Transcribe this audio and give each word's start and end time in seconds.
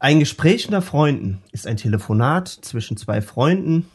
Ein 0.00 0.20
Gespräch 0.20 0.66
unter 0.66 0.82
Freunden 0.82 1.42
ist 1.50 1.66
ein 1.66 1.76
Telefonat 1.76 2.48
zwischen 2.48 2.96
zwei 2.96 3.20
Freunden, 3.20 3.88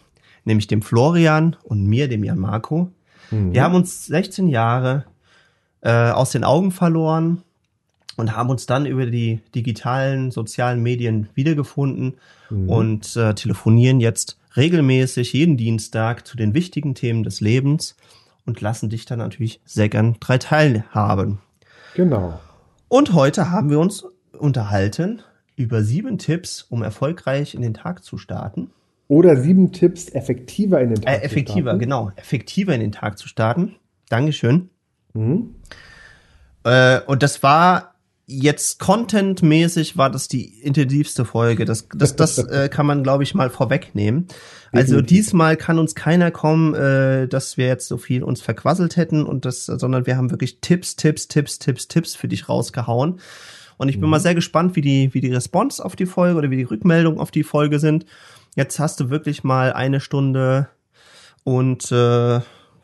nämlich 0.43 0.67
dem 0.67 0.81
Florian 0.81 1.55
und 1.63 1.85
mir, 1.85 2.09
dem 2.09 2.23
Jan 2.23 2.39
Marco. 2.39 2.91
Mhm. 3.31 3.53
Wir 3.53 3.63
haben 3.63 3.75
uns 3.75 4.05
16 4.07 4.49
Jahre 4.49 5.05
äh, 5.81 6.11
aus 6.11 6.31
den 6.31 6.43
Augen 6.43 6.71
verloren 6.71 7.41
und 8.17 8.35
haben 8.35 8.49
uns 8.49 8.65
dann 8.65 8.85
über 8.85 9.05
die 9.05 9.39
digitalen 9.55 10.31
sozialen 10.31 10.83
Medien 10.83 11.29
wiedergefunden 11.35 12.15
mhm. 12.49 12.69
und 12.69 13.15
äh, 13.15 13.33
telefonieren 13.33 14.01
jetzt 14.01 14.37
regelmäßig 14.57 15.31
jeden 15.31 15.55
Dienstag 15.55 16.27
zu 16.27 16.35
den 16.35 16.53
wichtigen 16.53 16.95
Themen 16.95 17.23
des 17.23 17.39
Lebens 17.39 17.95
und 18.45 18.59
lassen 18.59 18.89
dich 18.89 19.05
dann 19.05 19.19
natürlich 19.19 19.61
sehr 19.63 19.87
gern 19.87 20.17
drei 20.19 20.37
teilhaben. 20.37 21.39
Genau. 21.95 22.39
Und 22.89 23.13
heute 23.13 23.49
haben 23.51 23.69
wir 23.69 23.79
uns 23.79 24.05
unterhalten 24.37 25.21
über 25.55 25.83
sieben 25.83 26.17
Tipps, 26.17 26.63
um 26.63 26.83
erfolgreich 26.83 27.53
in 27.55 27.61
den 27.61 27.73
Tag 27.73 28.03
zu 28.03 28.17
starten. 28.17 28.71
Oder 29.07 29.35
sieben 29.35 29.71
Tipps, 29.71 30.09
effektiver 30.09 30.81
in 30.81 30.89
den 30.89 31.01
Tag 31.01 31.13
äh, 31.13 31.17
effektiver, 31.23 31.55
zu 31.55 31.61
starten. 31.61 31.79
genau. 31.79 32.11
Effektiver 32.15 32.73
in 32.73 32.81
den 32.81 32.91
Tag 32.91 33.17
zu 33.17 33.27
starten. 33.27 33.75
Dankeschön. 34.09 34.69
Mhm. 35.13 35.55
Äh, 36.63 37.01
und 37.01 37.23
das 37.23 37.43
war 37.43 37.93
jetzt 38.25 38.79
contentmäßig 38.79 39.97
war 39.97 40.09
das 40.09 40.27
die 40.27 40.61
intensivste 40.61 41.25
Folge. 41.25 41.65
Das, 41.65 41.87
das, 41.93 42.15
das 42.15 42.37
äh, 42.37 42.69
kann 42.69 42.85
man, 42.85 43.03
glaube 43.03 43.23
ich, 43.23 43.35
mal 43.35 43.49
vorwegnehmen. 43.49 44.27
Also 44.71 45.01
diesmal 45.01 45.55
kann 45.55 45.77
uns 45.77 45.93
keiner 45.93 46.31
kommen, 46.31 46.73
äh, 46.73 47.27
dass 47.27 47.57
wir 47.57 47.67
jetzt 47.67 47.87
so 47.87 47.97
viel 47.97 48.23
uns 48.23 48.41
verquasselt 48.41 48.97
hätten 48.97 49.23
und 49.23 49.45
das, 49.45 49.65
sondern 49.65 50.07
wir 50.07 50.17
haben 50.17 50.31
wirklich 50.31 50.59
Tipps, 50.61 50.95
Tipps, 50.95 51.27
Tipps, 51.27 51.59
Tipps, 51.59 51.87
Tipps 51.87 52.15
für 52.15 52.27
dich 52.27 52.49
rausgehauen. 52.49 53.19
Und 53.83 53.89
ich 53.89 53.95
bin 53.95 54.05
mhm. 54.05 54.11
mal 54.11 54.19
sehr 54.21 54.33
gespannt, 54.33 54.77
wie 54.77 54.81
die, 54.81 55.13
wie 55.13 55.19
die 55.19 55.33
Response 55.33 55.83
auf 55.83 55.97
die 55.97 56.05
Folge 56.05 56.37
oder 56.37 56.49
wie 56.49 56.55
die 56.55 56.63
Rückmeldung 56.63 57.19
auf 57.19 57.31
die 57.31 57.43
Folge 57.43 57.79
sind. 57.79 58.05
Jetzt 58.55 58.79
hast 58.79 58.97
du 59.01 59.09
wirklich 59.09 59.43
mal 59.43 59.73
eine 59.73 59.99
Stunde 59.99 60.69
und 61.43 61.91
äh, 61.91 62.39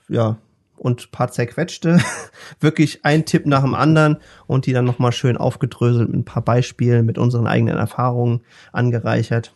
ja, 0.10 0.38
und 0.76 1.12
paar 1.12 1.32
zerquetschte, 1.32 2.02
wirklich 2.60 3.06
ein 3.06 3.24
Tipp 3.26 3.46
nach 3.46 3.62
dem 3.62 3.76
anderen 3.76 4.18
und 4.46 4.66
die 4.66 4.74
dann 4.74 4.84
nochmal 4.84 5.14
schön 5.14 5.38
aufgedröselt 5.38 6.10
mit 6.10 6.20
ein 6.20 6.26
paar 6.26 6.44
Beispielen, 6.44 7.06
mit 7.06 7.18
unseren 7.18 7.48
eigenen 7.48 7.78
Erfahrungen 7.78 8.42
angereichert. 8.74 9.56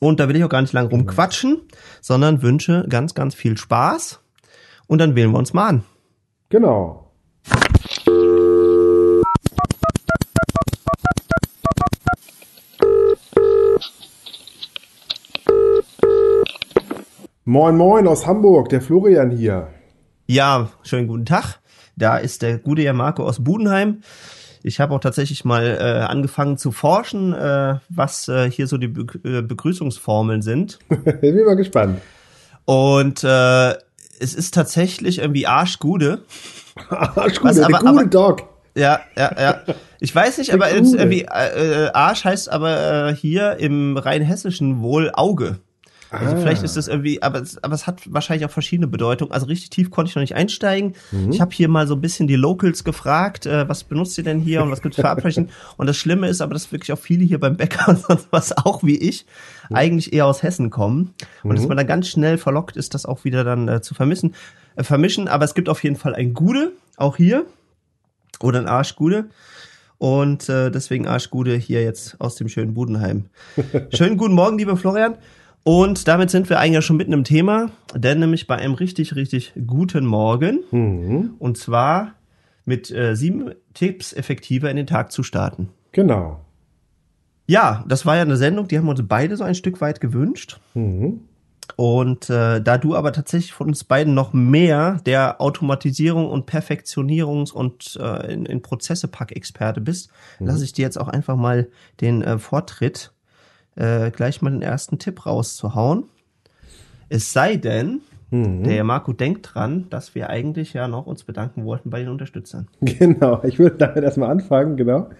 Und 0.00 0.18
da 0.18 0.28
will 0.28 0.34
ich 0.34 0.42
auch 0.42 0.48
gar 0.48 0.62
nicht 0.62 0.72
lang 0.72 0.88
rumquatschen, 0.88 1.60
sondern 2.00 2.42
wünsche 2.42 2.84
ganz, 2.88 3.14
ganz 3.14 3.36
viel 3.36 3.56
Spaß. 3.56 4.18
Und 4.88 4.98
dann 4.98 5.14
wählen 5.14 5.30
wir 5.30 5.38
uns 5.38 5.52
mal 5.52 5.68
an. 5.68 5.84
Genau. 6.48 7.12
Moin, 17.52 17.76
moin 17.76 18.08
aus 18.08 18.26
Hamburg, 18.26 18.70
der 18.70 18.80
Florian 18.80 19.30
hier. 19.30 19.68
Ja, 20.26 20.70
schönen 20.84 21.06
guten 21.06 21.26
Tag. 21.26 21.60
Da 21.96 22.16
ist 22.16 22.40
der 22.40 22.56
gute 22.56 22.80
Herr 22.80 22.94
Marco 22.94 23.24
aus 23.26 23.44
Budenheim. 23.44 24.00
Ich 24.62 24.80
habe 24.80 24.94
auch 24.94 25.00
tatsächlich 25.00 25.44
mal 25.44 25.66
äh, 25.78 26.00
angefangen 26.10 26.56
zu 26.56 26.72
forschen, 26.72 27.34
äh, 27.34 27.74
was 27.90 28.26
äh, 28.28 28.50
hier 28.50 28.66
so 28.66 28.78
die 28.78 28.88
Be 28.88 29.04
äh, 29.22 29.42
Begrüßungsformeln 29.42 30.40
sind. 30.40 30.78
ich 31.04 31.20
bin 31.20 31.44
mal 31.44 31.56
gespannt. 31.56 32.00
Und 32.64 33.22
äh, 33.22 33.72
es 34.18 34.34
ist 34.34 34.54
tatsächlich 34.54 35.18
irgendwie 35.18 35.46
Arschgude. 35.46 36.22
Arschgude, 36.88 37.50
was, 37.50 37.60
aber, 37.60 37.80
gute 37.80 38.08
Dog. 38.08 38.48
Ja, 38.74 39.00
ja, 39.14 39.30
ja. 39.38 39.60
Ich 40.00 40.14
weiß 40.14 40.38
nicht, 40.38 40.54
aber 40.54 40.70
irgendwie 40.70 41.24
äh, 41.24 41.90
Arsch 41.92 42.24
heißt 42.24 42.50
aber 42.50 43.12
hier 43.12 43.58
im 43.58 43.98
rheinhessischen 43.98 44.80
wohl 44.80 45.10
Auge. 45.12 45.58
Also 46.12 46.36
ah. 46.36 46.38
vielleicht 46.38 46.62
ist 46.62 46.76
das 46.76 46.88
irgendwie, 46.88 47.22
aber 47.22 47.40
es, 47.40 47.62
aber 47.64 47.74
es 47.74 47.86
hat 47.86 48.12
wahrscheinlich 48.12 48.44
auch 48.46 48.50
verschiedene 48.50 48.86
Bedeutungen. 48.86 49.32
Also 49.32 49.46
richtig 49.46 49.70
tief 49.70 49.90
konnte 49.90 50.10
ich 50.10 50.14
noch 50.14 50.20
nicht 50.20 50.34
einsteigen. 50.34 50.94
Mhm. 51.10 51.32
Ich 51.32 51.40
habe 51.40 51.52
hier 51.52 51.68
mal 51.68 51.86
so 51.86 51.94
ein 51.94 52.00
bisschen 52.02 52.26
die 52.26 52.36
Locals 52.36 52.84
gefragt, 52.84 53.46
äh, 53.46 53.68
was 53.68 53.84
benutzt 53.84 54.18
ihr 54.18 54.24
denn 54.24 54.38
hier 54.38 54.62
und 54.62 54.70
was 54.70 54.82
gibt's 54.82 54.96
für 54.96 55.08
Abweichungen? 55.08 55.50
und 55.78 55.86
das 55.86 55.96
Schlimme 55.96 56.28
ist 56.28 56.42
aber, 56.42 56.52
dass 56.52 56.70
wirklich 56.70 56.92
auch 56.92 56.98
viele 56.98 57.24
hier 57.24 57.40
beim 57.40 57.56
Bäcker 57.56 57.88
und 57.88 57.98
sonst 57.98 58.28
was 58.30 58.56
auch 58.56 58.82
wie 58.82 58.96
ich 58.96 59.24
mhm. 59.70 59.76
eigentlich 59.76 60.12
eher 60.12 60.26
aus 60.26 60.42
Hessen 60.42 60.68
kommen. 60.68 61.14
Und 61.42 61.52
mhm. 61.52 61.56
dass 61.56 61.66
man 61.66 61.76
dann 61.78 61.86
ganz 61.86 62.08
schnell 62.08 62.36
verlockt 62.36 62.76
ist, 62.76 62.94
das 62.94 63.06
auch 63.06 63.24
wieder 63.24 63.42
dann 63.42 63.68
äh, 63.68 63.80
zu 63.80 63.94
vermissen, 63.94 64.34
äh, 64.76 64.84
vermischen. 64.84 65.28
Aber 65.28 65.46
es 65.46 65.54
gibt 65.54 65.70
auf 65.70 65.82
jeden 65.82 65.96
Fall 65.96 66.14
ein 66.14 66.34
Gude, 66.34 66.72
auch 66.96 67.16
hier. 67.16 67.46
Oder 68.40 68.58
ein 68.58 68.66
Arschgude. 68.66 69.26
Und 70.02 70.48
äh, 70.48 70.70
deswegen 70.70 71.06
Arschgude 71.06 71.54
hier 71.54 71.82
jetzt 71.82 72.20
aus 72.20 72.34
dem 72.34 72.48
schönen 72.48 72.74
Budenheim. 72.74 73.26
Schönen 73.94 74.16
guten 74.16 74.34
Morgen, 74.34 74.58
lieber 74.58 74.76
Florian. 74.76 75.14
Und 75.64 76.08
damit 76.08 76.30
sind 76.30 76.50
wir 76.50 76.58
eigentlich 76.58 76.84
schon 76.84 76.96
mitten 76.96 77.12
im 77.12 77.24
Thema, 77.24 77.70
denn 77.94 78.18
nämlich 78.18 78.46
bei 78.46 78.56
einem 78.56 78.74
richtig, 78.74 79.14
richtig 79.14 79.52
guten 79.66 80.04
Morgen. 80.06 80.60
Mhm. 80.70 81.34
Und 81.38 81.56
zwar 81.56 82.14
mit 82.64 82.90
äh, 82.90 83.14
sieben 83.14 83.52
Tipps, 83.74 84.12
effektiver 84.12 84.70
in 84.70 84.76
den 84.76 84.86
Tag 84.86 85.12
zu 85.12 85.22
starten. 85.22 85.68
Genau. 85.92 86.40
Ja, 87.46 87.84
das 87.86 88.06
war 88.06 88.16
ja 88.16 88.22
eine 88.22 88.36
Sendung, 88.36 88.68
die 88.68 88.78
haben 88.78 88.86
wir 88.86 88.92
uns 88.92 89.02
beide 89.06 89.36
so 89.36 89.44
ein 89.44 89.54
Stück 89.54 89.80
weit 89.80 90.00
gewünscht. 90.00 90.60
Mhm. 90.74 91.20
Und 91.76 92.28
äh, 92.28 92.60
da 92.60 92.78
du 92.78 92.94
aber 92.94 93.12
tatsächlich 93.12 93.52
von 93.52 93.68
uns 93.68 93.84
beiden 93.84 94.14
noch 94.14 94.32
mehr 94.32 95.00
der 95.06 95.40
Automatisierung 95.40 96.28
und 96.28 96.50
Perfektionierungs- 96.50 97.52
und 97.52 97.98
äh, 98.00 98.32
in, 98.32 98.46
in 98.46 98.62
Prozesse-Pack-Experte 98.62 99.80
bist, 99.80 100.10
mhm. 100.38 100.46
lasse 100.46 100.64
ich 100.64 100.72
dir 100.72 100.82
jetzt 100.82 101.00
auch 101.00 101.08
einfach 101.08 101.36
mal 101.36 101.68
den 102.00 102.22
äh, 102.22 102.38
Vortritt 102.38 103.12
äh, 103.76 104.10
gleich 104.10 104.42
mal 104.42 104.50
den 104.50 104.62
ersten 104.62 104.98
Tipp 104.98 105.26
rauszuhauen. 105.26 106.04
Es 107.08 107.32
sei 107.32 107.56
denn, 107.56 108.00
mhm. 108.30 108.64
der 108.64 108.84
Marco 108.84 109.12
denkt 109.12 109.50
dran, 109.52 109.86
dass 109.90 110.14
wir 110.14 110.30
eigentlich 110.30 110.72
ja 110.72 110.88
noch 110.88 111.06
uns 111.06 111.24
bedanken 111.24 111.64
wollten 111.64 111.90
bei 111.90 112.00
den 112.00 112.08
Unterstützern. 112.08 112.68
Genau, 112.80 113.42
ich 113.44 113.58
würde 113.58 113.76
damit 113.76 114.04
erstmal 114.04 114.30
anfangen, 114.30 114.76
genau. 114.76 115.10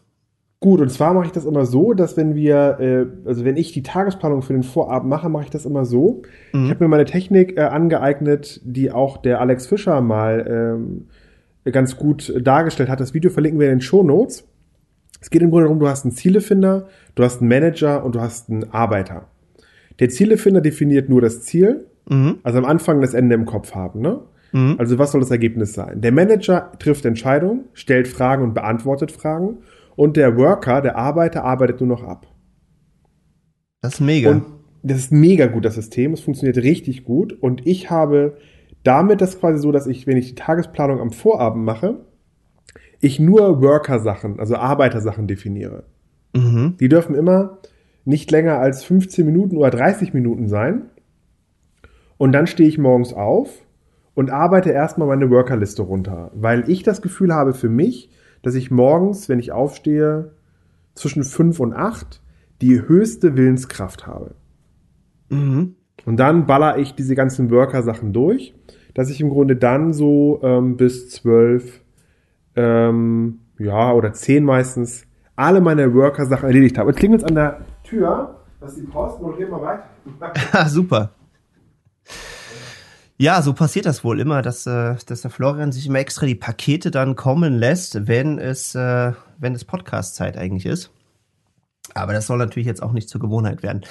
Gut, 0.61 0.79
und 0.79 0.89
zwar 0.89 1.13
mache 1.13 1.25
ich 1.25 1.33
das 1.33 1.43
immer 1.43 1.65
so, 1.65 1.91
dass 1.91 2.15
wenn 2.15 2.35
wir, 2.35 2.77
äh, 2.79 3.27
also 3.27 3.43
wenn 3.43 3.57
ich 3.57 3.73
die 3.73 3.83
Tagesplanung 3.83 4.43
für 4.43 4.53
den 4.53 4.63
Vorabend 4.63 5.09
mache, 5.09 5.27
mache 5.27 5.43
ich 5.43 5.49
das 5.49 5.65
immer 5.65 5.83
so. 5.83 6.21
Mhm. 6.53 6.63
Ich 6.63 6.69
habe 6.69 6.85
mir 6.85 6.87
meine 6.87 7.03
Technik 7.03 7.57
äh, 7.57 7.63
angeeignet, 7.63 8.61
die 8.63 8.93
auch 8.93 9.17
der 9.17 9.41
Alex 9.41 9.67
Fischer 9.67 9.99
mal 9.99 10.79
ähm, 10.79 11.07
ganz 11.69 11.97
gut 11.97 12.33
dargestellt 12.41 12.87
hat. 12.87 13.01
Das 13.01 13.13
Video 13.13 13.29
verlinken 13.29 13.59
wir 13.59 13.67
in 13.67 13.79
den 13.79 13.81
Show 13.81 14.03
Notes. 14.03 14.47
Es 15.19 15.29
geht 15.31 15.41
im 15.41 15.49
Grunde 15.49 15.65
darum, 15.65 15.81
du 15.81 15.89
hast 15.89 16.05
einen 16.05 16.13
Zielefinder, 16.13 16.87
du 17.15 17.23
hast 17.25 17.41
einen 17.41 17.49
Manager 17.49 18.05
und 18.05 18.15
du 18.15 18.21
hast 18.21 18.49
einen 18.49 18.71
Arbeiter. 18.71 19.27
Der 19.99 20.07
Zielefinder 20.07 20.61
definiert 20.61 21.09
nur 21.09 21.19
das 21.19 21.41
Ziel, 21.41 21.87
mhm. 22.07 22.37
also 22.43 22.59
am 22.59 22.65
Anfang 22.65 23.01
das 23.01 23.13
Ende 23.13 23.35
im 23.35 23.45
Kopf 23.45 23.75
haben. 23.75 23.99
Ne? 23.99 24.21
Mhm. 24.53 24.75
Also 24.77 24.97
was 24.97 25.11
soll 25.11 25.21
das 25.21 25.31
Ergebnis 25.31 25.73
sein? 25.73 25.99
Der 25.99 26.11
Manager 26.11 26.71
trifft 26.79 27.05
Entscheidungen, 27.05 27.65
stellt 27.73 28.07
Fragen 28.07 28.43
und 28.43 28.53
beantwortet 28.53 29.11
Fragen 29.11 29.57
und 29.95 30.15
der 30.15 30.37
Worker, 30.37 30.81
der 30.81 30.95
Arbeiter, 30.95 31.43
arbeitet 31.43 31.81
nur 31.81 31.89
noch 31.89 32.03
ab. 32.03 32.27
Das 33.81 33.95
ist 33.95 33.99
mega. 33.99 34.31
Und 34.31 34.43
das 34.83 34.97
ist 34.97 35.11
mega 35.11 35.47
gut, 35.47 35.65
das 35.65 35.75
System. 35.75 36.13
Es 36.13 36.21
funktioniert 36.21 36.57
richtig 36.57 37.03
gut. 37.03 37.33
Und 37.33 37.65
ich 37.65 37.89
habe 37.89 38.37
damit 38.83 39.21
das 39.21 39.39
quasi 39.39 39.59
so, 39.59 39.71
dass 39.71 39.87
ich, 39.87 40.07
wenn 40.07 40.17
ich 40.17 40.27
die 40.27 40.35
Tagesplanung 40.35 40.99
am 40.99 41.11
Vorabend 41.11 41.65
mache, 41.65 42.05
ich 42.99 43.19
nur 43.19 43.61
Worker-Sachen, 43.61 44.39
also 44.39 44.55
Arbeitersachen 44.55 45.27
definiere. 45.27 45.83
Mhm. 46.35 46.75
Die 46.79 46.89
dürfen 46.89 47.15
immer 47.15 47.59
nicht 48.05 48.29
länger 48.31 48.59
als 48.59 48.83
15 48.83 49.25
Minuten 49.25 49.57
oder 49.57 49.69
30 49.69 50.13
Minuten 50.13 50.47
sein. 50.47 50.83
Und 52.17 52.33
dann 52.33 52.47
stehe 52.47 52.69
ich 52.69 52.77
morgens 52.77 53.13
auf 53.13 53.62
und 54.15 54.29
arbeite 54.29 54.71
erstmal 54.71 55.07
meine 55.07 55.29
Workerliste 55.29 55.81
runter, 55.81 56.31
weil 56.33 56.69
ich 56.69 56.83
das 56.83 57.01
Gefühl 57.01 57.33
habe 57.33 57.53
für 57.53 57.69
mich, 57.69 58.09
dass 58.41 58.55
ich 58.55 58.71
morgens, 58.71 59.29
wenn 59.29 59.39
ich 59.39 59.51
aufstehe, 59.51 60.31
zwischen 60.93 61.23
fünf 61.23 61.59
und 61.59 61.73
acht 61.73 62.21
die 62.61 62.87
höchste 62.87 63.35
Willenskraft 63.35 64.05
habe. 64.05 64.35
Mhm. 65.29 65.75
Und 66.05 66.17
dann 66.17 66.45
baller 66.45 66.77
ich 66.77 66.95
diese 66.95 67.15
ganzen 67.15 67.49
Worker-Sachen 67.49 68.13
durch, 68.13 68.53
dass 68.93 69.09
ich 69.09 69.21
im 69.21 69.29
Grunde 69.29 69.55
dann 69.55 69.93
so 69.93 70.39
ähm, 70.43 70.77
bis 70.77 71.09
zwölf, 71.09 71.81
ähm, 72.55 73.39
ja, 73.57 73.93
oder 73.93 74.13
zehn 74.13 74.43
meistens 74.43 75.05
alle 75.35 75.61
meine 75.61 75.93
Worker-Sachen 75.93 76.45
erledigt 76.45 76.77
habe. 76.77 76.91
Jetzt 76.91 76.99
klingelt 76.99 77.21
es 77.21 77.27
an 77.27 77.35
der 77.35 77.61
Tür. 77.83 78.35
Das 78.59 78.73
ist 78.73 78.81
die 78.81 78.87
Post. 78.87 79.21
Moderier 79.21 79.49
mal 79.49 79.61
weiter. 79.61 80.65
Super. 80.67 81.11
Ja, 83.17 83.41
so 83.41 83.53
passiert 83.53 83.85
das 83.85 84.03
wohl 84.03 84.19
immer, 84.19 84.41
dass, 84.41 84.65
äh, 84.65 84.95
dass 85.05 85.21
der 85.21 85.31
Florian 85.31 85.71
sich 85.71 85.85
immer 85.85 85.99
extra 85.99 86.25
die 86.25 86.35
Pakete 86.35 86.91
dann 86.91 87.15
kommen 87.15 87.53
lässt, 87.53 88.07
wenn 88.07 88.39
es, 88.39 88.73
äh, 88.75 89.13
wenn 89.37 89.53
es 89.53 89.65
Podcast-Zeit 89.65 90.37
eigentlich 90.37 90.65
ist. 90.65 90.91
Aber 91.93 92.13
das 92.13 92.27
soll 92.27 92.39
natürlich 92.39 92.65
jetzt 92.67 92.81
auch 92.81 92.91
nicht 92.91 93.09
zur 93.09 93.21
Gewohnheit 93.21 93.61
werden. 93.61 93.81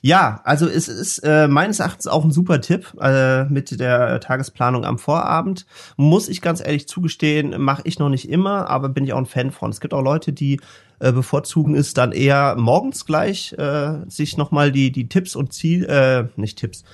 Ja, 0.00 0.42
also 0.44 0.68
es 0.68 0.88
ist 0.88 1.20
äh, 1.20 1.48
meines 1.48 1.80
Erachtens 1.80 2.06
auch 2.06 2.24
ein 2.24 2.30
super 2.30 2.60
Tipp 2.60 2.92
äh, 3.00 3.44
mit 3.44 3.80
der 3.80 4.20
Tagesplanung 4.20 4.84
am 4.84 4.98
Vorabend. 4.98 5.64
Muss 5.96 6.28
ich 6.28 6.42
ganz 6.42 6.60
ehrlich 6.60 6.86
zugestehen, 6.86 7.60
mache 7.62 7.82
ich 7.84 7.98
noch 7.98 8.10
nicht 8.10 8.28
immer, 8.28 8.68
aber 8.68 8.90
bin 8.90 9.04
ich 9.04 9.14
auch 9.14 9.18
ein 9.18 9.26
Fan 9.26 9.50
von. 9.50 9.70
Es 9.70 9.80
gibt 9.80 9.94
auch 9.94 10.02
Leute, 10.02 10.34
die 10.34 10.60
äh, 10.98 11.10
bevorzugen 11.10 11.74
es 11.74 11.94
dann 11.94 12.12
eher 12.12 12.54
morgens 12.56 13.06
gleich, 13.06 13.54
äh, 13.54 14.00
sich 14.06 14.36
nochmal 14.36 14.72
die, 14.72 14.92
die 14.92 15.08
Tipps 15.08 15.36
und 15.36 15.54
Ziel, 15.54 15.84
äh, 15.86 16.24
nicht 16.36 16.58
Tipps, 16.58 16.84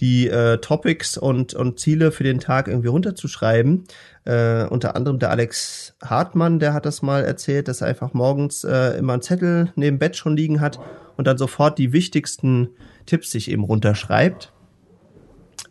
die 0.00 0.28
äh, 0.28 0.58
Topics 0.58 1.18
und, 1.18 1.52
und 1.54 1.78
Ziele 1.78 2.10
für 2.10 2.24
den 2.24 2.40
Tag 2.40 2.68
irgendwie 2.68 2.88
runterzuschreiben. 2.88 3.84
Äh, 4.24 4.64
unter 4.64 4.96
anderem 4.96 5.18
der 5.18 5.30
Alex 5.30 5.94
Hartmann, 6.02 6.58
der 6.58 6.72
hat 6.72 6.86
das 6.86 7.02
mal 7.02 7.24
erzählt, 7.24 7.68
dass 7.68 7.82
er 7.82 7.88
einfach 7.88 8.14
morgens 8.14 8.64
äh, 8.64 8.98
immer 8.98 9.12
einen 9.14 9.22
Zettel 9.22 9.72
neben 9.76 9.98
Bett 9.98 10.16
schon 10.16 10.36
liegen 10.36 10.60
hat 10.60 10.80
und 11.16 11.26
dann 11.26 11.36
sofort 11.36 11.78
die 11.78 11.92
wichtigsten 11.92 12.70
Tipps 13.04 13.30
sich 13.30 13.50
eben 13.50 13.64
runterschreibt. 13.64 14.52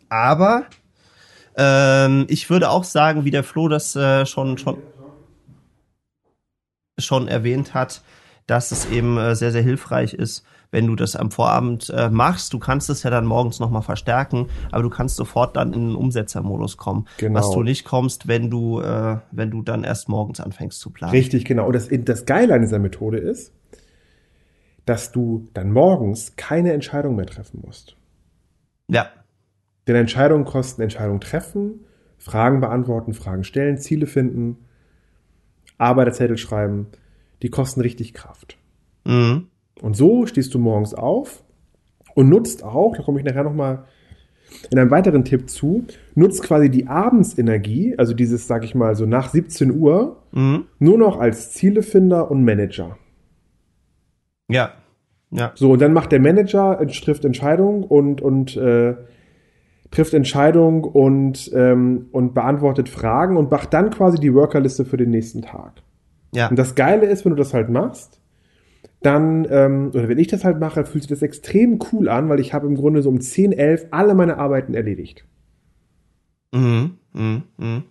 Aber 0.08 0.66
ähm, 1.56 2.26
ich 2.28 2.48
würde 2.50 2.70
auch 2.70 2.84
sagen, 2.84 3.24
wie 3.24 3.30
der 3.30 3.44
Flo 3.44 3.68
das 3.68 3.96
äh, 3.96 4.26
schon, 4.26 4.58
schon, 4.58 4.78
schon 6.98 7.26
erwähnt 7.26 7.74
hat, 7.74 8.02
dass 8.50 8.72
es 8.72 8.90
eben 8.90 9.16
äh, 9.16 9.36
sehr, 9.36 9.52
sehr 9.52 9.62
hilfreich 9.62 10.12
ist, 10.12 10.44
wenn 10.72 10.88
du 10.88 10.96
das 10.96 11.14
am 11.14 11.30
Vorabend 11.30 11.88
äh, 11.96 12.10
machst. 12.10 12.52
Du 12.52 12.58
kannst 12.58 12.90
es 12.90 13.04
ja 13.04 13.10
dann 13.10 13.24
morgens 13.24 13.60
nochmal 13.60 13.82
verstärken, 13.82 14.48
aber 14.72 14.82
du 14.82 14.90
kannst 14.90 15.14
sofort 15.14 15.54
dann 15.54 15.72
in 15.72 15.90
den 15.90 15.94
Umsetzermodus 15.94 16.76
kommen. 16.76 17.06
Genau. 17.18 17.38
Was 17.38 17.52
du 17.52 17.62
nicht 17.62 17.84
kommst, 17.84 18.26
wenn 18.26 18.50
du, 18.50 18.80
äh, 18.80 19.18
wenn 19.30 19.52
du 19.52 19.62
dann 19.62 19.84
erst 19.84 20.08
morgens 20.08 20.40
anfängst 20.40 20.80
zu 20.80 20.90
planen. 20.90 21.12
Richtig, 21.12 21.44
genau. 21.44 21.66
Und 21.66 21.74
das, 21.74 21.88
das 21.90 22.26
Geile 22.26 22.54
an 22.54 22.62
dieser 22.62 22.80
Methode 22.80 23.18
ist, 23.18 23.52
dass 24.84 25.12
du 25.12 25.46
dann 25.54 25.70
morgens 25.70 26.34
keine 26.34 26.72
Entscheidung 26.72 27.14
mehr 27.14 27.26
treffen 27.26 27.62
musst. 27.64 27.96
Ja. 28.88 29.10
Denn 29.86 29.94
Entscheidungen 29.94 30.44
kosten 30.44 30.82
Entscheidungen 30.82 31.20
treffen, 31.20 31.84
Fragen 32.18 32.60
beantworten, 32.60 33.14
Fragen 33.14 33.44
stellen, 33.44 33.78
Ziele 33.78 34.08
finden, 34.08 34.58
Arbeiterzettel 35.78 36.36
schreiben. 36.36 36.88
Die 37.42 37.50
kosten 37.50 37.80
richtig 37.80 38.14
Kraft. 38.14 38.58
Mhm. 39.04 39.46
Und 39.80 39.96
so 39.96 40.26
stehst 40.26 40.54
du 40.54 40.58
morgens 40.58 40.94
auf 40.94 41.42
und 42.14 42.28
nutzt 42.28 42.64
auch, 42.64 42.96
da 42.96 43.02
komme 43.02 43.18
ich 43.18 43.24
nachher 43.24 43.44
nochmal 43.44 43.84
in 44.70 44.78
einem 44.78 44.90
weiteren 44.90 45.24
Tipp 45.24 45.48
zu, 45.48 45.84
nutzt 46.14 46.42
quasi 46.42 46.70
die 46.70 46.86
Abendsenergie, 46.86 47.94
also 47.96 48.14
dieses, 48.14 48.46
sag 48.46 48.64
ich 48.64 48.74
mal, 48.74 48.94
so 48.94 49.06
nach 49.06 49.28
17 49.28 49.70
Uhr, 49.78 50.22
mhm. 50.32 50.64
nur 50.78 50.98
noch 50.98 51.18
als 51.18 51.52
Zielefinder 51.52 52.30
und 52.30 52.44
Manager. 52.44 52.98
Ja. 54.48 54.72
Ja. 55.30 55.52
So, 55.54 55.72
und 55.72 55.80
dann 55.80 55.92
macht 55.92 56.10
der 56.10 56.20
Manager, 56.20 56.84
trifft 56.88 57.24
Entscheidung 57.24 57.84
und, 57.84 58.20
und 58.20 58.56
äh, 58.56 58.96
trifft 59.92 60.12
Entscheidung 60.14 60.84
und, 60.84 61.50
ähm, 61.54 62.08
und 62.10 62.34
beantwortet 62.34 62.88
Fragen 62.88 63.36
und 63.36 63.50
macht 63.50 63.72
dann 63.72 63.90
quasi 63.90 64.18
die 64.18 64.34
Workerliste 64.34 64.84
für 64.84 64.96
den 64.96 65.10
nächsten 65.10 65.42
Tag. 65.42 65.82
Ja. 66.32 66.48
Und 66.48 66.58
das 66.58 66.74
Geile 66.74 67.06
ist, 67.06 67.24
wenn 67.24 67.30
du 67.30 67.36
das 67.36 67.54
halt 67.54 67.70
machst, 67.70 68.20
dann, 69.02 69.46
ähm, 69.50 69.90
oder 69.94 70.08
wenn 70.08 70.18
ich 70.18 70.28
das 70.28 70.44
halt 70.44 70.60
mache, 70.60 70.84
fühlt 70.84 71.04
sich 71.04 71.10
das 71.10 71.22
extrem 71.22 71.78
cool 71.92 72.08
an, 72.08 72.28
weil 72.28 72.40
ich 72.40 72.52
habe 72.52 72.66
im 72.66 72.74
Grunde 72.74 73.02
so 73.02 73.08
um 73.08 73.20
10, 73.20 73.52
11 73.52 73.86
alle 73.90 74.14
meine 74.14 74.36
Arbeiten 74.38 74.74
erledigt. 74.74 75.26
Mhm, 76.52 76.98
mhm, 77.12 77.42
mhm. 77.56 77.82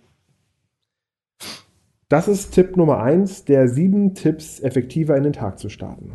Das 2.08 2.28
ist 2.28 2.52
Tipp 2.52 2.76
Nummer 2.76 3.02
eins, 3.02 3.44
der 3.44 3.68
sieben 3.68 4.14
Tipps, 4.14 4.60
effektiver 4.60 5.16
in 5.16 5.22
den 5.22 5.32
Tag 5.32 5.58
zu 5.58 5.68
starten. 5.68 6.12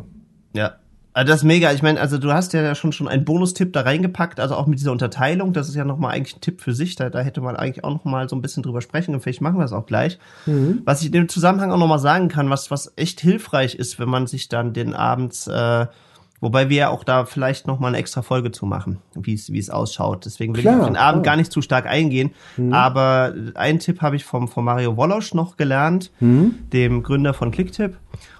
Ja, 0.54 0.76
also 1.16 1.32
das 1.32 1.40
ist 1.40 1.44
mega. 1.44 1.72
Ich 1.72 1.82
meine, 1.82 1.98
also 1.98 2.18
du 2.18 2.30
hast 2.34 2.52
ja 2.52 2.74
schon 2.74 2.92
schon 2.92 3.08
einen 3.08 3.24
Bonustipp 3.24 3.72
da 3.72 3.80
reingepackt, 3.80 4.38
also 4.38 4.54
auch 4.54 4.66
mit 4.66 4.78
dieser 4.78 4.92
Unterteilung. 4.92 5.54
Das 5.54 5.66
ist 5.66 5.74
ja 5.74 5.86
nochmal 5.86 6.14
eigentlich 6.14 6.36
ein 6.36 6.42
Tipp 6.42 6.60
für 6.60 6.74
sich. 6.74 6.94
Da, 6.94 7.08
da 7.08 7.20
hätte 7.20 7.40
man 7.40 7.56
eigentlich 7.56 7.84
auch 7.84 7.90
nochmal 7.90 8.28
so 8.28 8.36
ein 8.36 8.42
bisschen 8.42 8.62
drüber 8.62 8.82
sprechen 8.82 9.14
und 9.14 9.22
vielleicht 9.22 9.40
machen 9.40 9.56
wir 9.56 9.62
das 9.62 9.72
auch 9.72 9.86
gleich. 9.86 10.18
Mhm. 10.44 10.82
Was 10.84 11.00
ich 11.00 11.06
in 11.06 11.12
dem 11.12 11.30
Zusammenhang 11.30 11.72
auch 11.72 11.78
nochmal 11.78 12.00
sagen 12.00 12.28
kann, 12.28 12.50
was 12.50 12.70
was 12.70 12.92
echt 12.96 13.20
hilfreich 13.20 13.76
ist, 13.76 13.98
wenn 13.98 14.10
man 14.10 14.26
sich 14.26 14.50
dann 14.50 14.74
den 14.74 14.92
abends 14.92 15.46
äh, 15.46 15.86
Wobei 16.40 16.68
wir 16.68 16.76
ja 16.76 16.88
auch 16.90 17.02
da 17.02 17.24
vielleicht 17.24 17.66
noch 17.66 17.80
mal 17.80 17.88
eine 17.88 17.96
extra 17.96 18.20
Folge 18.20 18.52
zu 18.52 18.66
machen, 18.66 18.98
wie 19.14 19.32
es 19.32 19.50
wie 19.50 19.58
es 19.58 19.70
ausschaut. 19.70 20.26
Deswegen 20.26 20.54
will 20.54 20.62
klar, 20.62 20.74
ich 20.74 20.80
auf 20.80 20.86
den 20.86 20.96
Abend 20.96 21.22
klar. 21.22 21.32
gar 21.32 21.36
nicht 21.36 21.50
zu 21.50 21.62
stark 21.62 21.86
eingehen. 21.86 22.32
Mhm. 22.56 22.72
Aber 22.74 23.34
einen 23.54 23.78
Tipp 23.78 24.02
habe 24.02 24.16
ich 24.16 24.24
vom, 24.24 24.46
vom 24.48 24.66
Mario 24.66 24.96
Wolosch 24.96 25.32
noch 25.32 25.56
gelernt, 25.56 26.10
mhm. 26.20 26.56
dem 26.72 27.02
Gründer 27.02 27.32
von 27.32 27.50
Clicktip. 27.50 27.96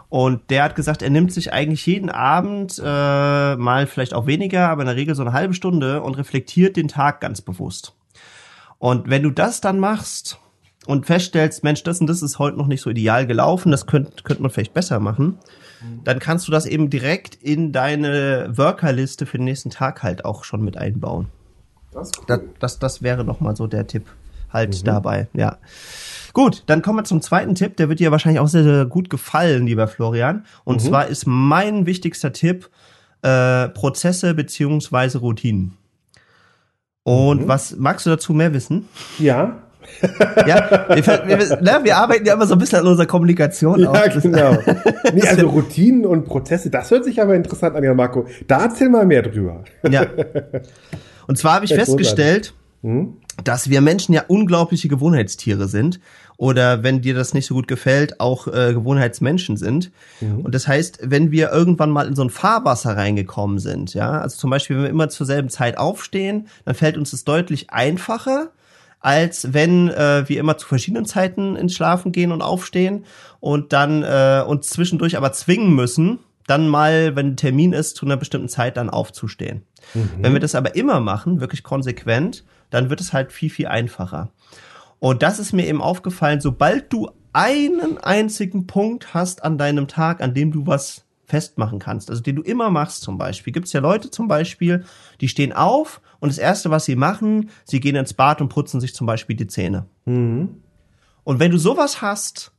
Und 0.09 0.51
der 0.51 0.63
hat 0.63 0.77
gesagt, 0.77 1.03
er 1.03 1.11
nimmt 1.11 1.33
sich 1.33 1.53
eigentlich 1.53 1.85
jeden 1.87 2.11
Abend, 2.11 2.81
äh, 2.83 3.57
mal 3.57 3.87
vielleicht 3.87 4.15
auch 4.15 4.27
weniger, 4.27 4.69
aber 4.69 4.83
in 4.83 4.87
der 4.87 4.97
Regel 4.97 5.15
so 5.15 5.23
eine 5.23 5.33
halbe 5.33 5.55
Stunde 5.55 6.03
und 6.03 6.15
reflektiert 6.15 6.77
den 6.77 6.89
Tag 6.89 7.21
ganz 7.21 7.41
bewusst. 7.41 7.95
Und 8.79 9.11
wenn 9.11 9.23
du 9.23 9.31
das 9.31 9.61
dann 9.61 9.81
machst 9.81 10.39
und 10.87 11.07
feststellst, 11.07 11.65
Mensch, 11.65 11.83
das 11.83 12.01
und 12.01 12.07
das 12.07 12.23
ist 12.23 12.39
heute 12.39 12.57
noch 12.57 12.69
nicht 12.69 12.83
so 12.83 12.91
ideal 12.91 13.27
gelaufen, 13.27 13.73
das 13.73 13.87
könnte 13.87 14.23
könnte 14.23 14.43
man 14.43 14.51
vielleicht 14.51 14.75
besser 14.75 15.01
machen, 15.01 15.39
dann 16.05 16.19
kannst 16.19 16.47
du 16.47 16.53
das 16.53 16.67
eben 16.67 16.91
direkt 16.91 17.35
in 17.35 17.73
deine 17.73 18.53
Workerliste 18.57 19.27
für 19.27 19.39
den 19.39 19.45
nächsten 19.45 19.71
Tag 19.71 20.03
halt 20.03 20.25
auch 20.25 20.45
schon 20.45 20.63
mit 20.63 20.77
einbauen. 20.77 21.29
Das, 21.93 22.13
cool. 22.19 22.25
das, 22.27 22.41
das, 22.61 22.79
das 22.79 23.03
wäre 23.03 23.25
noch 23.25 23.41
mal 23.41 23.57
so 23.57 23.67
der 23.67 23.87
Tipp 23.87 24.07
halt 24.53 24.81
mhm. 24.81 24.85
dabei, 24.85 25.29
ja. 25.33 25.59
Gut, 26.37 26.65
dann 26.67 26.83
kommen 26.83 26.99
wir 26.99 27.05
zum 27.05 27.23
zweiten 27.23 27.55
Tipp. 27.55 27.79
Der 27.79 27.89
wird 27.89 27.99
dir 27.99 28.11
wahrscheinlich 28.11 28.41
auch 28.41 28.47
sehr, 28.47 28.63
sehr 28.63 28.85
gut 28.85 29.09
gefallen, 29.09 29.67
lieber 29.67 29.89
Florian. 29.89 30.45
Und 30.65 30.83
mhm. 30.83 30.89
zwar 30.89 31.07
ist 31.07 31.25
mein 31.27 31.87
wichtigster 31.87 32.31
Tipp 32.31 32.69
äh, 33.23 33.71
Prozesse 33.71 34.35
beziehungsweise 34.35 35.17
Routinen. 35.17 35.79
Und 37.05 37.45
mhm. 37.45 37.49
was 37.49 37.77
magst 37.77 38.05
du 38.05 38.11
dazu 38.11 38.35
mehr 38.35 38.53
wissen? 38.53 38.87
Ja. 39.19 39.63
ja, 40.47 40.87
wir, 40.91 41.07
wir, 41.07 41.63
ne, 41.63 41.81
wir, 41.85 41.97
arbeiten 41.97 42.27
ja 42.27 42.35
immer 42.35 42.47
so 42.47 42.53
ein 42.53 42.59
bisschen 42.59 42.81
an 42.81 42.87
unserer 42.87 43.07
Kommunikation 43.07 43.81
ja, 43.81 43.91
auf. 43.93 44.21
genau. 44.21 44.59
Nee, 45.15 45.27
also 45.27 45.49
Routinen 45.49 46.05
und 46.05 46.27
Prozesse, 46.27 46.69
das 46.69 46.91
hört 46.91 47.07
sich 47.07 47.23
aber 47.23 47.35
interessant 47.35 47.77
an, 47.77 47.83
ja, 47.83 47.95
Marco. 47.95 48.27
Da 48.47 48.65
erzähl 48.65 48.91
mal 48.91 49.07
mehr 49.07 49.23
drüber. 49.23 49.65
Ja. 49.91 50.05
Und 51.29 51.39
zwar 51.39 51.55
habe 51.55 51.65
ich 51.65 51.75
festgestellt, 51.75 52.53
hm? 52.83 53.17
dass 53.43 53.69
wir 53.69 53.81
Menschen 53.81 54.13
ja 54.13 54.25
unglaubliche 54.29 54.89
Gewohnheitstiere 54.89 55.69
sind 55.69 55.99
oder 56.37 56.83
wenn 56.83 57.01
dir 57.01 57.15
das 57.15 57.35
nicht 57.35 57.47
so 57.47 57.55
gut 57.55 57.69
gefällt, 57.69 58.21
auch 58.21 58.47
äh, 58.47 58.73
Gewohnheitsmenschen 58.75 59.57
sind. 59.57 59.91
Mhm. 60.21 60.41
Und 60.41 60.55
das 60.55 60.69
heißt, 60.69 61.01
wenn 61.03 61.31
wir 61.31 61.51
irgendwann 61.51 61.91
mal 61.91 62.07
in 62.07 62.15
so 62.15 62.23
ein 62.23 62.31
Fahrwasser 62.31 62.97
reingekommen 62.97 63.59
sind, 63.59 63.95
ja, 63.95 64.21
also 64.21 64.37
zum 64.37 64.51
Beispiel, 64.51 64.77
wenn 64.77 64.83
wir 64.85 64.91
immer 64.91 65.09
zur 65.09 65.27
selben 65.27 65.49
Zeit 65.49 65.79
aufstehen, 65.79 66.49
dann 66.65 66.75
fällt 66.75 66.99
uns 66.99 67.13
das 67.13 67.25
deutlich 67.25 67.71
einfacher, 67.71 68.51
als 69.01 69.53
wenn 69.53 69.89
äh, 69.89 70.29
wir 70.29 70.41
immer 70.41 70.59
zu 70.59 70.67
verschiedenen 70.67 71.07
Zeiten 71.07 71.57
ins 71.57 71.75
Schlafen 71.75 72.13
gehen 72.13 72.33
und 72.33 72.43
aufstehen 72.43 73.05
und 73.41 73.73
dann 73.73 74.03
äh, 74.03 74.43
uns 74.47 74.69
zwischendurch 74.69 75.17
aber 75.17 75.33
zwingen 75.33 75.75
müssen, 75.75 76.19
dann 76.47 76.69
mal, 76.69 77.17
wenn 77.17 77.29
ein 77.29 77.37
Termin 77.37 77.73
ist, 77.73 77.97
zu 77.97 78.07
einer 78.07 78.17
bestimmten 78.17 78.49
Zeit 78.49 78.77
dann 78.77 78.91
aufzustehen. 78.91 79.63
Mhm. 79.95 80.11
Wenn 80.21 80.33
wir 80.33 80.41
das 80.41 80.55
aber 80.55 80.75
immer 80.77 81.01
machen, 81.01 81.41
wirklich 81.41 81.63
konsequent, 81.63 82.45
dann 82.71 82.91
wird 82.91 83.01
es 83.01 83.13
halt 83.13 83.33
viel, 83.33 83.51
viel 83.51 83.67
einfacher. 83.67 84.31
Und 84.99 85.23
das 85.23 85.39
ist 85.39 85.53
mir 85.53 85.67
eben 85.67 85.83
aufgefallen, 85.83 86.41
sobald 86.41 86.93
du 86.93 87.11
einen 87.33 87.99
einzigen 87.99 88.67
Punkt 88.67 89.13
hast 89.13 89.45
an 89.45 89.59
deinem 89.59 89.89
Tag, 89.89 90.23
an 90.23 90.33
dem 90.33 90.53
du 90.53 90.67
was 90.67 91.07
festmachen 91.27 91.79
kannst, 91.79 92.09
also 92.09 92.23
den 92.23 92.37
du 92.37 92.43
immer 92.43 92.71
machst 92.71 93.03
zum 93.03 93.19
Beispiel. 93.19 93.53
Gibt 93.53 93.67
es 93.67 93.73
ja 93.73 93.81
Leute 93.81 94.11
zum 94.11 94.29
Beispiel, 94.29 94.85
die 95.21 95.29
stehen 95.29 95.53
auf 95.53 96.01
und 96.21 96.31
das 96.31 96.39
Erste, 96.39 96.71
was 96.71 96.85
sie 96.85 96.97
machen, 96.97 97.51
sie 97.65 97.81
gehen 97.81 97.97
ins 97.97 98.15
Bad 98.15 98.41
und 98.41 98.49
putzen 98.49 98.81
sich 98.81 98.95
zum 98.95 99.07
Beispiel 99.07 99.37
die 99.37 99.49
Zähne. 99.49 99.87
Mhm. 100.05 100.63
Und 101.25 101.41
wenn 101.41 101.51
du 101.51 101.59
sowas 101.59 102.01
hast 102.01 102.53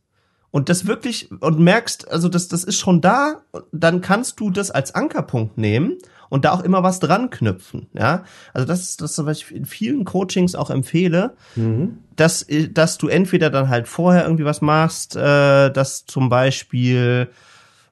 und 0.51 0.70
das 0.70 0.86
wirklich 0.86 1.32
und 1.41 1.60
merkst, 1.60 2.10
also 2.12 2.29
das, 2.29 2.50
das 2.50 2.63
ist 2.63 2.77
schon 2.77 3.00
da, 3.00 3.41
dann 3.72 4.01
kannst 4.01 4.39
du 4.39 4.50
das 4.50 4.70
als 4.70 4.94
Ankerpunkt 4.94 5.58
nehmen 5.58 5.98
und 6.29 6.46
da 6.46 6.51
auch 6.51 6.62
immer 6.62 6.84
was 6.84 7.00
dran 7.00 7.29
knüpfen. 7.29 7.88
Ja, 7.94 8.25
also 8.53 8.67
das 8.67 8.82
ist 8.82 9.01
das, 9.01 9.25
was 9.25 9.38
ich 9.38 9.51
in 9.51 9.65
vielen 9.65 10.03
Coachings 10.03 10.56
auch 10.56 10.70
empfehle, 10.70 11.36
mhm. 11.56 12.00
Dass 12.17 12.45
dass 12.71 12.97
du 12.97 13.07
entweder 13.07 13.50
dann 13.50 13.69
halt 13.69 13.88
vorher 13.88 14.24
irgendwie 14.24 14.45
was 14.45 14.62
machst, 14.62 15.15
äh, 15.15 15.71
dass 15.71 16.05
zum 16.05 16.29
Beispiel 16.29 17.29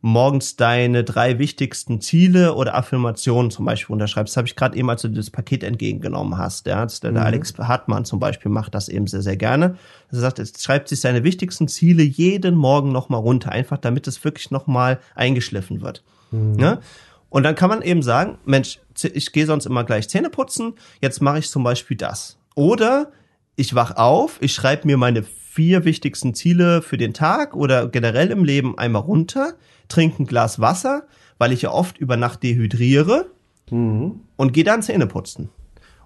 morgens 0.05 0.55
deine 0.55 1.03
drei 1.03 1.39
wichtigsten 1.39 1.99
Ziele 1.99 2.53
oder 2.53 2.75
Affirmationen 2.75 3.49
zum 3.49 3.65
Beispiel 3.65 3.91
unterschreibst. 3.91 4.33
Das 4.33 4.37
habe 4.37 4.47
ich 4.47 4.55
gerade 4.55 4.77
eben, 4.77 4.87
als 4.87 5.01
du 5.01 5.07
das 5.07 5.31
Paket 5.31 5.63
entgegengenommen 5.63 6.37
hast. 6.37 6.67
Ja, 6.67 6.85
der, 6.85 7.11
mhm. 7.11 7.17
Alex 7.17 7.55
Hartmann 7.57 8.05
zum 8.05 8.19
Beispiel 8.19 8.51
macht 8.51 8.75
das 8.75 8.87
eben 8.87 9.07
sehr, 9.07 9.23
sehr 9.23 9.35
gerne. 9.35 9.77
Er 10.11 10.19
sagt, 10.19 10.37
er 10.37 10.45
schreibt 10.45 10.89
sich 10.89 11.01
seine 11.01 11.23
wichtigsten 11.23 11.67
Ziele 11.67 12.03
jeden 12.03 12.53
Morgen 12.53 12.91
nochmal 12.91 13.19
runter, 13.19 13.51
einfach 13.51 13.79
damit 13.79 14.07
es 14.07 14.23
wirklich 14.23 14.51
nochmal 14.51 14.99
eingeschliffen 15.15 15.81
wird. 15.81 16.03
Mhm. 16.29 16.59
Ja? 16.59 16.81
Und 17.29 17.41
dann 17.41 17.55
kann 17.55 17.69
man 17.69 17.81
eben 17.81 18.03
sagen, 18.03 18.37
Mensch, 18.45 18.79
ich 19.01 19.31
gehe 19.31 19.47
sonst 19.47 19.65
immer 19.65 19.85
gleich 19.85 20.07
Zähne 20.07 20.29
putzen, 20.29 20.73
jetzt 21.01 21.19
mache 21.19 21.39
ich 21.39 21.49
zum 21.49 21.63
Beispiel 21.63 21.97
das. 21.97 22.37
Oder 22.53 23.11
ich 23.55 23.75
wach 23.75 23.95
auf, 23.95 24.37
ich 24.41 24.53
schreibe 24.53 24.87
mir 24.87 24.97
meine 24.97 25.23
vier 25.23 25.85
wichtigsten 25.85 26.33
Ziele 26.33 26.81
für 26.81 26.97
den 26.97 27.13
Tag 27.13 27.55
oder 27.55 27.87
generell 27.87 28.31
im 28.31 28.43
Leben 28.43 28.77
einmal 28.77 29.03
runter 29.03 29.53
trinke 29.87 30.23
ein 30.23 30.25
Glas 30.25 30.59
Wasser, 30.59 31.07
weil 31.37 31.51
ich 31.51 31.61
ja 31.61 31.71
oft 31.71 31.97
über 31.97 32.17
Nacht 32.17 32.43
dehydriere 32.43 33.27
mhm. 33.69 34.21
und 34.35 34.53
gehe 34.53 34.63
dann 34.63 34.81
Zähne 34.81 35.07
putzen. 35.07 35.49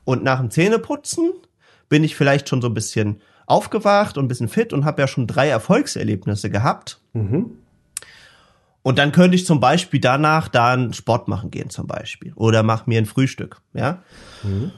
Und 0.04 0.24
nach 0.24 0.40
dem 0.40 0.52
Zähneputzen 0.52 1.32
bin 1.88 2.04
ich 2.04 2.16
vielleicht 2.16 2.50
schon 2.50 2.62
so 2.62 2.68
ein 2.68 2.74
bisschen 2.74 3.22
aufgewacht 3.48 4.18
und 4.18 4.26
ein 4.26 4.28
bisschen 4.28 4.50
fit 4.50 4.74
und 4.74 4.86
habe 4.86 5.02
ja 5.02 5.08
schon 5.08 5.26
drei 5.26 5.50
Erfolgserlebnisse 5.50 6.50
gehabt. 6.50 7.02
Mhm. 7.14 7.58
Und 8.82 8.98
dann 8.98 9.12
könnte 9.12 9.36
ich 9.36 9.46
zum 9.46 9.60
Beispiel 9.60 10.00
danach 10.00 10.48
dann 10.48 10.94
Sport 10.94 11.28
machen 11.28 11.52
gehen 11.52 11.70
zum 11.70 11.88
Beispiel 11.88 12.34
oder 12.36 12.64
mach 12.64 12.86
mir 12.86 13.00
ein 13.00 13.06
Frühstück, 13.06 13.62
ja. 13.74 14.04
Mhm. 14.44 14.72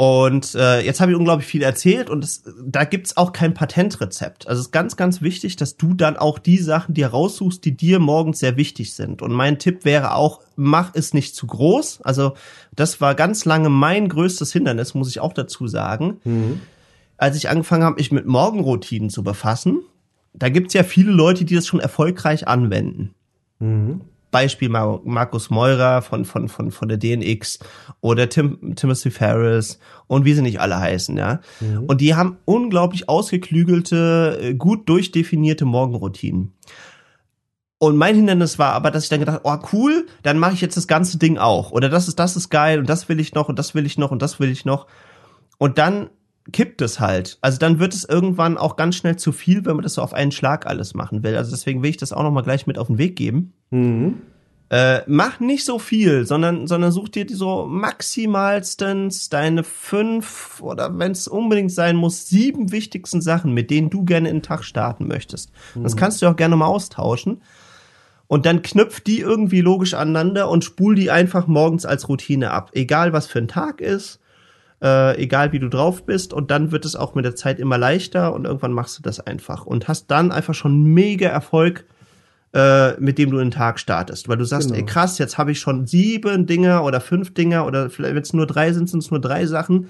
Und 0.00 0.54
äh, 0.54 0.80
jetzt 0.80 1.02
habe 1.02 1.12
ich 1.12 1.18
unglaublich 1.18 1.46
viel 1.46 1.62
erzählt 1.62 2.08
und 2.08 2.24
es, 2.24 2.42
da 2.64 2.84
gibt's 2.84 3.18
auch 3.18 3.34
kein 3.34 3.52
Patentrezept. 3.52 4.48
Also 4.48 4.60
es 4.60 4.68
ist 4.68 4.72
ganz, 4.72 4.96
ganz 4.96 5.20
wichtig, 5.20 5.56
dass 5.56 5.76
du 5.76 5.92
dann 5.92 6.16
auch 6.16 6.38
die 6.38 6.56
Sachen 6.56 6.94
dir 6.94 7.08
raussuchst, 7.08 7.62
die 7.62 7.76
dir 7.76 7.98
morgens 7.98 8.38
sehr 8.38 8.56
wichtig 8.56 8.94
sind. 8.94 9.20
Und 9.20 9.30
mein 9.30 9.58
Tipp 9.58 9.84
wäre 9.84 10.14
auch, 10.14 10.40
mach 10.56 10.94
es 10.94 11.12
nicht 11.12 11.36
zu 11.36 11.46
groß. 11.46 12.00
Also 12.00 12.32
das 12.74 13.02
war 13.02 13.14
ganz 13.14 13.44
lange 13.44 13.68
mein 13.68 14.08
größtes 14.08 14.54
Hindernis, 14.54 14.94
muss 14.94 15.10
ich 15.10 15.20
auch 15.20 15.34
dazu 15.34 15.68
sagen. 15.68 16.18
Mhm. 16.24 16.62
Als 17.18 17.36
ich 17.36 17.50
angefangen 17.50 17.84
habe, 17.84 17.96
mich 17.96 18.10
mit 18.10 18.24
Morgenroutinen 18.24 19.10
zu 19.10 19.22
befassen, 19.22 19.82
da 20.32 20.48
gibt's 20.48 20.72
ja 20.72 20.82
viele 20.82 21.12
Leute, 21.12 21.44
die 21.44 21.56
das 21.56 21.66
schon 21.66 21.78
erfolgreich 21.78 22.48
anwenden. 22.48 23.14
Mhm. 23.58 24.00
Beispiel 24.30 24.68
Markus 24.68 25.50
Meurer 25.50 26.02
von, 26.02 26.24
von, 26.24 26.48
von, 26.48 26.70
von 26.70 26.88
der 26.88 26.98
DNX 26.98 27.58
oder 28.00 28.28
Tim, 28.28 28.74
Timothy 28.76 29.10
Ferris 29.10 29.78
und 30.06 30.24
wie 30.24 30.34
sie 30.34 30.42
nicht 30.42 30.60
alle 30.60 30.78
heißen, 30.78 31.16
ja. 31.16 31.40
Mhm. 31.60 31.84
Und 31.84 32.00
die 32.00 32.14
haben 32.14 32.38
unglaublich 32.44 33.08
ausgeklügelte, 33.08 34.38
äh, 34.40 34.54
gut 34.54 34.88
durchdefinierte 34.88 35.64
Morgenroutinen. 35.64 36.52
Und 37.78 37.96
mein 37.96 38.14
Hindernis 38.14 38.58
war 38.58 38.74
aber, 38.74 38.90
dass 38.90 39.04
ich 39.04 39.08
dann 39.08 39.20
gedacht, 39.20 39.40
oh 39.44 39.56
cool, 39.72 40.06
dann 40.22 40.38
mache 40.38 40.52
ich 40.52 40.60
jetzt 40.60 40.76
das 40.76 40.86
ganze 40.86 41.18
Ding 41.18 41.38
auch. 41.38 41.70
Oder 41.70 41.88
das 41.88 42.08
ist, 42.08 42.18
das 42.18 42.36
ist 42.36 42.50
geil 42.50 42.78
und 42.78 42.88
das 42.88 43.08
will 43.08 43.18
ich 43.18 43.34
noch 43.34 43.48
und 43.48 43.58
das 43.58 43.74
will 43.74 43.86
ich 43.86 43.96
noch 43.96 44.10
und 44.10 44.20
das 44.20 44.38
will 44.38 44.50
ich 44.50 44.66
noch. 44.66 44.86
Und 45.56 45.78
dann 45.78 46.10
kippt 46.52 46.82
es 46.82 47.00
halt. 47.00 47.38
Also 47.40 47.58
dann 47.58 47.78
wird 47.78 47.94
es 47.94 48.04
irgendwann 48.04 48.58
auch 48.58 48.76
ganz 48.76 48.96
schnell 48.96 49.16
zu 49.16 49.32
viel, 49.32 49.64
wenn 49.64 49.76
man 49.76 49.82
das 49.82 49.94
so 49.94 50.02
auf 50.02 50.14
einen 50.14 50.32
Schlag 50.32 50.66
alles 50.66 50.94
machen 50.94 51.22
will. 51.22 51.36
Also 51.36 51.50
deswegen 51.50 51.82
will 51.82 51.90
ich 51.90 51.96
das 51.96 52.12
auch 52.12 52.22
noch 52.22 52.30
mal 52.30 52.42
gleich 52.42 52.66
mit 52.66 52.78
auf 52.78 52.88
den 52.88 52.98
Weg 52.98 53.16
geben. 53.16 53.52
Mhm. 53.70 54.22
Äh, 54.70 55.02
mach 55.08 55.40
nicht 55.40 55.64
so 55.64 55.80
viel, 55.80 56.24
sondern, 56.24 56.68
sondern 56.68 56.92
such 56.92 57.08
dir 57.08 57.26
so 57.28 57.66
maximalstens 57.66 59.28
deine 59.28 59.64
fünf 59.64 60.60
oder 60.62 60.96
wenn 60.96 61.10
es 61.10 61.26
unbedingt 61.26 61.72
sein 61.72 61.96
muss, 61.96 62.28
sieben 62.28 62.70
wichtigsten 62.70 63.20
Sachen, 63.20 63.52
mit 63.52 63.70
denen 63.70 63.90
du 63.90 64.04
gerne 64.04 64.28
in 64.28 64.36
den 64.36 64.42
Tag 64.42 64.62
starten 64.62 65.08
möchtest. 65.08 65.50
Mhm. 65.74 65.82
Das 65.82 65.96
kannst 65.96 66.22
du 66.22 66.28
auch 66.28 66.36
gerne 66.36 66.54
mal 66.54 66.66
austauschen. 66.66 67.42
Und 68.28 68.46
dann 68.46 68.62
knüpf 68.62 69.00
die 69.00 69.18
irgendwie 69.18 69.60
logisch 69.60 69.94
aneinander 69.94 70.48
und 70.48 70.64
spul 70.64 70.94
die 70.94 71.10
einfach 71.10 71.48
morgens 71.48 71.84
als 71.84 72.08
Routine 72.08 72.52
ab. 72.52 72.70
Egal 72.74 73.12
was 73.12 73.26
für 73.26 73.40
ein 73.40 73.48
Tag 73.48 73.80
ist 73.80 74.20
äh, 74.82 75.22
egal 75.22 75.52
wie 75.52 75.58
du 75.58 75.68
drauf 75.68 76.04
bist. 76.04 76.32
Und 76.32 76.50
dann 76.50 76.72
wird 76.72 76.84
es 76.84 76.96
auch 76.96 77.14
mit 77.14 77.24
der 77.24 77.36
Zeit 77.36 77.58
immer 77.58 77.78
leichter 77.78 78.32
und 78.32 78.44
irgendwann 78.44 78.72
machst 78.72 78.98
du 78.98 79.02
das 79.02 79.20
einfach 79.20 79.66
und 79.66 79.88
hast 79.88 80.10
dann 80.10 80.32
einfach 80.32 80.54
schon 80.54 80.82
mega 80.82 81.28
Erfolg, 81.28 81.84
äh, 82.54 82.98
mit 83.00 83.18
dem 83.18 83.30
du 83.30 83.38
den 83.38 83.50
Tag 83.50 83.78
startest. 83.78 84.28
Weil 84.28 84.38
du 84.38 84.44
sagst, 84.44 84.68
genau. 84.68 84.80
ey 84.80 84.86
krass, 84.86 85.18
jetzt 85.18 85.38
habe 85.38 85.52
ich 85.52 85.60
schon 85.60 85.86
sieben 85.86 86.46
Dinger 86.46 86.84
oder 86.84 87.00
fünf 87.00 87.34
Dinger 87.34 87.66
oder 87.66 87.90
vielleicht 87.90 88.14
wenn 88.14 88.22
es 88.22 88.32
nur 88.32 88.46
drei 88.46 88.72
sind, 88.72 88.88
sind 88.88 89.02
es 89.02 89.10
nur 89.10 89.20
drei 89.20 89.46
Sachen. 89.46 89.88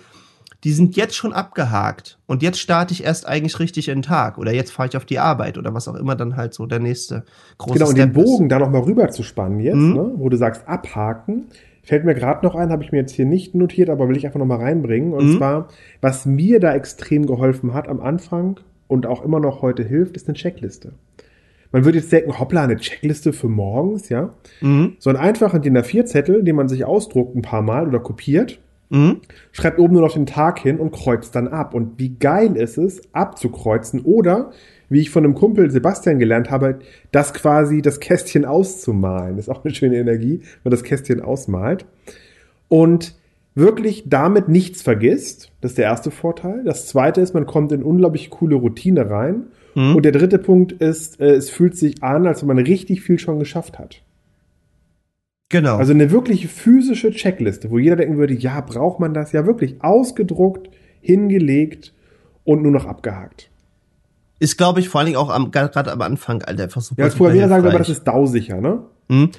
Die 0.63 0.73
sind 0.73 0.95
jetzt 0.95 1.17
schon 1.17 1.33
abgehakt 1.33 2.19
und 2.27 2.43
jetzt 2.43 2.61
starte 2.61 2.93
ich 2.93 3.03
erst 3.03 3.27
eigentlich 3.27 3.59
richtig 3.61 3.89
in 3.89 3.99
den 3.99 4.03
Tag 4.03 4.37
oder 4.37 4.53
jetzt 4.53 4.73
fahre 4.73 4.91
ich 4.91 4.97
auf 4.99 5.07
die 5.07 5.19
Arbeit 5.19 5.57
oder 5.57 5.73
was 5.73 5.89
auch 5.89 5.95
immer 5.95 6.17
dann 6.17 6.37
halt 6.37 6.53
so 6.53 6.67
der 6.67 6.81
nächste 6.81 7.25
große 7.57 7.79
Genau, 7.79 7.89
und 7.89 7.97
Step 7.97 8.13
den 8.13 8.13
Bogen 8.13 8.45
ist. 8.45 8.53
da 8.53 8.59
noch 8.59 8.69
mal 8.69 8.83
rüber 8.83 9.09
zu 9.09 9.23
spannen 9.23 9.61
jetzt, 9.61 9.77
mhm. 9.77 9.95
ne, 9.95 10.13
wo 10.17 10.29
du 10.29 10.37
sagst 10.37 10.69
abhaken, 10.69 11.47
Fällt 11.83 12.05
mir 12.05 12.15
gerade 12.15 12.45
noch 12.45 12.55
ein, 12.55 12.71
habe 12.71 12.83
ich 12.83 12.93
mir 12.93 12.99
jetzt 12.99 13.15
hier 13.15 13.25
nicht 13.25 13.55
notiert, 13.55 13.89
aber 13.89 14.09
will 14.09 14.17
ich 14.17 14.27
einfach 14.27 14.39
noch 14.39 14.47
mal 14.47 14.59
reinbringen. 14.59 15.13
Und 15.13 15.33
mhm. 15.33 15.37
zwar, 15.39 15.69
was 16.01 16.27
mir 16.27 16.61
da 16.61 16.75
extrem 16.75 17.27
geholfen 17.27 17.75
hat 17.75 17.89
am 17.89 18.01
Anfang 18.01 18.61
und 18.87 19.07
auch 19.07 19.25
immer 19.25 19.41
noch 19.41 19.63
heute 19.63 19.83
hilft, 19.83 20.17
ist 20.17 20.29
eine 20.29 20.37
Checkliste. 20.37 20.93
Man 21.73 21.85
würde 21.85 21.99
jetzt 21.99 22.13
denken, 22.13 22.39
hoppla, 22.39 22.65
eine 22.65 22.77
Checkliste 22.77 23.33
für 23.33 23.49
morgens, 23.49 24.09
ja. 24.09 24.35
Mhm. 24.61 24.97
So 24.99 25.11
ein 25.11 25.17
einfacher 25.17 25.59
DIN 25.59 25.79
A4-Zettel, 25.79 26.43
den 26.43 26.57
man 26.57 26.69
sich 26.69 26.85
ausdruckt 26.85 27.37
ein 27.37 27.43
paar 27.43 27.63
Mal 27.63 27.87
oder 27.87 28.01
kopiert, 28.01 28.61
mhm. 28.91 29.21
schreibt 29.53 29.79
oben 29.79 29.95
nur 29.95 30.03
noch 30.03 30.13
den 30.13 30.27
Tag 30.27 30.59
hin 30.61 30.79
und 30.79 30.93
kreuzt 30.93 31.35
dann 31.35 31.49
ab. 31.49 31.75
Und 31.75 31.99
wie 31.99 32.17
geil 32.17 32.57
ist 32.57 32.79
es, 32.79 33.01
abzukreuzen 33.13 34.01
oder 34.01 34.51
wie 34.91 35.01
ich 35.01 35.11
von 35.11 35.25
einem 35.25 35.35
Kumpel 35.35 35.71
Sebastian 35.71 36.19
gelernt 36.19 36.51
habe, 36.51 36.81
das 37.13 37.33
quasi 37.33 37.81
das 37.81 38.01
Kästchen 38.01 38.45
auszumalen. 38.45 39.37
Das 39.37 39.47
ist 39.47 39.49
auch 39.49 39.65
eine 39.65 39.73
schöne 39.73 39.97
Energie, 39.97 40.41
wenn 40.41 40.61
man 40.65 40.71
das 40.73 40.83
Kästchen 40.83 41.23
ausmalt. 41.23 41.87
Und 42.69 43.15
wirklich 43.55 44.05
damit 44.07 44.49
nichts 44.49 44.83
vergisst. 44.83 45.53
Das 45.61 45.73
ist 45.73 45.79
der 45.79 45.87
erste 45.87 46.11
Vorteil. 46.11 46.65
Das 46.65 46.87
zweite 46.87 47.21
ist, 47.21 47.35
man 47.35 47.47
kommt 47.47 47.73
in 47.73 47.83
unglaublich 47.83 48.31
coole 48.31 48.57
Routine 48.57 49.09
rein. 49.09 49.45
Mhm. 49.75 49.97
Und 49.97 50.05
der 50.05 50.13
dritte 50.13 50.39
Punkt 50.39 50.73
ist, 50.73 51.21
äh, 51.21 51.35
es 51.35 51.51
fühlt 51.51 51.77
sich 51.77 52.03
an, 52.03 52.27
als 52.27 52.43
wenn 52.43 52.49
man 52.49 52.59
richtig 52.59 53.03
viel 53.03 53.19
schon 53.19 53.39
geschafft 53.39 53.79
hat. 53.79 54.03
Genau. 55.51 55.77
Also 55.77 55.93
eine 55.93 56.11
wirklich 56.11 56.49
physische 56.49 57.11
Checkliste, 57.11 57.71
wo 57.71 57.79
jeder 57.79 57.97
denken 57.97 58.17
würde, 58.17 58.35
ja, 58.35 58.61
braucht 58.61 59.01
man 59.01 59.13
das? 59.13 59.33
Ja, 59.33 59.47
wirklich 59.47 59.83
ausgedruckt, 59.83 60.71
hingelegt 61.03 61.93
und 62.45 62.63
nur 62.63 62.73
noch 62.73 62.87
abgehakt 62.87 63.51
ist, 64.41 64.57
glaube 64.57 64.81
ich, 64.81 64.89
vor 64.89 65.01
allen 65.01 65.07
Dingen 65.07 65.19
auch 65.19 65.51
gerade 65.53 65.93
am 65.93 66.01
Anfang, 66.01 66.43
Alter, 66.43 66.65
einfach 66.65 66.81
super. 66.81 67.03
Ja, 67.03 67.05
als 67.05 67.15
Programmierer 67.15 67.49
sagen 67.49 67.63
wir 67.63 67.71
aber, 67.71 67.79
das 67.79 67.91
ist 67.91 68.05
dausicher, 68.05 68.61
ne? 68.61 68.83
Mhm. 69.09 69.31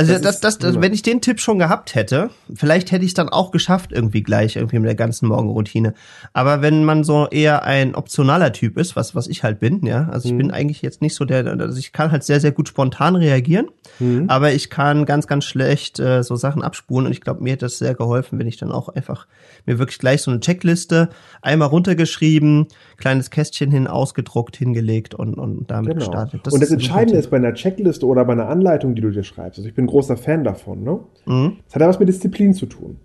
Also 0.00 0.12
das, 0.14 0.22
das, 0.22 0.40
das, 0.40 0.58
das, 0.58 0.80
wenn 0.80 0.94
ich 0.94 1.02
den 1.02 1.20
Tipp 1.20 1.40
schon 1.40 1.58
gehabt 1.58 1.94
hätte, 1.94 2.30
vielleicht 2.54 2.90
hätte 2.90 3.04
ich 3.04 3.10
es 3.10 3.14
dann 3.14 3.28
auch 3.28 3.50
geschafft 3.50 3.92
irgendwie 3.92 4.22
gleich 4.22 4.56
irgendwie 4.56 4.78
mit 4.78 4.88
der 4.88 4.94
ganzen 4.94 5.28
Morgenroutine. 5.28 5.94
Aber 6.32 6.62
wenn 6.62 6.84
man 6.84 7.04
so 7.04 7.28
eher 7.28 7.64
ein 7.64 7.94
optionaler 7.94 8.52
Typ 8.52 8.78
ist, 8.78 8.96
was 8.96 9.14
was 9.14 9.26
ich 9.26 9.44
halt 9.44 9.60
bin, 9.60 9.84
ja, 9.84 10.08
also 10.10 10.26
ich 10.26 10.32
mhm. 10.32 10.38
bin 10.38 10.50
eigentlich 10.50 10.82
jetzt 10.82 11.02
nicht 11.02 11.14
so 11.14 11.24
der, 11.24 11.46
also 11.46 11.78
ich 11.78 11.92
kann 11.92 12.10
halt 12.10 12.24
sehr 12.24 12.40
sehr 12.40 12.52
gut 12.52 12.68
spontan 12.68 13.14
reagieren, 13.16 13.68
mhm. 13.98 14.24
aber 14.28 14.52
ich 14.52 14.70
kann 14.70 15.04
ganz 15.04 15.26
ganz 15.26 15.44
schlecht 15.44 16.00
äh, 16.00 16.22
so 16.22 16.36
Sachen 16.36 16.62
abspulen 16.62 17.06
und 17.06 17.12
ich 17.12 17.20
glaube 17.20 17.42
mir 17.42 17.52
hat 17.52 17.62
das 17.62 17.78
sehr 17.78 17.94
geholfen, 17.94 18.38
wenn 18.38 18.46
ich 18.46 18.56
dann 18.56 18.72
auch 18.72 18.88
einfach 18.88 19.26
mir 19.66 19.78
wirklich 19.78 19.98
gleich 19.98 20.22
so 20.22 20.30
eine 20.30 20.40
Checkliste 20.40 21.10
einmal 21.42 21.68
runtergeschrieben, 21.68 22.68
kleines 22.96 23.30
Kästchen 23.30 23.70
hin 23.70 23.86
ausgedruckt 23.86 24.56
hingelegt 24.56 25.14
und 25.14 25.34
und 25.34 25.70
damit 25.70 25.94
genau. 25.94 26.06
gestartet. 26.06 26.40
Das 26.44 26.54
und 26.54 26.60
das 26.60 26.70
Entscheidende 26.70 27.18
ist 27.18 27.30
bei 27.30 27.36
einer 27.36 27.54
Checkliste 27.54 28.06
oder 28.06 28.24
bei 28.24 28.32
einer 28.32 28.48
Anleitung, 28.48 28.94
die 28.94 29.02
du 29.02 29.10
dir 29.10 29.24
schreibst. 29.24 29.58
Also 29.58 29.68
ich 29.68 29.74
bin 29.74 29.86
großer 29.90 30.16
Fan 30.16 30.44
davon. 30.44 30.82
Ne? 30.82 31.00
Mhm. 31.26 31.56
Das 31.66 31.74
hat 31.74 31.82
ja 31.82 31.88
was 31.88 31.98
mit 31.98 32.08
Disziplin 32.08 32.54
zu 32.54 32.66
tun. 32.66 32.98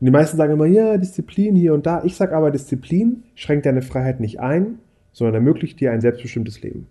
Und 0.00 0.04
die 0.04 0.10
meisten 0.10 0.36
sagen 0.36 0.52
immer, 0.52 0.66
ja, 0.66 0.96
Disziplin 0.96 1.56
hier 1.56 1.74
und 1.74 1.86
da. 1.86 2.04
Ich 2.04 2.14
sage 2.14 2.36
aber, 2.36 2.50
Disziplin 2.50 3.24
schränkt 3.34 3.66
deine 3.66 3.82
Freiheit 3.82 4.20
nicht 4.20 4.40
ein, 4.40 4.78
sondern 5.12 5.34
ermöglicht 5.34 5.80
dir 5.80 5.92
ein 5.92 6.00
selbstbestimmtes 6.00 6.62
Leben. 6.62 6.86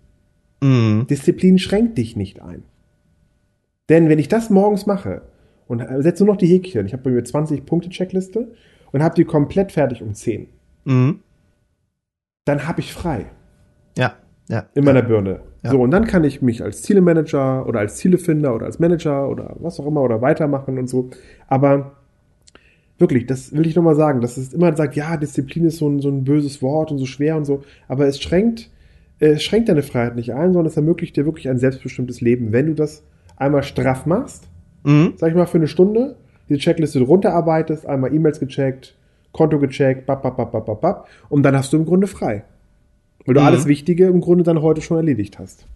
Mhm. 0.62 1.06
Disziplin 1.08 1.58
schränkt 1.58 1.98
dich 1.98 2.16
nicht 2.16 2.42
ein. 2.42 2.62
Denn 3.88 4.08
wenn 4.08 4.18
ich 4.18 4.28
das 4.28 4.50
morgens 4.50 4.86
mache 4.86 5.22
und 5.66 5.82
setze 6.02 6.24
nur 6.24 6.34
noch 6.34 6.38
die 6.38 6.46
Häkchen, 6.46 6.86
ich 6.86 6.92
habe 6.92 7.04
bei 7.04 7.10
mir 7.10 7.24
20 7.24 7.64
Punkte 7.64 7.88
Checkliste 7.88 8.52
und 8.92 9.02
habe 9.02 9.14
die 9.14 9.24
komplett 9.24 9.72
fertig 9.72 10.02
um 10.02 10.12
10, 10.12 10.48
mhm. 10.84 11.20
dann 12.44 12.68
habe 12.68 12.80
ich 12.80 12.92
frei. 12.92 13.26
Ja, 13.96 14.16
ja. 14.48 14.66
In 14.74 14.84
meiner 14.84 15.02
Birne. 15.02 15.40
Ja. 15.62 15.70
So, 15.70 15.80
und 15.80 15.90
dann 15.90 16.06
kann 16.06 16.24
ich 16.24 16.40
mich 16.40 16.62
als 16.62 16.82
Zielemanager 16.82 17.66
oder 17.66 17.80
als 17.80 17.96
Zielefinder 17.96 18.54
oder 18.54 18.66
als 18.66 18.78
Manager 18.78 19.28
oder 19.28 19.56
was 19.60 19.78
auch 19.78 19.86
immer 19.86 20.02
oder 20.02 20.22
weitermachen 20.22 20.78
und 20.78 20.88
so. 20.88 21.10
Aber 21.48 21.92
wirklich, 22.98 23.26
das 23.26 23.52
will 23.52 23.66
ich 23.66 23.76
nochmal 23.76 23.94
sagen, 23.94 24.20
dass 24.20 24.36
es 24.36 24.54
immer 24.54 24.74
sagt, 24.74 24.96
ja, 24.96 25.16
Disziplin 25.16 25.66
ist 25.66 25.78
so 25.78 25.88
ein, 25.88 26.00
so 26.00 26.08
ein 26.08 26.24
böses 26.24 26.62
Wort 26.62 26.90
und 26.90 26.98
so 26.98 27.06
schwer 27.06 27.36
und 27.36 27.44
so, 27.44 27.62
aber 27.88 28.06
es 28.06 28.20
schränkt, 28.20 28.70
es 29.18 29.42
schränkt 29.42 29.68
deine 29.68 29.82
Freiheit 29.82 30.16
nicht 30.16 30.32
ein, 30.32 30.52
sondern 30.52 30.66
es 30.66 30.76
ermöglicht 30.76 31.16
dir 31.16 31.26
wirklich 31.26 31.48
ein 31.48 31.58
selbstbestimmtes 31.58 32.20
Leben. 32.20 32.52
Wenn 32.52 32.66
du 32.66 32.74
das 32.74 33.02
einmal 33.36 33.62
straff 33.62 34.06
machst, 34.06 34.48
mhm. 34.84 35.14
sag 35.16 35.30
ich 35.30 35.36
mal 35.36 35.46
für 35.46 35.58
eine 35.58 35.68
Stunde, 35.68 36.16
diese 36.48 36.60
Checkliste 36.60 37.00
runterarbeitest, 37.00 37.86
einmal 37.86 38.14
E-Mails 38.14 38.40
gecheckt, 38.40 38.94
Konto 39.32 39.58
gecheckt, 39.58 40.06
bap, 40.06 40.22
bap, 40.22 40.36
bap, 40.36 40.52
bap, 40.52 40.80
bap, 40.80 41.08
und 41.28 41.42
dann 41.42 41.54
hast 41.56 41.72
du 41.72 41.76
im 41.76 41.84
Grunde 41.84 42.06
frei. 42.06 42.44
Weil 43.28 43.34
du 43.34 43.40
mhm. 43.40 43.46
alles 43.46 43.66
Wichtige 43.66 44.06
im 44.06 44.22
Grunde 44.22 44.42
dann 44.42 44.62
heute 44.62 44.80
schon 44.80 44.96
erledigt 44.96 45.38
hast. 45.38 45.66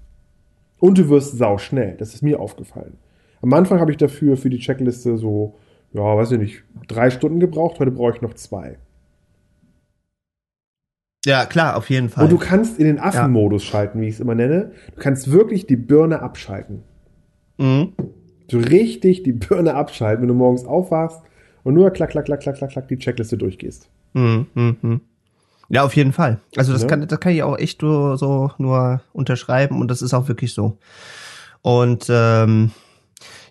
Und 0.80 0.96
du 0.96 1.10
wirst 1.10 1.36
sau 1.36 1.58
schnell. 1.58 1.96
Das 1.98 2.14
ist 2.14 2.22
mir 2.22 2.40
aufgefallen. 2.40 2.96
Am 3.42 3.52
Anfang 3.52 3.78
habe 3.78 3.90
ich 3.90 3.98
dafür 3.98 4.38
für 4.38 4.48
die 4.48 4.58
Checkliste 4.58 5.18
so, 5.18 5.58
ja, 5.92 6.00
weiß 6.00 6.32
ich 6.32 6.38
nicht, 6.38 6.64
drei 6.88 7.10
Stunden 7.10 7.40
gebraucht. 7.40 7.78
Heute 7.78 7.90
brauche 7.90 8.14
ich 8.14 8.22
noch 8.22 8.32
zwei. 8.32 8.78
Ja, 11.26 11.44
klar, 11.44 11.76
auf 11.76 11.90
jeden 11.90 12.08
Fall. 12.08 12.24
Und 12.24 12.32
du 12.32 12.38
kannst 12.38 12.78
in 12.78 12.86
den 12.86 12.98
Affenmodus 12.98 13.64
ja. 13.64 13.70
schalten, 13.70 14.00
wie 14.00 14.08
ich 14.08 14.14
es 14.14 14.20
immer 14.20 14.34
nenne. 14.34 14.72
Du 14.94 15.02
kannst 15.02 15.30
wirklich 15.30 15.66
die 15.66 15.76
Birne 15.76 16.22
abschalten. 16.22 16.84
Mhm. 17.58 17.92
Du 18.48 18.60
richtig 18.60 19.24
die 19.24 19.32
Birne 19.32 19.74
abschalten, 19.74 20.22
wenn 20.22 20.28
du 20.28 20.34
morgens 20.34 20.64
aufwachst 20.64 21.20
und 21.64 21.74
nur 21.74 21.90
klack, 21.90 22.08
klack, 22.12 22.24
klack, 22.24 22.40
klack, 22.40 22.56
klack, 22.56 22.70
klack 22.70 22.88
die 22.88 22.96
Checkliste 22.96 23.36
durchgehst. 23.36 23.90
Mhm. 24.14 24.46
Mhm. 24.54 25.00
Ja, 25.72 25.84
auf 25.84 25.96
jeden 25.96 26.12
Fall. 26.12 26.38
Also 26.54 26.74
das 26.74 26.82
ja. 26.82 26.88
kann, 26.88 27.08
das 27.08 27.18
kann 27.18 27.32
ich 27.32 27.42
auch 27.42 27.56
echt 27.56 27.80
nur, 27.80 28.18
so 28.18 28.50
nur 28.58 29.00
unterschreiben 29.14 29.80
und 29.80 29.90
das 29.90 30.02
ist 30.02 30.12
auch 30.12 30.28
wirklich 30.28 30.52
so. 30.52 30.76
Und 31.62 32.08
ähm, 32.10 32.72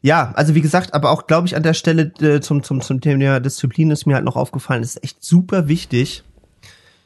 ja, 0.04 0.32
also 0.36 0.54
wie 0.54 0.62
gesagt, 0.62 0.94
aber 0.94 1.10
auch 1.10 1.26
glaube 1.26 1.48
ich 1.48 1.56
an 1.56 1.64
der 1.64 1.74
Stelle 1.74 2.12
äh, 2.22 2.40
zum 2.40 2.62
zum 2.62 2.82
zum 2.82 3.02
Thema 3.02 3.40
Disziplin 3.40 3.90
ist 3.90 4.06
mir 4.06 4.14
halt 4.14 4.24
noch 4.24 4.36
aufgefallen, 4.36 4.84
ist 4.84 5.04
echt 5.04 5.24
super 5.24 5.68
wichtig, 5.68 6.24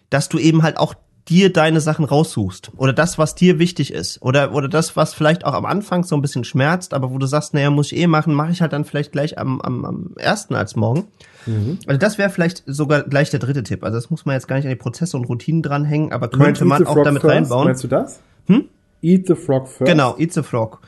dass 0.10 0.27
du 0.27 0.38
eben 0.38 0.63
halt 0.63 0.77
auch 0.77 0.95
dir 1.29 1.51
deine 1.53 1.79
Sachen 1.79 2.03
raussuchst 2.03 2.74
oder 2.75 2.91
das, 2.91 3.17
was 3.17 3.36
dir 3.36 3.57
wichtig 3.57 3.93
ist 3.93 4.22
oder 4.22 4.53
oder 4.53 4.67
das, 4.67 4.98
was 4.98 5.13
vielleicht 5.13 5.45
auch 5.45 5.53
am 5.53 5.65
Anfang 5.65 6.03
so 6.03 6.17
ein 6.17 6.22
bisschen 6.22 6.43
schmerzt, 6.43 6.93
aber 6.93 7.10
wo 7.10 7.17
du 7.19 7.25
sagst, 7.25 7.53
naja, 7.53 7.69
muss 7.69 7.93
ich 7.93 8.00
eh 8.00 8.07
machen, 8.07 8.34
mache 8.34 8.51
ich 8.51 8.62
halt 8.62 8.74
dann 8.74 8.84
vielleicht 8.84 9.13
gleich 9.13 9.39
am, 9.39 9.62
am, 9.62 9.86
am 9.86 10.12
ersten 10.17 10.55
als 10.55 10.75
morgen. 10.75 11.07
Mhm. 11.46 11.80
Also 11.88 11.98
das 12.00 12.18
wäre 12.18 12.30
vielleicht 12.30 12.64
sogar 12.66 13.04
gleich 13.04 13.30
der 13.30 13.40
dritte 13.40 13.64
Tipp. 13.64 13.84
Also 13.84 13.98
das 13.98 14.10
muss 14.10 14.25
man 14.25 14.34
jetzt 14.34 14.48
gar 14.48 14.56
nicht 14.56 14.66
an 14.66 14.72
die 14.72 14.75
Prozesse 14.75 15.18
und 15.18 15.25
Routinen 15.25 15.62
dranhängen, 15.62 16.12
aber 16.12 16.30
könnte 16.30 16.66
man 16.66 16.86
auch 16.86 17.04
damit 17.04 17.22
first? 17.22 17.36
reinbauen. 17.36 17.66
Meinst 17.68 17.84
du 17.84 17.88
das? 17.88 18.22
Hm? 18.48 18.66
Eat 19.02 19.28
the 19.28 19.36
Frog 19.36 19.68
first. 19.68 19.90
Genau, 19.90 20.18
Eat 20.18 20.34
the 20.34 20.44
Frog. 20.44 20.82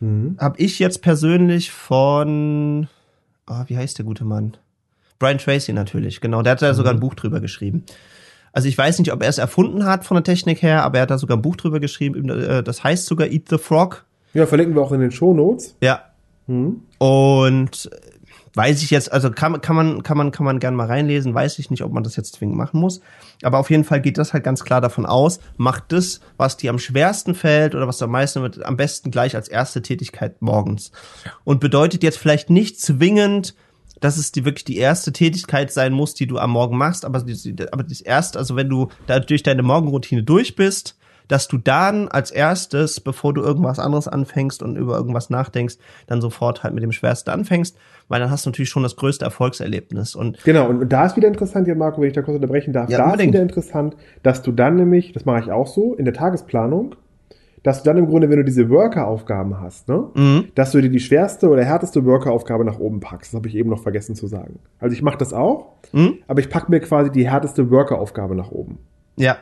Mhm. 0.00 0.36
Hab 0.38 0.58
ich 0.58 0.78
jetzt 0.78 1.02
persönlich 1.02 1.70
von, 1.70 2.88
oh, 3.48 3.62
wie 3.66 3.76
heißt 3.76 3.98
der 3.98 4.04
gute 4.04 4.24
Mann? 4.24 4.56
Brian 5.18 5.38
Tracy 5.38 5.72
natürlich, 5.72 6.20
genau. 6.20 6.42
Der 6.42 6.52
hat 6.52 6.62
da 6.62 6.72
mhm. 6.72 6.76
sogar 6.76 6.92
ein 6.92 7.00
Buch 7.00 7.14
drüber 7.14 7.40
geschrieben. 7.40 7.84
Also 8.52 8.68
ich 8.68 8.78
weiß 8.78 8.98
nicht, 8.98 9.12
ob 9.12 9.22
er 9.22 9.28
es 9.28 9.38
erfunden 9.38 9.84
hat 9.84 10.04
von 10.04 10.14
der 10.16 10.24
Technik 10.24 10.62
her, 10.62 10.82
aber 10.82 10.98
er 10.98 11.02
hat 11.02 11.10
da 11.10 11.18
sogar 11.18 11.36
ein 11.36 11.42
Buch 11.42 11.56
drüber 11.56 11.80
geschrieben. 11.80 12.28
Äh, 12.28 12.62
das 12.62 12.82
heißt 12.82 13.06
sogar 13.06 13.28
Eat 13.28 13.48
the 13.48 13.58
Frog. 13.58 14.04
Ja, 14.34 14.46
verlinken 14.46 14.74
wir 14.74 14.82
auch 14.82 14.92
in 14.92 15.00
den 15.00 15.10
Show 15.10 15.34
Notes. 15.34 15.76
Ja. 15.82 16.02
Mhm. 16.46 16.82
Und 16.98 17.90
weiß 18.54 18.82
ich 18.82 18.90
jetzt, 18.90 19.12
also 19.12 19.30
kann, 19.30 19.60
kann 19.60 19.76
man, 19.76 20.02
kann 20.02 20.16
man, 20.16 20.30
kann 20.30 20.44
man 20.44 20.58
gern 20.58 20.74
mal 20.74 20.86
reinlesen, 20.86 21.34
weiß 21.34 21.58
ich 21.58 21.70
nicht, 21.70 21.82
ob 21.82 21.92
man 21.92 22.02
das 22.02 22.16
jetzt 22.16 22.34
zwingend 22.34 22.56
machen 22.56 22.80
muss. 22.80 23.00
Aber 23.42 23.58
auf 23.58 23.70
jeden 23.70 23.84
Fall 23.84 24.00
geht 24.00 24.18
das 24.18 24.32
halt 24.32 24.44
ganz 24.44 24.64
klar 24.64 24.80
davon 24.80 25.06
aus, 25.06 25.40
macht 25.56 25.92
das, 25.92 26.20
was 26.36 26.56
dir 26.56 26.70
am 26.70 26.78
schwersten 26.78 27.34
fällt 27.34 27.74
oder 27.74 27.86
was 27.86 28.02
am 28.02 28.10
meisten 28.10 28.42
mit, 28.42 28.64
am 28.64 28.76
besten 28.76 29.10
gleich 29.10 29.36
als 29.36 29.48
erste 29.48 29.82
Tätigkeit 29.82 30.40
morgens. 30.42 30.92
Und 31.44 31.60
bedeutet 31.60 32.02
jetzt 32.02 32.18
vielleicht 32.18 32.50
nicht 32.50 32.80
zwingend, 32.80 33.54
dass 34.00 34.16
es 34.16 34.32
die 34.32 34.44
wirklich 34.44 34.64
die 34.64 34.76
erste 34.76 35.12
Tätigkeit 35.12 35.72
sein 35.72 35.92
muss, 35.92 36.14
die 36.14 36.26
du 36.26 36.38
am 36.38 36.50
Morgen 36.50 36.76
machst, 36.76 37.04
aber, 37.04 37.24
aber 37.72 37.82
das 37.82 38.00
erste, 38.00 38.38
also 38.38 38.56
wenn 38.56 38.68
du 38.68 38.88
da 39.06 39.18
durch 39.18 39.42
deine 39.42 39.62
Morgenroutine 39.62 40.22
durch 40.22 40.54
bist, 40.54 40.97
dass 41.28 41.46
du 41.46 41.58
dann 41.58 42.08
als 42.08 42.30
erstes, 42.30 43.00
bevor 43.00 43.32
du 43.34 43.42
irgendwas 43.42 43.78
anderes 43.78 44.08
anfängst 44.08 44.62
und 44.62 44.76
über 44.76 44.96
irgendwas 44.96 45.30
nachdenkst, 45.30 45.76
dann 46.06 46.20
sofort 46.20 46.64
halt 46.64 46.74
mit 46.74 46.82
dem 46.82 46.92
Schwersten 46.92 47.30
anfängst, 47.30 47.76
weil 48.08 48.20
dann 48.20 48.30
hast 48.30 48.46
du 48.46 48.50
natürlich 48.50 48.70
schon 48.70 48.82
das 48.82 48.96
größte 48.96 49.24
Erfolgserlebnis. 49.24 50.14
Und 50.14 50.42
genau, 50.44 50.68
und 50.68 50.88
da 50.88 51.06
ist 51.06 51.16
wieder 51.16 51.28
interessant, 51.28 51.68
ja 51.68 51.74
Marco, 51.74 52.00
wenn 52.00 52.08
ich 52.08 52.14
da 52.14 52.22
kurz 52.22 52.36
unterbrechen 52.36 52.72
darf, 52.72 52.90
ja, 52.90 52.98
da 52.98 53.04
unbedingt. 53.04 53.34
ist 53.34 53.34
wieder 53.34 53.42
interessant, 53.42 53.96
dass 54.22 54.42
du 54.42 54.52
dann 54.52 54.76
nämlich, 54.76 55.12
das 55.12 55.24
mache 55.24 55.40
ich 55.40 55.52
auch 55.52 55.66
so, 55.66 55.94
in 55.94 56.04
der 56.04 56.14
Tagesplanung, 56.14 56.94
dass 57.62 57.82
du 57.82 57.90
dann 57.90 57.98
im 57.98 58.06
Grunde, 58.06 58.30
wenn 58.30 58.38
du 58.38 58.44
diese 58.44 58.70
Worker-Aufgaben 58.70 59.60
hast, 59.60 59.88
ne, 59.88 60.08
mhm. 60.14 60.44
dass 60.54 60.72
du 60.72 60.80
dir 60.80 60.90
die 60.90 61.00
schwerste 61.00 61.48
oder 61.48 61.64
härteste 61.64 62.04
Worker-Aufgabe 62.04 62.64
nach 62.64 62.78
oben 62.78 63.00
packst. 63.00 63.32
Das 63.32 63.38
habe 63.38 63.48
ich 63.48 63.56
eben 63.56 63.68
noch 63.68 63.82
vergessen 63.82 64.14
zu 64.14 64.26
sagen. 64.26 64.60
Also 64.78 64.94
ich 64.94 65.02
mache 65.02 65.18
das 65.18 65.32
auch, 65.32 65.72
mhm. 65.92 66.18
aber 66.26 66.40
ich 66.40 66.50
packe 66.50 66.70
mir 66.70 66.80
quasi 66.80 67.10
die 67.10 67.28
härteste 67.28 67.70
Worker-Aufgabe 67.70 68.34
nach 68.34 68.50
oben. 68.50 68.78
Ja. 69.16 69.36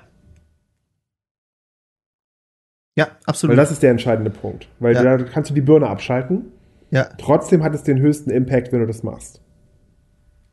Ja, 2.97 3.09
absolut. 3.27 3.53
Weil 3.53 3.63
das 3.63 3.71
ist 3.71 3.83
der 3.83 3.91
entscheidende 3.91 4.31
Punkt. 4.31 4.69
Weil 4.81 4.95
ja. 4.95 5.03
da 5.03 5.23
kannst 5.23 5.51
du 5.51 5.55
die 5.55 5.61
Birne 5.61 5.87
abschalten. 5.87 6.47
Ja. 6.91 7.09
Trotzdem 7.19 7.63
hat 7.63 7.75
es 7.75 7.83
den 7.83 8.01
höchsten 8.01 8.31
Impact, 8.31 8.73
wenn 8.73 8.81
du 8.81 8.87
das 8.87 9.03
machst. 9.03 9.43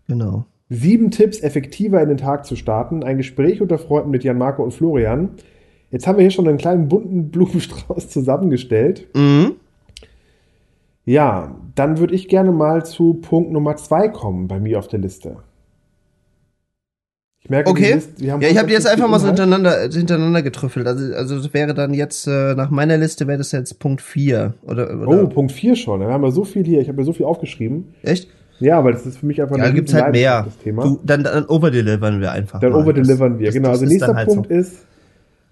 Genau. 0.07 0.45
Sieben 0.69 1.11
Tipps, 1.11 1.39
effektiver 1.39 2.01
in 2.01 2.09
den 2.09 2.17
Tag 2.17 2.45
zu 2.45 2.55
starten. 2.55 3.03
Ein 3.03 3.17
Gespräch 3.17 3.61
unter 3.61 3.77
Freunden 3.77 4.11
mit 4.11 4.23
Jan 4.23 4.37
Marco 4.37 4.63
und 4.63 4.73
Florian. 4.73 5.29
Jetzt 5.89 6.05
haben 6.07 6.17
wir 6.17 6.23
hier 6.23 6.31
schon 6.31 6.47
einen 6.47 6.57
kleinen 6.57 6.89
bunten 6.89 7.29
Blumenstrauß 7.31 8.09
zusammengestellt. 8.09 9.07
Mhm. 9.15 9.53
Ja, 11.05 11.55
dann 11.75 11.97
würde 11.97 12.15
ich 12.15 12.27
gerne 12.27 12.51
mal 12.51 12.85
zu 12.85 13.15
Punkt 13.15 13.51
Nummer 13.51 13.75
zwei 13.75 14.07
kommen 14.07 14.47
bei 14.47 14.59
mir 14.59 14.79
auf 14.79 14.87
der 14.87 14.99
Liste. 14.99 15.37
Ich 17.43 17.49
merke, 17.49 17.69
okay. 17.69 17.95
Liste, 17.95 18.23
ja, 18.23 18.39
ich 18.39 18.57
habe 18.57 18.67
die 18.67 18.73
jetzt 18.73 18.87
einfach 18.87 19.09
mal 19.09 19.19
so 19.19 19.27
hintereinander, 19.27 19.89
hintereinander 19.91 20.41
getrüffelt. 20.41 20.87
Also, 20.87 21.13
also 21.13 21.35
das 21.37 21.53
wäre 21.53 21.73
dann 21.73 21.93
jetzt, 21.93 22.25
äh, 22.25 22.55
nach 22.55 22.69
meiner 22.69 22.97
Liste 22.97 23.27
wäre 23.27 23.37
das 23.37 23.51
jetzt 23.51 23.79
Punkt 23.79 24.01
4. 24.01 24.53
Oder, 24.63 25.01
oder? 25.01 25.23
Oh, 25.23 25.27
Punkt 25.27 25.51
4 25.51 25.75
schon. 25.75 25.99
Da 25.99 26.09
haben 26.09 26.23
wir 26.23 26.31
so 26.31 26.45
viel 26.45 26.63
hier. 26.63 26.79
Ich 26.79 26.87
habe 26.87 26.99
ja 26.99 27.03
so 27.03 27.11
viel 27.11 27.25
aufgeschrieben. 27.25 27.95
Echt? 28.01 28.29
Ja, 28.59 28.81
weil 28.85 28.93
das 28.93 29.05
ist 29.05 29.17
für 29.17 29.25
mich 29.25 29.41
einfach 29.41 29.57
ja, 29.57 29.71
gibt's 29.71 29.93
halt 29.93 30.13
mehr. 30.13 30.43
Das 30.43 30.57
Thema. 30.59 30.83
Du, 30.83 30.99
dann, 31.03 31.25
dann 31.25 31.45
overdelivern 31.45 32.21
wir 32.21 32.31
einfach. 32.31 32.61
Dann 32.61 32.73
overdelivern 32.73 33.39
wir, 33.39 33.47
das, 33.47 33.55
genau. 33.55 33.69
Das 33.71 33.81
also 33.81 33.91
nächster 33.91 34.15
halt 34.15 34.27
Punkt 34.29 34.47
so. 34.47 34.55
ist, 34.55 34.85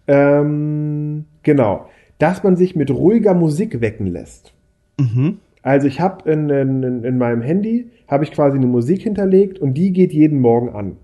ähm, 0.07 1.25
genau, 1.43 1.89
dass 2.19 2.41
man 2.41 2.55
sich 2.55 2.73
mit 2.73 2.89
ruhiger 2.89 3.33
Musik 3.33 3.81
wecken 3.81 4.07
lässt. 4.07 4.53
Mhm. 4.97 5.39
Also 5.61 5.87
ich 5.87 5.99
habe 5.99 6.31
in, 6.31 6.49
in, 6.49 7.03
in 7.03 7.17
meinem 7.17 7.41
Handy, 7.41 7.89
habe 8.07 8.23
ich 8.23 8.31
quasi 8.31 8.57
eine 8.57 8.67
Musik 8.67 9.01
hinterlegt 9.01 9.59
und 9.59 9.73
die 9.73 9.91
geht 9.91 10.13
jeden 10.13 10.39
Morgen 10.39 10.69
an. 10.69 10.97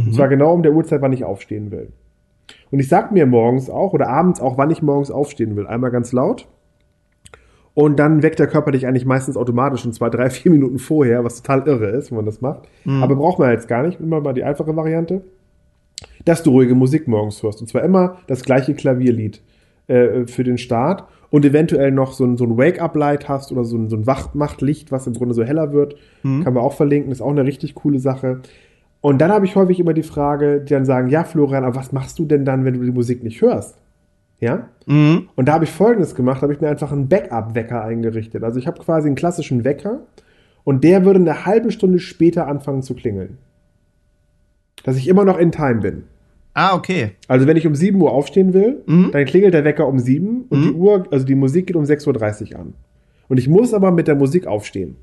Mhm. 0.00 0.06
Und 0.08 0.14
zwar 0.14 0.28
genau 0.28 0.52
um 0.52 0.62
der 0.62 0.72
Uhrzeit, 0.72 1.02
wann 1.02 1.12
ich 1.12 1.24
aufstehen 1.24 1.70
will. 1.70 1.92
Und 2.70 2.80
ich 2.80 2.88
sag 2.88 3.12
mir 3.12 3.26
morgens 3.26 3.70
auch 3.70 3.92
oder 3.92 4.08
abends 4.08 4.40
auch, 4.40 4.58
wann 4.58 4.70
ich 4.70 4.82
morgens 4.82 5.10
aufstehen 5.10 5.56
will. 5.56 5.66
Einmal 5.66 5.90
ganz 5.90 6.12
laut. 6.12 6.48
Und 7.74 7.98
dann 7.98 8.22
weckt 8.22 8.40
der 8.40 8.48
Körper 8.48 8.72
dich 8.72 8.86
eigentlich 8.86 9.06
meistens 9.06 9.36
automatisch 9.36 9.84
und 9.86 9.92
zwar 9.92 10.10
drei, 10.10 10.30
vier 10.30 10.50
Minuten 10.50 10.78
vorher, 10.78 11.24
was 11.24 11.42
total 11.42 11.66
irre 11.66 11.90
ist, 11.90 12.10
wenn 12.10 12.16
man 12.16 12.26
das 12.26 12.40
macht. 12.40 12.62
Mhm. 12.84 13.02
Aber 13.02 13.16
braucht 13.16 13.38
man 13.38 13.50
jetzt 13.50 13.68
gar 13.68 13.82
nicht. 13.82 14.00
Immer 14.00 14.20
mal 14.20 14.32
die 14.32 14.44
einfache 14.44 14.74
Variante. 14.74 15.22
Dass 16.24 16.42
du 16.42 16.50
ruhige 16.50 16.74
Musik 16.74 17.08
morgens 17.08 17.42
hörst. 17.42 17.60
Und 17.60 17.68
zwar 17.68 17.82
immer 17.82 18.18
das 18.26 18.42
gleiche 18.42 18.74
Klavierlied 18.74 19.42
äh, 19.88 20.26
für 20.26 20.44
den 20.44 20.58
Start 20.58 21.04
und 21.30 21.44
eventuell 21.44 21.90
noch 21.90 22.12
so 22.12 22.24
ein, 22.24 22.36
so 22.36 22.44
ein 22.44 22.56
Wake-up-Light 22.56 23.28
hast 23.28 23.52
oder 23.52 23.64
so 23.64 23.76
ein, 23.76 23.88
so 23.88 23.96
ein 23.96 24.06
Wachmachtlicht, 24.06 24.90
was 24.92 25.06
im 25.06 25.14
Grunde 25.14 25.34
so 25.34 25.44
heller 25.44 25.72
wird. 25.72 25.96
Mhm. 26.22 26.44
Kann 26.44 26.54
man 26.54 26.62
auch 26.62 26.72
verlinken, 26.72 27.12
ist 27.12 27.20
auch 27.20 27.30
eine 27.30 27.44
richtig 27.44 27.74
coole 27.74 27.98
Sache. 27.98 28.40
Und 29.00 29.20
dann 29.20 29.30
habe 29.30 29.46
ich 29.46 29.54
häufig 29.54 29.78
immer 29.78 29.94
die 29.94 30.02
Frage, 30.02 30.60
die 30.60 30.74
dann 30.74 30.84
sagen, 30.84 31.08
ja, 31.08 31.24
Florian, 31.24 31.64
aber 31.64 31.76
was 31.76 31.92
machst 31.92 32.18
du 32.18 32.24
denn 32.24 32.44
dann, 32.44 32.64
wenn 32.64 32.74
du 32.74 32.84
die 32.84 32.90
Musik 32.90 33.22
nicht 33.22 33.40
hörst? 33.40 33.76
Ja? 34.40 34.68
Mhm. 34.86 35.28
Und 35.36 35.46
da 35.46 35.54
habe 35.54 35.64
ich 35.64 35.70
folgendes 35.70 36.14
gemacht, 36.14 36.42
habe 36.42 36.52
ich 36.52 36.60
mir 36.60 36.68
einfach 36.68 36.92
einen 36.92 37.08
Backup-Wecker 37.08 37.82
eingerichtet. 37.82 38.42
Also 38.42 38.58
ich 38.58 38.66
habe 38.66 38.80
quasi 38.80 39.06
einen 39.06 39.16
klassischen 39.16 39.64
Wecker 39.64 40.00
und 40.64 40.84
der 40.84 41.04
würde 41.04 41.20
eine 41.20 41.46
halbe 41.46 41.70
Stunde 41.70 41.98
später 41.98 42.46
anfangen 42.46 42.82
zu 42.82 42.94
klingeln. 42.94 43.38
Dass 44.84 44.96
ich 44.96 45.08
immer 45.08 45.24
noch 45.24 45.38
in 45.38 45.52
Time 45.52 45.76
bin. 45.76 46.04
Ah, 46.54 46.74
okay. 46.74 47.12
Also 47.28 47.46
wenn 47.46 47.56
ich 47.56 47.66
um 47.66 47.74
7 47.74 48.00
Uhr 48.00 48.10
aufstehen 48.10 48.52
will, 48.52 48.82
mhm. 48.86 49.10
dann 49.12 49.24
klingelt 49.26 49.54
der 49.54 49.64
Wecker 49.64 49.86
um 49.86 49.98
7 49.98 50.46
und 50.48 50.60
mhm. 50.60 50.64
die 50.64 50.72
Uhr, 50.72 51.04
also 51.10 51.24
die 51.24 51.36
Musik 51.36 51.68
geht 51.68 51.76
um 51.76 51.84
6.30 51.84 52.52
Uhr 52.52 52.60
an. 52.60 52.74
Und 53.28 53.38
ich 53.38 53.48
muss 53.48 53.74
aber 53.74 53.92
mit 53.92 54.08
der 54.08 54.16
Musik 54.16 54.46
aufstehen. 54.46 54.96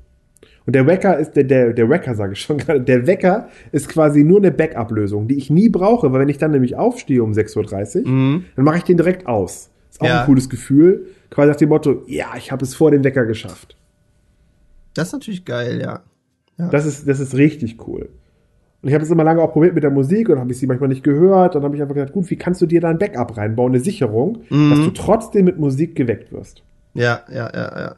Und 0.66 0.74
der 0.74 0.86
Wecker 0.86 1.16
ist, 1.16 1.32
der, 1.36 1.44
der, 1.44 1.72
der 1.72 1.88
Wecker 1.88 2.14
sage 2.14 2.32
ich 2.32 2.40
schon 2.40 2.58
gerade, 2.58 2.80
der 2.80 3.06
Wecker 3.06 3.48
ist 3.72 3.88
quasi 3.88 4.24
nur 4.24 4.38
eine 4.38 4.50
Backup-Lösung, 4.50 5.28
die 5.28 5.36
ich 5.36 5.48
nie 5.48 5.68
brauche, 5.68 6.12
weil 6.12 6.20
wenn 6.20 6.28
ich 6.28 6.38
dann 6.38 6.50
nämlich 6.50 6.76
aufstehe 6.76 7.22
um 7.22 7.32
6.30 7.32 8.02
Uhr, 8.04 8.08
mhm. 8.08 8.44
dann 8.56 8.64
mache 8.64 8.78
ich 8.78 8.84
den 8.84 8.96
direkt 8.96 9.26
aus. 9.26 9.70
Ist 9.90 10.00
auch 10.00 10.06
ja. 10.06 10.20
ein 10.20 10.26
cooles 10.26 10.50
Gefühl. 10.50 11.06
Quasi 11.30 11.48
nach 11.48 11.56
dem 11.56 11.68
Motto, 11.68 12.02
ja, 12.06 12.34
ich 12.36 12.52
habe 12.52 12.64
es 12.64 12.74
vor 12.74 12.90
dem 12.90 13.04
Wecker 13.04 13.24
geschafft. 13.24 13.76
Das 14.94 15.08
ist 15.08 15.12
natürlich 15.12 15.44
geil, 15.44 15.80
ja. 15.80 16.02
ja. 16.58 16.68
Das, 16.68 16.84
ist, 16.84 17.08
das 17.08 17.20
ist 17.20 17.34
richtig 17.34 17.86
cool. 17.86 18.08
Und 18.82 18.88
ich 18.88 18.94
habe 18.94 19.04
es 19.04 19.10
immer 19.10 19.24
lange 19.24 19.42
auch 19.42 19.52
probiert 19.52 19.74
mit 19.74 19.84
der 19.84 19.90
Musik 19.90 20.28
und 20.28 20.38
habe 20.38 20.52
ich 20.52 20.58
sie 20.58 20.66
manchmal 20.66 20.88
nicht 20.88 21.02
gehört. 21.02 21.54
Dann 21.54 21.62
habe 21.62 21.74
ich 21.76 21.82
einfach 21.82 21.94
gedacht, 21.94 22.12
gut, 22.12 22.30
wie 22.30 22.36
kannst 22.36 22.60
du 22.60 22.66
dir 22.66 22.80
da 22.80 22.88
ein 22.88 22.98
Backup 22.98 23.36
reinbauen, 23.36 23.72
eine 23.72 23.80
Sicherung, 23.80 24.42
mhm. 24.48 24.70
dass 24.70 24.80
du 24.80 24.90
trotzdem 24.90 25.44
mit 25.44 25.58
Musik 25.58 25.96
geweckt 25.96 26.32
wirst. 26.32 26.62
Ja, 26.94 27.20
ja, 27.30 27.50
ja, 27.52 27.78
ja. 27.78 27.96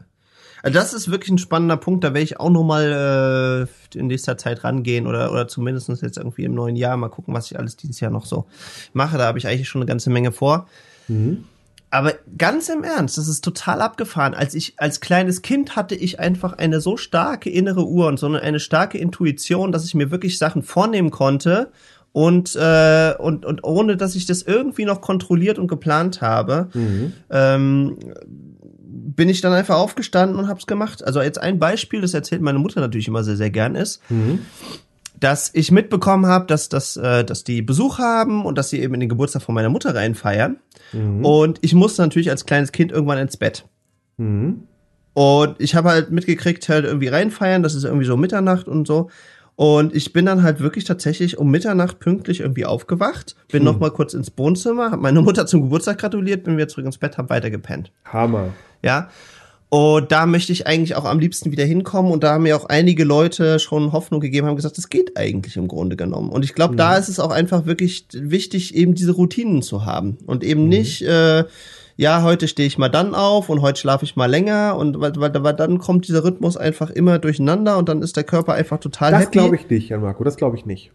Also 0.62 0.79
das 0.79 0.94
ist 0.94 1.11
wirklich 1.11 1.31
ein 1.31 1.38
spannender 1.38 1.77
Punkt, 1.77 2.05
da 2.05 2.09
werde 2.09 2.25
ich 2.25 2.40
auch 2.40 2.51
nochmal 2.51 3.68
äh, 3.94 3.99
in 3.99 4.09
nächster 4.09 4.37
Zeit 4.37 4.64
rangehen 4.64 5.07
oder, 5.07 5.33
oder 5.33 5.49
zumindest 5.49 5.88
jetzt 6.03 6.18
irgendwie 6.18 6.44
im 6.44 6.55
neuen 6.55 6.77
Jahr 6.77 6.97
mal 6.97 7.09
gucken, 7.09 7.35
was 7.35 7.51
ich 7.51 7.59
alles 7.59 7.77
dieses 7.77 8.01
Jahr 8.01 8.11
noch 8.11 8.27
so 8.27 8.47
mache. 8.92 9.18
Da 9.18 9.27
habe 9.27 9.38
ich 9.38 9.47
eigentlich 9.47 9.68
schon 9.68 9.83
eine 9.83 9.88
ganze 9.88 10.11
Menge 10.11 10.33
vor. 10.33 10.66
Mhm. 11.07 11.44
Aber 11.90 12.12
ganz 12.37 12.68
im 12.68 12.85
Ernst, 12.85 13.16
das 13.16 13.29
ist 13.29 13.42
total 13.42 13.81
abgefahren. 13.81 14.35
Als 14.35 14.55
ich 14.55 14.75
als 14.77 15.01
kleines 15.01 15.40
Kind 15.40 15.75
hatte 15.75 15.94
ich 15.94 16.21
einfach 16.21 16.53
eine 16.53 16.81
so 16.81 16.99
starke 16.99 17.49
innere 17.49 17.87
Uhr 17.87 18.09
und 18.09 18.18
so 18.18 18.27
eine, 18.27 18.61
starke 18.61 18.99
Intuition, 18.99 19.73
dass 19.73 19.87
ich 19.87 19.94
mir 19.94 20.11
wirklich 20.11 20.37
Sachen 20.37 20.62
vornehmen 20.62 21.11
konnte 21.11 21.71
und 22.12 22.57
äh, 22.57 23.14
und 23.18 23.47
und 23.47 23.64
ohne 23.64 23.97
dass 23.97 24.16
ich 24.16 24.27
das 24.27 24.42
irgendwie 24.42 24.85
noch 24.85 25.01
kontrolliert 25.01 25.59
und 25.59 25.68
geplant 25.68 26.21
habe, 26.21 26.68
mhm. 26.75 27.12
ähm, 27.31 27.99
bin 29.16 29.29
ich 29.29 29.40
dann 29.40 29.53
einfach 29.53 29.77
aufgestanden 29.77 30.38
und 30.38 30.49
hab's 30.49 30.66
gemacht. 30.66 31.05
Also 31.05 31.23
jetzt 31.23 31.40
ein 31.40 31.59
Beispiel, 31.59 32.01
das 32.01 32.14
erzählt 32.14 32.42
meine 32.42 32.59
Mutter 32.59 32.81
natürlich 32.81 33.09
immer 33.09 33.25
sehr 33.25 33.37
sehr 33.37 33.51
gern 33.51 33.75
ist. 33.75 34.03
Mhm 34.11 34.40
dass 35.21 35.51
ich 35.53 35.71
mitbekommen 35.71 36.27
habe, 36.27 36.47
dass, 36.47 36.68
dass, 36.68 36.97
äh, 36.97 37.25
dass 37.25 37.44
die 37.44 37.62
Besuch 37.62 37.99
haben 37.99 38.44
und 38.44 38.57
dass 38.57 38.71
sie 38.71 38.81
eben 38.81 38.94
in 38.94 39.01
den 39.01 39.09
Geburtstag 39.09 39.42
von 39.42 39.55
meiner 39.55 39.68
Mutter 39.68 39.94
reinfeiern. 39.94 40.59
Mhm. 40.92 41.25
Und 41.25 41.59
ich 41.62 41.75
musste 41.75 42.03
natürlich 42.03 42.31
als 42.31 42.47
kleines 42.47 42.73
Kind 42.73 42.92
irgendwann 42.92 43.18
ins 43.18 43.37
Bett. 43.37 43.64
Mhm. 44.16 44.64
Und 45.14 45.57
ich 45.59 45.75
habe 45.75 45.88
halt 45.88 46.11
mitgekriegt, 46.12 46.68
halt 46.68 46.85
irgendwie 46.85 47.09
reinfeiern, 47.09 47.62
das 47.62 47.75
ist 47.75 47.85
irgendwie 47.85 48.07
so 48.07 48.16
Mitternacht 48.16 48.68
und 48.68 48.87
so. 48.87 49.11
Und 49.59 49.92
ich 49.92 50.12
bin 50.12 50.25
dann 50.25 50.44
halt 50.44 50.61
wirklich 50.61 50.85
tatsächlich 50.85 51.37
um 51.37 51.51
Mitternacht 51.51 51.99
pünktlich 51.99 52.38
irgendwie 52.38 52.64
aufgewacht, 52.64 53.35
bin 53.51 53.59
hm. 53.59 53.64
noch 53.64 53.81
mal 53.81 53.90
kurz 53.90 54.14
ins 54.14 54.31
Wohnzimmer, 54.37 54.92
habe 54.92 55.03
meine 55.03 55.21
Mutter 55.23 55.47
zum 55.47 55.62
Geburtstag 55.62 55.99
gratuliert, 55.99 56.44
bin 56.44 56.57
wieder 56.57 56.68
zurück 56.68 56.87
ins 56.87 56.99
Bett, 56.99 57.18
habe 57.18 57.29
weitergepennt. 57.29 57.90
Hammer. 58.05 58.51
Ja. 58.85 59.09
Und 59.68 60.12
da 60.12 60.27
möchte 60.27 60.53
ich 60.53 60.68
eigentlich 60.68 60.94
auch 60.94 61.05
am 61.05 61.18
liebsten 61.18 61.51
wieder 61.51 61.64
hinkommen. 61.64 62.12
Und 62.12 62.23
da 62.23 62.35
haben 62.35 62.44
mir 62.44 62.57
auch 62.57 62.66
einige 62.66 63.03
Leute 63.03 63.59
schon 63.59 63.90
Hoffnung 63.90 64.21
gegeben, 64.21 64.47
haben 64.47 64.55
gesagt, 64.55 64.79
das 64.79 64.90
geht 64.90 65.16
eigentlich 65.16 65.57
im 65.57 65.66
Grunde 65.66 65.97
genommen. 65.97 66.31
Und 66.31 66.44
ich 66.44 66.55
glaube, 66.55 66.75
mhm. 66.75 66.79
da 66.79 66.97
ist 66.97 67.09
es 67.09 67.18
auch 67.18 67.33
einfach 67.33 67.66
wirklich 67.66 68.07
wichtig, 68.12 68.77
eben 68.77 68.94
diese 68.94 69.11
Routinen 69.11 69.62
zu 69.62 69.85
haben. 69.85 70.18
Und 70.25 70.44
eben 70.44 70.62
mhm. 70.62 70.68
nicht, 70.68 71.03
äh, 71.03 71.42
ja, 71.98 72.22
heute 72.22 72.46
stehe 72.46 72.68
ich 72.68 72.78
mal 72.78 72.88
dann 72.88 73.12
auf 73.12 73.48
und 73.48 73.61
heute 73.61 73.80
schlafe 73.80 74.04
ich 74.04 74.14
mal 74.14 74.30
länger. 74.30 74.76
Und 74.78 75.00
weil, 75.00 75.12
weil, 75.16 75.32
weil 75.42 75.54
dann 75.54 75.78
kommt 75.78 76.06
dieser 76.06 76.22
Rhythmus 76.22 76.56
einfach 76.56 76.90
immer 76.90 77.18
durcheinander 77.18 77.76
und 77.76 77.88
dann 77.88 78.02
ist 78.02 78.16
der 78.16 78.22
Körper 78.22 78.54
einfach 78.54 78.78
total 78.78 79.11
das 79.11 79.22
happy. 79.22 79.38
Das 79.38 79.42
glaube 79.42 79.56
ich 79.56 79.68
nicht, 79.68 79.88
Jan 79.88 80.02
Marco, 80.02 80.22
das 80.22 80.37
glaube 80.37 80.56
ich 80.56 80.64
nicht. 80.64 80.92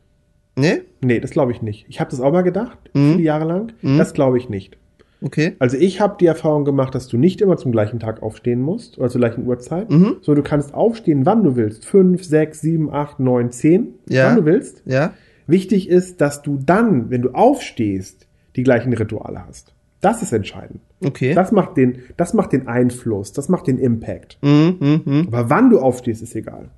Nee? 0.55 0.83
Nee, 1.01 1.19
das 1.19 1.31
glaube 1.31 1.51
ich 1.51 1.61
nicht. 1.61 1.85
Ich 1.89 1.99
habe 1.99 2.09
das 2.09 2.21
auch 2.21 2.31
mal 2.31 2.41
gedacht, 2.41 2.77
mhm. 2.93 3.15
viele 3.15 3.23
Jahre 3.23 3.43
lang. 3.43 3.73
Mhm. 3.81 3.97
Das 3.97 4.13
glaube 4.13 4.37
ich 4.37 4.47
nicht. 4.47 4.77
Okay. 5.21 5.57
Also 5.59 5.75
ich 5.75 5.99
habe 5.99 6.15
die 6.21 6.25
Erfahrung 6.25 6.63
gemacht, 6.63 6.95
dass 6.95 7.09
du 7.09 7.17
nicht 7.17 7.41
immer 7.41 7.57
zum 7.57 7.73
gleichen 7.73 7.99
Tag 7.99 8.23
aufstehen 8.23 8.61
musst 8.61 8.97
oder 8.97 9.09
zur 9.09 9.19
gleichen 9.19 9.45
Uhrzeit. 9.45 9.91
Mhm. 9.91 10.17
So, 10.21 10.35
du 10.35 10.41
kannst 10.41 10.73
aufstehen, 10.73 11.25
wann 11.25 11.43
du 11.43 11.57
willst. 11.57 11.85
Fünf, 11.85 12.23
sechs, 12.23 12.61
sieben, 12.61 12.93
acht, 12.93 13.19
neun, 13.19 13.51
zehn. 13.51 13.95
Ja. 14.07 14.27
Wann 14.27 14.37
du 14.37 14.45
willst. 14.45 14.83
Ja. 14.85 15.13
Wichtig 15.47 15.89
ist, 15.89 16.21
dass 16.21 16.43
du 16.43 16.59
dann, 16.65 17.09
wenn 17.09 17.21
du 17.21 17.31
aufstehst, 17.31 18.25
die 18.55 18.63
gleichen 18.63 18.93
Rituale 18.93 19.45
hast. 19.45 19.73
Das 20.03 20.21
ist 20.21 20.33
entscheidend. 20.33 20.81
Okay. 21.01 21.33
Das 21.33 21.53
macht 21.53 21.77
den, 21.77 21.99
das 22.17 22.33
macht 22.33 22.51
den 22.51 22.67
Einfluss, 22.67 23.31
das 23.31 23.47
macht 23.47 23.67
den 23.67 23.77
Impact. 23.77 24.37
Mhm, 24.41 24.75
mh, 24.79 25.01
mh. 25.05 25.27
Aber 25.27 25.49
wann 25.49 25.69
du 25.69 25.79
aufstehst, 25.79 26.21
ist 26.21 26.35
egal. 26.35 26.69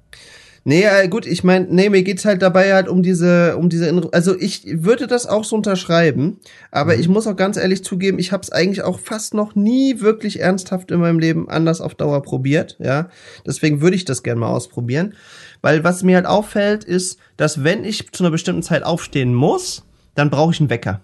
Nee, 0.64 0.84
äh, 0.84 1.08
gut, 1.08 1.26
ich 1.26 1.44
meine, 1.44 1.66
nee, 1.68 1.90
mir 1.90 2.04
geht's 2.04 2.24
halt 2.24 2.44
dabei 2.44 2.74
halt 2.74 2.88
um 2.88 3.02
diese, 3.02 3.58
um 3.58 3.70
diese, 3.70 4.10
also 4.12 4.36
ich 4.40 4.64
würde 4.84 5.08
das 5.08 5.26
auch 5.26 5.44
so 5.44 5.56
unterschreiben, 5.56 6.40
aber 6.70 6.94
mhm. 6.94 7.00
ich 7.00 7.08
muss 7.08 7.26
auch 7.26 7.36
ganz 7.36 7.58
ehrlich 7.58 7.84
zugeben, 7.84 8.20
ich 8.20 8.32
habe 8.32 8.44
es 8.44 8.52
eigentlich 8.52 8.84
auch 8.84 9.00
fast 9.00 9.34
noch 9.34 9.56
nie 9.56 10.02
wirklich 10.02 10.40
ernsthaft 10.40 10.92
in 10.92 11.00
meinem 11.00 11.20
Leben 11.20 11.50
anders 11.50 11.82
auf 11.82 11.96
Dauer 11.96 12.22
probiert, 12.22 12.78
ja. 12.80 13.10
Deswegen 13.46 13.82
würde 13.82 13.96
ich 13.96 14.06
das 14.06 14.22
gerne 14.22 14.40
mal 14.40 14.50
ausprobieren, 14.50 15.16
weil 15.62 15.84
was 15.84 16.04
mir 16.04 16.16
halt 16.16 16.28
auffällt, 16.28 16.84
ist, 16.84 17.18
dass 17.38 17.64
wenn 17.64 17.86
ich 17.86 18.12
zu 18.12 18.24
einer 18.24 18.32
bestimmten 18.32 18.64
Zeit 18.64 18.84
aufstehen 18.84 19.34
muss, 19.34 19.84
dann 20.14 20.30
brauche 20.30 20.52
ich 20.52 20.60
einen 20.60 20.70
Wecker. 20.70 21.02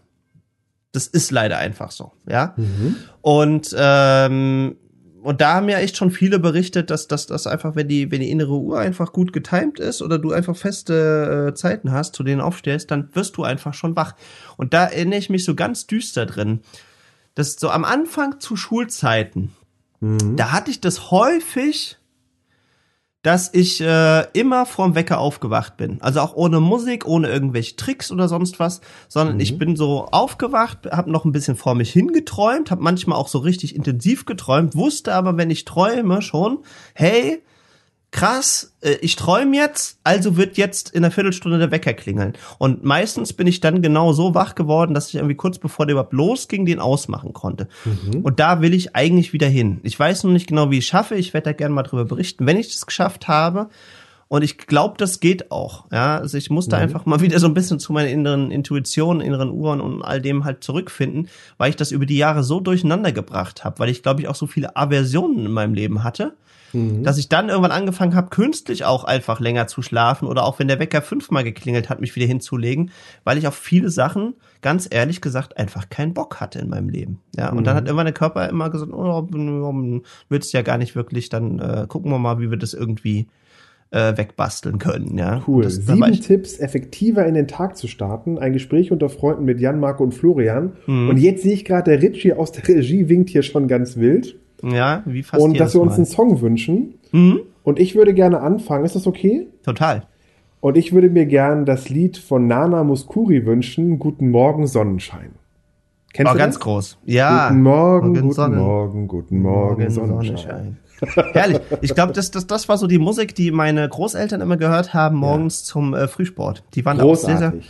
Das 0.91 1.08
ist 1.08 1.32
leider 1.32 1.58
einfach 1.58 1.91
so, 1.91 2.12
ja. 2.27 2.54
Mhm. 2.58 2.97
Und 3.21 3.75
ähm, 3.77 4.75
und 5.21 5.39
da 5.39 5.54
haben 5.54 5.69
ja 5.69 5.77
echt 5.77 5.97
schon 5.97 6.10
viele 6.10 6.39
berichtet, 6.39 6.89
dass 6.89 7.08
dass 7.08 7.27
das 7.27 7.45
einfach, 7.45 7.75
wenn 7.75 7.88
die, 7.88 8.12
wenn 8.12 8.21
die 8.21 8.32
innere 8.32 8.58
Uhr 8.58 8.80
einfach 8.80 9.13
gut 9.13 9.34
getimt 9.34 9.80
ist 9.80 10.01
oder 10.01 10.17
du 10.17 10.32
einfach 10.32 10.56
feste 10.56 11.49
äh, 11.49 11.54
Zeiten 11.54 11.91
hast, 11.91 12.15
zu 12.15 12.23
denen 12.23 12.41
aufstehst, 12.41 12.89
dann 12.89 13.10
wirst 13.13 13.38
du 13.38 13.43
einfach 13.43 13.73
schon 13.73 13.95
wach. 13.95 14.15
Und 14.58 14.73
da 14.73 14.86
erinnere 14.86 15.19
ich 15.19 15.30
mich 15.30 15.45
so 15.45 15.54
ganz 15.54 15.86
düster 15.86 16.25
drin. 16.25 16.62
Das 17.36 17.54
so 17.54 17.69
am 17.69 17.86
Anfang 17.86 18.39
zu 18.39 18.56
Schulzeiten, 18.56 19.51
mhm. 19.99 20.36
da 20.36 20.51
hatte 20.51 20.71
ich 20.71 20.82
das 20.82 21.12
häufig, 21.12 21.97
dass 23.21 23.53
ich 23.53 23.81
äh, 23.81 24.25
immer 24.34 24.65
vorm 24.65 24.95
Wecker 24.95 25.19
aufgewacht 25.19 25.77
bin. 25.77 26.01
Also 26.01 26.21
auch 26.21 26.36
ohne 26.36 26.60
Musik, 26.60 27.05
ohne 27.05 27.29
irgendwelche 27.29 27.75
Tricks 27.75 28.12
oder 28.12 28.27
sonst 28.27 28.60
was, 28.60 28.81
sondern 29.07 29.36
mhm. 29.36 29.41
ich 29.41 29.57
bin 29.57 29.75
so 29.75 30.07
aufgewacht, 30.12 30.88
habe 30.91 31.12
noch 31.12 31.25
ein 31.25 31.31
bisschen 31.31 31.55
vor 31.55 31.75
mich 31.75 31.91
hingeträumt, 31.91 32.71
habe 32.71 32.81
manchmal 32.81 33.17
auch 33.17 33.27
so 33.27 33.39
richtig 33.39 33.75
intensiv 33.75 34.25
geträumt, 34.25 34.75
wusste 34.75 35.13
aber, 35.13 35.38
wenn 35.38 35.51
ich 35.51 35.65
träume 35.65 36.21
schon, 36.21 36.60
hey, 36.95 37.43
krass, 38.12 38.74
äh, 38.82 38.95
ich 39.02 39.15
träume 39.15 39.56
jetzt, 39.56 40.00
also 40.04 40.38
wird 40.38 40.58
jetzt 40.58 40.89
in 40.89 41.04
einer 41.04 41.12
Viertelstunde 41.12 41.58
der 41.58 41.71
Wecker 41.71 41.93
klingeln. 41.93 42.34
Und 42.58 42.84
meistens 42.84 43.34
bin 43.34 43.47
ich 43.47 43.62
dann 43.62 43.82
genau 43.82 44.13
so 44.13 44.36
wach 44.36 44.56
geworden, 44.56 44.93
dass 44.93 45.10
ich 45.10 45.15
irgendwie 45.15 45.36
kurz 45.36 45.58
bevor 45.58 45.86
der 45.86 45.93
überhaupt 45.93 46.13
losging, 46.13 46.65
den 46.65 46.80
ausmachen 46.80 47.34
konnte. 47.34 47.67
Mhm. 47.86 48.21
Und 48.21 48.39
da 48.39 48.62
will 48.62 48.74
ich 48.74 48.95
eigentlich 48.95 49.34
wieder 49.34 49.47
hin. 49.47 49.80
Ich 49.84 49.97
weiß 49.97 50.26
noch 50.26 50.32
nicht 50.32 50.47
genau, 50.47 50.69
wie 50.69 50.78
ich 50.78 50.86
es 50.86 50.89
schaffe. 50.89 51.15
Ich 51.15 51.34
werde 51.34 51.45
da 51.45 51.54
gerne 51.54 51.74
mal 51.74 51.84
drüber 51.84 52.06
berichten, 52.06 52.45
wenn 52.45 52.58
ich 52.58 52.74
es 52.74 52.86
geschafft 52.86 53.28
habe. 53.28 53.69
Und 54.28 54.43
ich 54.43 54.58
glaube, 54.58 54.95
das 54.97 55.19
geht 55.19 55.52
auch. 55.52 55.86
Ja, 55.91 56.17
also 56.17 56.38
ich 56.38 56.50
musste 56.50 56.78
mhm. 56.78 56.84
einfach 56.84 57.06
mal 57.06 57.19
wieder 57.19 57.39
so 57.39 57.47
ein 57.47 57.54
bisschen 57.54 57.80
zu 57.80 57.91
meiner 57.91 58.10
inneren 58.10 58.50
Intuition, 58.52 59.19
inneren 59.19 59.52
Uhren 59.52 59.82
und 59.82 60.04
all 60.04 60.21
dem 60.21 60.45
halt 60.45 60.63
zurückfinden, 60.63 61.28
weil 61.58 61.69
ich 61.69 61.76
das 61.76 61.91
über 61.91 62.06
die 62.06 62.17
Jahre 62.17 62.43
so 62.43 62.62
durcheinander 62.62 63.12
gebracht 63.12 63.65
habe, 63.65 63.80
weil 63.80 63.89
ich 63.89 64.04
glaube 64.04 64.21
ich 64.21 64.30
auch 64.30 64.36
so 64.36 64.47
viele 64.47 64.78
Aversionen 64.78 65.45
in 65.45 65.52
meinem 65.52 65.74
Leben 65.74 66.04
hatte 66.04 66.34
Mhm. 66.73 67.03
Dass 67.03 67.17
ich 67.17 67.29
dann 67.29 67.49
irgendwann 67.49 67.71
angefangen 67.71 68.15
habe, 68.15 68.29
künstlich 68.29 68.86
auch 68.86 69.03
einfach 69.03 69.39
länger 69.39 69.67
zu 69.67 69.81
schlafen 69.81 70.27
oder 70.27 70.45
auch 70.45 70.60
wenn 70.60 70.67
der 70.67 70.79
Wecker 70.79 71.01
fünfmal 71.01 71.43
geklingelt 71.43 71.89
hat, 71.89 72.01
mich 72.01 72.15
wieder 72.15 72.25
hinzulegen, 72.25 72.91
weil 73.23 73.38
ich 73.38 73.47
auf 73.47 73.55
viele 73.55 73.89
Sachen, 73.89 74.36
ganz 74.62 74.88
ehrlich 74.89 75.21
gesagt, 75.21 75.57
einfach 75.57 75.89
keinen 75.89 76.13
Bock 76.13 76.39
hatte 76.39 76.60
in 76.60 76.69
meinem 76.69 76.89
Leben. 76.89 77.19
Ja, 77.36 77.49
und 77.49 77.60
mhm. 77.60 77.63
dann 77.63 77.75
hat 77.75 77.88
immer 77.88 78.03
der 78.03 78.13
Körper 78.13 78.47
immer 78.49 78.69
gesagt, 78.69 78.91
oh, 78.93 79.27
willst 80.29 80.53
ja 80.53 80.62
gar 80.62 80.77
nicht 80.77 80.95
wirklich, 80.95 81.29
dann 81.29 81.60
äh, 81.60 81.86
gucken 81.88 82.12
wir 82.12 82.19
mal, 82.19 82.39
wie 82.39 82.49
wir 82.49 82.57
das 82.57 82.73
irgendwie 82.73 83.27
äh, 83.91 84.17
wegbasteln 84.17 84.79
können. 84.79 85.17
Ja? 85.17 85.43
Cool. 85.45 85.63
Das, 85.63 85.75
Sieben 85.75 86.21
Tipps, 86.21 86.57
effektiver 86.60 87.25
in 87.25 87.34
den 87.34 87.47
Tag 87.47 87.77
zu 87.77 87.88
starten. 87.88 88.39
Ein 88.39 88.53
Gespräch 88.53 88.91
unter 88.91 89.10
Freunden 89.10 89.45
mit 89.45 89.60
Jan, 89.60 89.79
Marco 89.79 90.03
und 90.03 90.13
Florian. 90.13 90.73
Mhm. 90.88 91.10
Und 91.10 91.17
jetzt 91.17 91.43
sehe 91.43 91.53
ich 91.53 91.65
gerade, 91.65 91.91
der 91.91 92.01
Ritchie 92.01 92.34
aus 92.34 92.51
der 92.51 92.67
Regie 92.67 93.10
winkt 93.10 93.29
hier 93.29 93.43
schon 93.43 93.67
ganz 93.67 93.97
wild. 93.97 94.38
Ja, 94.62 95.04
wie 95.06 95.24
fast 95.24 95.43
Und 95.43 95.60
dass 95.60 95.74
wir 95.74 95.82
uns 95.82 95.95
einen 95.95 96.06
Song 96.06 96.41
wünschen. 96.41 96.95
Mhm. 97.12 97.41
Und 97.63 97.80
ich 97.80 97.95
würde 97.95 98.13
gerne 98.13 98.41
anfangen. 98.41 98.86
Ist 98.86 98.95
das 98.95 99.08
okay? 99.08 99.47
Total. 99.63 100.04
Und 100.60 100.78
ich 100.78 100.93
würde 100.93 101.10
mir 101.10 101.26
gerne 101.26 101.65
das 101.65 101.89
Lied 101.89 102.17
von 102.17 102.47
Nana 102.47 102.84
Muskuri 102.84 103.45
wünschen. 103.45 103.97
Guten 104.00 104.30
Morgen, 104.30 104.67
Sonnenschein. 104.67 105.32
Kennst 106.13 106.32
oh, 106.32 106.34
du 106.34 106.39
ganz 106.39 106.56
das? 106.56 106.63
groß. 106.63 106.97
Ja. 107.06 107.50
Guten 107.50 107.63
Morgen, 107.63 108.13
guten 108.13 108.32
Sonne. 108.32 108.58
Morgen, 108.58 109.08
guten 109.08 109.41
Morgen, 109.41 109.89
Sonnenschein. 109.89 110.38
Sonnenschein. 110.38 110.78
Herrlich. 111.34 111.60
Ich 111.82 111.95
glaube, 111.95 112.13
das, 112.13 112.30
das, 112.32 112.45
das 112.45 112.69
war 112.69 112.78
so 112.78 112.86
die 112.86 113.00
Musik, 113.00 113.34
die 113.34 113.50
meine 113.52 113.88
Großeltern 113.89 114.41
immer 114.41 114.58
gehört 114.58 114.93
haben 114.93 115.17
morgens 115.17 115.62
ja. 115.62 115.74
zum 115.74 115.93
äh, 115.95 116.08
Frühsport. 116.08 116.63
Die 116.76 116.86
waren 116.86 117.00
Großartig. 117.00 117.36
auch 117.36 117.39
sehr, 117.39 117.52
sehr, 117.52 117.62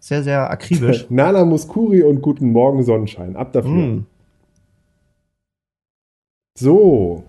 sehr, 0.00 0.22
sehr 0.22 0.50
akribisch. 0.50 1.06
Nana 1.10 1.44
Muskuri 1.44 2.02
und 2.02 2.22
Guten 2.22 2.50
Morgen 2.52 2.82
Sonnenschein. 2.82 3.36
Ab 3.36 3.52
dafür. 3.52 3.70
Mm. 3.70 4.06
So. 6.58 7.22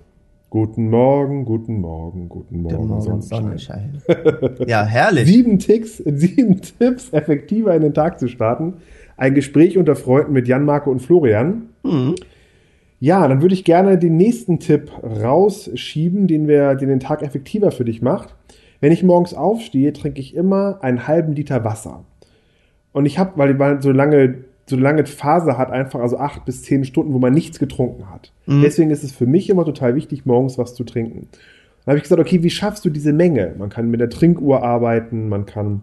Guten 0.49 0.89
Morgen, 0.89 1.45
guten 1.45 1.81
Morgen, 1.81 2.27
guten 2.29 2.63
Morgen, 2.63 2.87
Morgen 2.87 3.21
Sonnenschein. 3.21 4.01
Sonnenschein. 4.01 4.01
ja, 4.67 4.83
herrlich. 4.83 5.27
sieben, 5.27 5.59
Ticks, 5.59 5.97
sieben 5.97 6.59
Tipps, 6.59 7.13
effektiver 7.13 7.75
in 7.75 7.83
den 7.83 7.93
Tag 7.93 8.19
zu 8.19 8.27
starten. 8.27 8.77
Ein 9.17 9.35
Gespräch 9.35 9.77
unter 9.77 9.95
Freunden 9.95 10.33
mit 10.33 10.47
Jan, 10.47 10.65
Marco 10.65 10.89
und 10.89 11.01
Florian. 11.01 11.69
Mhm. 11.83 12.15
Ja, 12.99 13.27
dann 13.27 13.43
würde 13.43 13.53
ich 13.53 13.63
gerne 13.63 13.99
den 13.99 14.17
nächsten 14.17 14.57
Tipp 14.57 14.91
rausschieben, 15.03 16.25
den 16.25 16.47
wir, 16.47 16.73
den 16.73 16.89
den 16.89 16.99
Tag 16.99 17.21
effektiver 17.21 17.69
für 17.69 17.85
dich 17.85 18.01
macht. 18.01 18.35
Wenn 18.81 18.91
ich 18.91 19.03
morgens 19.03 19.35
aufstehe, 19.35 19.93
trinke 19.93 20.19
ich 20.19 20.35
immer 20.35 20.79
einen 20.81 21.07
halben 21.07 21.33
Liter 21.33 21.63
Wasser. 21.63 22.03
Und 22.93 23.05
ich 23.05 23.19
habe, 23.19 23.33
weil 23.35 23.53
man 23.53 23.83
so 23.83 23.91
lange 23.91 24.45
so 24.69 24.77
lange 24.77 25.05
Phase 25.05 25.57
hat, 25.57 25.71
einfach 25.71 25.99
also 25.99 26.17
acht 26.17 26.45
bis 26.45 26.63
zehn 26.63 26.85
Stunden, 26.85 27.13
wo 27.13 27.19
man 27.19 27.33
nichts 27.33 27.59
getrunken 27.59 28.09
hat. 28.09 28.31
Mhm. 28.45 28.61
Deswegen 28.61 28.91
ist 28.91 29.03
es 29.03 29.11
für 29.11 29.25
mich 29.25 29.49
immer 29.49 29.65
total 29.65 29.95
wichtig, 29.95 30.25
morgens 30.25 30.57
was 30.57 30.75
zu 30.75 30.83
trinken. 30.83 31.27
Dann 31.85 31.93
habe 31.93 31.97
ich 31.97 32.03
gesagt, 32.03 32.21
okay, 32.21 32.43
wie 32.43 32.49
schaffst 32.49 32.85
du 32.85 32.89
diese 32.89 33.13
Menge? 33.13 33.55
Man 33.57 33.69
kann 33.69 33.89
mit 33.89 33.99
der 33.99 34.09
Trinkuhr 34.09 34.63
arbeiten, 34.63 35.29
man 35.29 35.45
kann. 35.45 35.81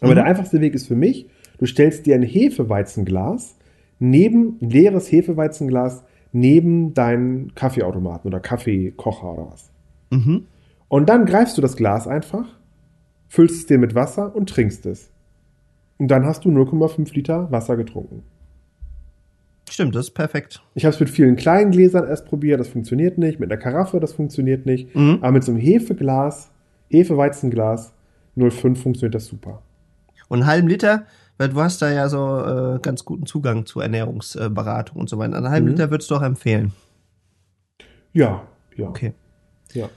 Aber 0.00 0.12
mhm. 0.12 0.16
der 0.16 0.24
einfachste 0.24 0.60
Weg 0.60 0.74
ist 0.74 0.86
für 0.86 0.96
mich, 0.96 1.28
du 1.58 1.66
stellst 1.66 2.06
dir 2.06 2.14
ein 2.14 2.22
Hefeweizenglas 2.22 3.56
neben, 3.98 4.58
ein 4.62 4.70
leeres 4.70 5.10
Hefeweizenglas 5.10 6.04
neben 6.32 6.94
deinen 6.94 7.54
Kaffeeautomaten 7.54 8.28
oder 8.28 8.40
Kaffeekocher 8.40 9.32
oder 9.32 9.50
was. 9.50 9.70
Mhm. 10.10 10.46
Und 10.88 11.08
dann 11.08 11.26
greifst 11.26 11.56
du 11.58 11.62
das 11.62 11.76
Glas 11.76 12.06
einfach, 12.06 12.46
füllst 13.28 13.56
es 13.56 13.66
dir 13.66 13.78
mit 13.78 13.94
Wasser 13.94 14.34
und 14.34 14.48
trinkst 14.48 14.86
es. 14.86 15.10
Und 16.00 16.08
dann 16.08 16.24
hast 16.24 16.46
du 16.46 16.48
0,5 16.48 17.14
Liter 17.14 17.52
Wasser 17.52 17.76
getrunken. 17.76 18.22
Stimmt, 19.68 19.94
das 19.94 20.06
ist 20.06 20.14
perfekt. 20.14 20.62
Ich 20.74 20.86
habe 20.86 20.94
es 20.94 20.98
mit 20.98 21.10
vielen 21.10 21.36
kleinen 21.36 21.72
Gläsern 21.72 22.08
erst 22.08 22.24
probiert, 22.24 22.58
das 22.58 22.68
funktioniert 22.68 23.18
nicht. 23.18 23.38
Mit 23.38 23.52
einer 23.52 23.60
Karaffe, 23.60 24.00
das 24.00 24.14
funktioniert 24.14 24.64
nicht. 24.64 24.96
Mhm. 24.96 25.18
Aber 25.20 25.32
mit 25.32 25.44
so 25.44 25.52
einem 25.52 25.60
Hefeglas, 25.60 26.50
Hefeweizenglas 26.88 27.92
0,5 28.34 28.76
funktioniert 28.76 29.14
das 29.14 29.26
super. 29.26 29.60
Und 30.28 30.40
einen 30.40 30.50
halben 30.50 30.68
Liter, 30.68 31.04
weil 31.36 31.50
du 31.50 31.60
hast 31.60 31.82
da 31.82 31.92
ja 31.92 32.08
so 32.08 32.38
äh, 32.38 32.78
ganz 32.80 33.04
guten 33.04 33.26
Zugang 33.26 33.66
zur 33.66 33.82
Ernährungsberatung 33.82 34.98
und 34.98 35.10
so 35.10 35.18
weiter. 35.18 35.36
Einen 35.36 35.50
halben 35.50 35.66
mhm. 35.66 35.72
Liter 35.72 35.90
würdest 35.90 36.10
du 36.10 36.16
auch 36.16 36.22
empfehlen. 36.22 36.72
Ja, 38.14 38.48
ja. 38.74 38.88
Okay. 38.88 39.12
Ja. 39.74 39.90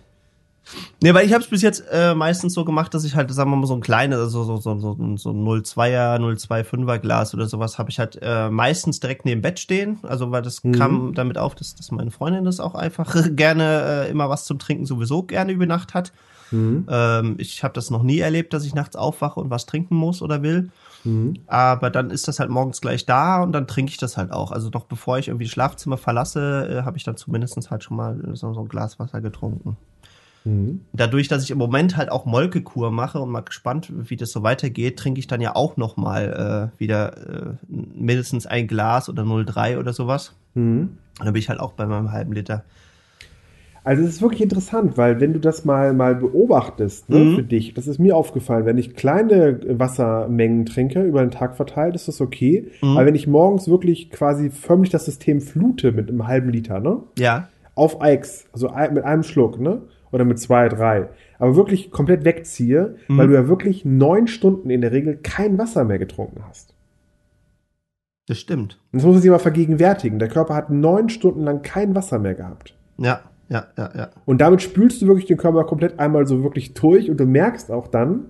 Nee, 1.02 1.13
weil 1.13 1.26
ich 1.26 1.34
habe 1.34 1.43
es 1.43 1.49
bis 1.49 1.62
jetzt 1.62 1.84
äh, 1.91 2.15
meistens 2.15 2.54
so 2.54 2.63
gemacht, 2.65 2.93
dass 2.93 3.04
ich 3.04 3.15
halt, 3.15 3.32
sagen 3.34 3.52
wir 3.52 3.58
mal, 3.58 3.67
so 3.67 3.76
ein 3.76 3.82
kleines, 3.82 4.17
also 4.19 4.43
so, 4.43 4.58
so, 4.58 4.80
so, 4.80 5.17
so 5.17 5.32
ein 5.32 5.45
02er, 5.45 6.17
025er 6.17 6.99
Glas 6.99 7.34
oder 7.34 7.47
sowas 7.47 7.78
habe 7.78 7.89
ich 7.89 7.99
halt 7.99 8.19
äh, 8.21 8.49
meistens 8.49 8.99
direkt 8.99 9.26
neben 9.26 9.41
Bett 9.41 9.60
stehen. 9.60 9.99
Also 10.04 10.32
weil 10.32 10.41
das 10.41 10.63
mhm. 10.63 10.71
kam 10.73 11.13
damit 11.13 11.38
auf, 11.38 11.56
dass, 11.56 11.76
dass 11.76 11.91
meine 11.91 12.12
Freundin 12.12 12.45
das 12.45 12.60
auch 12.60 12.76
einfach 12.76 13.13
gerne 13.36 14.06
äh, 14.06 14.12
immer 14.12 14.30
was 14.30 14.45
zum 14.45 14.60
Trinken 14.60 14.86
sowieso 14.86 15.23
gerne 15.23 15.52
über 15.52 15.65
Nacht 15.65 15.93
hat. 15.93 16.13
Mhm. 16.52 16.86
Ähm, 16.89 17.36
ich 17.39 17.63
habe 17.63 17.73
das 17.73 17.89
noch 17.89 18.04
nie 18.04 18.19
erlebt, 18.19 18.54
dass 18.54 18.65
ich 18.65 18.76
nachts 18.76 18.95
aufwache 18.95 19.39
und 19.39 19.49
was 19.49 19.65
trinken 19.65 19.95
muss 19.95 20.21
oder 20.21 20.43
will. 20.43 20.69
Mhm. 21.04 21.34
Aber 21.47 21.89
dann 21.89 22.10
ist 22.10 22.28
das 22.28 22.39
halt 22.39 22.49
morgens 22.49 22.80
gleich 22.80 23.06
da 23.06 23.43
und 23.43 23.52
dann 23.52 23.67
trinke 23.67 23.91
ich 23.91 23.97
das 23.97 24.15
halt 24.17 24.32
auch. 24.32 24.52
Also 24.52 24.69
doch 24.69 24.86
bevor 24.86 25.17
ich 25.17 25.28
irgendwie 25.28 25.45
das 25.45 25.52
Schlafzimmer 25.52 25.97
verlasse, 25.97 26.67
äh, 26.69 26.84
habe 26.84 26.97
ich 26.97 27.04
dann 27.04 27.17
zumindest 27.17 27.69
halt 27.69 27.84
schon 27.84 27.97
mal 27.97 28.17
so, 28.34 28.54
so 28.54 28.62
ein 28.62 28.69
Glas 28.69 28.99
Wasser 28.99 29.19
getrunken. 29.19 29.78
Mhm. 30.45 30.82
Dadurch, 30.93 31.27
dass 31.27 31.43
ich 31.43 31.51
im 31.51 31.58
Moment 31.58 31.97
halt 31.97 32.12
auch 32.12 32.25
Molkekur 32.25 32.91
mache 32.91 33.19
und 33.19 33.29
mal 33.29 33.41
gespannt, 33.41 33.91
wie 33.91 34.17
das 34.17 34.32
so 34.32 34.43
weitergeht, 34.43 34.97
trinke 34.97 35.19
ich 35.19 35.27
dann 35.27 35.41
ja 35.41 35.56
auch 35.56 35.77
noch 35.77 35.97
mal 35.97 36.71
äh, 36.73 36.79
wieder 36.79 37.17
äh, 37.17 37.53
mindestens 37.67 38.45
ein 38.45 38.67
Glas 38.67 39.10
oder 39.10 39.23
0,3 39.23 39.77
oder 39.77 39.93
sowas. 39.93 40.36
Mhm. 40.53 40.97
Und 41.19 41.25
dann 41.25 41.34
bin 41.34 41.39
ich 41.39 41.49
halt 41.49 41.60
auch 41.60 41.73
bei 41.73 41.86
meinem 41.86 42.12
halben 42.12 42.34
Liter. 42.34 42.63
Also 43.86 44.03
es 44.03 44.10
ist 44.10 44.21
wirklich 44.21 44.41
interessant, 44.41 44.97
weil 44.97 45.19
wenn 45.19 45.34
du 45.34 45.39
das 45.39 45.65
mal, 45.65 45.93
mal 45.93 46.15
beobachtest 46.15 47.10
ne, 47.10 47.17
mhm. 47.17 47.36
für 47.36 47.43
dich, 47.43 47.73
das 47.73 47.88
ist 47.88 47.99
mir 47.99 48.15
aufgefallen, 48.15 48.65
wenn 48.65 48.77
ich 48.77 48.95
kleine 48.95 49.60
Wassermengen 49.77 50.65
trinke, 50.65 51.03
über 51.03 51.19
den 51.19 51.32
Tag 51.32 51.58
verteilt, 51.58 51.93
ist 51.95 52.08
das 52.08 52.21
okay. 52.21 52.67
Mhm. 52.82 52.97
Aber 52.97 53.06
wenn 53.06 53.15
ich 53.15 53.27
morgens 53.27 53.67
wirklich 53.67 54.10
quasi 54.10 54.51
förmlich 54.51 54.89
das 54.89 55.06
System 55.06 55.41
flute 55.41 55.91
mit 55.91 56.10
einem 56.10 56.25
halben 56.27 56.49
Liter, 56.49 56.79
ne? 56.79 56.99
Ja. 57.19 57.49
Auf 57.75 58.01
Eix, 58.01 58.45
also 58.53 58.69
mit 58.93 59.03
einem 59.03 59.23
Schluck, 59.23 59.60
ne? 59.60 59.82
Oder 60.13 60.23
mit 60.23 60.39
zwei, 60.39 60.69
drei. 60.69 61.10
Aber 61.39 61.56
wirklich 61.56 61.91
komplett 61.91 62.23
wegziehe, 62.23 62.95
mhm. 63.08 63.17
weil 63.17 63.28
du 63.28 63.34
ja 63.34 63.47
wirklich 63.47 63.84
neun 63.84 64.28
Stunden 64.28 64.69
in 64.69 64.82
der 64.82 64.93
Regel 64.93 65.17
kein 65.21 65.58
Wasser 65.58 65.84
mehr 65.84 65.99
getrunken 65.99 66.43
hast. 66.47 66.73
Das 68.28 68.39
stimmt. 68.39 68.80
Und 68.91 68.99
das 68.99 69.04
muss 69.04 69.15
man 69.15 69.21
sich 69.21 69.32
mal 69.32 69.39
vergegenwärtigen. 69.39 70.19
Der 70.19 70.30
Körper 70.30 70.56
hat 70.56 70.69
neun 70.69 71.10
Stunden 71.10 71.41
lang 71.41 71.62
kein 71.62 71.93
Wasser 71.95 72.19
mehr 72.19 72.36
gehabt. 72.36 72.78
Ja, 72.97 73.21
ja, 73.49 73.67
ja, 73.78 73.91
ja. 73.95 74.10
Und 74.26 74.39
damit 74.39 74.62
spülst 74.62 75.02
du 75.02 75.08
wirklich 75.08 75.26
den 75.26 75.38
Körper 75.38 75.65
komplett 75.65 75.99
einmal 75.99 76.26
so 76.28 76.43
wirklich 76.43 76.73
durch 76.73 77.10
und 77.10 77.19
du 77.19 77.26
merkst 77.26 77.71
auch 77.71 77.88
dann, 77.88 78.28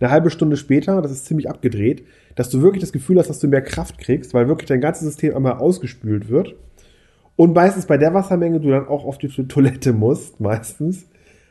eine 0.00 0.10
halbe 0.10 0.30
Stunde 0.30 0.56
später, 0.56 1.02
das 1.02 1.10
ist 1.10 1.26
ziemlich 1.26 1.50
abgedreht, 1.50 2.06
dass 2.34 2.48
du 2.48 2.62
wirklich 2.62 2.80
das 2.80 2.92
Gefühl 2.92 3.18
hast, 3.18 3.28
dass 3.28 3.40
du 3.40 3.48
mehr 3.48 3.62
Kraft 3.62 3.98
kriegst, 3.98 4.32
weil 4.32 4.48
wirklich 4.48 4.68
dein 4.68 4.80
ganzes 4.80 5.06
System 5.06 5.34
einmal 5.34 5.54
ausgespült 5.54 6.28
wird. 6.28 6.54
Und 7.36 7.54
meistens 7.54 7.86
bei 7.86 7.96
der 7.96 8.12
Wassermenge 8.14 8.60
du 8.60 8.70
dann 8.70 8.86
auch 8.86 9.04
auf 9.04 9.18
die 9.18 9.28
Toilette 9.28 9.92
musst, 9.92 10.40
meistens, 10.40 11.06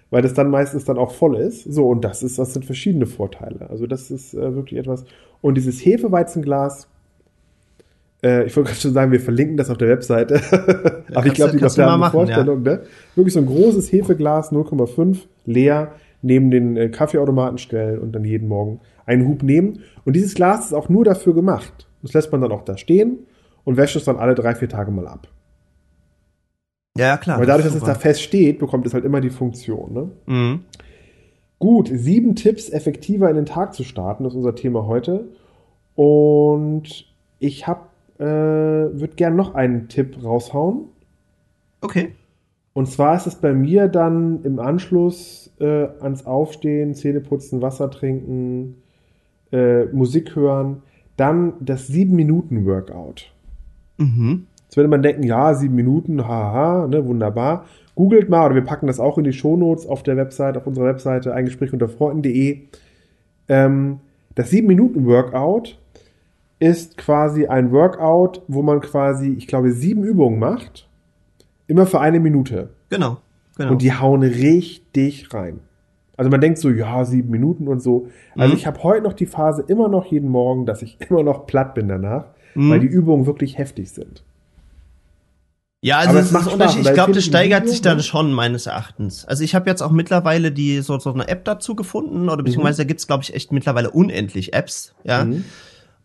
weil 0.10 0.22
das 0.22 0.34
dann 0.34 0.50
meistens 0.50 0.86
dann 0.86 0.98
auch 0.98 1.12
voll 1.12 1.38
ist. 1.38 1.63
So, 1.63 1.88
und 1.89 2.04
das 2.04 2.24
ist, 2.24 2.38
das 2.38 2.54
sind 2.54 2.65
verschiedene 2.65 3.06
Vorteile. 3.06 3.70
Also 3.70 3.88
das 3.88 4.12
ist 4.12 4.34
äh, 4.34 4.56
wirklich 4.56 4.80
etwas. 4.80 5.06
Und 5.41 5.56
dieses 5.56 5.84
Hefeweizenglas, 5.84 6.88
äh, 8.24 8.46
ich 8.46 8.56
wollte 8.56 8.70
gerade 8.70 8.82
schon 8.82 8.94
sagen, 8.94 9.12
wir 9.12 9.20
verlinken 9.20 9.58
das 9.58 9.70
auf 9.70 9.78
der 9.78 9.89
Webseite. 9.89 10.41
Ja, 11.12 11.17
Aber 11.17 11.28
ich 11.28 11.34
glaube, 11.34 11.58
die 11.58 11.62
haben 11.65 12.02
eine 12.04 12.10
Vorstellung, 12.10 12.63
ja. 12.63 12.72
ne? 12.72 12.84
Wirklich 13.15 13.34
so 13.34 13.41
ein 13.41 13.46
großes 13.46 13.91
Hefeglas, 13.91 14.54
0,5, 14.54 15.17
leer, 15.46 15.91
neben 16.22 16.50
den 16.50 16.78
äh, 16.78 16.88
Kaffeeautomaten 16.88 17.58
stellen 17.58 18.00
und 18.00 18.13
dann 18.13 18.24
jeden 18.24 18.48
Morgen 18.48 18.80
einen 19.06 19.28
Hub 19.28 19.44
nehmen. 19.44 19.80
Und 20.06 20.15
dieses 20.15 20.36
Glas 20.36 20.67
ist 20.67 20.74
auch 20.74 20.88
nur 20.88 21.04
dafür 21.04 21.34
gemacht. 21.34 21.88
Das 22.02 22.13
lässt 22.13 22.32
man 22.32 22.39
dann 22.39 22.54
auch 22.54 22.63
da 22.63 22.78
stehen 22.78 23.20
und 23.65 23.76
wäscht 23.76 23.98
es 23.98 24.06
dann 24.06 24.17
alle 24.17 24.36
drei, 24.36 24.56
vier 24.56 24.70
Tage 24.70 24.91
mal 24.91 25.06
ab. 25.06 25.28
Ja, 26.97 27.17
klar. 27.17 27.39
Weil 27.39 27.45
dadurch, 27.45 27.67
dass 27.67 27.75
es 27.75 27.84
da 27.84 27.95
fest 27.95 28.21
steht, 28.21 28.60
bekommt 28.60 28.86
es 28.86 28.93
halt 28.93 29.06
immer 29.06 29.21
die 29.21 29.30
Funktion. 29.30 29.93
Ne? 29.93 30.12
Mhm. 30.25 30.65
Gut, 31.60 31.89
sieben 31.93 32.36
Tipps, 32.36 32.69
effektiver 32.69 33.30
in 33.30 33.36
den 33.36 33.45
Tag 33.45 33.73
zu 33.73 33.84
starten, 33.84 34.23
das 34.23 34.34
ist 34.34 34.38
unser 34.38 34.56
Thema 34.56 34.88
heute. 34.88 35.25
Und 35.95 37.06
ich 37.39 37.67
hab, 37.67 37.91
äh, 38.17 38.23
würde 38.23 39.15
gern 39.15 39.36
noch 39.36 39.56
einen 39.56 39.88
Tipp 39.88 40.17
raushauen. 40.23 40.86
Okay. 41.82 42.13
Und 42.73 42.88
zwar 42.88 43.15
ist 43.15 43.27
es 43.27 43.36
bei 43.36 43.54
mir 43.54 43.88
dann 43.88 44.43
im 44.43 44.60
Anschluss 44.60 45.51
äh, 45.60 45.88
ans 45.99 46.25
Aufstehen, 46.25 46.95
Zähneputzen, 46.95 47.62
Wasser 47.62 47.91
trinken, 47.91 48.82
äh, 49.51 49.86
Musik 49.86 50.36
hören, 50.36 50.82
dann 51.17 51.54
das 51.60 51.89
7-Minuten-Workout. 51.89 53.32
Mhm. 53.97 54.47
Jetzt 54.71 54.77
würde 54.77 54.88
man 54.88 55.01
denken, 55.01 55.23
ja, 55.23 55.53
sieben 55.53 55.75
Minuten, 55.75 56.25
haha, 56.25 56.88
ne, 56.88 57.05
wunderbar. 57.05 57.65
Googelt 57.95 58.29
mal, 58.29 58.45
oder 58.45 58.55
wir 58.55 58.63
packen 58.63 58.88
das 58.88 59.01
auch 59.01 59.17
in 59.17 59.25
die 59.25 59.34
Shownotes 59.34 59.86
auf 59.86 60.01
der 60.01 60.15
Website, 60.15 60.55
auf 60.55 60.65
unserer 60.65 60.86
Webseite, 60.86 61.34
ein 61.34 61.43
Gespräch 61.43 61.73
unter 61.73 61.89
Freunden.de. 61.89 62.62
Ähm, 63.49 63.99
das 64.34 64.49
sieben 64.49 64.67
Minuten 64.67 65.05
Workout 65.05 65.77
ist 66.60 66.95
quasi 66.95 67.47
ein 67.47 67.73
Workout, 67.73 68.43
wo 68.47 68.62
man 68.62 68.79
quasi, 68.79 69.36
ich 69.38 69.45
glaube, 69.45 69.73
sieben 69.73 70.05
Übungen 70.05 70.39
macht, 70.39 70.88
immer 71.67 71.86
für 71.86 71.99
eine 71.99 72.21
Minute. 72.21 72.69
Genau, 72.88 73.17
genau. 73.57 73.71
Und 73.71 73.81
die 73.81 73.91
hauen 73.91 74.23
richtig 74.23 75.34
rein. 75.34 75.60
Also 76.15 76.31
man 76.31 76.39
denkt 76.39 76.60
so, 76.60 76.69
ja, 76.69 77.03
sieben 77.03 77.29
Minuten 77.29 77.67
und 77.67 77.81
so. 77.81 78.07
Also 78.38 78.53
mhm. 78.53 78.57
ich 78.57 78.65
habe 78.67 78.81
heute 78.84 79.03
noch 79.03 79.12
die 79.12 79.25
Phase 79.25 79.65
immer 79.67 79.89
noch 79.89 80.05
jeden 80.05 80.29
Morgen, 80.29 80.65
dass 80.65 80.81
ich 80.81 80.97
immer 81.10 81.23
noch 81.23 81.45
platt 81.45 81.73
bin 81.73 81.89
danach, 81.89 82.27
mhm. 82.55 82.69
weil 82.69 82.79
die 82.79 82.88
Übungen 82.88 83.25
wirklich 83.25 83.57
heftig 83.57 83.91
sind. 83.91 84.23
Ja, 85.84 85.98
also 85.98 86.17
es, 86.17 86.28
es 86.28 86.32
macht 86.32 86.48
Unterschied. 86.48 86.86
Ich 86.86 86.94
glaube, 86.94 87.12
das 87.12 87.26
steigert 87.26 87.67
sich 87.67 87.82
dann 87.82 88.02
schon 88.04 88.34
meines 88.34 88.67
Erachtens. 88.67 89.26
Also 89.26 89.44
ich 89.44 89.56
habe 89.56 89.67
jetzt 89.70 89.82
auch 89.82 89.89
mittlerweile 89.89 90.52
die 90.52 90.82
so, 90.82 90.98
so 91.00 91.12
eine 91.12 91.28
App 91.28 91.44
dazu 91.44 91.76
gefunden 91.76 92.30
oder 92.30 92.44
beziehungsweise 92.44 92.84
mhm. 92.84 92.86
da 92.86 92.88
gibt's 92.88 93.08
glaube 93.08 93.24
ich 93.24 93.34
echt 93.34 93.52
mittlerweile 93.52 93.89
unendlich 93.89 94.54
Apps, 94.54 94.94
ja. 95.04 95.26
Mhm. 95.26 95.44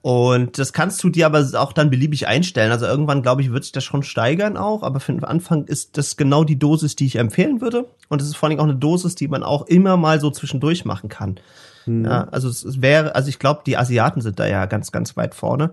Und 0.07 0.61
das 0.61 0.73
kannst 0.73 1.03
du 1.03 1.09
dir 1.09 1.27
aber 1.27 1.45
auch 1.55 1.73
dann 1.73 1.91
beliebig 1.91 2.29
einstellen. 2.29 2.71
Also 2.71 2.87
irgendwann, 2.87 3.23
glaube 3.23 3.43
ich, 3.43 3.51
wird 3.51 3.65
sich 3.65 3.73
das 3.73 3.83
schon 3.83 4.05
steigern 4.05 4.57
auch. 4.57 4.85
Aber 4.85 5.01
für 5.01 5.11
den 5.11 5.25
Anfang 5.25 5.65
ist 5.65 5.99
das 5.99 6.17
genau 6.17 6.45
die 6.45 6.61
Dosis, 6.61 6.95
die 6.95 7.07
ich 7.07 7.17
empfehlen 7.17 7.61
würde. 7.61 7.87
Und 8.09 8.23
es 8.23 8.29
ist 8.29 8.37
vor 8.37 8.49
allem 8.49 8.61
auch 8.61 8.65
eine 8.65 8.77
Dosis, 8.77 9.17
die 9.17 9.27
man 9.27 9.43
auch 9.43 9.67
immer 9.67 9.97
mal 9.97 10.21
so 10.21 10.31
zwischendurch 10.31 10.85
machen 10.85 11.09
kann. 11.09 11.41
Mhm. 11.87 12.05
Ja, 12.05 12.29
also 12.31 12.49
es 12.49 12.81
wäre, 12.81 13.17
also 13.17 13.29
ich 13.29 13.41
glaube, 13.41 13.62
die 13.67 13.77
Asiaten 13.77 14.21
sind 14.21 14.39
da 14.39 14.47
ja 14.47 14.67
ganz, 14.67 14.93
ganz 14.93 15.17
weit 15.17 15.35
vorne. 15.35 15.73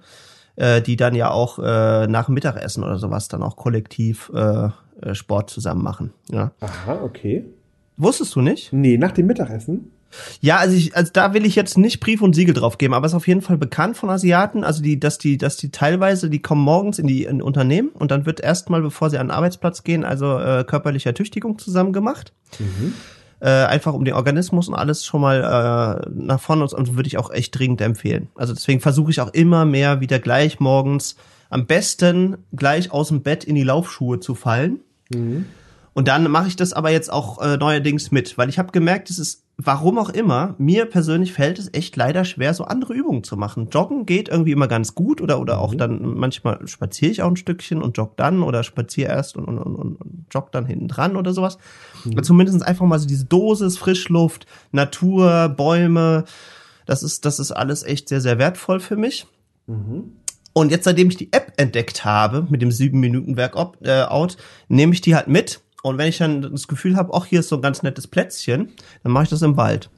Äh, 0.55 0.81
die 0.81 0.95
dann 0.95 1.15
ja 1.15 1.31
auch 1.31 1.59
äh, 1.59 2.07
nach 2.07 2.25
dem 2.25 2.35
Mittagessen 2.35 2.83
oder 2.83 2.97
sowas 2.97 3.27
dann 3.27 3.43
auch 3.43 3.55
kollektiv 3.55 4.31
äh, 4.33 4.69
äh, 5.01 5.15
Sport 5.15 5.49
zusammen 5.49 5.83
machen. 5.83 6.13
Ja. 6.31 6.51
Aha, 6.59 7.01
okay. 7.03 7.45
Wusstest 7.97 8.35
du 8.35 8.41
nicht? 8.41 8.73
Nee, 8.73 8.97
nach 8.97 9.11
dem 9.11 9.27
Mittagessen? 9.27 9.91
Ja, 10.41 10.57
also, 10.57 10.75
ich, 10.75 10.95
also 10.95 11.11
da 11.11 11.33
will 11.33 11.45
ich 11.45 11.55
jetzt 11.55 11.77
nicht 11.77 11.99
Brief 11.99 12.21
und 12.21 12.35
Siegel 12.35 12.53
drauf 12.53 12.77
geben, 12.77 12.93
aber 12.93 13.05
es 13.05 13.13
ist 13.13 13.17
auf 13.17 13.27
jeden 13.27 13.41
Fall 13.41 13.57
bekannt 13.57 13.97
von 13.97 14.09
Asiaten, 14.09 14.63
also 14.63 14.83
die, 14.83 14.99
dass 14.99 15.17
die, 15.17 15.37
dass 15.37 15.57
die 15.57 15.71
teilweise, 15.71 16.29
die 16.29 16.41
kommen 16.41 16.61
morgens 16.61 16.99
in 16.99 17.07
die 17.07 17.23
in 17.23 17.41
Unternehmen 17.41 17.89
und 17.89 18.11
dann 18.11 18.25
wird 18.25 18.39
erstmal, 18.39 18.81
bevor 18.81 19.09
sie 19.09 19.17
an 19.17 19.27
den 19.27 19.31
Arbeitsplatz 19.31 19.83
gehen, 19.83 20.03
also 20.03 20.37
äh, 20.37 20.63
körperliche 20.65 21.09
Ertüchtigung 21.09 21.57
zusammen 21.57 21.93
gemacht. 21.93 22.33
Mhm. 22.59 22.93
Äh, 23.43 23.65
einfach 23.65 23.93
um 23.93 24.05
den 24.05 24.13
Organismus 24.13 24.69
und 24.69 24.75
alles 24.75 25.05
schon 25.05 25.19
mal 25.19 25.41
äh, 26.05 26.09
nach 26.15 26.39
vorne 26.39 26.63
und, 26.63 26.95
würde 26.95 27.07
ich 27.07 27.17
auch 27.17 27.29
echt 27.29 27.59
dringend 27.59 27.81
empfehlen. 27.81 28.29
Also 28.35 28.53
deswegen 28.53 28.79
versuche 28.79 29.11
ich 29.11 29.19
auch 29.19 29.33
immer 29.33 29.65
mehr 29.65 29.99
wieder 29.99 30.19
gleich 30.19 30.61
morgens 30.61 31.17
am 31.49 31.65
besten 31.65 32.37
gleich 32.55 32.93
aus 32.93 33.09
dem 33.09 33.21
Bett 33.21 33.43
in 33.43 33.55
die 33.55 33.63
Laufschuhe 33.63 34.21
zu 34.21 34.33
fallen. 34.33 34.79
Mhm. 35.13 35.43
Und 35.91 36.07
dann 36.07 36.31
mache 36.31 36.47
ich 36.47 36.55
das 36.55 36.71
aber 36.71 36.89
jetzt 36.91 37.11
auch 37.11 37.41
äh, 37.41 37.57
neuerdings 37.57 38.11
mit, 38.11 38.37
weil 38.37 38.47
ich 38.47 38.59
habe 38.59 38.71
gemerkt, 38.71 39.09
es 39.09 39.19
ist, 39.19 39.42
warum 39.57 39.97
auch 39.97 40.09
immer, 40.09 40.55
mir 40.57 40.85
persönlich 40.85 41.33
fällt 41.33 41.59
es 41.59 41.73
echt 41.73 41.95
leider 41.95 42.25
schwer, 42.25 42.53
so 42.53 42.65
andere 42.65 42.93
Übungen 42.93 43.23
zu 43.23 43.37
machen. 43.37 43.69
Joggen 43.69 44.05
geht 44.05 44.29
irgendwie 44.29 44.51
immer 44.51 44.67
ganz 44.67 44.95
gut 44.95 45.21
oder 45.21 45.39
oder 45.39 45.59
auch 45.59 45.73
mhm. 45.73 45.77
dann 45.77 46.15
manchmal 46.15 46.67
spaziere 46.67 47.11
ich 47.11 47.21
auch 47.21 47.29
ein 47.29 47.35
Stückchen 47.35 47.81
und 47.81 47.97
jogge 47.97 48.13
dann 48.15 48.41
oder 48.41 48.63
spaziere 48.63 49.11
erst 49.11 49.37
und, 49.37 49.45
und, 49.45 49.59
und, 49.59 49.75
und 49.75 50.25
jogge 50.31 50.49
dann 50.51 50.65
hinten 50.65 50.87
dran 50.87 51.15
oder 51.15 51.33
sowas. 51.33 51.57
Mhm. 52.05 52.23
Zumindest 52.23 52.65
einfach 52.65 52.85
mal 52.85 52.99
so 52.99 53.07
diese 53.07 53.25
Dosis, 53.25 53.77
Frischluft, 53.77 54.47
Natur, 54.71 55.49
Bäume, 55.49 56.25
das 56.85 57.03
ist, 57.03 57.25
das 57.25 57.39
ist 57.39 57.51
alles 57.51 57.83
echt 57.83 58.09
sehr, 58.09 58.21
sehr 58.21 58.39
wertvoll 58.39 58.79
für 58.79 58.97
mich. 58.97 59.27
Mhm. 59.67 60.13
Und 60.53 60.69
jetzt, 60.71 60.83
seitdem 60.83 61.09
ich 61.09 61.17
die 61.17 61.33
App 61.33 61.53
entdeckt 61.57 62.05
habe, 62.05 62.45
mit 62.49 62.61
dem 62.61 62.69
7-Minuten-Workout, 62.69 63.81
äh, 63.81 64.05
nehme 64.67 64.93
ich 64.93 65.01
die 65.01 65.15
halt 65.15 65.27
mit. 65.27 65.61
Und 65.83 65.97
wenn 65.97 66.07
ich 66.07 66.17
dann 66.17 66.41
das 66.41 66.67
Gefühl 66.67 66.95
habe, 66.95 67.13
ach, 67.13 67.25
hier 67.25 67.41
ist 67.41 67.49
so 67.49 67.57
ein 67.57 67.61
ganz 67.61 67.83
nettes 67.83 68.07
Plätzchen, 68.07 68.71
dann 69.03 69.11
mache 69.11 69.25
ich 69.25 69.29
das 69.29 69.41
im 69.41 69.57
Wald. 69.57 69.89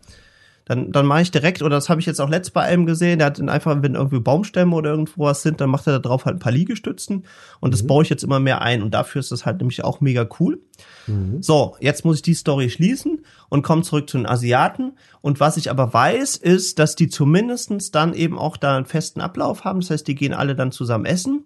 Dann, 0.65 0.91
dann 0.91 1.05
mache 1.05 1.21
ich 1.21 1.29
direkt, 1.29 1.61
oder 1.61 1.75
das 1.75 1.89
habe 1.89 1.99
ich 1.99 2.07
jetzt 2.07 2.19
auch 2.19 2.27
letzt 2.27 2.53
bei 2.53 2.63
einem 2.63 2.87
gesehen, 2.87 3.19
der 3.19 3.27
hat 3.27 3.37
dann 3.37 3.49
einfach, 3.49 3.83
wenn 3.83 3.93
irgendwie 3.93 4.19
Baumstämme 4.19 4.75
oder 4.75 4.89
irgendwo 4.89 5.25
was 5.25 5.43
sind, 5.43 5.61
dann 5.61 5.69
macht 5.69 5.85
er 5.85 5.93
da 5.93 5.99
drauf 5.99 6.25
halt 6.25 6.37
ein 6.37 6.39
paar 6.39 6.51
Liegestützen 6.51 7.25
und 7.59 7.69
mhm. 7.69 7.71
das 7.71 7.85
baue 7.85 8.01
ich 8.01 8.09
jetzt 8.09 8.23
immer 8.23 8.39
mehr 8.39 8.63
ein 8.63 8.81
und 8.81 8.95
dafür 8.95 9.19
ist 9.19 9.31
das 9.31 9.45
halt 9.45 9.59
nämlich 9.59 9.83
auch 9.83 10.01
mega 10.01 10.27
cool. 10.39 10.59
Mhm. 11.05 11.43
So, 11.43 11.75
jetzt 11.79 12.03
muss 12.03 12.15
ich 12.15 12.21
die 12.23 12.33
Story 12.33 12.71
schließen 12.71 13.23
und 13.49 13.61
komme 13.61 13.83
zurück 13.83 14.09
zu 14.09 14.17
den 14.17 14.25
Asiaten 14.25 14.93
und 15.21 15.39
was 15.39 15.55
ich 15.57 15.69
aber 15.69 15.93
weiß, 15.93 16.37
ist, 16.37 16.79
dass 16.79 16.95
die 16.95 17.09
zumindestens 17.09 17.91
dann 17.91 18.15
eben 18.15 18.39
auch 18.39 18.57
da 18.57 18.75
einen 18.75 18.87
festen 18.87 19.21
Ablauf 19.21 19.65
haben, 19.65 19.81
das 19.81 19.91
heißt, 19.91 20.07
die 20.07 20.15
gehen 20.15 20.33
alle 20.33 20.55
dann 20.55 20.71
zusammen 20.71 21.05
essen 21.05 21.45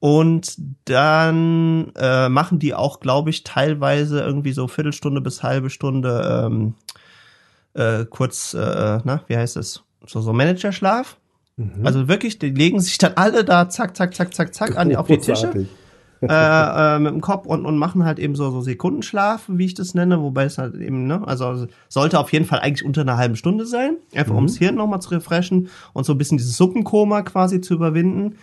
und 0.00 0.56
dann 0.84 1.92
äh, 1.96 2.28
machen 2.28 2.58
die 2.58 2.74
auch, 2.74 3.00
glaube 3.00 3.30
ich, 3.30 3.44
teilweise 3.44 4.20
irgendwie 4.20 4.52
so 4.52 4.68
Viertelstunde 4.68 5.20
bis 5.20 5.42
halbe 5.42 5.70
Stunde 5.70 6.46
ähm, 6.46 6.74
äh, 7.74 8.04
kurz, 8.04 8.54
äh, 8.54 9.00
na, 9.04 9.22
wie 9.26 9.36
heißt 9.36 9.56
es? 9.56 9.82
So, 10.06 10.20
so 10.20 10.32
Managerschlaf. 10.32 11.16
Mhm. 11.56 11.84
Also 11.84 12.06
wirklich, 12.08 12.38
die 12.38 12.50
legen 12.50 12.80
sich 12.80 12.98
dann 12.98 13.12
alle 13.16 13.44
da 13.44 13.68
zack, 13.68 13.96
zack, 13.96 14.14
zack, 14.14 14.32
zack, 14.34 14.54
zack 14.54 14.76
an, 14.76 14.94
auf 14.94 15.08
die 15.08 15.18
Tische. 15.18 15.66
äh, 16.22 16.26
äh, 16.26 16.98
mit 16.98 17.12
dem 17.12 17.20
Kopf 17.20 17.46
und, 17.46 17.66
und 17.66 17.76
machen 17.76 18.04
halt 18.04 18.20
eben 18.20 18.36
so, 18.36 18.50
so 18.50 18.60
Sekundenschlaf, 18.60 19.44
wie 19.48 19.66
ich 19.66 19.74
das 19.74 19.94
nenne, 19.94 20.20
wobei 20.22 20.44
es 20.44 20.58
halt 20.58 20.74
eben, 20.76 21.06
ne, 21.06 21.22
also 21.26 21.66
sollte 21.88 22.18
auf 22.18 22.32
jeden 22.32 22.44
Fall 22.44 22.60
eigentlich 22.60 22.84
unter 22.84 23.02
einer 23.02 23.16
halben 23.16 23.36
Stunde 23.36 23.66
sein, 23.66 23.96
einfach 24.14 24.32
mhm. 24.32 24.38
ums 24.38 24.58
Hirn 24.58 24.76
nochmal 24.76 25.00
zu 25.00 25.10
refreshen 25.10 25.68
und 25.92 26.04
so 26.04 26.14
ein 26.14 26.18
bisschen 26.18 26.38
dieses 26.38 26.56
Suppenkoma 26.56 27.22
quasi 27.22 27.60
zu 27.60 27.74
überwinden. 27.74 28.36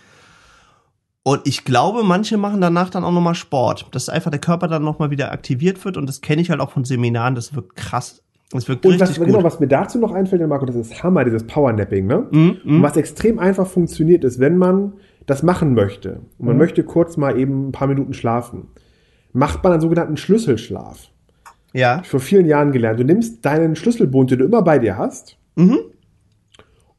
Und 1.26 1.40
ich 1.42 1.64
glaube, 1.64 2.04
manche 2.04 2.36
machen 2.36 2.60
danach 2.60 2.88
dann 2.88 3.02
auch 3.02 3.10
nochmal 3.10 3.34
Sport, 3.34 3.88
dass 3.90 4.08
einfach 4.08 4.30
der 4.30 4.38
Körper 4.38 4.68
dann 4.68 4.84
nochmal 4.84 5.10
wieder 5.10 5.32
aktiviert 5.32 5.84
wird 5.84 5.96
und 5.96 6.08
das 6.08 6.20
kenne 6.20 6.40
ich 6.40 6.50
halt 6.50 6.60
auch 6.60 6.70
von 6.70 6.84
Seminaren, 6.84 7.34
das 7.34 7.52
wirkt 7.56 7.74
krass 7.74 8.22
das 8.52 8.68
wirkt 8.68 8.86
und 8.86 9.00
was, 9.00 9.18
genau, 9.18 9.42
was 9.42 9.58
mir 9.58 9.66
dazu 9.66 9.98
noch 9.98 10.12
einfällt, 10.12 10.46
Marco, 10.46 10.66
das 10.66 10.76
ist 10.76 11.02
Hammer, 11.02 11.24
dieses 11.24 11.44
Powernapping, 11.44 12.06
ne? 12.06 12.28
Mm, 12.30 12.38
mm. 12.38 12.76
Und 12.76 12.82
was 12.82 12.96
extrem 12.96 13.40
einfach 13.40 13.66
funktioniert, 13.66 14.22
ist, 14.22 14.38
wenn 14.38 14.56
man 14.56 14.92
das 15.26 15.42
machen 15.42 15.74
möchte 15.74 16.20
und 16.38 16.46
man 16.46 16.54
mm. 16.54 16.58
möchte 16.58 16.84
kurz 16.84 17.16
mal 17.16 17.36
eben 17.36 17.70
ein 17.70 17.72
paar 17.72 17.88
Minuten 17.88 18.14
schlafen, 18.14 18.68
macht 19.32 19.64
man 19.64 19.72
einen 19.72 19.80
sogenannten 19.80 20.16
Schlüsselschlaf. 20.16 21.08
Ja. 21.72 22.02
Ich 22.04 22.08
vor 22.08 22.20
vielen 22.20 22.46
Jahren 22.46 22.70
gelernt. 22.70 23.00
Du 23.00 23.04
nimmst 23.04 23.44
deinen 23.44 23.74
Schlüsselbund, 23.74 24.30
den 24.30 24.38
du 24.38 24.44
immer 24.44 24.62
bei 24.62 24.78
dir 24.78 24.96
hast, 24.96 25.38
mhm. 25.56 25.78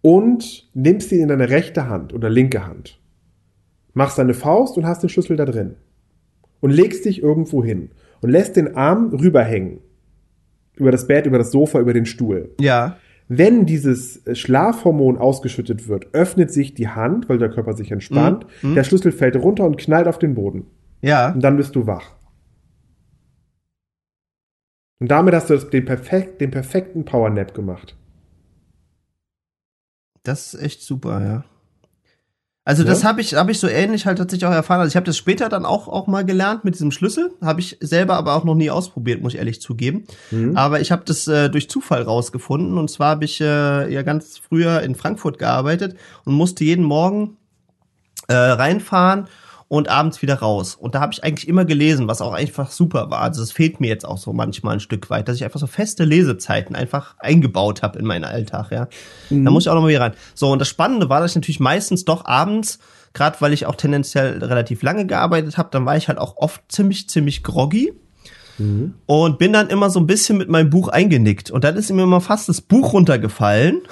und 0.01 0.69
nimmst 0.73 1.13
ihn 1.13 1.21
in 1.21 1.29
deine 1.29 1.47
rechte 1.47 1.87
Hand 1.87 2.13
oder 2.13 2.29
linke 2.29 2.67
Hand. 2.67 2.96
Machst 3.97 4.19
deine 4.19 4.35
Faust 4.35 4.77
und 4.77 4.85
hast 4.85 5.01
den 5.01 5.09
Schlüssel 5.09 5.37
da 5.37 5.45
drin. 5.45 5.73
Und 6.59 6.69
legst 6.69 7.05
dich 7.05 7.23
irgendwo 7.23 7.63
hin 7.63 7.89
und 8.21 8.29
lässt 8.29 8.55
den 8.55 8.75
Arm 8.75 9.11
rüberhängen 9.11 9.79
über 10.75 10.91
das 10.91 11.07
Bett, 11.07 11.25
über 11.25 11.39
das 11.39 11.49
Sofa, 11.49 11.79
über 11.79 11.93
den 11.93 12.05
Stuhl. 12.05 12.53
Ja. 12.61 12.97
Wenn 13.27 13.65
dieses 13.65 14.21
Schlafhormon 14.33 15.17
ausgeschüttet 15.17 15.87
wird, 15.87 16.13
öffnet 16.13 16.53
sich 16.53 16.75
die 16.75 16.89
Hand, 16.89 17.27
weil 17.27 17.39
der 17.39 17.49
Körper 17.49 17.73
sich 17.73 17.91
entspannt. 17.91 18.45
Mhm. 18.61 18.75
Der 18.75 18.83
Schlüssel 18.83 19.11
fällt 19.11 19.35
runter 19.35 19.65
und 19.65 19.77
knallt 19.77 20.07
auf 20.07 20.19
den 20.19 20.35
Boden. 20.35 20.67
Ja. 21.01 21.33
Und 21.33 21.43
dann 21.43 21.57
bist 21.57 21.75
du 21.75 21.87
wach. 21.87 22.11
Und 24.99 25.09
damit 25.09 25.33
hast 25.33 25.49
du 25.49 25.57
den, 25.57 25.85
perfekt, 25.85 26.39
den 26.39 26.51
perfekten 26.51 27.03
Powernap 27.03 27.55
gemacht. 27.55 27.97
Das 30.21 30.53
ist 30.53 30.61
echt 30.61 30.81
super, 30.83 31.19
ja. 31.23 31.45
Also 32.67 32.83
ja. 32.83 32.89
das 32.89 33.05
habe 33.05 33.21
ich 33.21 33.33
habe 33.33 33.49
ich 33.49 33.59
so 33.59 33.69
ähnlich 33.69 34.05
halt 34.05 34.17
tatsächlich 34.17 34.45
auch 34.45 34.53
erfahren. 34.53 34.81
Also 34.81 34.89
ich 34.89 34.97
habe 34.97 35.05
das 35.05 35.15
später 35.15 35.47
dann 35.47 35.65
auch 35.65 35.87
auch 35.87 36.05
mal 36.07 36.25
gelernt 36.25 36.65
mit 36.65 36.73
diesem 36.73 36.91
Schlüssel, 36.91 37.31
habe 37.39 37.61
ich 37.61 37.77
selber 37.79 38.17
aber 38.17 38.35
auch 38.35 38.43
noch 38.43 38.55
nie 38.55 38.69
ausprobiert, 38.69 39.21
muss 39.21 39.33
ich 39.33 39.39
ehrlich 39.39 39.61
zugeben. 39.61 40.03
Mhm. 40.31 40.57
Aber 40.57 40.81
ich 40.81 40.91
habe 40.91 41.03
das 41.05 41.29
äh, 41.29 41.49
durch 41.49 41.69
Zufall 41.69 42.01
rausgefunden 42.01 42.77
und 42.77 42.91
zwar 42.91 43.11
habe 43.11 43.23
ich 43.23 43.39
äh, 43.39 43.89
ja 43.89 44.01
ganz 44.01 44.37
früher 44.37 44.81
in 44.81 44.95
Frankfurt 44.95 45.39
gearbeitet 45.39 45.95
und 46.25 46.33
musste 46.33 46.65
jeden 46.65 46.83
Morgen 46.83 47.37
äh, 48.27 48.33
reinfahren 48.33 49.29
und 49.69 49.89
abends 49.89 50.21
wieder 50.21 50.35
raus. 50.35 50.75
Und 50.75 50.95
da 50.95 51.01
habe 51.01 51.13
ich 51.13 51.23
eigentlich 51.23 51.47
immer 51.47 51.65
gelesen, 51.65 52.07
was 52.07 52.21
auch 52.21 52.33
einfach 52.33 52.71
super 52.71 53.09
war. 53.09 53.19
Also 53.19 53.43
es 53.43 53.51
fehlt 53.51 53.81
mir 53.81 53.87
jetzt 53.87 54.05
auch 54.05 54.17
so 54.17 54.31
manchmal 54.31 54.75
ein 54.75 54.79
Stück 54.79 55.09
weit, 55.09 55.27
dass 55.27 55.35
ich 55.35 55.43
einfach 55.43 55.59
so 55.59 55.67
feste 55.67 56.05
Lesezeiten 56.05 56.75
einfach 56.75 57.15
eingebaut 57.19 57.81
habe 57.81 57.99
in 57.99 58.05
meinen 58.05 58.23
Alltag, 58.23 58.71
ja. 58.71 58.87
Mhm. 59.29 59.45
Da 59.45 59.51
muss 59.51 59.63
ich 59.63 59.69
auch 59.69 59.75
noch 59.75 59.81
mal 59.81 59.89
wieder 59.89 60.01
rein. 60.01 60.13
So, 60.33 60.51
und 60.51 60.59
das 60.59 60.69
Spannende 60.69 61.09
war, 61.09 61.19
dass 61.19 61.31
ich 61.31 61.35
natürlich 61.35 61.59
meistens 61.59 62.05
doch 62.05 62.25
abends, 62.25 62.79
gerade 63.13 63.37
weil 63.41 63.51
ich 63.51 63.65
auch 63.65 63.75
tendenziell 63.75 64.43
relativ 64.43 64.83
lange 64.83 65.05
gearbeitet 65.05 65.57
habe, 65.57 65.69
dann 65.71 65.85
war 65.85 65.97
ich 65.97 66.07
halt 66.07 66.17
auch 66.17 66.37
oft 66.37 66.61
ziemlich, 66.69 67.09
ziemlich 67.09 67.43
groggy. 67.43 67.93
Mhm. 68.57 68.95
Und 69.05 69.37
bin 69.37 69.53
dann 69.53 69.69
immer 69.69 69.89
so 69.89 69.99
ein 69.99 70.07
bisschen 70.07 70.37
mit 70.37 70.49
meinem 70.49 70.69
Buch 70.69 70.87
eingenickt. 70.87 71.51
Und 71.51 71.63
dann 71.63 71.75
ist 71.75 71.91
mir 71.91 72.03
immer 72.03 72.21
fast 72.21 72.49
das 72.49 72.61
Buch 72.61 72.93
runtergefallen. 72.93 73.81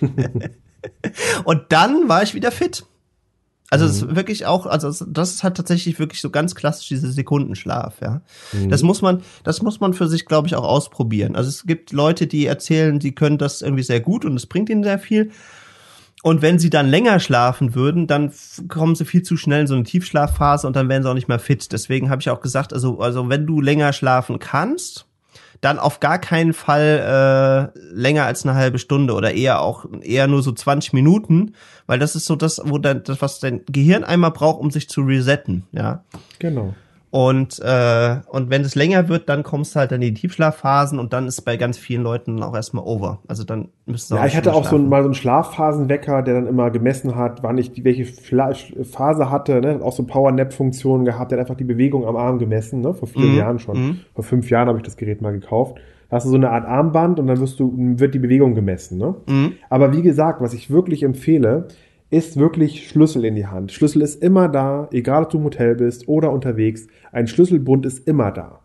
und 1.44 1.62
dann 1.70 2.08
war 2.08 2.22
ich 2.22 2.34
wieder 2.34 2.50
fit. 2.50 2.84
Also 3.72 3.86
es 3.86 4.02
mhm. 4.02 4.10
ist 4.10 4.16
wirklich 4.16 4.44
auch, 4.44 4.66
also 4.66 4.92
das 5.06 5.30
ist 5.30 5.42
halt 5.42 5.56
tatsächlich 5.56 5.98
wirklich 5.98 6.20
so 6.20 6.28
ganz 6.28 6.54
klassisch 6.54 6.88
dieser 6.88 7.10
Sekundenschlaf, 7.10 8.02
ja. 8.02 8.20
Mhm. 8.52 8.68
Das 8.68 8.82
muss 8.82 9.00
man, 9.00 9.22
das 9.44 9.62
muss 9.62 9.80
man 9.80 9.94
für 9.94 10.08
sich, 10.08 10.26
glaube 10.26 10.46
ich, 10.46 10.56
auch 10.56 10.64
ausprobieren. 10.64 11.36
Also 11.36 11.48
es 11.48 11.64
gibt 11.64 11.90
Leute, 11.90 12.26
die 12.26 12.44
erzählen, 12.44 13.00
sie 13.00 13.12
können 13.12 13.38
das 13.38 13.62
irgendwie 13.62 13.82
sehr 13.82 14.00
gut 14.00 14.26
und 14.26 14.36
es 14.36 14.44
bringt 14.44 14.68
ihnen 14.68 14.84
sehr 14.84 14.98
viel. 14.98 15.30
Und 16.22 16.42
wenn 16.42 16.58
sie 16.58 16.68
dann 16.68 16.86
länger 16.86 17.18
schlafen 17.18 17.74
würden, 17.74 18.06
dann 18.06 18.30
kommen 18.68 18.94
sie 18.94 19.06
viel 19.06 19.22
zu 19.22 19.38
schnell 19.38 19.62
in 19.62 19.66
so 19.66 19.74
eine 19.74 19.84
Tiefschlafphase 19.84 20.66
und 20.66 20.76
dann 20.76 20.90
werden 20.90 21.02
sie 21.02 21.08
auch 21.08 21.14
nicht 21.14 21.28
mehr 21.28 21.38
fit. 21.38 21.72
Deswegen 21.72 22.10
habe 22.10 22.20
ich 22.20 22.28
auch 22.28 22.42
gesagt, 22.42 22.74
also, 22.74 23.00
also 23.00 23.30
wenn 23.30 23.46
du 23.46 23.62
länger 23.62 23.94
schlafen 23.94 24.38
kannst, 24.38 25.06
dann 25.62 25.78
auf 25.78 26.00
gar 26.00 26.18
keinen 26.18 26.52
Fall 26.52 27.72
äh, 27.74 27.78
länger 27.94 28.26
als 28.26 28.44
eine 28.44 28.54
halbe 28.54 28.78
Stunde 28.78 29.14
oder 29.14 29.32
eher 29.32 29.62
auch 29.62 29.86
eher 30.02 30.26
nur 30.26 30.42
so 30.42 30.52
20 30.52 30.92
Minuten, 30.92 31.54
weil 31.86 32.00
das 32.00 32.16
ist 32.16 32.26
so 32.26 32.34
das, 32.36 32.60
wo 32.64 32.78
dann 32.78 33.04
das 33.04 33.22
was 33.22 33.38
dein 33.38 33.64
Gehirn 33.66 34.02
einmal 34.04 34.32
braucht, 34.32 34.60
um 34.60 34.70
sich 34.72 34.88
zu 34.88 35.02
resetten, 35.02 35.62
ja. 35.72 36.04
Genau. 36.40 36.74
Und, 37.12 37.60
äh, 37.62 38.16
und 38.30 38.48
wenn 38.48 38.62
es 38.62 38.74
länger 38.74 39.10
wird, 39.10 39.28
dann 39.28 39.42
kommst 39.42 39.74
du 39.74 39.80
halt 39.80 39.92
in 39.92 40.00
die 40.00 40.14
Tiefschlafphasen 40.14 40.98
und 40.98 41.12
dann 41.12 41.26
ist 41.26 41.42
bei 41.42 41.58
ganz 41.58 41.76
vielen 41.76 42.02
Leuten 42.02 42.42
auch 42.42 42.54
erstmal 42.54 42.84
over. 42.84 43.18
Also 43.28 43.44
dann 43.44 43.68
müssen 43.84 44.16
Ja, 44.16 44.24
ich 44.24 44.34
hatte 44.34 44.54
auch 44.54 44.64
so 44.64 44.76
ein, 44.76 44.88
mal 44.88 45.02
so 45.02 45.08
einen 45.08 45.14
Schlafphasenwecker, 45.14 46.22
der 46.22 46.32
dann 46.32 46.46
immer 46.46 46.70
gemessen 46.70 47.14
hat, 47.14 47.42
wann 47.42 47.58
ich 47.58 47.70
die, 47.70 47.84
welche 47.84 48.06
Phase 48.06 49.30
hatte, 49.30 49.60
ne? 49.60 49.74
Hat 49.74 49.82
auch 49.82 49.92
so 49.92 50.04
Power-Nap-Funktionen 50.04 51.04
gehabt, 51.04 51.30
der 51.30 51.38
hat 51.38 51.44
einfach 51.44 51.58
die 51.58 51.64
Bewegung 51.64 52.06
am 52.06 52.16
Arm 52.16 52.38
gemessen, 52.38 52.80
ne? 52.80 52.94
Vor 52.94 53.08
vielen 53.08 53.32
mhm. 53.32 53.38
Jahren 53.38 53.58
schon. 53.58 53.78
Mhm. 53.78 54.00
Vor 54.14 54.24
fünf 54.24 54.48
Jahren 54.48 54.68
habe 54.68 54.78
ich 54.78 54.84
das 54.84 54.96
Gerät 54.96 55.20
mal 55.20 55.32
gekauft. 55.32 55.76
Da 56.08 56.16
hast 56.16 56.24
du 56.24 56.30
so 56.30 56.36
eine 56.36 56.48
Art 56.48 56.64
Armband 56.64 57.20
und 57.20 57.26
dann 57.26 57.38
wirst 57.40 57.60
du, 57.60 57.74
wird 57.76 58.14
die 58.14 58.20
Bewegung 58.20 58.54
gemessen, 58.54 58.96
ne? 58.96 59.16
Mhm. 59.28 59.52
Aber 59.68 59.92
wie 59.92 60.00
gesagt, 60.00 60.40
was 60.40 60.54
ich 60.54 60.70
wirklich 60.70 61.02
empfehle, 61.02 61.68
ist 62.12 62.36
wirklich 62.36 62.88
Schlüssel 62.88 63.24
in 63.24 63.34
die 63.34 63.46
Hand. 63.46 63.72
Schlüssel 63.72 64.02
ist 64.02 64.22
immer 64.22 64.48
da, 64.48 64.86
egal 64.92 65.24
ob 65.24 65.30
du 65.30 65.38
im 65.38 65.44
Hotel 65.44 65.74
bist 65.74 66.06
oder 66.08 66.30
unterwegs. 66.30 66.86
Ein 67.10 67.26
Schlüsselbund 67.26 67.86
ist 67.86 68.06
immer 68.06 68.30
da. 68.30 68.60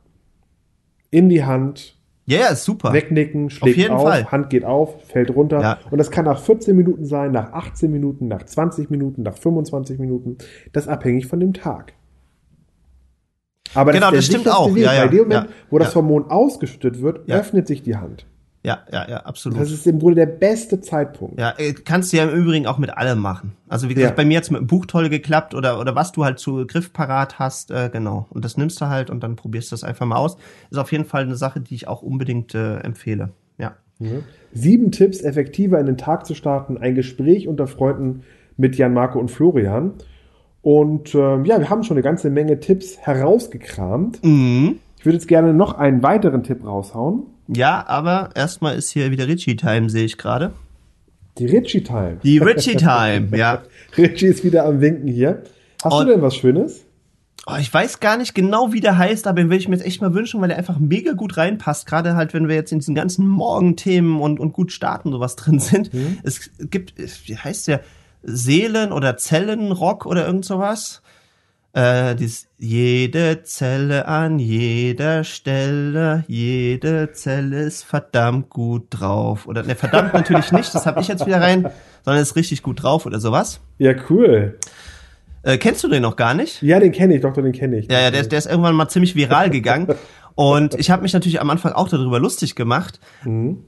In 1.12 1.30
die 1.30 1.46
Hand 1.46 1.98
Ja, 2.26 2.48
ist 2.50 2.66
super. 2.66 2.92
Wegnicken, 2.92 3.50
schlägt 3.50 3.76
Auf 3.78 3.82
jeden 3.82 3.94
auf, 3.94 4.04
Fall. 4.04 4.26
Hand 4.30 4.50
geht 4.50 4.66
auf, 4.66 5.02
fällt 5.06 5.34
runter. 5.34 5.62
Ja. 5.62 5.80
Und 5.90 5.98
das 5.98 6.12
kann 6.12 6.26
nach 6.26 6.42
14 6.42 6.76
Minuten 6.76 7.06
sein, 7.06 7.32
nach 7.32 7.54
18 7.54 7.90
Minuten, 7.90 8.28
nach 8.28 8.44
20 8.44 8.90
Minuten, 8.90 9.24
nach 9.24 9.38
25 9.38 9.98
Minuten. 9.98 10.38
Das 10.74 10.84
ist 10.84 10.90
abhängig 10.90 11.28
von 11.28 11.40
dem 11.40 11.54
Tag. 11.54 11.94
Aber 13.74 13.94
Genau, 13.94 14.12
das 14.12 14.28
der 14.28 14.34
stimmt 14.34 14.50
auch. 14.50 14.76
Weg, 14.76 14.84
Ja, 14.84 14.94
ja, 14.94 15.04
in 15.06 15.12
dem 15.12 15.20
Moment, 15.20 15.46
ja, 15.46 15.56
wo 15.70 15.78
das. 15.80 15.96
Hormon 15.96 16.30
ausgeschüttet 16.30 17.02
wird, 17.02 17.30
öffnet 17.30 17.66
sich 17.68 17.82
die 17.82 17.96
Hand. 17.96 18.26
Ja, 18.68 18.80
ja, 18.92 19.10
ja, 19.10 19.18
absolut. 19.22 19.62
Das 19.62 19.72
ist 19.72 19.88
im 19.88 19.98
Grunde 19.98 20.16
der 20.16 20.26
beste 20.26 20.82
Zeitpunkt. 20.82 21.40
Ja, 21.40 21.54
äh, 21.58 21.72
kannst 21.72 22.12
du 22.12 22.18
ja 22.18 22.26
im 22.26 22.36
Übrigen 22.36 22.68
auch 22.68 22.78
mit 22.78 22.90
allem 22.98 23.20
machen. 23.20 23.54
Also 23.70 23.88
wie 23.88 23.94
gesagt, 23.94 24.12
Ja. 24.12 24.16
bei 24.16 24.26
mir 24.26 24.34
jetzt 24.34 24.52
mit 24.52 24.60
dem 24.60 24.68
Buch 24.68 24.86
toll 24.86 25.08
geklappt 25.08 25.56
oder 25.56 25.80
oder 25.80 25.96
was 25.96 26.12
du 26.12 26.26
halt 26.26 26.38
zu 26.38 26.68
Griff 26.68 26.92
parat 26.92 27.40
hast, 27.40 27.72
äh, 27.72 27.90
genau. 27.92 28.28
Und 28.30 28.44
das 28.44 28.58
nimmst 28.58 28.82
du 28.82 28.88
halt 28.88 29.10
und 29.10 29.24
dann 29.24 29.38
probierst 29.38 29.72
du 29.72 29.74
das 29.74 29.86
einfach 29.86 30.06
mal 30.06 30.18
aus. 30.18 30.36
Ist 30.70 30.78
auf 30.80 30.92
jeden 30.92 31.06
Fall 31.06 31.24
eine 31.24 31.38
Sache, 31.38 31.62
die 31.62 31.76
ich 31.76 31.88
auch 31.88 32.02
unbedingt 32.02 32.56
äh, 32.56 32.80
empfehle. 32.80 33.30
Ja. 33.58 33.78
Ne? 34.00 34.24
Sieben 34.52 34.92
Tipps, 34.92 35.22
effektiver 35.22 35.80
in 35.80 35.86
den 35.86 35.98
Tag 35.98 36.26
zu 36.26 36.36
starten. 36.36 36.78
Ein 36.78 36.94
Gespräch 36.94 37.48
unter 37.48 37.68
Freunden 37.68 38.24
mit 38.58 38.76
Jan, 38.76 38.94
Marco 38.94 39.18
und 39.18 39.32
Florian. 39.32 39.94
Und 40.62 41.16
ähm, 41.16 41.46
ja, 41.46 41.58
wir 41.60 41.70
haben 41.70 41.84
schon 41.84 41.96
eine 41.96 42.04
ganze 42.04 42.30
Menge 42.30 42.60
Tipps 42.60 42.98
herausgekramt. 42.98 44.24
Mhm. 44.26 44.80
Ich 45.00 45.06
würde 45.06 45.16
jetzt 45.16 45.28
gerne 45.28 45.54
noch 45.54 45.78
einen 45.78 46.04
weiteren 46.04 46.44
Tipp 46.44 46.66
raushauen. 46.66 47.24
Ja, 47.48 47.86
aber 47.88 48.32
erstmal 48.36 48.76
ist 48.76 48.90
hier 48.92 49.12
wieder 49.12 49.28
Richie-Time, 49.28 49.90
sehe 49.90 50.06
ich 50.06 50.18
gerade. 50.18 50.52
Die 51.38 51.46
Ritchie-Time. 51.46 52.18
Die 52.24 52.38
Richie-Time, 52.40 53.30
ja. 53.38 53.64
Ritchie 53.98 54.26
ist 54.28 54.44
wieder 54.44 54.66
am 54.66 54.82
Winken 54.82 55.08
hier. 55.08 55.44
Hast 55.84 55.94
Und- 55.94 56.08
du 56.08 56.14
denn 56.14 56.22
was 56.22 56.36
Schönes? 56.36 56.84
Oh, 57.50 57.56
ich 57.58 57.74
weiß 57.74 58.02
gar 58.02 58.18
nicht 58.18 58.36
genau, 58.36 58.74
wie 58.74 58.82
der 58.82 58.98
heißt, 58.98 59.26
aber 59.26 59.38
den 59.42 59.50
will 59.50 59.58
ich 59.58 59.70
mir 59.70 59.76
jetzt 59.78 59.86
echt 59.86 60.02
mal 60.02 60.14
wünschen, 60.14 60.42
weil 60.42 60.50
der 60.50 60.58
einfach 60.58 60.80
mega 60.80 61.14
gut 61.14 61.38
reinpasst. 61.38 61.86
Gerade 61.86 62.16
halt, 62.18 62.34
wenn 62.34 62.50
wir 62.50 62.56
jetzt 62.56 62.74
in 62.74 62.80
diesen 62.80 62.94
ganzen 62.94 63.26
Morgenthemen 63.26 64.20
und, 64.20 64.42
und 64.42 64.52
gut 64.52 64.74
starten 64.74 65.12
sowas 65.14 65.38
drin 65.38 65.60
sind. 65.60 65.90
Es 66.24 66.50
gibt, 66.60 66.96
wie 66.98 67.38
heißt 67.38 67.70
der? 67.70 67.80
Seelen- 68.24 68.92
oder 68.92 69.16
Zellenrock 69.16 70.06
oder 70.06 70.26
irgend 70.26 70.44
sowas. 70.44 71.02
Äh, 71.74 72.16
dieses, 72.16 72.48
jede 72.58 73.44
Zelle 73.44 74.08
an 74.08 74.40
jeder 74.40 75.24
Stelle, 75.24 76.24
jede 76.28 77.12
Zelle 77.12 77.62
ist 77.62 77.84
verdammt 77.84 78.50
gut 78.50 78.88
drauf. 78.90 79.48
Oder 79.48 79.64
ne, 79.64 79.76
verdammt 79.76 80.14
natürlich 80.14 80.52
nicht, 80.52 80.74
das 80.74 80.86
habe 80.86 81.02
ich 81.02 81.08
jetzt 81.08 81.26
wieder 81.26 81.42
rein, 81.42 81.70
sondern 82.04 82.22
ist 82.24 82.36
richtig 82.36 82.64
gut 82.64 82.82
drauf 82.82 83.06
oder 83.06 83.20
sowas. 83.20 83.60
Ja, 83.78 83.94
cool. 84.10 84.58
Äh, 85.44 85.58
kennst 85.58 85.84
du 85.84 85.88
den 85.88 86.02
noch 86.02 86.16
gar 86.16 86.34
nicht? 86.34 86.62
Ja, 86.62 86.80
den 86.80 86.92
kenne 86.92 87.16
ich, 87.16 87.22
Doktor, 87.22 87.44
den 87.44 87.54
kenne 87.54 87.78
ich. 87.78 87.92
Ja, 87.92 88.00
ja, 88.00 88.12
der, 88.12 88.24
der 88.24 88.40
ist 88.40 88.48
irgendwann 88.48 88.76
mal 88.76 88.90
ziemlich 88.90 89.16
viral 89.16 89.50
gegangen. 89.50 89.88
Und 90.38 90.76
ich 90.76 90.92
habe 90.92 91.02
mich 91.02 91.14
natürlich 91.14 91.42
am 91.42 91.50
Anfang 91.50 91.72
auch 91.74 91.90
darüber 91.90 92.20
lustig 92.20 92.54
gemacht. 92.54 93.00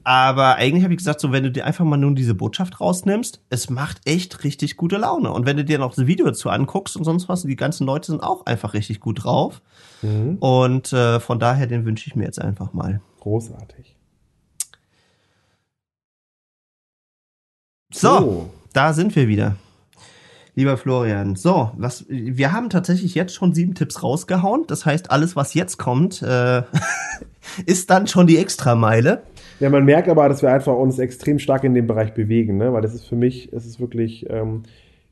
Aber 0.04 0.54
eigentlich 0.54 0.84
habe 0.84 0.94
ich 0.94 0.98
gesagt, 0.98 1.18
so 1.20 1.32
wenn 1.32 1.42
du 1.42 1.50
dir 1.50 1.66
einfach 1.66 1.84
mal 1.84 1.96
nun 1.96 2.14
diese 2.14 2.32
Botschaft 2.36 2.80
rausnimmst, 2.80 3.42
es 3.50 3.70
macht 3.70 4.02
echt 4.04 4.44
richtig 4.44 4.76
gute 4.76 4.96
Laune. 4.96 5.32
Und 5.32 5.46
wenn 5.46 5.56
du 5.56 5.64
dir 5.64 5.80
noch 5.80 5.92
das 5.96 6.06
Video 6.06 6.26
dazu 6.26 6.48
anguckst 6.48 6.96
und 6.96 7.02
sonst 7.02 7.28
was, 7.28 7.42
die 7.42 7.56
ganzen 7.56 7.86
Leute 7.86 8.12
sind 8.12 8.22
auch 8.22 8.46
einfach 8.46 8.72
richtig 8.72 9.00
gut 9.00 9.24
drauf. 9.24 9.62
Und 10.38 10.92
äh, 10.92 11.18
von 11.18 11.40
daher, 11.40 11.66
den 11.66 11.84
wünsche 11.84 12.06
ich 12.06 12.14
mir 12.14 12.22
jetzt 12.24 12.40
einfach 12.40 12.72
mal. 12.72 13.00
Großartig. 13.18 13.96
So, 17.92 18.08
So. 18.08 18.50
da 18.72 18.92
sind 18.92 19.16
wir 19.16 19.26
wieder. 19.26 19.56
Lieber 20.54 20.76
Florian, 20.76 21.36
so, 21.36 21.70
was, 21.76 22.06
wir 22.08 22.52
haben 22.52 22.70
tatsächlich 22.70 23.14
jetzt 23.14 23.34
schon 23.34 23.54
sieben 23.54 23.74
Tipps 23.74 24.02
rausgehauen. 24.02 24.64
Das 24.66 24.84
heißt, 24.84 25.10
alles, 25.10 25.36
was 25.36 25.54
jetzt 25.54 25.78
kommt, 25.78 26.22
äh, 26.22 26.62
ist 27.66 27.90
dann 27.90 28.06
schon 28.06 28.26
die 28.26 28.38
Extrameile. 28.38 29.22
Ja, 29.60 29.70
man 29.70 29.84
merkt 29.84 30.08
aber, 30.08 30.28
dass 30.28 30.42
wir 30.42 30.52
einfach 30.52 30.74
uns 30.74 30.98
extrem 30.98 31.38
stark 31.38 31.64
in 31.64 31.74
dem 31.74 31.86
Bereich 31.86 32.14
bewegen, 32.14 32.56
ne? 32.56 32.72
weil 32.72 32.82
das 32.82 32.94
ist 32.94 33.04
für 33.04 33.16
mich, 33.16 33.52
es 33.52 33.66
ist 33.66 33.78
wirklich, 33.78 34.28
ähm, 34.30 34.62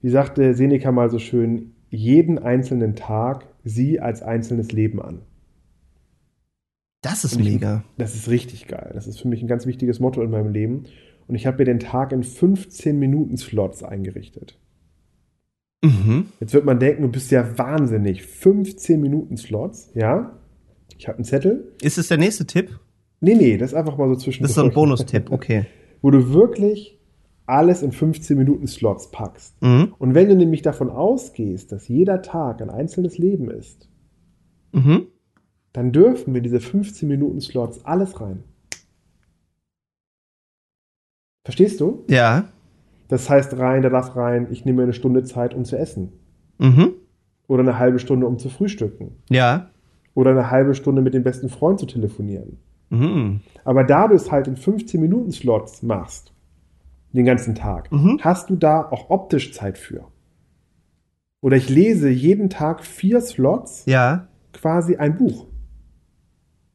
wie 0.01 0.11
sagte 0.11 0.55
Seneca 0.55 0.91
mal 0.91 1.11
so 1.11 1.19
schön, 1.19 1.75
jeden 1.91 2.39
einzelnen 2.39 2.97
Tag 2.97 3.47
sieh 3.65 4.01
als 4.01 4.23
einzelnes 4.23 4.73
Leben 4.73 5.01
an. 5.01 5.21
Das 7.03 7.25
ist 7.25 7.39
mega. 7.39 7.85
Das 7.97 8.15
ist 8.15 8.29
richtig 8.29 8.67
geil. 8.67 8.91
Das 8.95 9.07
ist 9.07 9.21
für 9.21 9.29
mich 9.29 9.41
ein 9.43 9.49
ganz 9.49 9.67
wichtiges 9.67 10.01
Motto 10.01 10.21
in 10.23 10.31
meinem 10.31 10.53
Leben. 10.53 10.85
Und 11.29 11.35
ich 11.37 11.47
habe 11.47 11.59
mir 11.59 11.65
den 11.65 11.79
Tag 11.79 12.13
in 12.13 12.25
15 12.25 12.99
Minuten 12.99 13.37
Slots 13.37 13.85
eingerichtet. 13.85 14.59
Mhm. 15.83 16.27
Jetzt 16.41 16.55
wird 16.55 16.65
man 16.65 16.81
denken, 16.81 17.03
du 17.03 17.09
bist 17.09 17.31
ja 17.31 17.57
wahnsinnig. 17.57 18.25
15 18.25 19.01
Minuten 19.01 19.37
Slots, 19.37 19.91
ja? 19.95 20.37
Ich 20.99 21.07
habe 21.07 21.19
einen 21.19 21.25
Zettel. 21.25 21.73
Ist 21.83 21.99
es 21.99 22.09
der 22.09 22.19
nächste 22.19 22.47
Tipp? 22.47 22.79
Nee, 23.21 23.35
nee, 23.35 23.57
das 23.57 23.71
ist 23.71 23.75
einfach 23.77 23.97
mal 23.97 24.09
so 24.09 24.17
zwischen. 24.17 24.43
Das 24.43 24.51
ist 24.53 24.57
so 24.57 24.63
ein 24.65 24.73
Bonustipp, 24.73 25.31
okay. 25.31 25.67
Wo 26.03 26.11
du 26.11 26.33
wirklich 26.33 26.99
alles 27.47 27.83
in 27.83 27.93
15 27.93 28.37
Minuten 28.37 28.67
Slots 28.67 29.11
packst. 29.11 29.61
Mhm. 29.63 29.95
Und 29.99 30.15
wenn 30.15 30.29
du 30.29 30.37
nämlich 30.37 30.63
davon 30.63 30.91
ausgehst, 30.91 31.73
dass 31.73 31.89
jeder 31.89 32.23
Tag 32.23 32.61
ein 32.61 32.71
einzelnes 32.71 33.17
Leben 33.19 33.51
ist, 33.51 33.89
Mhm. 34.73 35.07
dann 35.73 35.93
dürfen 35.93 36.35
wir 36.35 36.43
diese 36.43 36.61
15 36.61 37.09
Minuten 37.09 37.41
Slots 37.41 37.85
alles 37.87 38.21
rein. 38.21 38.45
Verstehst 41.45 41.81
du? 41.81 42.05
Ja. 42.11 42.49
Das 43.09 43.29
heißt 43.31 43.59
rein, 43.59 43.83
da 43.83 43.89
darf 43.89 44.17
rein, 44.17 44.49
ich 44.51 44.65
nehme 44.65 44.77
mir 44.79 44.83
eine 44.85 44.93
Stunde 44.93 45.25
Zeit, 45.25 45.55
um 45.55 45.65
zu 45.65 45.77
essen. 45.77 46.13
Mhm. 46.59 46.93
Oder 47.47 47.63
eine 47.63 47.79
halbe 47.79 47.99
Stunde, 47.99 48.27
um 48.27 48.39
zu 48.39 48.49
frühstücken. 48.51 49.13
Ja. 49.31 49.71
Oder 50.15 50.33
eine 50.33 50.51
halbe 50.51 50.75
Stunde 50.75 51.01
mit 51.01 51.15
dem 51.15 51.23
besten 51.23 51.49
Freund 51.49 51.81
zu 51.81 51.87
telefonieren. 51.87 52.59
Mhm. 52.91 53.41
Aber 53.65 53.85
da 53.85 54.09
du 54.09 54.15
es 54.15 54.31
halt 54.31 54.47
in 54.49 54.57
15 54.57 55.01
Minuten 55.01 55.33
Slots 55.33 55.83
machst, 55.83 56.33
den 57.13 57.25
ganzen 57.25 57.55
Tag, 57.55 57.91
Mhm. 57.91 58.19
hast 58.21 58.51
du 58.51 58.57
da 58.57 58.83
auch 58.83 59.09
optisch 59.11 59.53
Zeit 59.53 59.79
für. 59.79 60.05
Oder 61.41 61.57
ich 61.57 61.69
lese 61.69 62.09
jeden 62.11 62.51
Tag 62.51 62.85
vier 62.85 63.21
Slots, 63.21 63.85
Ja. 63.87 64.29
quasi 64.53 64.97
ein 64.97 65.17
Buch. 65.17 65.47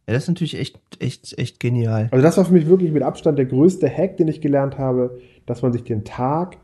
Ja, 0.07 0.13
das 0.15 0.23
ist 0.23 0.29
natürlich 0.29 0.57
echt, 0.59 0.79
echt, 0.99 1.37
echt 1.37 1.59
genial. 1.59 2.09
Also 2.11 2.23
das 2.23 2.37
war 2.37 2.45
für 2.45 2.53
mich 2.53 2.67
wirklich 2.67 2.91
mit 2.91 3.03
Abstand 3.03 3.37
der 3.37 3.45
größte 3.45 3.89
Hack, 3.89 4.17
den 4.17 4.27
ich 4.27 4.41
gelernt 4.41 4.77
habe, 4.77 5.19
dass 5.45 5.61
man 5.61 5.73
sich 5.73 5.83
den 5.83 6.03
Tag, 6.03 6.57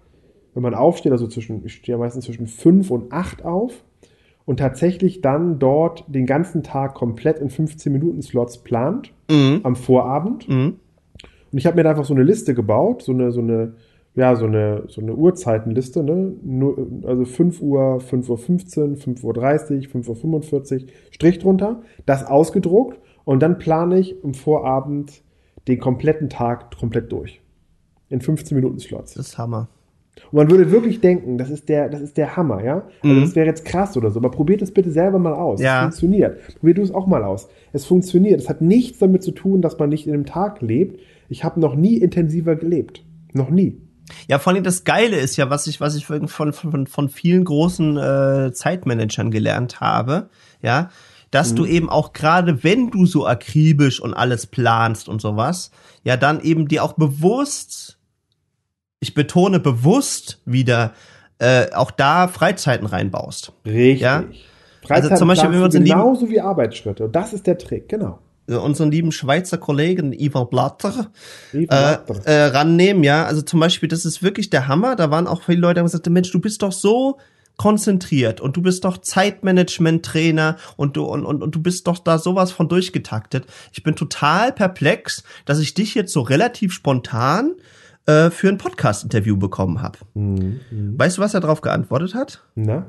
wenn 0.54 0.64
man 0.64 0.74
aufsteht, 0.74 1.12
also 1.12 1.28
zwischen, 1.28 1.66
ich 1.66 1.74
stehe 1.74 1.98
ja 1.98 2.00
meistens 2.00 2.26
zwischen 2.26 2.48
fünf 2.48 2.92
und 2.92 3.12
acht 3.12 3.44
auf 3.46 3.84
und 4.46 4.58
tatsächlich 4.58 5.22
dann 5.22 5.60
dort 5.60 6.06
den 6.08 6.26
ganzen 6.26 6.64
Tag 6.64 6.96
komplett 6.96 7.40
in 7.40 7.50
15 7.50 7.92
Minuten 7.92 8.22
Slots 8.22 8.60
plant, 8.60 9.14
Mhm. 9.30 9.60
am 9.64 9.76
Vorabend. 9.76 10.50
Mhm. 10.50 10.76
Und 11.52 11.58
ich 11.58 11.66
habe 11.66 11.76
mir 11.76 11.84
da 11.84 11.92
einfach 11.92 12.06
so 12.06 12.14
eine 12.14 12.24
Liste 12.24 12.54
gebaut, 12.54 13.04
so 13.04 13.12
eine, 13.12 13.32
so 13.32 13.42
eine, 13.42 13.74
ja, 14.16 14.36
so 14.36 14.46
eine, 14.46 14.84
so 14.88 15.02
eine 15.02 15.14
Uhrzeitenliste, 15.14 16.04
ne? 16.04 16.34
Also 17.06 17.26
5 17.26 17.62
Uhr, 17.62 18.00
5 18.00 18.28
Uhr 18.30 18.38
15, 18.38 18.98
5 18.98 19.24
Uhr 19.24 19.34
30, 19.34 19.88
5 19.88 20.10
Uhr 20.10 20.16
45, 20.16 20.88
Strich 21.12 21.40
drunter, 21.40 21.82
das 22.06 22.26
ausgedruckt 22.26 23.00
und 23.26 23.42
dann 23.42 23.60
plane 23.60 24.00
ich 24.00 24.24
im 24.24 24.34
Vorabend 24.34 25.22
den 25.68 25.80
kompletten 25.80 26.30
Tag 26.30 26.76
komplett 26.76 27.12
durch. 27.12 27.42
In 28.10 28.22
15 28.22 28.56
Minuten 28.56 28.80
Slots. 28.80 29.14
Das 29.14 29.28
ist 29.30 29.38
Hammer. 29.38 29.68
Und 30.32 30.38
man 30.38 30.52
würde 30.52 30.72
wirklich 30.72 31.00
denken, 31.02 31.38
das 31.38 31.50
ist 31.50 31.70
der, 31.70 31.90
das 31.90 32.02
ist 32.02 32.18
der 32.18 32.36
Hammer, 32.36 32.64
ja? 32.64 32.84
Also 33.02 33.16
Mhm. 33.16 33.22
das 33.22 33.36
wäre 33.36 33.48
jetzt 33.48 33.66
krass 33.66 33.96
oder 33.96 34.12
so, 34.12 34.20
aber 34.20 34.32
probiert 34.32 34.62
es 34.62 34.74
bitte 34.74 34.92
selber 34.92 35.20
mal 35.20 35.34
aus. 35.34 35.62
Ja. 35.62 35.78
Es 35.78 35.82
funktioniert. 35.84 36.40
Probier 36.60 36.74
du 36.76 36.82
es 36.82 36.94
auch 36.94 37.08
mal 37.08 37.24
aus. 37.24 37.48
Es 37.72 37.86
funktioniert. 37.86 38.42
Es 38.42 38.50
hat 38.50 38.62
nichts 38.62 39.00
damit 39.00 39.24
zu 39.24 39.32
tun, 39.32 39.62
dass 39.62 39.78
man 39.80 39.90
nicht 39.90 40.08
in 40.08 40.14
einem 40.14 40.26
Tag 40.26 40.62
lebt. 40.62 41.00
Ich 41.30 41.44
habe 41.44 41.60
noch 41.60 41.76
nie 41.76 41.98
intensiver 41.98 42.56
gelebt. 42.56 43.04
Noch 43.34 43.50
nie. 43.50 43.82
Ja, 44.28 44.40
vor 44.40 44.54
allem 44.54 44.64
das 44.64 44.84
Geile 44.84 45.18
ist 45.18 45.38
ja, 45.38 45.50
was 45.52 45.68
ich, 45.68 45.80
was 45.80 45.96
ich 45.96 46.06
von, 46.06 46.28
von, 46.28 46.88
von, 46.88 47.10
vielen 47.10 47.44
großen 47.44 47.98
äh, 47.98 48.52
Zeitmanagern 48.52 49.30
gelernt 49.30 49.82
habe, 49.82 50.30
ja, 50.64 50.90
dass 51.30 51.54
du 51.54 51.64
eben 51.66 51.90
auch 51.92 52.12
gerade, 52.12 52.64
wenn 52.64 52.90
du 52.90 53.06
so 53.06 53.28
akribisch 53.28 54.02
und 54.02 54.16
alles 54.16 54.48
planst 54.48 55.08
und 55.08 55.22
sowas, 55.22 55.70
ja, 56.04 56.18
dann 56.18 56.42
eben 56.42 56.68
dir 56.68 56.84
auch 56.84 56.94
bewusst, 56.94 57.99
ich 59.00 59.14
betone 59.14 59.60
bewusst 59.60 60.42
wieder, 60.46 60.94
äh, 61.40 61.72
auch 61.74 61.92
da 61.92 62.28
Freizeiten 62.28 62.86
reinbaust. 62.86 63.54
Richtig. 63.66 64.02
Ja. 64.02 64.26
Freizeit 64.82 65.12
Also 65.12 65.16
zum 65.20 65.28
Beispiel, 65.30 65.52
wenn 65.52 65.60
wir 65.60 65.66
uns 65.66 65.76
in 65.76 65.84
Lieben- 65.84 65.98
genauso 66.00 66.30
wie 66.30 66.42
Arbeitsschritte. 66.42 67.06
Und 67.06 67.16
das 67.16 67.34
ist 67.34 67.48
der 67.48 67.58
Trick, 67.58 67.88
genau. 67.90 68.20
Äh, 68.48 68.56
Unseren 68.56 68.92
lieben 68.92 69.12
Schweizer 69.12 69.58
Kollegen 69.58 70.12
Ivar 70.14 70.50
Blatter, 70.50 71.12
Wie 71.52 71.64
äh, 71.64 71.68
Blatter. 71.68 72.26
äh, 72.26 72.46
rannehmen, 72.48 73.04
ja. 73.04 73.26
Also 73.26 73.42
zum 73.42 73.60
Beispiel, 73.60 73.88
das 73.88 74.06
ist 74.06 74.22
wirklich 74.24 74.50
der 74.50 74.68
Hammer. 74.68 74.96
Da 74.96 75.12
waren 75.12 75.28
auch 75.28 75.44
viele 75.44 75.60
Leute, 75.62 75.76
die 75.76 75.80
haben 75.80 75.86
gesagt, 75.88 76.10
Mensch, 76.10 76.32
du 76.32 76.40
bist 76.40 76.62
doch 76.62 76.72
so 76.72 77.18
konzentriert 77.58 78.40
und 78.40 78.56
du 78.56 78.62
bist 78.62 78.86
doch 78.86 78.98
Zeitmanagement-Trainer 78.98 80.56
und 80.78 80.96
du 80.96 81.04
und, 81.04 81.26
und, 81.26 81.44
und 81.44 81.56
du 81.56 81.62
bist 81.62 81.88
doch 81.88 82.00
da 82.00 82.18
sowas 82.18 82.52
von 82.54 82.70
durchgetaktet. 82.70 83.46
Ich 83.74 83.84
bin 83.84 83.96
total 83.98 84.54
perplex, 84.54 85.24
dass 85.46 85.60
ich 85.60 85.74
dich 85.74 85.94
jetzt 85.94 86.14
so 86.14 86.22
relativ 86.22 86.72
spontan 86.74 87.56
äh, 87.58 87.62
für 88.32 88.50
ein 88.50 88.58
Podcast-Interview 88.58 89.38
bekommen 89.38 89.82
habe. 89.82 90.00
Mhm. 90.14 90.60
Weißt 90.98 91.18
du, 91.18 91.22
was 91.22 91.34
er 91.34 91.42
darauf 91.42 91.62
geantwortet 91.62 92.16
hat? 92.16 92.44
Na? 92.56 92.88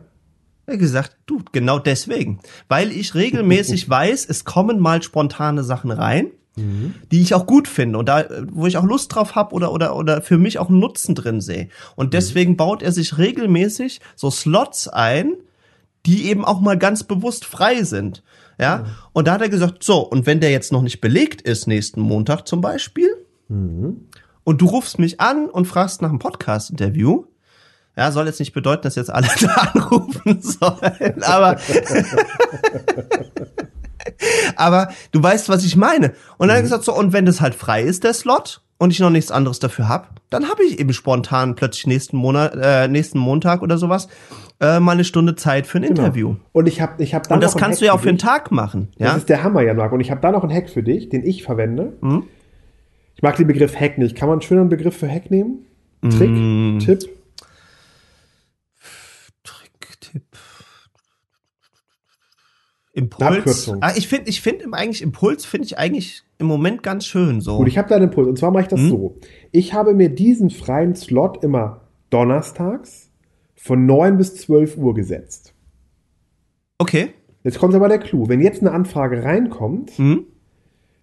Er 0.66 0.74
hat 0.74 0.80
gesagt, 0.80 1.16
du, 1.26 1.42
genau 1.52 1.78
deswegen. 1.78 2.40
Weil 2.68 2.92
ich 2.92 3.14
regelmäßig 3.14 3.88
weiß, 3.90 4.26
es 4.28 4.44
kommen 4.44 4.78
mal 4.78 5.02
spontane 5.02 5.64
Sachen 5.64 5.90
rein. 5.90 6.30
mhm. 6.56 6.94
die 7.10 7.20
ich 7.20 7.34
auch 7.34 7.46
gut 7.46 7.68
finde 7.68 7.98
und 7.98 8.08
da, 8.08 8.24
wo 8.50 8.66
ich 8.66 8.76
auch 8.76 8.84
Lust 8.84 9.14
drauf 9.14 9.34
habe 9.34 9.54
oder, 9.54 9.72
oder, 9.72 9.96
oder 9.96 10.22
für 10.22 10.38
mich 10.38 10.58
auch 10.58 10.68
einen 10.68 10.80
Nutzen 10.80 11.14
drin 11.14 11.40
sehe. 11.40 11.68
Und 11.96 12.06
mhm. 12.06 12.10
deswegen 12.10 12.52
mhm. 12.52 12.56
baut 12.56 12.82
er 12.82 12.92
sich 12.92 13.18
regelmäßig 13.18 14.00
so 14.16 14.30
Slots 14.30 14.88
ein, 14.88 15.34
die 16.06 16.26
eben 16.26 16.44
auch 16.44 16.60
mal 16.60 16.78
ganz 16.78 17.04
bewusst 17.04 17.44
frei 17.44 17.82
sind. 17.82 18.22
Ja, 18.58 18.78
mhm. 18.78 18.86
und 19.12 19.28
da 19.28 19.32
hat 19.32 19.42
er 19.42 19.48
gesagt, 19.48 19.82
so, 19.82 20.00
und 20.00 20.26
wenn 20.26 20.40
der 20.40 20.50
jetzt 20.50 20.72
noch 20.72 20.82
nicht 20.82 21.00
belegt 21.00 21.40
ist, 21.42 21.66
nächsten 21.66 22.00
Montag 22.00 22.46
zum 22.46 22.60
Beispiel, 22.60 23.08
mhm. 23.48 24.08
Und 24.50 24.60
du 24.60 24.66
rufst 24.66 24.98
mich 24.98 25.20
an 25.20 25.48
und 25.48 25.66
fragst 25.66 26.02
nach 26.02 26.08
einem 26.08 26.18
Podcast-Interview, 26.18 27.22
ja, 27.96 28.10
soll 28.10 28.26
jetzt 28.26 28.40
nicht 28.40 28.52
bedeuten, 28.52 28.82
dass 28.82 28.96
jetzt 28.96 29.08
alle 29.08 29.28
da 29.40 29.70
anrufen 29.72 30.42
sollen, 30.42 31.22
aber, 31.22 31.56
aber 34.56 34.88
du 35.12 35.22
weißt, 35.22 35.48
was 35.48 35.64
ich 35.64 35.76
meine. 35.76 36.14
Und 36.36 36.48
dann 36.48 36.58
mhm. 36.58 36.62
gesagt, 36.62 36.82
so, 36.82 36.96
und 36.96 37.12
wenn 37.12 37.26
das 37.26 37.40
halt 37.40 37.54
frei 37.54 37.84
ist, 37.84 38.02
der 38.02 38.12
Slot, 38.12 38.60
und 38.78 38.92
ich 38.92 38.98
noch 38.98 39.10
nichts 39.10 39.30
anderes 39.30 39.60
dafür 39.60 39.88
hab, 39.88 40.20
dann 40.30 40.48
habe 40.48 40.64
ich 40.64 40.80
eben 40.80 40.92
spontan 40.94 41.54
plötzlich 41.54 41.86
nächsten 41.86 42.16
Monat, 42.16 42.56
äh, 42.60 42.88
nächsten 42.88 43.20
Montag 43.20 43.62
oder 43.62 43.78
sowas 43.78 44.08
äh, 44.58 44.80
mal 44.80 44.92
eine 44.92 45.04
Stunde 45.04 45.36
Zeit 45.36 45.68
für 45.68 45.78
ein 45.78 45.84
genau. 45.84 46.00
Interview. 46.00 46.36
Und 46.50 46.66
ich 46.66 46.80
habe, 46.80 47.00
ich 47.00 47.14
habe 47.14 47.28
dann 47.28 47.36
und 47.36 47.44
das 47.44 47.56
kannst 47.56 47.76
Hack 47.76 47.80
du 47.80 47.84
ja 47.84 47.92
auch 47.92 48.00
für 48.00 48.08
einen 48.08 48.18
Tag 48.18 48.50
machen. 48.50 48.88
Ja? 48.96 49.08
Das 49.08 49.18
ist 49.18 49.28
der 49.28 49.44
Hammer, 49.44 49.62
ja, 49.62 49.74
Marc. 49.74 49.92
Und 49.92 50.00
ich 50.00 50.10
habe 50.10 50.20
da 50.20 50.32
noch 50.32 50.42
einen 50.42 50.52
Hack 50.52 50.70
für 50.70 50.82
dich, 50.82 51.08
den 51.08 51.24
ich 51.24 51.44
verwende. 51.44 51.92
Mhm. 52.00 52.24
Ich 53.20 53.22
mag 53.22 53.36
den 53.36 53.46
Begriff 53.46 53.78
Hack 53.78 53.98
nicht. 53.98 54.16
Kann 54.16 54.28
man 54.30 54.36
einen 54.36 54.40
schöneren 54.40 54.70
Begriff 54.70 54.96
für 54.96 55.06
Hack 55.06 55.30
nehmen? 55.30 55.66
Trick, 56.00 56.30
mhm. 56.30 56.78
Tipp? 56.78 57.00
Trick, 59.44 60.00
Tipp. 60.00 60.22
Impuls. 62.94 63.70
Ah, 63.82 63.92
ich 63.94 64.08
finde, 64.08 64.30
ich 64.30 64.40
finde 64.40 64.72
eigentlich 64.72 65.02
Impuls 65.02 65.44
finde 65.44 65.66
ich 65.66 65.76
eigentlich 65.76 66.22
im 66.38 66.46
Moment 66.46 66.82
ganz 66.82 67.04
schön 67.04 67.42
so. 67.42 67.58
Gut, 67.58 67.68
ich 67.68 67.76
habe 67.76 67.90
da 67.90 67.96
einen 67.96 68.06
Impuls. 68.06 68.26
Und 68.26 68.38
zwar 68.38 68.52
mache 68.52 68.62
ich 68.62 68.68
das 68.68 68.80
hm? 68.80 68.88
so. 68.88 69.18
Ich 69.52 69.74
habe 69.74 69.92
mir 69.92 70.08
diesen 70.08 70.48
freien 70.48 70.94
Slot 70.94 71.44
immer 71.44 71.82
donnerstags 72.08 73.10
von 73.54 73.84
9 73.84 74.16
bis 74.16 74.36
12 74.36 74.78
Uhr 74.78 74.94
gesetzt. 74.94 75.52
Okay. 76.78 77.10
Jetzt 77.44 77.58
kommt 77.58 77.74
aber 77.74 77.90
der 77.90 77.98
Clou. 77.98 78.30
Wenn 78.30 78.40
jetzt 78.40 78.62
eine 78.62 78.72
Anfrage 78.72 79.22
reinkommt, 79.24 79.90
hm? 79.98 80.24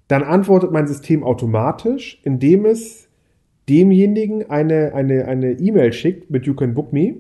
Dann 0.07 0.23
antwortet 0.23 0.71
mein 0.71 0.87
System 0.87 1.23
automatisch, 1.23 2.19
indem 2.23 2.65
es 2.65 3.09
demjenigen 3.69 4.49
eine 4.49 4.93
eine 4.93 5.25
eine 5.25 5.53
E-Mail 5.53 5.91
schickt 5.91 6.29
mit 6.29 6.45
You 6.45 6.53
Can 6.53 6.73
Book 6.73 6.93
Me. 6.93 7.15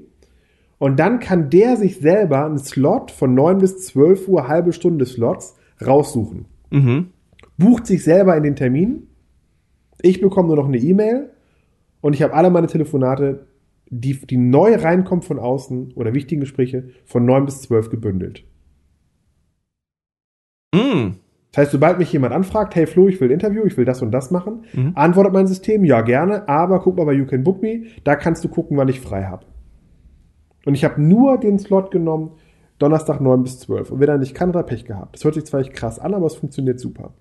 Und 0.79 0.99
dann 0.99 1.19
kann 1.19 1.49
der 1.49 1.75
sich 1.75 1.97
selber 1.97 2.45
einen 2.45 2.59
Slot 2.59 3.11
von 3.11 3.33
9 3.33 3.57
bis 3.57 3.85
12 3.87 4.27
Uhr, 4.27 4.47
halbe 4.47 4.73
Stunde 4.73 5.05
Slots, 5.05 5.57
raussuchen. 5.85 6.45
Mhm 6.69 7.07
bucht 7.57 7.87
sich 7.87 8.03
selber 8.03 8.37
in 8.37 8.43
den 8.43 8.55
Termin. 8.55 9.07
Ich 10.01 10.21
bekomme 10.21 10.47
nur 10.47 10.57
noch 10.57 10.67
eine 10.67 10.77
E-Mail 10.77 11.31
und 12.01 12.13
ich 12.13 12.21
habe 12.21 12.33
alle 12.33 12.49
meine 12.49 12.67
Telefonate, 12.67 13.47
die, 13.89 14.13
die 14.13 14.37
neu 14.37 14.75
reinkommen 14.75 15.23
von 15.23 15.39
außen 15.39 15.93
oder 15.93 16.13
wichtigen 16.13 16.41
Gespräche, 16.41 16.89
von 17.05 17.25
9 17.25 17.45
bis 17.45 17.61
12 17.63 17.89
gebündelt. 17.89 18.43
Mm. 20.73 21.13
Das 21.57 21.63
heißt, 21.63 21.71
sobald 21.71 21.97
mich 21.97 22.13
jemand 22.13 22.35
anfragt, 22.35 22.75
hey 22.75 22.85
Flo, 22.85 23.07
ich 23.07 23.19
will 23.19 23.29
ein 23.29 23.33
Interview, 23.33 23.63
ich 23.65 23.75
will 23.77 23.85
das 23.85 24.03
und 24.03 24.11
das 24.11 24.29
machen, 24.29 24.65
mhm. 24.73 24.91
antwortet 24.93 25.33
mein 25.33 25.47
System, 25.47 25.83
ja 25.85 26.01
gerne, 26.01 26.47
aber 26.47 26.79
guck 26.81 26.97
mal 26.97 27.05
bei 27.07 27.13
You 27.13 27.25
Can 27.25 27.43
Book 27.43 27.63
Me, 27.63 27.85
da 28.03 28.15
kannst 28.15 28.43
du 28.43 28.47
gucken, 28.47 28.77
wann 28.77 28.89
ich 28.89 29.01
frei 29.01 29.23
habe. 29.23 29.43
Und 30.67 30.75
ich 30.75 30.85
habe 30.85 31.01
nur 31.01 31.39
den 31.39 31.57
Slot 31.57 31.89
genommen, 31.89 32.33
Donnerstag 32.77 33.21
9 33.21 33.41
bis 33.41 33.57
12. 33.61 33.89
Und 33.89 33.99
wenn 33.99 34.07
er 34.07 34.19
nicht 34.19 34.35
kann, 34.35 34.49
hat 34.49 34.55
er 34.55 34.63
Pech 34.63 34.85
gehabt. 34.85 35.15
Das 35.15 35.23
hört 35.23 35.33
sich 35.33 35.45
zwar 35.45 35.61
echt 35.61 35.73
krass 35.73 35.97
an, 35.97 36.13
aber 36.13 36.27
es 36.27 36.35
funktioniert 36.35 36.79
super. 36.79 37.15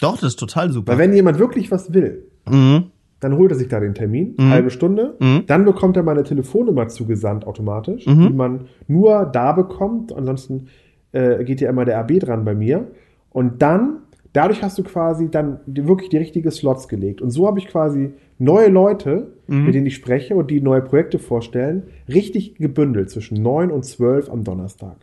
Doch, 0.00 0.14
das 0.14 0.30
ist 0.30 0.40
total 0.40 0.72
super. 0.72 0.90
Weil 0.90 0.98
wenn 0.98 1.12
jemand 1.12 1.38
wirklich 1.38 1.70
was 1.70 1.94
will, 1.94 2.24
mhm. 2.50 2.86
dann 3.20 3.36
holt 3.36 3.52
er 3.52 3.56
sich 3.56 3.68
da 3.68 3.78
den 3.78 3.94
Termin, 3.94 4.34
mhm. 4.36 4.50
halbe 4.50 4.70
Stunde, 4.70 5.14
mhm. 5.20 5.44
dann 5.46 5.64
bekommt 5.64 5.96
er 5.96 6.02
meine 6.02 6.24
Telefonnummer 6.24 6.88
zugesandt 6.88 7.46
automatisch, 7.46 8.06
mhm. 8.06 8.26
die 8.26 8.34
man 8.34 8.64
nur 8.88 9.24
da 9.24 9.52
bekommt, 9.52 10.12
ansonsten 10.12 10.66
äh, 11.12 11.44
geht 11.44 11.60
ja 11.60 11.70
immer 11.70 11.84
der 11.84 12.00
AB 12.00 12.18
dran 12.18 12.44
bei 12.44 12.56
mir. 12.56 12.88
Und 13.36 13.60
dann, 13.60 13.98
dadurch 14.32 14.62
hast 14.62 14.78
du 14.78 14.82
quasi 14.82 15.30
dann 15.30 15.60
wirklich 15.66 16.08
die 16.08 16.16
richtigen 16.16 16.50
Slots 16.50 16.88
gelegt. 16.88 17.20
Und 17.20 17.28
so 17.28 17.46
habe 17.46 17.58
ich 17.58 17.66
quasi 17.66 18.14
neue 18.38 18.68
Leute, 18.68 19.34
mhm. 19.46 19.66
mit 19.66 19.74
denen 19.74 19.84
ich 19.84 19.94
spreche 19.94 20.36
und 20.36 20.50
die 20.50 20.62
neue 20.62 20.80
Projekte 20.80 21.18
vorstellen, 21.18 21.82
richtig 22.08 22.54
gebündelt 22.54 23.10
zwischen 23.10 23.42
neun 23.42 23.70
und 23.70 23.84
zwölf 23.84 24.30
am 24.30 24.42
Donnerstag. 24.42 24.96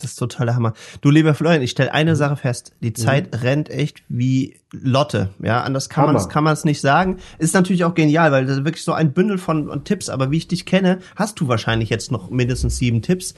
Das 0.00 0.10
ist 0.10 0.16
total 0.16 0.46
der 0.46 0.56
Hammer. 0.56 0.72
Du, 1.00 1.10
lieber 1.10 1.32
Florian, 1.32 1.62
ich 1.62 1.70
stelle 1.70 1.94
eine 1.94 2.12
mhm. 2.12 2.16
Sache 2.16 2.34
fest. 2.34 2.72
Die 2.82 2.92
Zeit 2.92 3.32
mhm. 3.32 3.38
rennt 3.38 3.70
echt 3.70 4.02
wie 4.08 4.56
Lotte. 4.72 5.30
Ja, 5.40 5.62
anders 5.62 5.88
kann 5.88 6.06
man 6.06 6.16
es 6.16 6.28
kann 6.28 6.42
man 6.42 6.54
es 6.54 6.64
nicht 6.64 6.80
sagen. 6.80 7.18
Ist 7.38 7.54
natürlich 7.54 7.84
auch 7.84 7.94
genial, 7.94 8.32
weil 8.32 8.46
das 8.46 8.56
ist 8.56 8.64
wirklich 8.64 8.82
so 8.82 8.94
ein 8.94 9.12
Bündel 9.12 9.38
von, 9.38 9.68
von 9.68 9.84
Tipps. 9.84 10.08
Aber 10.08 10.32
wie 10.32 10.38
ich 10.38 10.48
dich 10.48 10.66
kenne, 10.66 10.98
hast 11.14 11.38
du 11.38 11.46
wahrscheinlich 11.46 11.88
jetzt 11.88 12.10
noch 12.10 12.30
mindestens 12.30 12.78
sieben 12.78 13.00
Tipps. 13.00 13.34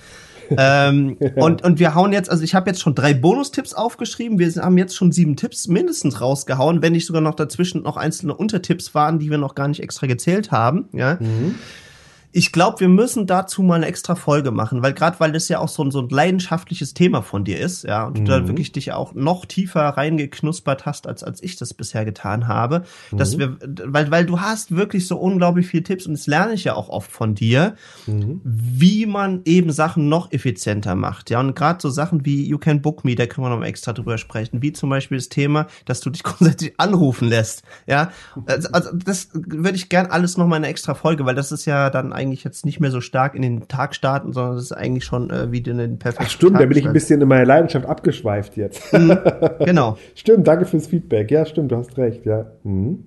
Ähm, 0.56 1.16
und, 1.36 1.62
und 1.62 1.78
wir 1.78 1.94
hauen 1.94 2.12
jetzt, 2.12 2.30
also 2.30 2.42
ich 2.44 2.54
habe 2.54 2.70
jetzt 2.70 2.80
schon 2.80 2.94
drei 2.94 3.14
Bonustipps 3.14 3.74
aufgeschrieben. 3.74 4.38
Wir 4.38 4.50
haben 4.62 4.78
jetzt 4.78 4.96
schon 4.96 5.12
sieben 5.12 5.36
Tipps 5.36 5.68
mindestens 5.68 6.20
rausgehauen, 6.20 6.82
wenn 6.82 6.92
nicht 6.92 7.06
sogar 7.06 7.22
noch 7.22 7.34
dazwischen 7.34 7.82
noch 7.82 7.96
einzelne 7.96 8.34
Untertipps 8.34 8.94
waren, 8.94 9.18
die 9.18 9.30
wir 9.30 9.38
noch 9.38 9.54
gar 9.54 9.68
nicht 9.68 9.82
extra 9.82 10.06
gezählt 10.06 10.50
haben. 10.50 10.88
Ja. 10.92 11.18
Mhm. 11.20 11.56
Ich 12.32 12.52
glaube, 12.52 12.80
wir 12.80 12.88
müssen 12.88 13.26
dazu 13.26 13.62
mal 13.62 13.74
eine 13.74 13.86
extra 13.86 14.14
Folge 14.14 14.52
machen, 14.52 14.82
weil 14.82 14.92
gerade 14.92 15.18
weil 15.18 15.32
das 15.32 15.48
ja 15.48 15.58
auch 15.58 15.68
so 15.68 15.82
ein, 15.82 15.90
so 15.90 16.00
ein 16.00 16.08
leidenschaftliches 16.08 16.94
Thema 16.94 17.22
von 17.22 17.44
dir 17.44 17.58
ist, 17.58 17.82
ja, 17.82 18.06
und 18.06 18.18
mhm. 18.18 18.24
du 18.24 18.30
da 18.30 18.40
mhm. 18.40 18.48
wirklich 18.48 18.70
dich 18.72 18.92
auch 18.92 19.14
noch 19.14 19.46
tiefer 19.46 19.80
reingeknuspert 19.80 20.86
hast, 20.86 21.06
als, 21.06 21.24
als 21.24 21.42
ich 21.42 21.56
das 21.56 21.74
bisher 21.74 22.04
getan 22.04 22.46
habe, 22.46 22.84
mhm. 23.10 23.16
dass 23.16 23.38
wir, 23.38 23.56
weil, 23.84 24.10
weil 24.10 24.26
du 24.26 24.40
hast 24.40 24.76
wirklich 24.76 25.06
so 25.06 25.18
unglaublich 25.18 25.66
viele 25.66 25.82
Tipps 25.82 26.06
und 26.06 26.12
das 26.12 26.26
lerne 26.26 26.54
ich 26.54 26.64
ja 26.64 26.74
auch 26.74 26.88
oft 26.88 27.10
von 27.10 27.34
dir, 27.34 27.74
mhm. 28.06 28.40
wie 28.44 29.06
man 29.06 29.40
eben 29.44 29.72
Sachen 29.72 30.08
noch 30.08 30.30
effizienter 30.30 30.94
macht, 30.94 31.30
ja, 31.30 31.40
und 31.40 31.56
gerade 31.56 31.80
so 31.80 31.90
Sachen 31.90 32.24
wie 32.24 32.46
You 32.46 32.58
Can 32.58 32.80
Book 32.80 33.04
Me, 33.04 33.16
da 33.16 33.26
können 33.26 33.46
wir 33.46 33.50
noch 33.50 33.58
mal 33.58 33.66
extra 33.66 33.92
drüber 33.92 34.18
sprechen, 34.18 34.62
wie 34.62 34.72
zum 34.72 34.90
Beispiel 34.90 35.18
das 35.18 35.30
Thema, 35.30 35.66
dass 35.84 36.00
du 36.00 36.10
dich 36.10 36.22
grundsätzlich 36.24 36.74
anrufen 36.78 37.28
lässt, 37.28 37.62
ja, 37.86 38.12
also, 38.46 38.68
also 38.70 38.90
das 38.94 39.30
würde 39.32 39.76
ich 39.76 39.88
gern 39.88 40.06
alles 40.06 40.36
noch 40.36 40.46
mal 40.46 40.56
in 40.56 40.64
eine 40.64 40.70
extra 40.70 40.94
Folge, 40.94 41.26
weil 41.26 41.34
das 41.34 41.50
ist 41.50 41.64
ja 41.64 41.90
dann 41.90 42.12
eigentlich 42.20 42.44
jetzt 42.44 42.64
nicht 42.64 42.80
mehr 42.80 42.90
so 42.90 43.00
stark 43.00 43.34
in 43.34 43.42
den 43.42 43.66
Tag 43.68 43.94
starten, 43.94 44.32
sondern 44.32 44.56
es 44.56 44.64
ist 44.64 44.72
eigentlich 44.72 45.04
schon 45.04 45.30
äh, 45.30 45.50
wie 45.50 45.60
den 45.60 45.98
perfekten 45.98 46.26
Ach 46.26 46.30
stimmt, 46.30 46.52
Tag 46.52 46.60
da 46.62 46.66
bin 46.66 46.78
ich 46.78 46.86
ein 46.86 46.92
bisschen 46.92 47.20
in 47.20 47.28
meiner 47.28 47.46
Leidenschaft 47.46 47.86
abgeschweift 47.86 48.56
jetzt. 48.56 48.92
Mhm, 48.92 49.18
genau. 49.64 49.98
stimmt, 50.14 50.46
danke 50.46 50.66
fürs 50.66 50.86
Feedback. 50.86 51.30
Ja, 51.30 51.46
stimmt, 51.46 51.72
du 51.72 51.76
hast 51.76 51.96
recht, 51.96 52.26
ja. 52.26 52.46
Mhm. 52.62 53.06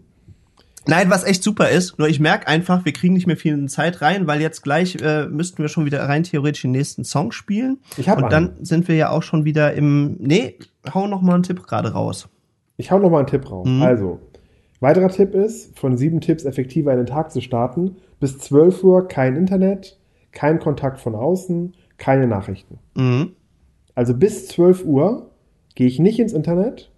Nein, 0.86 1.10
was 1.10 1.24
echt 1.24 1.44
super 1.44 1.70
ist, 1.70 1.98
nur 1.98 2.10
ich 2.10 2.20
merke 2.20 2.48
einfach, 2.48 2.84
wir 2.84 2.92
kriegen 2.92 3.14
nicht 3.14 3.26
mehr 3.26 3.38
viel 3.38 3.68
Zeit 3.70 4.02
rein, 4.02 4.28
weil 4.28 4.42
jetzt 4.42 4.64
gleich 4.64 4.98
äh, 5.02 5.28
müssten 5.28 5.60
wir 5.60 5.70
schon 5.70 5.86
wieder 5.86 6.02
rein 6.10 6.24
theoretisch 6.24 6.64
den 6.64 6.72
nächsten 6.72 7.06
Song 7.06 7.32
spielen. 7.32 7.80
Ich 7.98 8.10
hab 8.10 8.18
Und 8.18 8.26
einen. 8.26 8.56
dann 8.56 8.66
sind 8.66 8.88
wir 8.90 8.96
ja 8.96 9.10
auch 9.10 9.24
schon 9.24 9.46
wieder 9.46 9.74
im. 9.74 10.18
Nee, 10.20 10.58
hau 10.94 11.08
noch 11.08 11.22
mal 11.22 11.36
einen 11.36 11.44
Tipp 11.44 11.64
gerade 11.64 11.94
raus. 11.94 12.28
Ich 12.76 12.92
hau 12.92 13.00
noch 13.00 13.10
mal 13.10 13.20
einen 13.20 13.28
Tipp 13.28 13.50
raus. 13.50 13.68
Mhm. 13.68 13.82
Also, 13.82 14.20
weiterer 14.82 15.08
Tipp 15.08 15.34
ist, 15.34 15.78
von 15.80 15.96
sieben 15.96 16.20
Tipps 16.20 16.44
effektiver 16.44 16.92
in 16.92 16.98
den 16.98 17.06
Tag 17.06 17.32
zu 17.32 17.40
starten, 17.40 17.96
bis 18.24 18.38
12 18.38 18.86
Uhr 18.86 19.10
kein 19.10 19.36
Internet, 19.36 20.00
kein 20.32 20.62
Kontakt 20.62 21.02
von 21.02 21.14
außen, 21.14 21.74
keine 21.98 22.26
Nachrichten. 22.26 22.80
Mhm. 22.96 23.34
Also 23.96 24.14
bis 24.14 24.48
12 24.48 24.86
Uhr 24.86 25.30
gehe 25.76 25.88
ich 25.88 26.00
nicht 26.00 26.20
ins 26.20 26.32
Internet, 26.32 26.90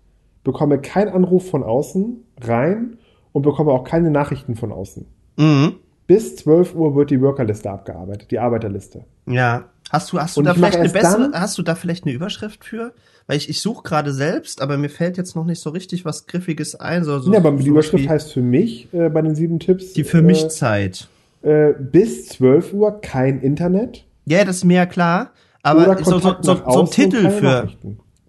bekomme 0.44 0.78
keinen 0.78 1.10
Anruf 1.10 1.50
von 1.50 1.64
außen 1.64 2.24
rein 2.42 2.98
und 3.32 3.42
bekomme 3.42 3.72
auch 3.72 3.86
keine 3.86 4.12
Nachrichten 4.12 4.56
von 4.56 4.72
außen. 4.72 5.08
Mhm. 5.38 5.78
Bis 6.06 6.36
12 6.36 6.76
Uhr 6.76 6.96
wird 6.96 7.10
die 7.10 7.20
Workerliste 7.20 7.72
abgearbeitet, 7.72 8.30
die 8.30 8.38
Arbeiterliste. 8.38 9.06
Ja. 9.26 9.72
Hast 9.90 10.14
du, 10.14 10.20
hast 10.20 10.38
du 10.38 10.44
da 10.44 10.54
vielleicht 10.54 10.78
eine 10.78 10.90
bessere, 10.90 11.32
hast 11.34 11.58
du 11.58 11.64
da 11.64 11.74
vielleicht 11.74 12.06
eine 12.06 12.14
Überschrift 12.14 12.66
für? 12.66 12.94
Weil 13.26 13.38
ich, 13.38 13.50
ich 13.50 13.62
suche 13.62 13.82
gerade 13.82 14.14
selbst, 14.14 14.62
aber 14.62 14.78
mir 14.78 14.90
fällt 14.90 15.18
jetzt 15.18 15.36
noch 15.36 15.46
nicht 15.46 15.60
so 15.60 15.72
richtig 15.72 16.06
was 16.06 16.28
Griffiges 16.28 16.76
ein. 16.76 17.04
So, 17.04 17.18
so, 17.18 17.32
ja, 17.32 17.40
aber 17.40 17.52
die 17.52 17.68
Überschrift 17.68 18.08
heißt 18.08 18.32
für 18.32 18.42
mich 18.44 18.94
äh, 18.94 19.10
bei 19.10 19.24
den 19.24 19.34
sieben 19.34 19.60
Tipps. 19.60 19.94
Die 19.94 20.04
für 20.04 20.22
mich 20.22 20.44
äh, 20.44 20.50
Zeit 20.50 21.08
äh, 21.46 21.74
bis 21.80 22.28
12 22.30 22.74
Uhr 22.74 23.02
kein 23.02 23.40
Internet. 23.40 24.06
Ja, 24.26 24.44
das 24.44 24.58
ist 24.58 24.64
mir 24.64 24.78
ja 24.78 24.86
klar. 24.86 25.32
Aber 25.62 25.98
so, 26.04 26.20
so, 26.20 26.36
so, 26.42 26.56
so 26.56 26.82
ein 26.82 26.90
Titel 26.90 27.30
für, 27.30 27.70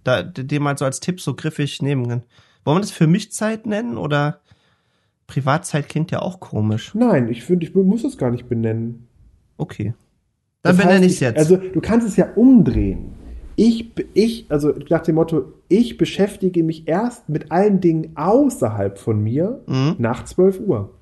da, 0.04 0.22
den 0.22 0.62
man 0.62 0.76
so 0.76 0.84
als 0.84 1.00
Tipp 1.00 1.20
so 1.20 1.34
griffig 1.34 1.82
nehmen 1.82 2.08
kann. 2.08 2.22
Wollen 2.64 2.78
wir 2.78 2.80
das 2.82 2.90
für 2.90 3.06
mich 3.06 3.32
Zeit 3.32 3.66
nennen 3.66 3.96
oder 3.96 4.40
Privatzeit 5.26 5.88
klingt 5.88 6.10
ja 6.10 6.20
auch 6.20 6.40
komisch. 6.40 6.94
Nein, 6.94 7.28
ich 7.28 7.44
finde, 7.44 7.66
ich 7.66 7.74
muss 7.74 8.04
es 8.04 8.16
gar 8.16 8.30
nicht 8.30 8.48
benennen. 8.48 9.06
Okay. 9.56 9.94
Dann 10.62 10.76
das 10.76 10.84
benenne 10.84 11.06
ich 11.06 11.12
es 11.12 11.20
jetzt. 11.20 11.38
Also, 11.38 11.56
du 11.56 11.80
kannst 11.80 12.06
es 12.06 12.16
ja 12.16 12.28
umdrehen. 12.34 13.12
Ich, 13.56 13.92
ich, 14.12 14.46
also 14.50 14.74
nach 14.90 15.02
dem 15.02 15.14
Motto, 15.14 15.54
ich 15.68 15.96
beschäftige 15.96 16.62
mich 16.62 16.86
erst 16.86 17.28
mit 17.28 17.50
allen 17.50 17.80
Dingen 17.80 18.12
außerhalb 18.14 18.98
von 18.98 19.22
mir 19.22 19.62
mhm. 19.66 19.94
nach 19.98 20.24
12 20.24 20.60
Uhr. 20.60 20.95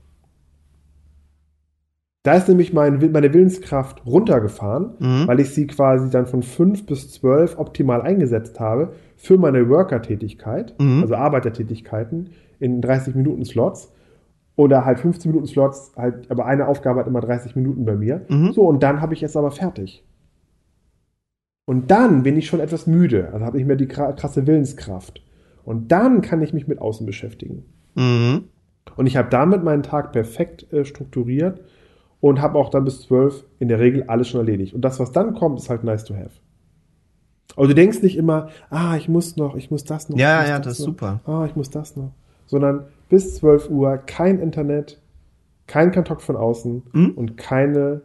Da 2.25 2.33
ist 2.33 2.49
nämlich 2.49 2.73
mein, 2.73 3.13
meine 3.13 3.35
Willenskraft 3.35 4.07
runtergefahren, 4.07 4.95
mhm. 4.99 5.29
weil 5.29 5.41
ich 5.41 5.51
sie 5.51 5.67
quasi 5.67 6.09
dann 6.09 6.27
von 6.27 6.43
5 6.43 6.87
bis 6.87 7.13
12 7.13 7.59
optimal 7.59 8.01
eingesetzt 8.01 8.59
habe. 8.59 8.95
für 9.17 9.39
meine 9.39 9.69
Worker-Tätigkeit, 9.69 10.75
mhm. 10.79 11.03
also 11.03 11.15
Arbeitertätigkeiten, 11.15 12.31
in 12.59 12.81
30 12.81 13.15
Minuten 13.15 13.45
Slots. 13.45 13.93
Oder 14.57 14.85
halt 14.85 15.01
15 15.01 15.31
Minuten 15.31 15.47
Slots, 15.47 15.93
halt, 15.97 16.31
aber 16.31 16.47
eine 16.47 16.67
Aufgabe 16.67 17.01
hat 17.01 17.07
immer 17.07 17.21
30 17.21 17.57
Minuten 17.57 17.85
bei 17.85 17.95
mir. 17.95 18.25
Mhm. 18.29 18.53
So, 18.53 18.63
und 18.63 18.83
dann 18.83 19.01
habe 19.01 19.13
ich 19.15 19.23
es 19.23 19.37
aber 19.37 19.51
fertig. 19.51 20.05
Und 21.67 21.91
dann 21.91 22.23
bin 22.23 22.37
ich 22.37 22.47
schon 22.47 22.61
etwas 22.61 22.87
müde, 22.87 23.31
also 23.33 23.45
habe 23.45 23.59
ich 23.59 23.67
mehr 23.67 23.77
die 23.77 23.89
krasse 23.89 24.47
Willenskraft. 24.47 25.23
Und 25.65 25.93
dann 25.93 26.23
kann 26.23 26.41
ich 26.41 26.55
mich 26.55 26.69
mit 26.69 26.79
Außen 26.79 27.05
beschäftigen. 27.05 27.65
Mhm. 27.95 28.45
Und 28.97 29.07
ich 29.07 29.17
habe 29.17 29.29
damit 29.29 29.63
meinen 29.63 29.83
Tag 29.83 30.13
perfekt 30.13 30.73
äh, 30.73 30.85
strukturiert 30.85 31.61
und 32.25 32.41
habe 32.41 32.59
auch 32.59 32.71
dann 32.71 32.85
bis 32.85 33.03
12 33.03 33.45
in 33.59 33.69
der 33.69 33.79
Regel 33.79 34.05
alles 34.05 34.29
schon 34.29 34.41
erledigt. 34.41 34.73
Und 34.73 34.81
das, 34.81 34.99
was 34.99 35.13
dann 35.13 35.35
kommt, 35.35 35.59
ist 35.59 35.69
halt 35.69 35.85
nice 35.85 36.05
to 36.05 36.15
have. 36.15 36.31
Also 37.55 37.69
du 37.69 37.75
denkst 37.75 38.01
nicht 38.01 38.17
immer, 38.17 38.49
ah, 38.71 38.97
ich 38.97 39.11
muss 39.11 39.37
noch, 39.37 39.57
ich 39.57 39.71
muss 39.71 39.85
das 39.85 40.09
noch. 40.09 40.17
Ja, 40.17 40.43
ja, 40.43 40.57
das, 40.57 40.69
das 40.69 40.79
ist 40.79 40.87
super. 40.87 41.21
Ah, 41.27 41.45
ich 41.45 41.55
muss 41.55 41.69
das 41.69 41.97
noch. 41.97 42.13
Sondern 42.47 42.87
bis 43.11 43.35
12 43.35 43.69
Uhr 43.69 43.99
kein 43.99 44.39
Internet, 44.39 45.03
kein 45.67 45.93
Kontakt 45.93 46.23
von 46.23 46.37
außen 46.37 46.85
mhm. 46.93 47.11
und 47.11 47.37
keine 47.37 48.01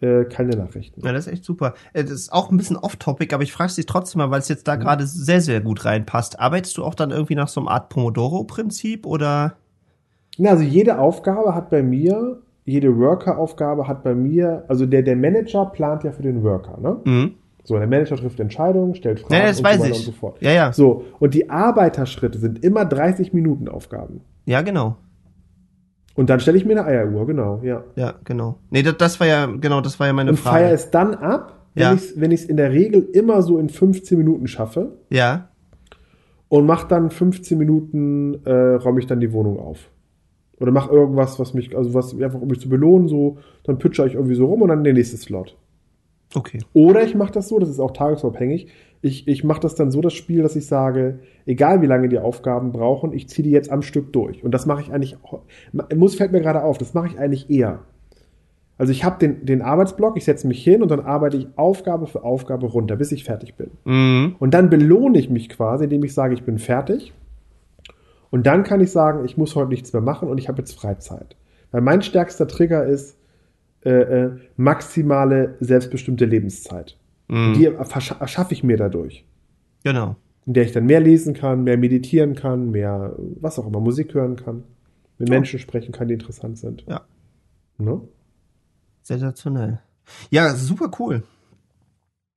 äh, 0.00 0.24
keine 0.24 0.56
Nachrichten. 0.56 1.04
Ja, 1.04 1.12
das 1.12 1.26
ist 1.26 1.32
echt 1.34 1.44
super. 1.44 1.74
Äh, 1.92 2.04
das 2.04 2.12
ist 2.12 2.32
auch 2.32 2.50
ein 2.50 2.56
bisschen 2.56 2.78
off-topic, 2.78 3.34
aber 3.34 3.42
ich 3.42 3.52
frage 3.52 3.74
dich 3.74 3.84
trotzdem 3.84 4.20
mal, 4.20 4.30
weil 4.30 4.40
es 4.40 4.48
jetzt 4.48 4.68
da 4.68 4.76
mhm. 4.76 4.80
gerade 4.80 5.06
sehr, 5.06 5.42
sehr 5.42 5.60
gut 5.60 5.84
reinpasst. 5.84 6.40
Arbeitest 6.40 6.78
du 6.78 6.84
auch 6.84 6.94
dann 6.94 7.10
irgendwie 7.10 7.34
nach 7.34 7.48
so 7.48 7.60
einer 7.60 7.72
Art 7.72 7.90
Pomodoro-Prinzip 7.90 9.04
oder? 9.04 9.58
Na, 10.38 10.52
also 10.52 10.62
jede 10.62 10.98
Aufgabe 10.98 11.54
hat 11.54 11.68
bei 11.68 11.82
mir, 11.82 12.40
jede 12.70 12.96
Worker-Aufgabe 12.96 13.88
hat 13.88 14.02
bei 14.04 14.14
mir, 14.14 14.64
also 14.68 14.86
der, 14.86 15.02
der 15.02 15.16
Manager 15.16 15.66
plant 15.66 16.04
ja 16.04 16.12
für 16.12 16.22
den 16.22 16.42
Worker, 16.42 16.78
ne? 16.80 16.96
Mhm. 17.04 17.34
So, 17.64 17.76
der 17.78 17.86
Manager 17.86 18.16
trifft 18.16 18.40
Entscheidungen, 18.40 18.94
stellt 18.94 19.20
Fragen 19.20 19.34
ja, 19.34 19.40
und 19.42 19.48
weiß 19.48 19.56
so 19.58 19.64
weiter 19.64 19.84
ich. 19.84 19.96
und 19.98 20.02
so 20.04 20.12
fort. 20.12 20.36
Ja, 20.40 20.50
ja. 20.52 20.72
So, 20.72 21.04
und 21.18 21.34
die 21.34 21.50
Arbeiterschritte 21.50 22.38
sind 22.38 22.64
immer 22.64 22.84
30 22.86 23.32
Minuten 23.34 23.68
Aufgaben. 23.68 24.22
Ja, 24.46 24.62
genau. 24.62 24.96
Und 26.14 26.30
dann 26.30 26.40
stelle 26.40 26.56
ich 26.56 26.64
mir 26.64 26.72
eine 26.72 26.84
Eieruhr, 26.86 27.26
genau, 27.26 27.60
ja. 27.62 27.84
Ja, 27.96 28.14
genau. 28.24 28.58
Nee, 28.70 28.82
das, 28.82 28.96
das 28.96 29.20
war 29.20 29.26
ja, 29.26 29.46
genau, 29.46 29.80
das 29.80 30.00
war 30.00 30.06
ja 30.06 30.12
meine 30.12 30.30
und 30.30 30.36
Frage. 30.38 30.56
Und 30.56 30.62
feiere 30.62 30.74
es 30.74 30.90
dann 30.90 31.14
ab, 31.14 31.58
wenn 31.74 31.82
Ja. 31.82 31.92
ich 31.94 32.14
es 32.32 32.44
in 32.44 32.56
der 32.56 32.72
Regel 32.72 33.02
immer 33.12 33.42
so 33.42 33.58
in 33.58 33.68
15 33.68 34.16
Minuten 34.18 34.46
schaffe 34.46 34.96
Ja. 35.10 35.48
und 36.48 36.66
mach 36.66 36.84
dann 36.84 37.10
15 37.10 37.58
Minuten, 37.58 38.40
äh, 38.44 38.74
räume 38.74 39.00
ich 39.00 39.06
dann 39.06 39.20
die 39.20 39.32
Wohnung 39.32 39.58
auf. 39.58 39.90
Oder 40.60 40.72
mach 40.72 40.90
irgendwas, 40.90 41.38
was 41.40 41.54
mich, 41.54 41.76
also 41.76 41.94
was 41.94 42.14
einfach 42.20 42.40
um 42.40 42.48
mich 42.48 42.60
zu 42.60 42.68
belohnen, 42.68 43.08
so, 43.08 43.38
dann 43.64 43.78
pitcher 43.78 44.06
ich 44.06 44.14
irgendwie 44.14 44.34
so 44.34 44.46
rum 44.46 44.62
und 44.62 44.68
dann 44.68 44.84
der 44.84 44.92
nächste 44.92 45.16
Slot. 45.16 45.56
Okay. 46.34 46.58
Oder 46.74 47.02
ich 47.02 47.14
mache 47.14 47.32
das 47.32 47.48
so, 47.48 47.58
das 47.58 47.68
ist 47.68 47.80
auch 47.80 47.92
tagesabhängig. 47.92 48.68
Ich, 49.02 49.26
ich 49.26 49.42
mache 49.42 49.60
das 49.60 49.74
dann 49.74 49.90
so, 49.90 50.02
das 50.02 50.12
Spiel, 50.12 50.42
dass 50.42 50.54
ich 50.56 50.66
sage, 50.66 51.20
egal 51.46 51.80
wie 51.80 51.86
lange 51.86 52.08
die 52.08 52.18
Aufgaben 52.18 52.70
brauchen, 52.72 53.12
ich 53.14 53.28
ziehe 53.28 53.42
die 53.42 53.50
jetzt 53.50 53.72
am 53.72 53.82
Stück 53.82 54.12
durch. 54.12 54.44
Und 54.44 54.52
das 54.52 54.66
mache 54.66 54.82
ich 54.82 54.92
eigentlich, 54.92 55.16
muss 55.96 56.14
fällt 56.14 56.32
mir 56.32 56.40
gerade 56.40 56.62
auf, 56.62 56.76
das 56.76 56.92
mache 56.92 57.08
ich 57.08 57.18
eigentlich 57.18 57.48
eher. 57.48 57.80
Also 58.76 58.92
ich 58.92 59.04
habe 59.04 59.18
den, 59.18 59.44
den 59.44 59.62
Arbeitsblock, 59.62 60.16
ich 60.16 60.24
setze 60.24 60.46
mich 60.46 60.62
hin 60.62 60.82
und 60.82 60.90
dann 60.90 61.00
arbeite 61.00 61.36
ich 61.36 61.48
Aufgabe 61.56 62.06
für 62.06 62.24
Aufgabe 62.24 62.66
runter, 62.66 62.96
bis 62.96 63.12
ich 63.12 63.24
fertig 63.24 63.54
bin. 63.54 63.70
Mhm. 63.84 64.36
Und 64.38 64.54
dann 64.54 64.70
belohne 64.70 65.18
ich 65.18 65.28
mich 65.28 65.48
quasi, 65.48 65.84
indem 65.84 66.04
ich 66.04 66.14
sage, 66.14 66.34
ich 66.34 66.44
bin 66.44 66.58
fertig. 66.58 67.12
Und 68.30 68.46
dann 68.46 68.62
kann 68.62 68.80
ich 68.80 68.90
sagen, 68.92 69.24
ich 69.24 69.36
muss 69.36 69.54
heute 69.56 69.70
nichts 69.70 69.92
mehr 69.92 70.02
machen 70.02 70.28
und 70.28 70.38
ich 70.38 70.48
habe 70.48 70.58
jetzt 70.58 70.74
Freizeit. 70.74 71.36
Weil 71.72 71.80
mein 71.82 72.02
stärkster 72.02 72.46
Trigger 72.46 72.84
ist 72.84 73.16
äh, 73.84 73.90
äh, 73.90 74.30
maximale 74.56 75.56
selbstbestimmte 75.60 76.24
Lebenszeit. 76.26 76.96
Mhm. 77.28 77.54
Die 77.54 77.68
erscha- 77.68 78.20
erschaffe 78.20 78.52
ich 78.54 78.62
mir 78.62 78.76
dadurch. 78.76 79.24
Genau. 79.84 80.16
In 80.46 80.54
der 80.54 80.64
ich 80.64 80.72
dann 80.72 80.86
mehr 80.86 81.00
lesen 81.00 81.34
kann, 81.34 81.64
mehr 81.64 81.76
meditieren 81.78 82.34
kann, 82.34 82.70
mehr 82.70 83.14
was 83.40 83.58
auch 83.58 83.66
immer, 83.66 83.80
Musik 83.80 84.14
hören 84.14 84.36
kann, 84.36 84.64
mit 85.18 85.28
Ja. 85.28 85.34
Menschen 85.36 85.58
sprechen 85.58 85.92
kann, 85.92 86.08
die 86.08 86.14
interessant 86.14 86.58
sind. 86.58 86.84
Ja. 86.88 87.02
Ne? 87.78 88.00
Sensationell. 89.02 89.80
Ja, 90.30 90.54
super 90.54 90.90
cool. 90.98 91.22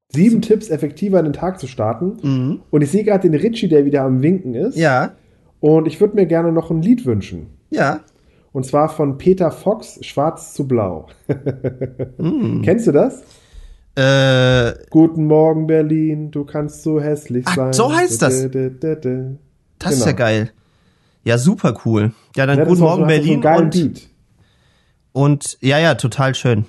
Sieben 0.09 0.41
Tipps, 0.41 0.69
effektiver 0.69 1.17
in 1.19 1.25
den 1.25 1.33
Tag 1.33 1.59
zu 1.59 1.67
starten. 1.67 2.17
Mhm. 2.21 2.61
Und 2.69 2.81
ich 2.83 2.91
sehe 2.91 3.03
gerade 3.03 3.27
den 3.29 3.39
Richie, 3.39 3.67
der 3.67 3.85
wieder 3.85 4.03
am 4.03 4.21
Winken 4.21 4.53
ist. 4.53 4.77
Ja. 4.77 5.13
Und 5.65 5.87
ich 5.87 6.01
würde 6.01 6.15
mir 6.15 6.25
gerne 6.25 6.51
noch 6.51 6.71
ein 6.71 6.81
Lied 6.81 7.05
wünschen. 7.05 7.47
Ja. 7.69 8.01
Und 8.51 8.65
zwar 8.65 8.89
von 8.89 9.17
Peter 9.17 9.49
Fox, 9.49 9.97
Schwarz 10.05 10.53
zu 10.53 10.67
Blau. 10.67 11.07
Mhm. 12.17 12.63
Kennst 12.63 12.85
du 12.85 12.91
das? 12.91 13.23
Äh, 13.95 14.73
Guten 14.89 15.25
Morgen, 15.25 15.65
Berlin, 15.65 16.31
du 16.31 16.43
kannst 16.43 16.83
so 16.83 16.99
hässlich 16.99 17.45
Ach, 17.47 17.55
sein. 17.55 17.71
so 17.71 17.95
heißt 17.95 18.21
das. 18.21 18.41
Da, 18.41 18.47
da, 18.49 18.69
da, 18.69 18.95
da. 18.95 19.31
das 19.79 19.93
ist 19.93 19.99
Genau. 19.99 20.05
ja 20.07 20.11
geil. 20.11 20.51
Ja, 21.23 21.37
super 21.37 21.79
cool. 21.85 22.11
Ja, 22.35 22.45
dann 22.45 22.57
Ja, 22.57 22.63
guten 22.65 22.73
ist 22.73 22.79
so- 22.79 22.85
Morgen 22.85 23.01
so 23.03 23.07
Berlin 23.07 23.39
geilen 23.39 23.63
und, 23.65 23.71
Beat. 23.73 24.09
und 25.13 25.57
ja, 25.61 25.79
ja, 25.79 25.95
total 25.95 26.35
schön. 26.35 26.65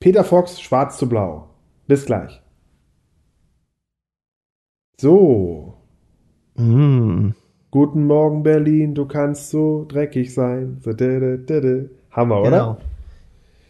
Peter 0.00 0.24
Fox, 0.24 0.58
Schwarz 0.58 0.96
zu 0.96 1.06
Blau. 1.06 1.50
Bis 1.86 2.06
gleich. 2.06 2.40
So. 4.98 5.74
Mhm. 6.56 7.34
Guten 7.74 8.06
Morgen, 8.06 8.44
Berlin, 8.44 8.94
du 8.94 9.04
kannst 9.04 9.50
so 9.50 9.84
dreckig 9.88 10.32
sein. 10.32 10.80
Hammer, 12.12 12.40
oder? 12.42 12.50
Genau. 12.50 12.76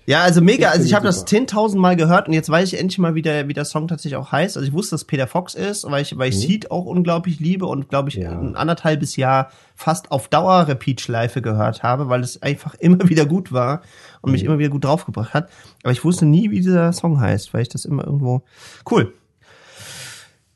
Ja, 0.04 0.20
also 0.20 0.42
mega. 0.42 0.66
Ich 0.66 0.72
Also 0.74 0.84
ich 0.84 0.92
habe 0.92 1.06
das 1.06 1.20
super. 1.20 1.30
10.000 1.46 1.78
Mal 1.78 1.96
gehört 1.96 2.28
und 2.28 2.34
jetzt 2.34 2.50
weiß 2.50 2.70
ich 2.70 2.78
endlich 2.78 2.98
mal, 2.98 3.14
wie 3.14 3.22
der, 3.22 3.48
wie 3.48 3.54
der 3.54 3.64
Song 3.64 3.88
tatsächlich 3.88 4.16
auch 4.16 4.30
heißt. 4.30 4.58
Also 4.58 4.68
ich 4.68 4.74
wusste, 4.74 4.90
dass 4.90 5.06
Peter 5.06 5.26
Fox 5.26 5.54
ist, 5.54 5.90
weil 5.90 6.02
ich, 6.02 6.18
weil 6.18 6.28
ich 6.28 6.38
Seed 6.38 6.70
auch 6.70 6.84
unglaublich 6.84 7.40
liebe 7.40 7.64
und 7.64 7.88
glaube 7.88 8.10
ich 8.10 8.16
Mhm. 8.18 8.22
Ja. 8.22 8.38
ein 8.38 8.56
anderthalbes 8.56 9.16
Jahr 9.16 9.50
fast 9.74 10.12
auf 10.12 10.28
Dauer 10.28 10.68
Repeat-Schleife 10.68 11.40
gehört 11.40 11.82
habe, 11.82 12.10
weil 12.10 12.20
es 12.20 12.42
einfach 12.42 12.74
immer 12.80 13.08
wieder 13.08 13.24
gut 13.24 13.52
war 13.52 13.80
und 14.20 14.28
Mhm. 14.28 14.32
mich 14.32 14.44
immer 14.44 14.58
wieder 14.58 14.68
gut 14.68 14.84
draufgebracht 14.84 15.32
hat. 15.32 15.48
Aber 15.82 15.92
ich 15.92 16.04
wusste 16.04 16.26
nie, 16.26 16.50
wie 16.50 16.56
dieser 16.60 16.92
Song 16.92 17.18
heißt, 17.18 17.54
weil 17.54 17.62
ich 17.62 17.70
das 17.70 17.86
immer 17.86 18.04
irgendwo 18.04 18.42
cool. 18.90 19.14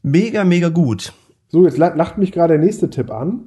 Mega, 0.03 0.45
mega 0.45 0.69
gut. 0.69 1.15
So, 1.49 1.65
jetzt 1.65 1.79
la- 1.79 1.95
lacht 1.95 2.19
mich 2.19 2.33
gerade 2.33 2.55
der 2.55 2.63
nächste 2.65 2.91
Tipp 2.91 3.11
an. 3.11 3.45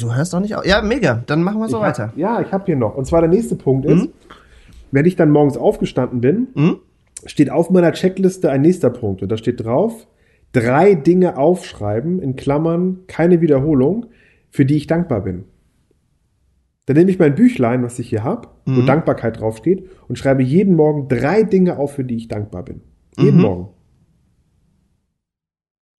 Du 0.00 0.14
hörst 0.14 0.32
doch 0.32 0.40
nicht 0.40 0.54
auf. 0.56 0.64
Ja, 0.66 0.82
mega. 0.82 1.22
Dann 1.26 1.42
machen 1.42 1.60
wir 1.60 1.68
so 1.68 1.76
Ich 1.78 1.82
weiter. 1.82 2.08
Hab, 2.08 2.16
ja, 2.16 2.40
ich 2.40 2.50
habe 2.52 2.64
hier 2.66 2.76
noch. 2.76 2.96
Und 2.96 3.06
zwar 3.06 3.20
der 3.20 3.30
nächste 3.30 3.54
Punkt 3.56 3.86
ist, 3.86 4.06
Mhm. 4.06 4.12
wenn 4.90 5.04
ich 5.04 5.16
dann 5.16 5.30
morgens 5.30 5.56
aufgestanden 5.56 6.20
bin, 6.20 6.48
Mhm. 6.54 6.76
steht 7.24 7.50
auf 7.50 7.70
meiner 7.70 7.92
Checkliste 7.92 8.50
ein 8.50 8.62
nächster 8.62 8.90
Punkt. 8.90 9.22
Und 9.22 9.30
da 9.30 9.36
steht 9.36 9.64
drauf, 9.64 10.06
drei 10.52 10.94
Dinge 10.94 11.36
aufschreiben, 11.36 12.20
in 12.20 12.34
Klammern, 12.36 13.00
keine 13.06 13.40
Wiederholung, 13.40 14.06
für 14.50 14.64
die 14.64 14.76
ich 14.76 14.86
dankbar 14.86 15.20
bin. 15.22 15.44
Dann 16.86 16.96
nehme 16.96 17.10
ich 17.10 17.18
mein 17.18 17.34
Büchlein, 17.34 17.82
was 17.82 17.98
ich 17.98 18.08
hier 18.08 18.24
habe, 18.24 18.48
wo 18.64 18.80
Mhm. 18.80 18.86
Dankbarkeit 18.86 19.38
draufsteht, 19.40 19.88
und 20.08 20.18
schreibe 20.18 20.42
jeden 20.42 20.74
Morgen 20.74 21.06
drei 21.08 21.42
Dinge 21.42 21.78
auf, 21.78 21.92
für 21.92 22.04
die 22.04 22.16
ich 22.16 22.28
dankbar 22.28 22.64
bin. 22.64 22.80
Jeden 23.18 23.36
Mhm. 23.36 23.42
Morgen. 23.42 23.68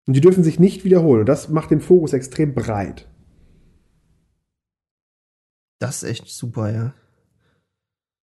Und 0.10 0.16
die 0.16 0.22
dürfen 0.22 0.44
sich 0.44 0.60
nicht 0.60 0.86
wiederholen. 0.86 1.20
Und 1.20 1.30
das 1.30 1.50
macht 1.50 1.70
den 1.70 1.82
Fokus 1.82 2.14
extrem 2.14 2.56
breit. 2.56 3.08
Das 5.78 6.02
ist 6.02 6.10
echt 6.10 6.28
super, 6.30 6.74
ja. 6.74 6.94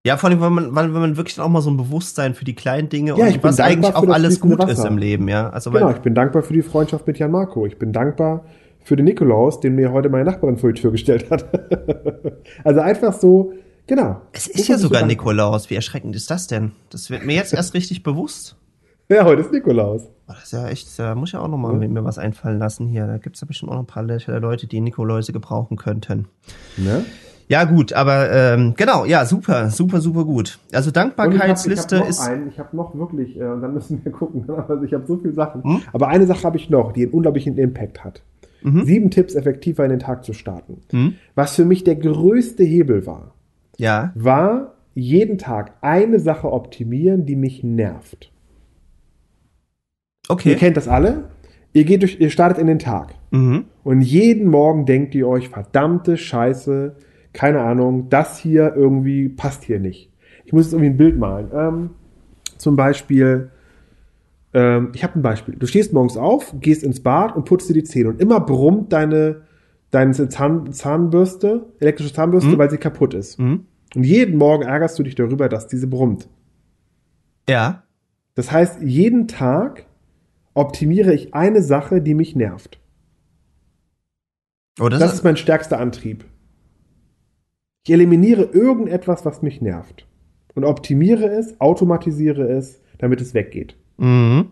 Ja, 0.03 0.17
vor 0.17 0.31
allem, 0.31 0.39
weil 0.39 0.49
man, 0.49 0.75
wenn 0.75 0.91
man 0.91 1.15
wirklich 1.15 1.39
auch 1.39 1.47
mal 1.47 1.61
so 1.61 1.69
ein 1.69 1.77
Bewusstsein 1.77 2.33
für 2.33 2.43
die 2.43 2.55
kleinen 2.55 2.89
Dinge 2.89 3.15
Ja, 3.15 3.27
und 3.27 3.43
was 3.43 3.59
eigentlich 3.59 3.93
auch 3.93 4.07
alles 4.07 4.39
gut 4.39 4.53
ist 4.63 4.79
Wasser. 4.79 4.87
im 4.87 4.97
Leben, 4.97 5.27
ja. 5.27 5.51
Also 5.51 5.69
Genau, 5.69 5.91
ich 5.91 5.99
bin 5.99 6.15
dankbar 6.15 6.41
für 6.41 6.53
die 6.53 6.63
Freundschaft 6.63 7.05
mit 7.05 7.19
Jan 7.19 7.29
Marco. 7.29 7.67
Ich 7.67 7.77
bin 7.77 7.93
dankbar 7.93 8.45
für 8.83 8.95
den 8.95 9.05
Nikolaus, 9.05 9.59
den 9.59 9.75
mir 9.75 9.91
heute 9.91 10.09
meine 10.09 10.23
Nachbarin 10.23 10.57
vor 10.57 10.73
die 10.73 10.81
Tür 10.81 10.91
gestellt 10.91 11.29
hat. 11.29 11.45
also 12.63 12.79
einfach 12.79 13.13
so, 13.13 13.53
genau. 13.85 14.23
es 14.31 14.47
ist 14.47 14.67
ja 14.67 14.79
sogar. 14.79 15.05
Nikolaus. 15.05 15.69
Wie 15.69 15.75
erschreckend 15.75 16.15
ist 16.15 16.31
das 16.31 16.47
denn? 16.47 16.71
Das 16.89 17.11
wird 17.11 17.27
mir 17.27 17.35
jetzt 17.35 17.53
erst 17.53 17.75
richtig 17.75 18.01
bewusst. 18.01 18.57
Ja, 19.09 19.23
heute 19.23 19.41
ist 19.41 19.51
Nikolaus. 19.51 20.01
Oh, 20.27 20.33
Das 20.33 20.45
ist 20.45 20.53
ja 20.53 20.67
echt, 20.67 20.97
da 20.97 21.13
muss 21.13 21.29
ich 21.29 21.35
auch 21.35 21.47
noch 21.47 21.57
mal 21.57 21.73
mir 21.73 22.03
was 22.03 22.17
einfallen 22.17 22.57
lassen 22.57 22.87
hier. 22.87 23.05
Da 23.05 23.17
gibt's 23.19 23.41
ja 23.41 23.45
bestimmt 23.47 23.71
auch 23.71 23.75
noch 23.75 23.83
ein 23.83 23.87
paar 23.87 24.01
Le- 24.03 24.19
Leute, 24.39 24.65
die 24.67 24.81
Nikoläuse 24.81 25.31
gebrauchen 25.31 25.77
könnten. 25.77 26.27
Ne? 26.77 27.05
Ja, 27.47 27.65
gut, 27.65 27.93
aber 27.93 28.31
ähm, 28.31 28.73
genau, 28.75 29.05
ja, 29.05 29.23
super, 29.25 29.69
super, 29.69 30.01
super 30.01 30.25
gut. 30.25 30.57
Also 30.73 30.89
Und 30.89 30.97
ich 30.97 31.01
habe 31.01 31.13
Dankbarkeitsliste 31.15 31.97
hab 31.97 32.03
noch 32.05 32.09
ist. 32.09 32.19
einen, 32.21 32.47
ich 32.49 32.57
habe 32.57 32.75
noch 32.75 32.95
wirklich, 32.95 33.39
äh, 33.39 33.43
und 33.45 33.61
dann 33.61 33.75
müssen 33.75 34.03
wir 34.03 34.11
gucken, 34.11 34.49
also 34.67 34.81
ich 34.83 34.93
habe 34.95 35.05
so 35.05 35.17
viele 35.17 35.33
Sachen. 35.33 35.61
Hm? 35.63 35.81
Aber 35.93 36.07
eine 36.07 36.25
Sache 36.25 36.43
habe 36.43 36.57
ich 36.57 36.71
noch, 36.71 36.91
die 36.91 37.03
einen 37.03 37.11
unglaublichen 37.13 37.55
Impact 37.59 38.03
hat. 38.03 38.23
Mhm. 38.63 38.85
Sieben 38.85 39.11
Tipps, 39.11 39.35
effektiver 39.35 39.83
in 39.83 39.91
den 39.91 39.99
Tag 39.99 40.23
zu 40.25 40.33
starten. 40.33 40.81
Hm? 40.89 41.13
Was 41.35 41.55
für 41.55 41.65
mich 41.65 41.83
der 41.83 41.97
größte 41.97 42.63
Hebel 42.63 43.05
war, 43.05 43.35
Ja. 43.77 44.11
war 44.15 44.73
jeden 44.95 45.37
Tag 45.37 45.73
eine 45.81 46.19
Sache 46.19 46.51
optimieren, 46.51 47.27
die 47.27 47.35
mich 47.35 47.63
nervt. 47.63 48.31
Ihr 50.29 50.33
Okay. 50.33 50.55
kennt 50.55 50.77
das 50.77 50.87
alle. 50.87 51.25
Ihr 51.73 51.83
geht 51.83 52.01
durch, 52.01 52.19
ihr 52.19 52.29
startet 52.29 52.57
in 52.57 52.67
den 52.67 52.79
Tag. 52.79 53.15
Mhm. 53.31 53.65
Und 53.83 54.01
jeden 54.01 54.47
Morgen 54.47 54.85
denkt 54.85 55.13
ihr 55.13 55.27
euch, 55.27 55.49
verdammte 55.49 56.17
Scheiße, 56.17 56.95
keine 57.33 57.61
Ahnung, 57.61 58.09
das 58.09 58.37
hier 58.39 58.73
irgendwie 58.75 59.29
passt 59.29 59.63
hier 59.63 59.79
nicht. 59.79 60.09
Ich 60.45 60.53
muss 60.53 60.65
jetzt 60.65 60.73
irgendwie 60.73 60.91
ein 60.91 60.97
Bild 60.97 61.17
malen. 61.17 61.47
Ähm, 61.53 61.89
zum 62.57 62.75
Beispiel, 62.75 63.49
Ähm, 64.53 64.91
ich 64.95 65.03
habe 65.03 65.19
ein 65.19 65.21
Beispiel. 65.21 65.55
Du 65.57 65.67
stehst 65.67 65.91
morgens 65.91 66.15
auf, 66.15 66.55
gehst 66.61 66.81
ins 66.83 67.03
Bad 67.03 67.35
und 67.35 67.43
putzt 67.43 67.67
dir 67.69 67.73
die 67.73 67.83
Zähne 67.83 68.07
und 68.07 68.21
immer 68.21 68.39
brummt 68.39 68.93
deine, 68.93 69.41
deine 69.91 70.13
Zahn, 70.13 70.71
Zahnbürste, 70.71 71.65
elektrische 71.81 72.13
Zahnbürste, 72.13 72.51
mhm. 72.51 72.57
weil 72.57 72.69
sie 72.69 72.77
kaputt 72.77 73.13
ist. 73.13 73.37
Mhm. 73.37 73.65
Und 73.95 74.03
jeden 74.05 74.37
Morgen 74.37 74.63
ärgerst 74.63 74.97
du 74.97 75.03
dich 75.03 75.15
darüber, 75.15 75.49
dass 75.49 75.67
diese 75.67 75.87
brummt. 75.87 76.29
Ja. 77.49 77.83
Das 78.35 78.49
heißt, 78.51 78.81
jeden 78.81 79.27
Tag 79.27 79.87
optimiere 80.55 81.13
ich 81.13 81.35
eine 81.35 81.61
Sache, 81.61 82.01
die 82.01 82.15
mich 82.15 82.35
nervt. 82.35 82.79
Oh, 84.79 84.89
das, 84.89 84.99
das 84.99 85.13
ist 85.13 85.23
mein 85.23 85.37
stärkster 85.37 85.79
Antrieb. 85.79 86.25
Ich 87.85 87.93
eliminiere 87.93 88.43
irgendetwas, 88.43 89.25
was 89.25 89.43
mich 89.43 89.61
nervt. 89.61 90.07
Und 90.55 90.63
optimiere 90.63 91.27
es, 91.27 91.59
automatisiere 91.61 92.47
es, 92.49 92.81
damit 92.97 93.21
es 93.21 93.33
weggeht. 93.33 93.75
Mhm. 93.97 94.47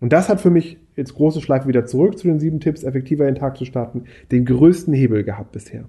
Und 0.00 0.12
das 0.12 0.28
hat 0.28 0.40
für 0.40 0.50
mich, 0.50 0.78
jetzt 0.96 1.14
große 1.14 1.40
Schleife 1.40 1.68
wieder 1.68 1.86
zurück 1.86 2.18
zu 2.18 2.26
den 2.26 2.40
sieben 2.40 2.60
Tipps, 2.60 2.84
effektiver 2.84 3.26
in 3.26 3.34
den 3.34 3.40
Tag 3.40 3.56
zu 3.56 3.64
starten, 3.64 4.04
den 4.30 4.44
größten 4.44 4.92
Hebel 4.92 5.24
gehabt 5.24 5.52
bisher. 5.52 5.88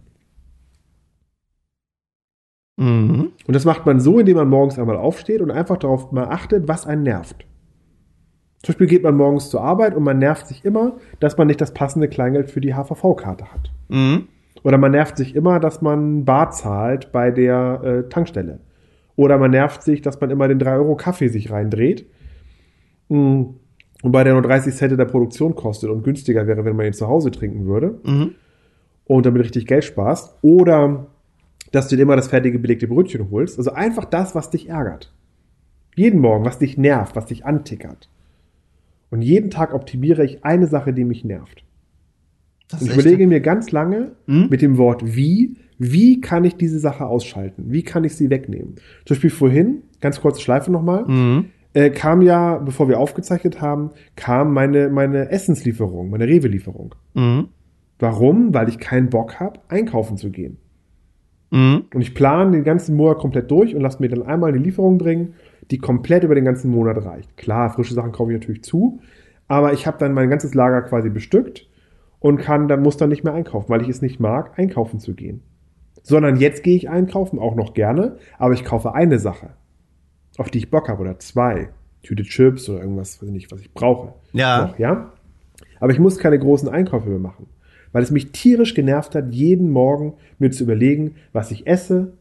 Mhm. 2.78 3.32
Und 3.48 3.56
das 3.56 3.66
macht 3.66 3.86
man 3.86 4.00
so, 4.00 4.20
indem 4.20 4.38
man 4.38 4.50
morgens 4.50 4.80
einmal 4.80 4.98
aufsteht 4.98 5.42
und 5.42 5.52
einfach 5.52 5.78
darauf 5.78 6.12
mal 6.12 6.26
achtet, 6.26 6.68
was 6.68 6.86
einen 6.86 7.04
nervt. 7.04 7.46
Zum 8.64 8.74
Beispiel 8.74 8.88
geht 8.88 9.04
man 9.04 9.18
morgens 9.18 9.50
zur 9.50 9.62
Arbeit 9.62 9.96
und 9.96 10.04
man 10.04 10.20
nervt 10.20 10.48
sich 10.48 10.64
immer, 10.64 10.98
dass 11.20 11.38
man 11.38 11.48
nicht 11.48 11.62
das 11.62 11.74
passende 11.74 12.08
Kleingeld 12.08 12.52
für 12.52 12.62
die 12.62 12.76
HVV-Karte 12.76 13.52
hat. 13.52 13.72
Mhm. 13.90 14.28
Oder 14.64 14.78
man 14.78 14.92
nervt 14.92 15.18
sich 15.18 15.36
immer, 15.36 15.60
dass 15.60 15.82
man 15.82 16.26
Bar 16.26 16.52
zahlt 16.52 17.12
bei 17.12 17.32
der 17.32 17.82
äh, 17.84 18.10
Tankstelle. 18.10 18.60
Oder 19.16 19.38
man 19.40 19.52
nervt 19.52 19.82
sich, 19.82 20.02
dass 20.02 20.22
man 20.22 20.30
immer 20.30 20.48
den 20.48 20.60
3 20.60 20.76
Euro 20.76 20.96
Kaffee 20.96 21.30
sich 21.30 21.52
reindreht. 21.52 22.06
Mhm. 23.10 23.56
Und 24.04 24.12
bei 24.12 24.24
der 24.24 24.34
nur 24.34 24.42
30 24.42 24.74
Cent 24.74 24.98
der 24.98 25.06
Produktion 25.06 25.56
kostet 25.56 25.90
und 25.90 26.04
günstiger 26.04 26.48
wäre, 26.48 26.66
wenn 26.66 26.76
man 26.76 26.88
ihn 26.88 26.94
zu 26.94 27.08
Hause 27.08 27.32
trinken 27.32 27.66
würde. 27.66 28.00
Mhm. 28.04 28.36
Und 29.06 29.26
damit 29.26 29.42
richtig 29.44 29.66
Geld 29.66 29.84
sparst. 29.84 30.38
Oder 30.42 31.08
dass 31.72 31.88
du 31.88 31.96
dir 31.96 32.04
immer 32.04 32.16
das 32.16 32.28
fertige 32.28 32.60
belegte 32.60 32.88
Brötchen 32.88 33.32
holst. 33.32 33.58
Also 33.58 33.72
einfach 33.72 34.06
das, 34.06 34.36
was 34.36 34.50
dich 34.50 34.70
ärgert. 34.70 35.12
Jeden 35.96 36.20
Morgen, 36.20 36.46
was 36.46 36.60
dich 36.60 36.78
nervt, 36.78 37.16
was 37.16 37.26
dich 37.26 37.46
antickert. 37.46 38.10
Und 39.12 39.22
jeden 39.22 39.52
Tag 39.52 39.74
optimiere 39.74 40.26
ich 40.26 40.44
eine 40.44 40.66
Sache, 40.66 40.94
die 40.94 41.04
mich 41.04 41.24
nervt. 41.24 41.64
Und 42.74 42.84
ich 42.84 42.94
überlege 42.94 43.28
mir 43.28 43.42
ganz 43.42 43.72
lange 43.72 44.14
hm? 44.26 44.48
mit 44.50 44.62
dem 44.62 44.78
Wort 44.78 45.16
wie, 45.16 45.58
wie 45.78 46.22
kann 46.22 46.46
ich 46.46 46.56
diese 46.56 46.80
Sache 46.80 47.06
ausschalten? 47.06 47.66
Wie 47.68 47.84
kann 47.84 48.06
ich 48.06 48.16
sie 48.16 48.30
wegnehmen? 48.30 48.76
Zum 49.06 49.16
Beispiel 49.16 49.30
vorhin, 49.30 49.84
ganz 50.00 50.22
kurze 50.22 50.42
Schleife 50.42 50.72
nochmal, 50.72 51.06
mhm. 51.06 51.46
äh, 51.74 51.90
kam 51.90 52.22
ja, 52.22 52.58
bevor 52.58 52.88
wir 52.88 53.00
aufgezeichnet 53.00 53.60
haben, 53.60 53.92
kam 54.16 54.54
meine, 54.54 54.90
meine 54.90 55.30
Essenslieferung, 55.30 56.10
meine 56.10 56.28
Rewe-Lieferung. 56.28 56.96
Mhm. 57.14 57.50
Warum? 58.00 58.54
Weil 58.54 58.70
ich 58.70 58.80
keinen 58.80 59.10
Bock 59.10 59.42
habe, 59.42 59.60
einkaufen 59.68 60.16
zu 60.16 60.32
gehen. 60.32 60.58
Mhm. 61.52 61.84
Und 61.94 62.02
ich 62.02 62.16
plane 62.16 62.52
den 62.52 62.64
ganzen 62.64 62.96
Monat 62.96 63.18
komplett 63.18 63.52
durch 63.52 63.76
und 63.76 63.82
lasse 63.82 64.02
mir 64.02 64.08
dann 64.08 64.24
einmal 64.24 64.54
eine 64.54 64.64
Lieferung 64.64 64.98
bringen 64.98 65.34
die 65.70 65.78
komplett 65.78 66.24
über 66.24 66.36
den 66.36 66.46
ganzen 66.46 66.72
Monat 66.72 67.04
reicht. 67.06 67.38
Klar, 67.38 67.70
frische 67.70 67.94
Sachen 67.94 68.12
kaufe 68.12 68.32
ich 68.32 68.40
natürlich 68.40 68.64
zu, 68.64 69.00
aber 69.48 69.74
ich 69.74 69.86
habe 69.86 69.98
dann 69.98 70.14
mein 70.14 70.30
ganzes 70.30 70.54
Lager 70.54 70.82
quasi 70.82 71.10
bestückt 71.10 71.68
und 72.20 72.38
kann 72.38 72.68
dann 72.68 72.82
muss 72.82 72.98
dann 72.98 73.10
nicht 73.10 73.24
mehr 73.24 73.34
einkaufen, 73.34 73.70
weil 73.70 73.82
ich 73.82 73.90
es 73.90 74.02
nicht 74.02 74.20
mag, 74.20 74.58
einkaufen 74.58 75.00
zu 75.00 75.14
gehen. 75.14 75.42
Sondern 76.04 76.38
jetzt 76.38 76.64
gehe 76.64 76.76
ich 76.76 76.90
einkaufen, 76.90 77.38
auch 77.38 77.56
noch 77.56 77.74
gerne, 77.74 78.18
aber 78.38 78.54
ich 78.54 78.64
kaufe 78.64 78.94
eine 78.94 79.20
Sache, 79.20 79.52
auf 80.38 80.50
die 80.50 80.60
ich 80.60 80.72
Bock 80.72 80.90
habe 80.90 81.02
oder 81.02 81.20
zwei. 81.20 81.70
Tüte 82.02 82.24
Chips 82.24 82.68
oder 82.70 82.82
irgendwas, 82.82 83.22
weiß 83.22 83.28
ich 83.28 83.34
nicht, 83.34 83.52
was 83.52 83.62
ich 83.62 83.74
brauche. 83.74 84.14
Ja. 84.34 84.68
Noch, 84.68 84.80
ja. 84.80 85.12
Aber 85.80 85.92
ich 85.92 86.00
muss 86.00 86.18
keine 86.18 86.40
großen 86.40 86.70
Einkäufe 86.70 87.10
mehr 87.10 87.20
machen, 87.20 87.48
weil 87.92 88.04
es 88.04 88.12
mich 88.12 88.32
tierisch 88.32 88.74
genervt 88.74 89.14
hat, 89.16 89.32
jeden 89.34 89.70
Morgen 89.70 90.14
mir 90.40 90.52
zu 90.52 90.64
überlegen, 90.64 91.16
was 91.34 91.52
ich 91.52 91.68
esse, 91.68 92.14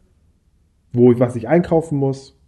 wo 0.92 1.18
was 1.18 1.36
ich 1.36 1.48
einkaufen 1.48 1.96
muss, 1.96 2.39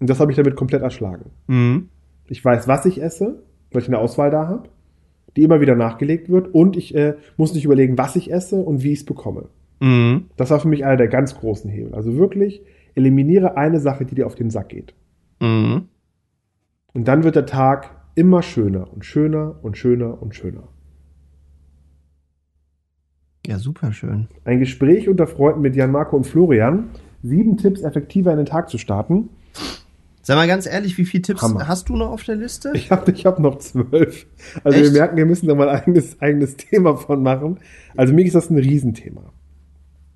und 0.00 0.08
das 0.08 0.20
habe 0.20 0.30
ich 0.30 0.36
damit 0.36 0.56
komplett 0.56 0.82
erschlagen. 0.82 1.30
Mhm. 1.46 1.88
Ich 2.28 2.44
weiß, 2.44 2.68
was 2.68 2.86
ich 2.86 3.02
esse, 3.02 3.42
weil 3.72 3.82
ich 3.82 3.88
eine 3.88 3.98
Auswahl 3.98 4.30
da 4.30 4.46
habe, 4.46 4.68
die 5.36 5.42
immer 5.42 5.60
wieder 5.60 5.74
nachgelegt 5.74 6.28
wird. 6.28 6.54
Und 6.54 6.76
ich 6.76 6.94
äh, 6.94 7.14
muss 7.36 7.54
nicht 7.54 7.64
überlegen, 7.64 7.98
was 7.98 8.16
ich 8.16 8.32
esse 8.32 8.56
und 8.56 8.82
wie 8.82 8.92
ich 8.92 9.00
es 9.00 9.04
bekomme. 9.04 9.48
Mhm. 9.80 10.26
Das 10.36 10.50
war 10.50 10.60
für 10.60 10.68
mich 10.68 10.84
einer 10.84 10.96
der 10.96 11.08
ganz 11.08 11.34
großen 11.36 11.70
Hebel. 11.70 11.94
Also 11.94 12.16
wirklich, 12.16 12.62
eliminiere 12.94 13.56
eine 13.56 13.80
Sache, 13.80 14.04
die 14.04 14.14
dir 14.14 14.26
auf 14.26 14.34
den 14.34 14.50
Sack 14.50 14.68
geht. 14.68 14.94
Mhm. 15.40 15.88
Und 16.92 17.08
dann 17.08 17.24
wird 17.24 17.36
der 17.36 17.46
Tag 17.46 17.90
immer 18.14 18.42
schöner 18.42 18.92
und 18.92 19.04
schöner 19.04 19.56
und 19.62 19.76
schöner 19.76 20.20
und 20.20 20.34
schöner. 20.34 20.68
Ja, 23.46 23.58
super 23.58 23.92
schön. 23.92 24.28
Ein 24.44 24.58
Gespräch 24.58 25.08
unter 25.08 25.26
Freunden 25.26 25.62
mit 25.62 25.74
Jan 25.74 25.90
Marco 25.90 26.16
und 26.16 26.26
Florian. 26.26 26.90
Sieben 27.22 27.56
Tipps, 27.56 27.82
effektiver 27.82 28.30
in 28.32 28.36
den 28.36 28.46
Tag 28.46 28.68
zu 28.68 28.78
starten. 28.78 29.30
Sag 30.28 30.36
mal 30.36 30.46
ganz 30.46 30.66
ehrlich, 30.66 30.98
wie 30.98 31.06
viele 31.06 31.22
Tipps 31.22 31.40
Hammer. 31.40 31.66
hast 31.66 31.88
du 31.88 31.96
noch 31.96 32.10
auf 32.10 32.22
der 32.22 32.36
Liste? 32.36 32.70
Ich 32.74 32.90
habe 32.90 33.10
ich 33.12 33.24
hab 33.24 33.38
noch 33.38 33.60
zwölf. 33.60 34.26
Also 34.62 34.76
Echt? 34.78 34.92
wir 34.92 35.00
merken, 35.00 35.16
wir 35.16 35.24
müssen 35.24 35.48
da 35.48 35.54
mal 35.54 35.70
ein 35.70 35.80
eigenes, 35.80 36.20
eigenes 36.20 36.58
Thema 36.58 36.98
von 36.98 37.22
machen. 37.22 37.60
Also 37.96 38.12
mir 38.12 38.26
ist 38.26 38.34
das 38.34 38.50
ein 38.50 38.58
Riesenthema. 38.58 39.22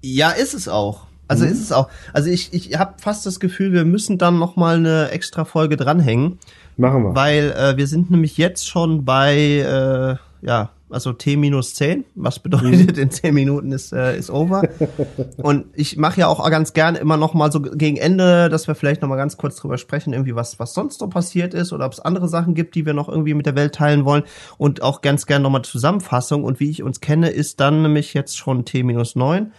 Ja, 0.02 0.32
ist 0.32 0.52
es 0.52 0.68
auch. 0.68 1.06
Also 1.28 1.46
mhm. 1.46 1.52
ist 1.52 1.62
es 1.62 1.72
auch. 1.72 1.88
Also 2.12 2.28
ich, 2.28 2.52
ich 2.52 2.78
habe 2.78 2.96
fast 2.98 3.24
das 3.24 3.40
Gefühl, 3.40 3.72
wir 3.72 3.86
müssen 3.86 4.18
dann 4.18 4.38
noch 4.38 4.54
mal 4.54 4.76
eine 4.76 5.08
extra 5.12 5.46
Folge 5.46 5.78
dranhängen. 5.78 6.38
Machen 6.76 7.04
wir. 7.04 7.14
Weil 7.14 7.52
äh, 7.52 7.78
wir 7.78 7.86
sind 7.86 8.10
nämlich 8.10 8.36
jetzt 8.36 8.68
schon 8.68 9.06
bei 9.06 9.34
äh, 9.34 10.46
ja 10.46 10.72
also 10.92 11.12
T 11.12 11.36
minus 11.36 11.74
10, 11.74 12.04
was 12.14 12.38
bedeutet 12.38 12.96
mhm. 12.96 13.02
in 13.02 13.10
10 13.10 13.34
Minuten 13.34 13.72
ist, 13.72 13.92
äh, 13.92 14.16
ist 14.16 14.30
over. 14.30 14.62
Und 15.42 15.66
ich 15.74 15.96
mache 15.96 16.20
ja 16.20 16.28
auch 16.28 16.48
ganz 16.50 16.72
gerne 16.72 16.98
immer 16.98 17.16
noch 17.16 17.34
mal 17.34 17.50
so 17.50 17.60
gegen 17.60 17.96
Ende, 17.96 18.48
dass 18.48 18.68
wir 18.68 18.74
vielleicht 18.74 19.02
noch 19.02 19.08
mal 19.08 19.16
ganz 19.16 19.36
kurz 19.36 19.56
drüber 19.56 19.78
sprechen, 19.78 20.12
irgendwie 20.12 20.34
was, 20.34 20.58
was 20.58 20.74
sonst 20.74 20.98
so 20.98 21.08
passiert 21.08 21.54
ist 21.54 21.72
oder 21.72 21.86
ob 21.86 21.92
es 21.92 22.00
andere 22.00 22.28
Sachen 22.28 22.54
gibt, 22.54 22.74
die 22.74 22.86
wir 22.86 22.94
noch 22.94 23.08
irgendwie 23.08 23.34
mit 23.34 23.46
der 23.46 23.56
Welt 23.56 23.74
teilen 23.74 24.04
wollen 24.04 24.22
und 24.58 24.82
auch 24.82 25.02
ganz 25.02 25.26
gerne 25.26 25.42
noch 25.42 25.50
mal 25.50 25.62
Zusammenfassung. 25.62 26.44
Und 26.44 26.60
wie 26.60 26.70
ich 26.70 26.82
uns 26.82 27.00
kenne, 27.00 27.30
ist 27.30 27.60
dann 27.60 27.82
nämlich 27.82 28.14
jetzt 28.14 28.36
schon 28.36 28.64
T 28.64 28.82
minus 28.82 29.16
9. 29.16 29.52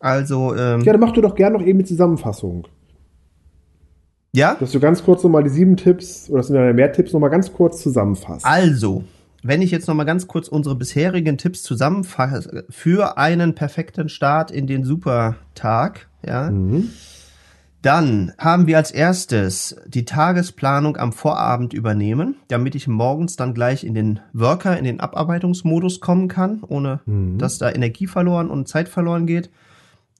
Also, 0.00 0.54
ähm, 0.56 0.80
Ja, 0.82 0.92
dann 0.92 1.00
mach 1.00 1.12
du 1.12 1.20
doch 1.20 1.34
gerne 1.34 1.58
noch 1.58 1.64
eben 1.64 1.78
die 1.78 1.84
Zusammenfassung. 1.84 2.66
Ja? 4.34 4.56
Dass 4.58 4.72
du 4.72 4.80
ganz 4.80 5.04
kurz 5.04 5.22
noch 5.22 5.30
mal 5.30 5.42
die 5.42 5.50
sieben 5.50 5.76
Tipps 5.76 6.28
oder 6.28 6.38
das 6.38 6.48
sind 6.48 6.56
ja 6.56 6.72
mehr 6.72 6.90
Tipps 6.92 7.12
noch 7.12 7.20
mal 7.20 7.28
ganz 7.28 7.52
kurz 7.52 7.82
zusammenfasst. 7.82 8.44
Also, 8.46 9.04
wenn 9.42 9.62
ich 9.62 9.70
jetzt 9.70 9.88
noch 9.88 9.94
mal 9.94 10.04
ganz 10.04 10.26
kurz 10.26 10.48
unsere 10.48 10.76
bisherigen 10.76 11.36
Tipps 11.36 11.62
zusammenfasse 11.62 12.64
für 12.70 13.18
einen 13.18 13.54
perfekten 13.54 14.08
Start 14.08 14.50
in 14.50 14.66
den 14.66 14.84
Supertag, 14.84 16.08
ja, 16.24 16.50
mhm. 16.50 16.90
dann 17.82 18.32
haben 18.38 18.68
wir 18.68 18.76
als 18.76 18.92
erstes 18.92 19.76
die 19.86 20.04
Tagesplanung 20.04 20.96
am 20.96 21.12
Vorabend 21.12 21.74
übernehmen, 21.74 22.36
damit 22.48 22.76
ich 22.76 22.86
morgens 22.86 23.34
dann 23.34 23.52
gleich 23.52 23.82
in 23.82 23.94
den 23.94 24.20
Worker, 24.32 24.78
in 24.78 24.84
den 24.84 25.00
Abarbeitungsmodus 25.00 26.00
kommen 26.00 26.28
kann, 26.28 26.62
ohne 26.62 27.00
mhm. 27.06 27.38
dass 27.38 27.58
da 27.58 27.70
Energie 27.70 28.06
verloren 28.06 28.48
und 28.48 28.68
Zeit 28.68 28.88
verloren 28.88 29.26
geht. 29.26 29.50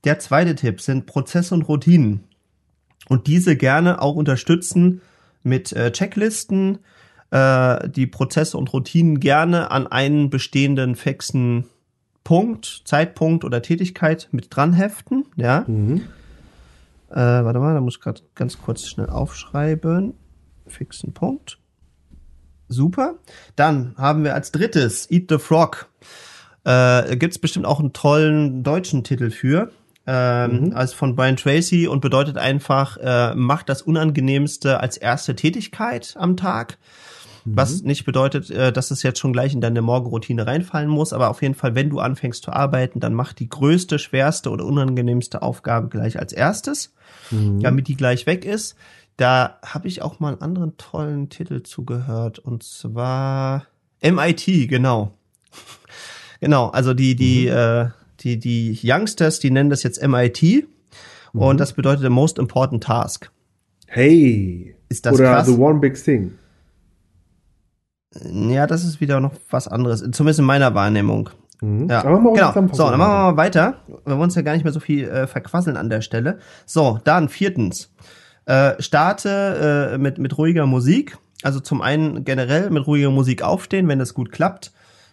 Der 0.05 0.19
zweite 0.19 0.57
Tipp 0.57 0.81
sind 0.81 1.07
Prozesse 1.07 1.55
und 1.55 1.63
Routinen 1.63 2.25
und 3.09 3.29
diese 3.29 3.57
gerne 3.57 4.03
auch 4.03 4.17
unterstützen 4.17 5.01
mit 5.45 5.73
äh, 5.73 5.93
Checklisten, 5.93 6.79
äh, 7.33 7.89
die 7.89 8.07
Prozesse 8.07 8.59
und 8.59 8.73
Routinen 8.73 9.19
gerne 9.19 9.71
an 9.71 9.87
einen 9.87 10.29
bestehenden 10.29 10.97
fixen 10.97 11.65
Punkt, 12.25 12.83
Zeitpunkt 12.85 13.45
oder 13.45 13.63
Tätigkeit 13.63 14.29
mit 14.33 14.55
dran 14.55 14.75
heften. 14.75 15.25
Ja. 15.37 15.65
Mhm. 15.67 16.03
Äh, 17.11 17.17
warte 17.17 17.59
mal, 17.59 17.75
da 17.75 17.81
muss 17.81 17.97
ich 17.97 18.01
gerade 18.01 18.21
ganz 18.35 18.59
kurz 18.59 18.87
schnell 18.87 19.09
aufschreiben. 19.09 20.15
Fixen 20.67 21.15
Punkt. 21.15 21.59
Super. 22.69 23.15
Dann 23.57 23.95
haben 23.97 24.25
wir 24.25 24.35
als 24.35 24.53
drittes 24.53 25.11
Eat 25.11 25.31
the 25.31 25.39
Frog. 25.39 25.89
Äh, 26.65 27.17
Gibt 27.17 27.33
es 27.33 27.39
bestimmt 27.39 27.67
auch 27.67 27.81
einen 27.81 27.93
tollen 27.93 28.63
deutschen 28.63 29.05
Titel 29.05 29.31
für. 29.31 29.71
Ähm, 30.05 30.65
mhm. 30.65 30.73
als 30.77 30.93
von 30.93 31.15
Brian 31.15 31.37
Tracy 31.37 31.87
und 31.87 32.01
bedeutet 32.01 32.37
einfach, 32.37 32.97
äh, 32.97 33.37
macht 33.37 33.69
das 33.69 33.83
Unangenehmste 33.83 34.81
als 34.81 34.97
erste 34.97 35.37
Tätigkeit 35.37 36.15
am 36.19 36.37
Tag. 36.37 36.79
Was 37.45 37.83
mhm. 37.83 37.89
nicht 37.89 38.05
bedeutet, 38.05 38.51
äh, 38.51 38.73
dass 38.73 38.91
es 38.91 39.03
jetzt 39.03 39.19
schon 39.19 39.33
gleich 39.33 39.53
in 39.53 39.61
deine 39.61 39.83
Morgenroutine 39.83 40.47
reinfallen 40.47 40.89
muss, 40.89 41.13
aber 41.13 41.31
auf 41.31 41.43
jeden 41.43 41.55
Fall, 41.55 41.75
wenn 41.75 41.91
du 41.91 41.99
anfängst 41.99 42.45
zu 42.45 42.53
arbeiten, 42.53 43.01
dann 43.01 43.15
mach 43.15 43.33
die 43.33 43.49
größte, 43.49 43.99
schwerste 43.99 44.51
oder 44.51 44.65
unangenehmste 44.65 45.43
Aufgabe 45.43 45.89
gleich 45.89 46.19
als 46.19 46.33
erstes, 46.33 46.95
mhm. 47.31 47.61
damit 47.61 47.89
die 47.89 47.97
gleich 47.97 48.27
weg 48.27 48.45
ist. 48.45 48.77
Da 49.17 49.59
habe 49.65 49.89
ich 49.89 50.03
auch 50.03 50.21
mal 50.21 50.33
einen 50.33 50.43
anderen 50.43 50.77
tollen 50.77 51.29
Titel 51.29 51.63
zugehört 51.63 52.39
und 52.39 52.63
zwar 52.63 53.67
MIT, 54.03 54.69
genau. 54.69 55.13
genau, 56.41 56.69
also 56.69 56.95
die, 56.95 57.15
die, 57.17 57.47
mhm. 57.47 57.57
äh, 57.57 57.91
die, 58.21 58.39
die 58.39 58.79
Youngsters, 58.83 59.41
die 59.41 59.51
nennen 59.51 59.71
das 59.71 59.83
jetzt 59.83 60.01
MIT 60.07 60.67
und 61.33 61.55
mhm. 61.55 61.59
das 61.59 61.73
bedeutet 61.73 62.03
the 62.03 62.09
most 62.09 62.39
important 62.39 62.85
task. 62.85 63.31
Hey. 63.87 64.75
Ist 64.89 65.07
das 65.07 65.15
Oder 65.15 65.35
krass? 65.35 65.47
the 65.47 65.55
one 65.55 65.81
big 65.81 65.95
thing. 66.03 66.33
Ja, 68.33 68.67
das 68.67 68.85
ist 68.85 69.01
wieder 69.01 69.21
noch 69.21 69.33
was 69.51 69.69
anderes, 69.69 70.01
zumindest 70.13 70.41
in 70.41 70.45
meiner 70.45 70.75
Wahrnehmung. 70.75 71.31
Mhm. 71.63 71.89
Ja, 71.89 72.03
genau. 72.03 72.35
So, 72.73 72.91
dann 72.91 72.99
machen 72.99 73.13
wir 73.13 73.33
mal 73.33 73.37
weiter. 73.37 73.77
Wir 73.89 74.15
wollen 74.15 74.23
uns 74.23 74.35
ja 74.35 74.43
gar 74.43 74.53
nicht 74.53 74.65
mehr 74.65 74.73
so 74.73 74.81
viel 74.81 75.09
äh, 75.09 75.27
verquasseln 75.27 75.77
an 75.77 75.89
der 75.89 76.01
Stelle. 76.03 76.39
So, 76.67 76.99
dann 77.05 77.29
viertens. 77.29 77.93
Äh, 78.45 78.83
starte 78.83 79.93
äh, 79.93 79.99
mit, 79.99 80.19
mit 80.19 80.37
ruhiger 80.37 80.67
Musik. 80.67 81.17
Also 81.45 81.61
zum 81.61 81.81
einen 81.81 82.25
generell 82.25 82.71
mit 82.71 82.87
ruhiger 82.87 83.11
Musik 83.11 83.43
aufstehen, 83.43 83.89
wenn 83.89 84.01
das 84.01 84.15
gut 84.15 84.33
klappt. 84.33 84.73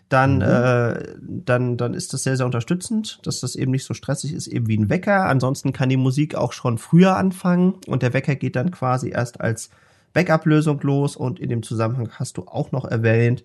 Dann, 0.09 0.37
mhm. 0.37 0.41
äh, 0.41 1.03
dann, 1.21 1.77
dann 1.77 1.93
ist 1.93 2.13
das 2.13 2.23
sehr, 2.23 2.35
sehr 2.35 2.47
unterstützend, 2.47 3.19
dass 3.27 3.41
das 3.41 3.55
eben 3.55 3.71
nicht 3.71 3.85
so 3.85 3.93
stressig 3.93 4.33
ist, 4.33 4.47
eben 4.47 4.67
wie 4.67 4.77
ein 4.77 4.89
Wecker. 4.89 5.25
Ansonsten 5.27 5.71
kann 5.71 5.89
die 5.89 5.97
Musik 5.97 6.33
auch 6.33 6.51
schon 6.51 6.79
früher 6.79 7.15
anfangen 7.15 7.75
und 7.85 8.01
der 8.01 8.13
Wecker 8.13 8.33
geht 8.33 8.55
dann 8.55 8.71
quasi 8.71 9.11
erst 9.11 9.39
als 9.39 9.69
Backup-Lösung 10.13 10.79
los. 10.81 11.15
Und 11.15 11.39
in 11.39 11.49
dem 11.49 11.63
Zusammenhang 11.63 12.09
hast 12.11 12.37
du 12.37 12.43
auch 12.47 12.71
noch 12.71 12.85
erwähnt, 12.85 13.43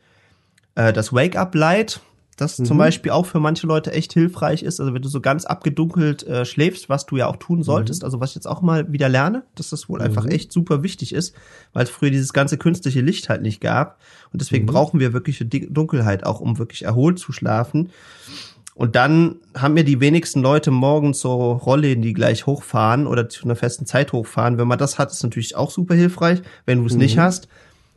äh, 0.74 0.92
das 0.92 1.12
Wake-up-Light 1.12 2.00
das 2.36 2.58
mhm. 2.58 2.64
zum 2.64 2.78
Beispiel 2.78 3.12
auch 3.12 3.26
für 3.26 3.40
manche 3.40 3.66
Leute 3.66 3.92
echt 3.92 4.12
hilfreich 4.12 4.62
ist. 4.62 4.80
Also 4.80 4.92
wenn 4.94 5.02
du 5.02 5.08
so 5.08 5.20
ganz 5.20 5.44
abgedunkelt 5.44 6.26
äh, 6.26 6.44
schläfst, 6.44 6.88
was 6.88 7.06
du 7.06 7.16
ja 7.16 7.26
auch 7.26 7.36
tun 7.36 7.62
solltest, 7.62 8.02
mhm. 8.02 8.06
also 8.06 8.20
was 8.20 8.30
ich 8.30 8.36
jetzt 8.36 8.46
auch 8.46 8.60
mal 8.60 8.92
wieder 8.92 9.08
lerne, 9.08 9.44
dass 9.54 9.70
das 9.70 9.88
wohl 9.88 10.00
mhm. 10.00 10.06
einfach 10.06 10.26
echt 10.26 10.52
super 10.52 10.82
wichtig 10.82 11.14
ist, 11.14 11.34
weil 11.72 11.84
es 11.84 11.90
früher 11.90 12.10
dieses 12.10 12.32
ganze 12.32 12.58
künstliche 12.58 13.00
Licht 13.00 13.28
halt 13.28 13.42
nicht 13.42 13.60
gab. 13.60 14.00
Und 14.32 14.40
deswegen 14.40 14.64
mhm. 14.64 14.70
brauchen 14.70 15.00
wir 15.00 15.12
wirkliche 15.12 15.44
Dunkelheit 15.44 16.24
auch, 16.24 16.40
um 16.40 16.58
wirklich 16.58 16.84
erholt 16.84 17.18
zu 17.18 17.32
schlafen. 17.32 17.90
Und 18.74 18.96
dann 18.96 19.36
haben 19.56 19.74
mir 19.74 19.84
die 19.84 20.00
wenigsten 20.00 20.42
Leute 20.42 20.72
morgens 20.72 21.20
so 21.20 21.52
Rollläden, 21.52 22.02
die 22.02 22.12
gleich 22.12 22.46
hochfahren 22.46 23.06
oder 23.06 23.28
zu 23.28 23.44
einer 23.44 23.54
festen 23.54 23.86
Zeit 23.86 24.12
hochfahren. 24.12 24.58
Wenn 24.58 24.66
man 24.66 24.78
das 24.78 24.98
hat, 24.98 25.12
ist 25.12 25.22
natürlich 25.22 25.54
auch 25.54 25.70
super 25.70 25.94
hilfreich. 25.94 26.42
Wenn 26.66 26.80
du 26.80 26.86
es 26.86 26.96
nicht 26.96 27.16
mhm. 27.16 27.20
hast, 27.20 27.48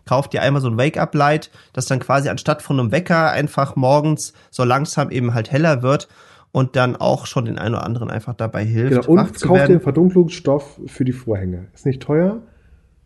kauf 0.05 0.28
dir 0.28 0.43
einmal 0.43 0.61
so 0.61 0.69
ein 0.69 0.78
Wake-up-Light, 0.78 1.49
das 1.73 1.88
dann 1.88 1.99
quasi 1.99 2.30
anstatt 2.30 2.61
von 2.61 2.80
einem 2.80 2.91
Wecker 2.91 3.32
einfach 3.32 3.75
morgens 3.75 4.34
so 4.51 4.63
langsam 4.63 5.09
eben 5.09 5.34
halt 5.34 5.51
heller 5.51 5.82
wird 5.82 6.07
und 6.51 6.75
dann 6.75 6.95
auch 6.95 7.25
schon 7.25 7.45
den 7.45 7.57
einen 7.57 7.75
oder 7.75 7.84
anderen 7.84 8.11
einfach 8.11 8.36
dabei 8.36 8.63
hilft. 8.63 9.07
Genau, 9.07 9.21
und 9.21 9.41
kauf 9.41 9.57
dir 9.57 9.65
einen 9.65 9.82
Verdunklungsstoff 9.82 10.80
für 10.86 11.05
die 11.05 11.11
Vorhänge. 11.11 11.67
Ist 11.73 11.88
nicht 11.88 12.01
teuer. 12.01 12.43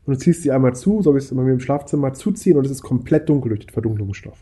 Und 0.05 0.15
du 0.15 0.19
ziehst 0.19 0.43
sie 0.43 0.51
einmal 0.51 0.75
zu, 0.75 1.01
so 1.01 1.13
wie 1.13 1.19
es 1.19 1.31
immer 1.31 1.43
mir 1.43 1.53
im 1.53 1.59
Schlafzimmer 1.59 2.13
zuziehen 2.13 2.57
und 2.57 2.65
es 2.65 2.71
ist 2.71 2.81
komplett 2.81 3.29
dunkel 3.29 3.49
durch 3.49 3.61
den 3.61 3.69
Verdunklungsstoff. 3.69 4.37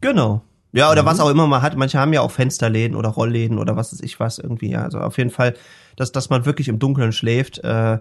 Genau. 0.00 0.42
Ja, 0.72 0.90
oder 0.90 1.02
mhm. 1.02 1.06
was 1.06 1.20
auch 1.20 1.30
immer 1.30 1.46
man 1.46 1.62
hat. 1.62 1.76
Manche 1.76 1.98
haben 1.98 2.12
ja 2.12 2.20
auch 2.20 2.30
Fensterläden 2.30 2.96
oder 2.96 3.08
Rollläden 3.08 3.58
oder 3.58 3.76
was 3.76 3.92
weiß 3.92 4.00
ich 4.02 4.20
was 4.20 4.38
irgendwie. 4.38 4.76
Also 4.76 4.98
auf 4.98 5.18
jeden 5.18 5.30
Fall, 5.30 5.54
dass, 5.96 6.12
dass 6.12 6.30
man 6.30 6.46
wirklich 6.46 6.68
im 6.68 6.78
Dunkeln 6.78 7.12
schläft. 7.12 7.58
Äh, 7.64 7.98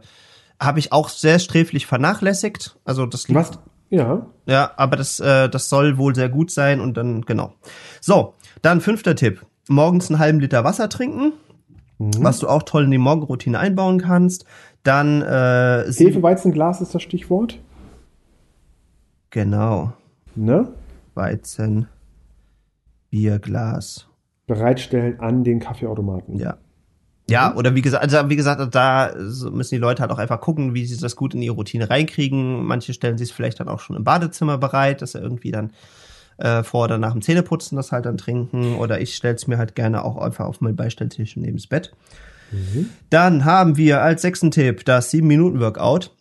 habe 0.60 0.80
ich 0.80 0.92
auch 0.92 1.10
sehr 1.10 1.40
sträflich 1.40 1.86
vernachlässigt. 1.86 2.78
Also 2.84 3.06
das 3.06 3.28
liegt, 3.28 3.40
Was? 3.40 3.60
Ja. 3.90 4.26
Ja, 4.46 4.72
aber 4.78 4.96
das, 4.98 5.20
äh, 5.20 5.50
das 5.50 5.70
soll 5.70 5.98
wohl 5.98 6.14
sehr 6.14 6.30
gut 6.30 6.52
sein 6.52 6.80
und 6.80 6.96
dann, 6.98 7.22
genau. 7.22 7.54
So, 8.02 8.34
dann 8.62 8.82
fünfter 8.82 9.16
Tipp. 9.16 9.46
Morgens 9.68 10.10
einen 10.10 10.20
halben 10.20 10.40
Liter 10.40 10.64
Wasser 10.64 10.90
trinken, 10.90 11.34
mhm. 11.98 12.12
was 12.20 12.40
du 12.40 12.48
auch 12.48 12.64
toll 12.64 12.86
in 12.86 12.92
die 12.92 12.98
Morgenroutine 12.98 13.58
einbauen 13.58 14.02
kannst. 14.02 14.46
Dann 14.84 15.22
äh, 15.22 15.92
Hefeweizenglas 15.92 16.82
ist 16.82 16.96
das 16.96 17.02
Stichwort. 17.04 17.60
Genau. 19.30 19.94
Ne? 20.36 20.68
Weizen, 21.14 21.88
Bierglas. 23.10 24.08
Bereitstellen 24.48 25.20
an 25.20 25.44
den 25.44 25.60
Kaffeeautomaten. 25.60 26.38
Ja. 26.38 26.58
Ja, 27.30 27.56
oder 27.56 27.76
wie 27.76 27.84
gesagt, 27.84 28.04
also 28.04 28.30
wie 28.30 28.36
gesagt, 28.36 28.74
da 28.74 29.14
müssen 29.52 29.76
die 29.76 29.80
Leute 29.80 30.02
halt 30.02 30.12
auch 30.12 30.18
einfach 30.18 30.42
gucken, 30.42 30.74
wie 30.74 30.86
sie 30.86 31.00
das 31.00 31.16
gut 31.16 31.36
in 31.36 31.44
ihre 31.44 31.54
Routine 31.54 31.88
reinkriegen. 31.88 32.64
Manche 32.66 32.94
stellen 32.94 33.20
sich 33.20 33.30
es 33.30 33.36
vielleicht 33.36 33.60
dann 33.60 33.68
auch 33.68 33.80
schon 33.80 33.96
im 33.96 34.04
Badezimmer 34.04 34.58
bereit, 34.58 35.04
dass 35.04 35.12
sie 35.12 35.20
irgendwie 35.20 35.52
dann 35.52 35.72
äh, 36.40 36.64
vor 36.64 36.86
oder 36.86 36.98
nach 36.98 37.12
dem 37.12 37.22
Zähneputzen 37.22 37.76
das 37.76 37.92
halt 37.92 38.06
dann 38.06 38.18
trinken. 38.18 38.76
Oder 38.78 39.00
ich 39.00 39.16
stelle 39.16 39.36
es 39.36 39.48
mir 39.48 39.60
halt 39.60 39.76
gerne 39.76 40.04
auch 40.04 40.18
einfach 40.18 40.46
auf 40.46 40.62
meinen 40.62 40.76
Beistelltisch 40.76 41.36
neben 41.36 41.58
das 41.58 41.68
Bett. 41.68 41.94
Mhm. 42.52 42.90
Dann 43.10 43.46
haben 43.46 43.78
wir 43.78 44.02
als 44.02 44.24
sechsten 44.24 44.50
Tipp 44.50 44.84
das 44.86 45.14
7-Minuten-Workout. 45.14 46.16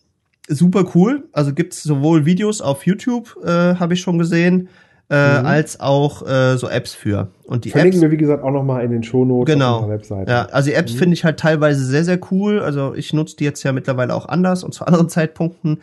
Super 0.49 0.85
cool. 0.95 1.29
Also 1.33 1.55
gibt's 1.55 1.83
sowohl 1.83 2.27
Videos 2.27 2.61
auf 2.61 2.87
YouTube, 2.87 3.37
äh, 3.45 3.77
habe 3.77 3.95
ich 3.95 4.01
schon 4.01 4.19
gesehen, 4.19 4.69
äh, 5.11 5.41
mhm. 5.41 5.47
als 5.47 5.81
auch 5.81 6.27
äh, 6.27 6.57
so 6.59 6.69
Apps 6.69 6.95
für. 6.95 7.29
Und 7.45 7.65
die 7.65 7.71
Verlinken 7.71 8.01
Apps, 8.01 8.03
wir, 8.03 8.11
wie 8.11 8.19
gesagt, 8.19 8.43
auch 8.43 8.51
nochmal 8.51 8.85
in 8.85 8.91
den 8.91 9.03
Shownotes 9.03 9.53
genau. 9.53 9.77
auf 9.77 9.83
unserer 9.83 9.95
Webseite. 9.95 10.31
Ja, 10.31 10.45
also 10.47 10.69
die 10.69 10.75
Apps 10.75 10.93
mhm. 10.95 10.99
finde 10.99 11.15
ich 11.15 11.25
halt 11.25 11.41
teilweise 11.41 11.85
sehr, 11.85 12.05
sehr 12.05 12.21
cool. 12.31 12.61
Also 12.61 12.95
ich 12.95 13.13
nutze 13.13 13.37
die 13.37 13.45
jetzt 13.45 13.63
ja 13.63 13.73
mittlerweile 13.73 14.15
auch 14.15 14.27
anders 14.27 14.65
und 14.65 14.75
zu 14.75 14.85
anderen 14.87 15.09
Zeitpunkten. 15.09 15.81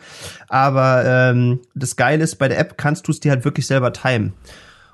Aber 0.48 1.04
ähm, 1.04 1.60
das 1.74 1.96
Geile 1.96 2.22
ist, 2.22 2.36
bei 2.36 2.48
der 2.48 2.58
App 2.58 2.78
kannst 2.78 3.08
du 3.08 3.12
es 3.12 3.20
dir 3.20 3.32
halt 3.32 3.44
wirklich 3.44 3.66
selber 3.66 3.92
timen. 3.92 4.34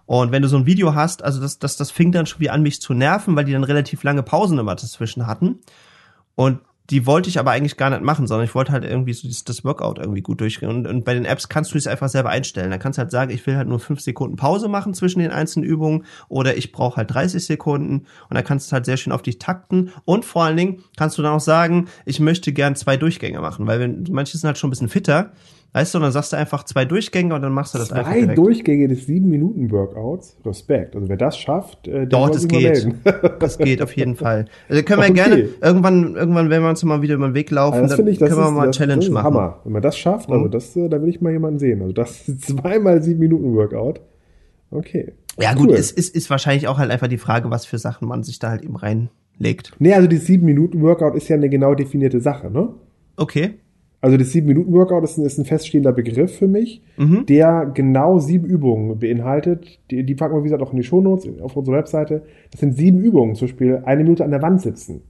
Und 0.06 0.32
wenn 0.32 0.42
du 0.42 0.48
so 0.48 0.56
ein 0.56 0.66
Video 0.66 0.94
hast, 0.94 1.22
also 1.22 1.40
das, 1.40 1.58
das, 1.58 1.76
das 1.76 1.90
fing 1.90 2.10
dann 2.12 2.26
schon 2.26 2.40
wie 2.40 2.50
an, 2.50 2.62
mich 2.62 2.80
zu 2.80 2.94
nerven, 2.94 3.36
weil 3.36 3.44
die 3.44 3.52
dann 3.52 3.64
relativ 3.64 4.02
lange 4.02 4.22
Pausen 4.22 4.58
immer 4.58 4.74
dazwischen 4.74 5.26
hatten. 5.26 5.60
Und 6.34 6.58
die 6.90 7.06
wollte 7.06 7.28
ich 7.28 7.38
aber 7.38 7.52
eigentlich 7.52 7.76
gar 7.76 7.90
nicht 7.90 8.02
machen, 8.02 8.26
sondern 8.26 8.44
ich 8.44 8.54
wollte 8.54 8.72
halt 8.72 8.84
irgendwie 8.84 9.12
so 9.12 9.28
das, 9.28 9.64
Workout 9.64 9.98
irgendwie 9.98 10.20
gut 10.20 10.40
durchgehen. 10.40 10.68
Und, 10.68 10.86
und 10.86 11.04
bei 11.04 11.14
den 11.14 11.24
Apps 11.24 11.48
kannst 11.48 11.72
du 11.72 11.78
es 11.78 11.86
einfach 11.86 12.08
selber 12.08 12.30
einstellen. 12.30 12.70
Da 12.70 12.78
kannst 12.78 12.98
du 12.98 13.00
halt 13.00 13.10
sagen, 13.10 13.30
ich 13.30 13.46
will 13.46 13.56
halt 13.56 13.68
nur 13.68 13.78
fünf 13.78 14.00
Sekunden 14.00 14.36
Pause 14.36 14.68
machen 14.68 14.92
zwischen 14.92 15.20
den 15.20 15.30
einzelnen 15.30 15.68
Übungen 15.68 16.04
oder 16.28 16.56
ich 16.56 16.72
brauche 16.72 16.96
halt 16.96 17.12
30 17.12 17.44
Sekunden 17.44 18.06
und 18.28 18.34
da 18.34 18.42
kannst 18.42 18.70
du 18.70 18.74
halt 18.74 18.84
sehr 18.84 18.96
schön 18.96 19.12
auf 19.12 19.22
dich 19.22 19.38
takten. 19.38 19.92
Und 20.04 20.24
vor 20.24 20.44
allen 20.44 20.56
Dingen 20.56 20.82
kannst 20.96 21.16
du 21.18 21.22
dann 21.22 21.34
auch 21.34 21.40
sagen, 21.40 21.88
ich 22.04 22.18
möchte 22.18 22.52
gern 22.52 22.74
zwei 22.74 22.96
Durchgänge 22.96 23.40
machen, 23.40 23.66
weil 23.66 23.78
wenn 23.78 24.04
manche 24.10 24.36
sind 24.36 24.46
halt 24.46 24.58
schon 24.58 24.68
ein 24.68 24.72
bisschen 24.72 24.88
fitter 24.88 25.32
Weißt 25.74 25.94
du, 25.94 25.98
und 25.98 26.02
dann 26.02 26.12
sagst 26.12 26.34
du 26.34 26.36
einfach 26.36 26.64
zwei 26.64 26.84
Durchgänge 26.84 27.34
und 27.34 27.40
dann 27.40 27.52
machst 27.52 27.72
du 27.72 27.78
das 27.78 27.88
zwei 27.88 28.04
einfach. 28.04 28.12
Zwei 28.12 28.34
Durchgänge 28.34 28.88
des 28.88 29.06
sieben 29.06 29.30
Minuten 29.30 29.70
Workouts. 29.70 30.36
Respekt. 30.44 30.94
Also 30.94 31.08
wer 31.08 31.16
das 31.16 31.38
schafft, 31.38 31.88
äh, 31.88 31.92
der 31.92 32.06
Doch, 32.06 32.28
das 32.28 32.46
geht. 32.46 32.88
das 33.38 33.56
geht 33.56 33.80
auf 33.80 33.96
jeden 33.96 34.14
Fall. 34.16 34.44
Also 34.68 34.82
können 34.82 35.00
wir 35.00 35.08
okay. 35.08 35.14
gerne 35.14 35.48
irgendwann, 35.62 36.14
irgendwann, 36.14 36.50
wenn 36.50 36.62
wir 36.62 36.68
uns 36.68 36.84
mal 36.84 37.00
wieder 37.00 37.14
über 37.14 37.26
den 37.26 37.34
Weg 37.34 37.50
laufen, 37.50 37.80
also 37.80 37.96
dann 37.96 38.06
ich, 38.06 38.18
können 38.18 38.36
wir 38.36 38.50
mal 38.50 38.66
das, 38.66 38.76
Challenge 38.76 38.96
das 38.96 39.06
ist 39.06 39.12
machen. 39.12 39.24
Hammer. 39.24 39.60
Wenn 39.64 39.72
man 39.72 39.80
das 39.82 39.96
schafft, 39.96 40.28
also 40.28 40.44
mhm. 40.44 40.50
das, 40.50 40.76
äh, 40.76 40.90
da 40.90 41.00
will 41.00 41.08
ich 41.08 41.22
mal 41.22 41.32
jemanden 41.32 41.58
sehen. 41.58 41.80
Also 41.80 41.94
das 41.94 42.26
zweimal 42.40 43.02
sieben 43.02 43.20
Minuten 43.20 43.54
Workout. 43.54 44.02
Okay. 44.70 45.12
Ja 45.40 45.52
cool. 45.52 45.68
gut, 45.68 45.70
es 45.78 45.90
ist, 45.90 46.14
ist 46.14 46.28
wahrscheinlich 46.28 46.68
auch 46.68 46.76
halt 46.76 46.90
einfach 46.90 47.08
die 47.08 47.16
Frage, 47.16 47.50
was 47.50 47.64
für 47.64 47.78
Sachen 47.78 48.08
man 48.08 48.22
sich 48.24 48.38
da 48.38 48.50
halt 48.50 48.62
eben 48.62 48.76
reinlegt. 48.76 49.72
Nee, 49.78 49.94
also 49.94 50.06
die 50.06 50.18
sieben 50.18 50.44
Minuten 50.44 50.82
Workout 50.82 51.14
ist 51.14 51.28
ja 51.28 51.36
eine 51.36 51.48
genau 51.48 51.74
definierte 51.74 52.20
Sache, 52.20 52.50
ne? 52.50 52.74
Okay. 53.16 53.54
Also 54.02 54.16
das 54.16 54.32
7-Minuten-Workout 54.32 55.04
ist, 55.04 55.16
ist, 55.16 55.38
ein 55.38 55.44
feststehender 55.44 55.92
Begriff 55.92 56.36
für 56.36 56.48
mich, 56.48 56.82
mhm. 56.96 57.24
der 57.26 57.70
genau 57.72 58.18
sieben 58.18 58.46
Übungen 58.46 58.98
beinhaltet. 58.98 59.78
Die, 59.92 60.04
die 60.04 60.14
packen 60.16 60.34
wir, 60.34 60.40
wie 60.40 60.48
gesagt, 60.48 60.60
auch 60.60 60.72
in 60.72 60.76
die 60.76 60.82
Shownotes 60.82 61.40
auf 61.40 61.56
unserer 61.56 61.76
Webseite. 61.76 62.22
Das 62.50 62.60
sind 62.60 62.76
sieben 62.76 62.98
Übungen, 62.98 63.36
zum 63.36 63.46
Beispiel 63.46 63.80
eine 63.84 64.02
Minute 64.02 64.24
an 64.24 64.32
der 64.32 64.42
Wand 64.42 64.60
sitzen. 64.60 65.02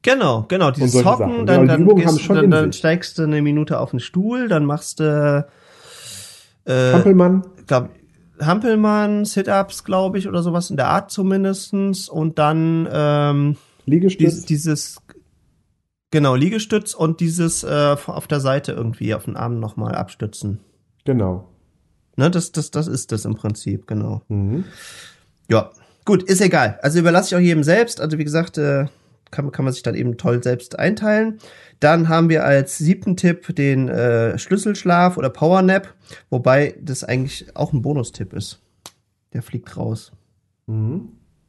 Genau, 0.00 0.46
genau. 0.48 0.70
Dieses 0.70 1.04
Hocken, 1.04 1.44
dann, 1.44 1.66
genau, 1.66 1.76
die 1.76 1.84
dann, 1.84 1.96
gehst, 1.96 2.30
dann, 2.30 2.50
dann 2.50 2.72
steigst 2.72 3.18
du 3.18 3.24
eine 3.24 3.42
Minute 3.42 3.78
auf 3.78 3.90
den 3.90 4.00
Stuhl, 4.00 4.48
dann 4.48 4.64
machst 4.64 4.98
du 4.98 5.46
äh, 6.64 6.92
Hampelmann. 6.92 7.42
Glaub, 7.66 7.90
Hampelmann, 8.40 9.26
Sit-Ups, 9.26 9.84
glaube 9.84 10.16
ich, 10.16 10.28
oder 10.28 10.42
sowas 10.42 10.70
in 10.70 10.76
der 10.76 10.88
Art 10.88 11.10
zumindestens. 11.10 12.08
Und 12.08 12.38
dann 12.38 12.88
ähm, 12.90 13.56
Liegestütz. 13.84 14.44
Dieses, 14.44 14.96
Genau, 16.12 16.34
Liegestütz 16.34 16.92
und 16.92 17.20
dieses 17.20 17.64
äh, 17.64 17.96
auf 18.06 18.28
der 18.28 18.40
Seite 18.40 18.72
irgendwie 18.72 19.14
auf 19.14 19.24
den 19.24 19.34
Arm 19.34 19.58
nochmal 19.58 19.94
abstützen. 19.94 20.60
Genau. 21.06 21.48
Ne, 22.16 22.30
das, 22.30 22.52
das, 22.52 22.70
das 22.70 22.86
ist 22.86 23.12
das 23.12 23.24
im 23.24 23.34
Prinzip, 23.34 23.86
genau. 23.86 24.20
Mhm. 24.28 24.66
Ja, 25.48 25.70
gut, 26.04 26.22
ist 26.22 26.42
egal. 26.42 26.78
Also 26.82 26.98
überlasse 26.98 27.28
ich 27.28 27.34
auch 27.34 27.44
jedem 27.44 27.64
selbst. 27.64 27.98
Also 27.98 28.18
wie 28.18 28.24
gesagt, 28.24 28.58
äh, 28.58 28.86
kann, 29.30 29.50
kann 29.52 29.64
man 29.64 29.72
sich 29.72 29.82
dann 29.82 29.94
eben 29.94 30.18
toll 30.18 30.42
selbst 30.42 30.78
einteilen. 30.78 31.38
Dann 31.80 32.10
haben 32.10 32.28
wir 32.28 32.44
als 32.44 32.76
siebten 32.76 33.16
Tipp 33.16 33.56
den 33.56 33.88
äh, 33.88 34.38
Schlüsselschlaf 34.38 35.16
oder 35.16 35.30
Powernap, 35.30 35.94
wobei 36.28 36.76
das 36.78 37.04
eigentlich 37.04 37.56
auch 37.56 37.72
ein 37.72 37.80
Bonustipp 37.80 38.34
ist. 38.34 38.60
Der 39.32 39.40
fliegt 39.40 39.78
raus. 39.78 40.12
Mhm. 40.66 41.08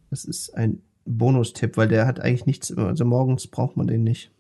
Das 0.10 0.24
ist 0.24 0.56
ein 0.56 0.82
Bonustipp, 1.04 1.76
weil 1.76 1.90
der 1.90 2.08
hat 2.08 2.22
eigentlich 2.22 2.46
nichts, 2.46 2.72
also 2.78 3.04
morgens 3.04 3.48
braucht 3.48 3.76
man 3.76 3.88
den 3.88 4.06
nicht. 4.06 4.32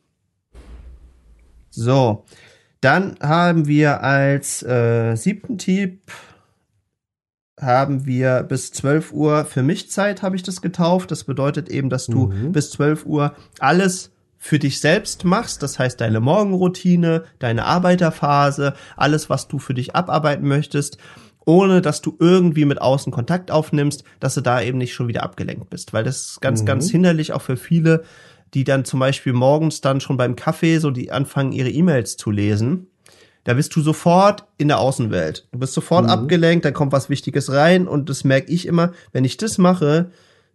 So, 1.76 2.24
dann 2.82 3.16
haben 3.20 3.68
wir 3.68 4.04
als 4.04 4.62
äh, 4.62 5.16
siebten 5.16 5.58
Tipp 5.58 6.12
haben 7.60 8.06
wir 8.06 8.44
bis 8.44 8.72
12 8.72 9.12
Uhr 9.14 9.46
für 9.46 9.64
mich 9.64 9.90
Zeit, 9.90 10.22
habe 10.22 10.36
ich 10.36 10.44
das 10.44 10.62
getauft. 10.62 11.10
Das 11.12 11.24
bedeutet 11.24 11.70
eben, 11.70 11.90
dass 11.90 12.06
du 12.08 12.28
mhm. 12.28 12.52
bis 12.52 12.72
12 12.72 13.06
Uhr 13.06 13.36
alles 13.60 14.12
für 14.38 14.60
dich 14.60 14.82
selbst 14.82 15.24
machst, 15.24 15.64
das 15.64 15.80
heißt 15.80 16.02
deine 16.02 16.20
Morgenroutine, 16.20 17.24
deine 17.40 17.64
Arbeiterphase, 17.64 18.74
alles, 18.98 19.30
was 19.30 19.48
du 19.48 19.58
für 19.58 19.74
dich 19.74 19.96
abarbeiten 19.96 20.46
möchtest, 20.46 20.98
ohne 21.46 21.82
dass 21.82 22.02
du 22.02 22.18
irgendwie 22.20 22.66
mit 22.66 22.82
außen 22.82 23.12
Kontakt 23.14 23.52
aufnimmst, 23.52 24.04
dass 24.20 24.34
du 24.34 24.42
da 24.42 24.62
eben 24.62 24.78
nicht 24.78 24.94
schon 24.94 25.08
wieder 25.08 25.24
abgelenkt 25.24 25.70
bist, 25.70 25.94
weil 25.94 26.04
das 26.04 26.18
ist 26.18 26.42
ganz, 26.42 26.62
mhm. 26.62 26.66
ganz 26.66 26.92
hinderlich 26.92 27.32
auch 27.32 27.42
für 27.42 27.56
viele, 27.56 28.04
die 28.54 28.64
dann 28.64 28.86
zum 28.86 29.00
Beispiel 29.00 29.34
morgens 29.34 29.82
dann 29.82 30.00
schon 30.00 30.18
beim 30.18 30.36
Kaffee 30.36 30.78
so 30.78 30.92
die 30.92 31.12
anfangen, 31.12 31.52
ihre 31.52 31.70
E-Mails 31.70 32.18
zu 32.18 32.32
lesen. 32.32 32.88
da 33.46 33.56
bist 33.56 33.76
du 33.76 33.82
sofort 33.82 34.46
in 34.58 34.70
der 34.70 34.80
Außenwelt. 34.80 35.48
Du 35.52 35.60
bist 35.60 35.74
sofort 35.74 36.06
mhm. 36.06 36.12
abgelenkt, 36.12 36.64
da 36.64 36.72
kommt 36.72 36.94
was 36.94 37.10
Wichtiges 37.10 37.52
rein 37.52 37.88
und 37.88 38.10
das 38.10 38.24
merke 38.24 38.52
ich 38.52 38.66
immer, 38.66 38.94
wenn 39.12 39.26
ich 39.26 39.36
das 39.36 39.58
mache, 39.58 40.12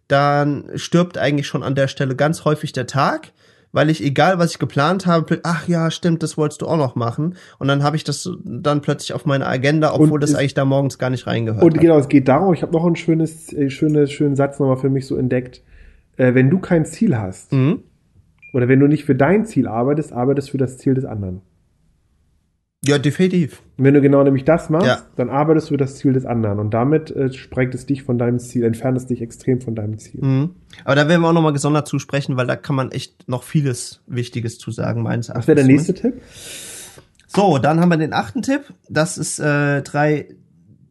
dann 0.06 0.64
stirbt 0.74 1.18
eigentlich 1.18 1.46
schon 1.46 1.62
an 1.62 1.74
der 1.74 1.86
Stelle 1.88 2.16
ganz 2.16 2.46
häufig 2.46 2.72
der 2.72 2.86
Tag, 2.86 3.32
weil 3.72 3.90
ich, 3.90 4.02
egal 4.02 4.38
was 4.38 4.52
ich 4.52 4.58
geplant 4.58 5.06
habe, 5.06 5.40
ach 5.42 5.68
ja, 5.68 5.90
stimmt, 5.90 6.22
das 6.22 6.38
wolltest 6.38 6.62
du 6.62 6.66
auch 6.66 6.78
noch 6.78 6.96
machen. 6.96 7.36
Und 7.58 7.68
dann 7.68 7.82
habe 7.82 7.96
ich 7.96 8.04
das 8.04 8.30
dann 8.42 8.80
plötzlich 8.80 9.12
auf 9.12 9.26
meiner 9.26 9.46
Agenda, 9.46 9.92
obwohl 9.92 10.12
und 10.12 10.22
das 10.22 10.34
eigentlich 10.34 10.54
da 10.54 10.64
morgens 10.64 10.98
gar 10.98 11.10
nicht 11.10 11.26
reingehört 11.26 11.62
Und 11.62 11.78
genau, 11.78 11.98
es 11.98 12.08
geht 12.08 12.28
darum, 12.28 12.54
ich 12.54 12.62
habe 12.62 12.72
noch 12.72 12.86
einen 12.86 12.96
schönes, 12.96 13.52
äh, 13.52 13.68
schönes, 13.68 14.10
schönen 14.10 14.36
Satz 14.36 14.58
nochmal 14.58 14.78
für 14.78 14.88
mich 14.88 15.06
so 15.06 15.16
entdeckt. 15.16 15.62
Äh, 16.16 16.34
wenn 16.34 16.48
du 16.48 16.58
kein 16.58 16.86
Ziel 16.86 17.16
hast, 17.18 17.52
mhm. 17.52 17.82
Oder 18.52 18.68
wenn 18.68 18.80
du 18.80 18.86
nicht 18.86 19.04
für 19.04 19.14
dein 19.14 19.44
Ziel 19.44 19.68
arbeitest, 19.68 20.12
arbeitest 20.12 20.50
für 20.50 20.58
das 20.58 20.78
Ziel 20.78 20.94
des 20.94 21.04
anderen. 21.04 21.42
Ja, 22.84 22.98
definitiv. 22.98 23.60
wenn 23.76 23.94
du 23.94 24.00
genau 24.00 24.22
nämlich 24.22 24.44
das 24.44 24.70
machst, 24.70 24.86
ja. 24.86 25.02
dann 25.16 25.30
arbeitest 25.30 25.68
du 25.68 25.74
für 25.74 25.78
das 25.78 25.96
Ziel 25.96 26.12
des 26.12 26.24
anderen 26.24 26.60
und 26.60 26.72
damit 26.72 27.10
äh, 27.10 27.32
sprengt 27.32 27.74
es 27.74 27.86
dich 27.86 28.04
von 28.04 28.18
deinem 28.18 28.38
Ziel, 28.38 28.64
entfernt 28.64 28.96
es 28.96 29.06
dich 29.06 29.20
extrem 29.20 29.60
von 29.60 29.74
deinem 29.74 29.98
Ziel. 29.98 30.24
Mhm. 30.24 30.50
Aber 30.84 30.94
da 30.94 31.08
werden 31.08 31.22
wir 31.22 31.28
auch 31.28 31.32
nochmal 31.32 31.52
gesondert 31.52 31.88
zusprechen, 31.88 32.36
weil 32.36 32.46
da 32.46 32.54
kann 32.54 32.76
man 32.76 32.92
echt 32.92 33.28
noch 33.28 33.42
vieles 33.42 34.02
Wichtiges 34.06 34.58
zu 34.58 34.70
sagen, 34.70 35.02
meines 35.02 35.28
Erachtens. 35.28 35.42
Was 35.42 35.48
wäre 35.48 35.56
der 35.56 35.64
nächste 35.64 35.94
Tipp? 35.94 36.22
So, 37.26 37.58
dann 37.58 37.80
haben 37.80 37.88
wir 37.88 37.96
den 37.96 38.12
achten 38.12 38.42
Tipp. 38.42 38.72
Das 38.88 39.18
ist 39.18 39.40
äh, 39.40 39.82
drei 39.82 40.28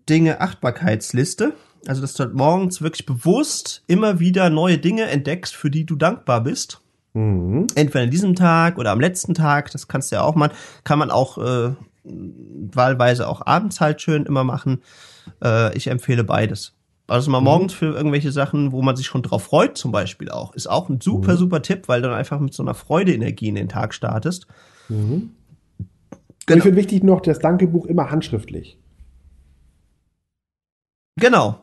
Dinge 0.10 0.42
Achtbarkeitsliste. 0.42 1.54
Also, 1.88 2.02
dass 2.02 2.14
du 2.16 2.24
halt 2.24 2.34
morgens 2.34 2.82
wirklich 2.82 3.06
bewusst 3.06 3.84
immer 3.88 4.20
wieder 4.20 4.50
neue 4.50 4.78
Dinge 4.78 5.04
entdeckst, 5.06 5.56
für 5.56 5.72
die 5.72 5.86
du 5.86 5.96
dankbar 5.96 6.44
bist. 6.44 6.82
Mhm. 7.18 7.66
Entweder 7.74 8.04
an 8.04 8.12
diesem 8.12 8.36
Tag 8.36 8.78
oder 8.78 8.92
am 8.92 9.00
letzten 9.00 9.34
Tag, 9.34 9.72
das 9.72 9.88
kannst 9.88 10.12
du 10.12 10.18
ja 10.18 10.22
auch 10.22 10.36
mal, 10.36 10.52
kann 10.84 11.00
man 11.00 11.10
auch 11.10 11.40
äh, 11.40 11.74
wahlweise 12.04 13.28
auch 13.28 13.44
abends 13.48 13.82
halt 13.82 14.02
schön 14.02 14.28
immer 14.28 14.44
machen. 14.44 14.84
Äh, 15.44 15.76
ich 15.76 15.88
empfehle 15.88 16.24
beides. 16.24 16.76
Also 17.08 17.32
mal 17.32 17.40
mhm. 17.40 17.46
morgens 17.46 17.74
für 17.74 17.96
irgendwelche 17.96 18.32
Sachen, 18.32 18.72
wo 18.72 18.84
man 18.84 18.96
sich 18.96 19.08
schon 19.08 19.24
drauf 19.24 19.46
freut, 19.46 19.78
zum 19.80 19.92
Beispiel 19.92 20.30
auch, 20.30 20.54
ist 20.54 20.68
auch 20.68 20.90
ein 20.90 21.02
super, 21.02 21.34
mhm. 21.34 21.38
super 21.38 21.62
Tipp, 21.64 21.88
weil 21.88 22.04
du 22.04 22.08
dann 22.08 22.18
einfach 22.18 22.40
mit 22.40 22.54
so 22.54 22.62
einer 22.62 22.76
Freudeenergie 22.76 23.48
in 23.48 23.56
den 23.56 23.70
Tag 23.70 23.96
startest. 23.96 24.46
Mhm. 24.88 25.32
Genau. 26.46 26.58
Ich 26.58 26.64
finde 26.64 26.78
wichtig 26.78 27.04
noch 27.04 27.22
das 27.22 27.40
Dankebuch 27.40 27.88
immer 27.88 28.12
handschriftlich. 28.12 28.78
Genau. 31.16 31.62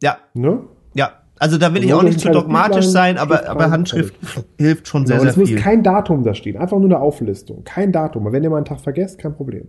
Ja. 0.00 0.18
Ne? 0.34 0.62
Ja, 0.94 1.23
also 1.38 1.58
da 1.58 1.74
will 1.74 1.84
ich 1.84 1.92
auch 1.92 2.02
nicht 2.02 2.20
zu 2.20 2.30
dogmatisch 2.30 2.86
sein, 2.86 3.18
aber, 3.18 3.48
aber 3.48 3.70
Handschrift 3.70 4.14
hilft 4.58 4.86
schon 4.86 5.06
sehr, 5.06 5.18
genau, 5.18 5.32
sehr 5.32 5.34
viel. 5.34 5.42
Es 5.44 5.50
muss 5.50 5.62
kein 5.62 5.82
Datum 5.82 6.22
da 6.22 6.34
stehen, 6.34 6.56
einfach 6.56 6.78
nur 6.78 6.88
eine 6.88 7.00
Auflistung. 7.00 7.64
Kein 7.64 7.92
Datum. 7.92 8.30
Wenn 8.30 8.42
ihr 8.44 8.50
mal 8.50 8.58
einen 8.58 8.64
Tag 8.64 8.80
vergesst, 8.80 9.18
kein 9.18 9.34
Problem. 9.34 9.68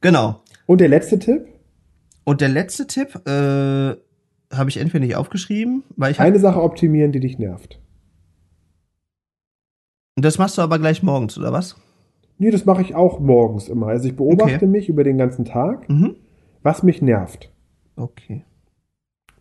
Genau. 0.00 0.42
Und 0.66 0.80
der 0.80 0.88
letzte 0.88 1.18
Tipp? 1.18 1.46
Und 2.24 2.40
der 2.40 2.48
letzte 2.48 2.86
Tipp 2.86 3.26
äh, 3.26 3.30
habe 3.30 4.68
ich 4.68 4.76
entweder 4.76 5.04
nicht 5.04 5.16
aufgeschrieben, 5.16 5.84
weil 5.96 6.12
ich 6.12 6.20
eine 6.20 6.38
Sache 6.38 6.62
optimieren, 6.62 7.12
die 7.12 7.20
dich 7.20 7.38
nervt. 7.38 7.80
Und 10.14 10.24
das 10.24 10.38
machst 10.38 10.58
du 10.58 10.62
aber 10.62 10.78
gleich 10.78 11.02
morgens, 11.02 11.38
oder 11.38 11.52
was? 11.52 11.76
Nee, 12.38 12.50
das 12.50 12.66
mache 12.66 12.82
ich 12.82 12.94
auch 12.94 13.20
morgens 13.20 13.68
immer. 13.68 13.88
Also 13.88 14.08
ich 14.08 14.16
beobachte 14.16 14.56
okay. 14.56 14.66
mich 14.66 14.88
über 14.88 15.04
den 15.04 15.16
ganzen 15.16 15.44
Tag, 15.44 15.88
mhm. 15.88 16.16
was 16.62 16.82
mich 16.82 17.00
nervt. 17.00 17.50
Okay. 17.96 18.44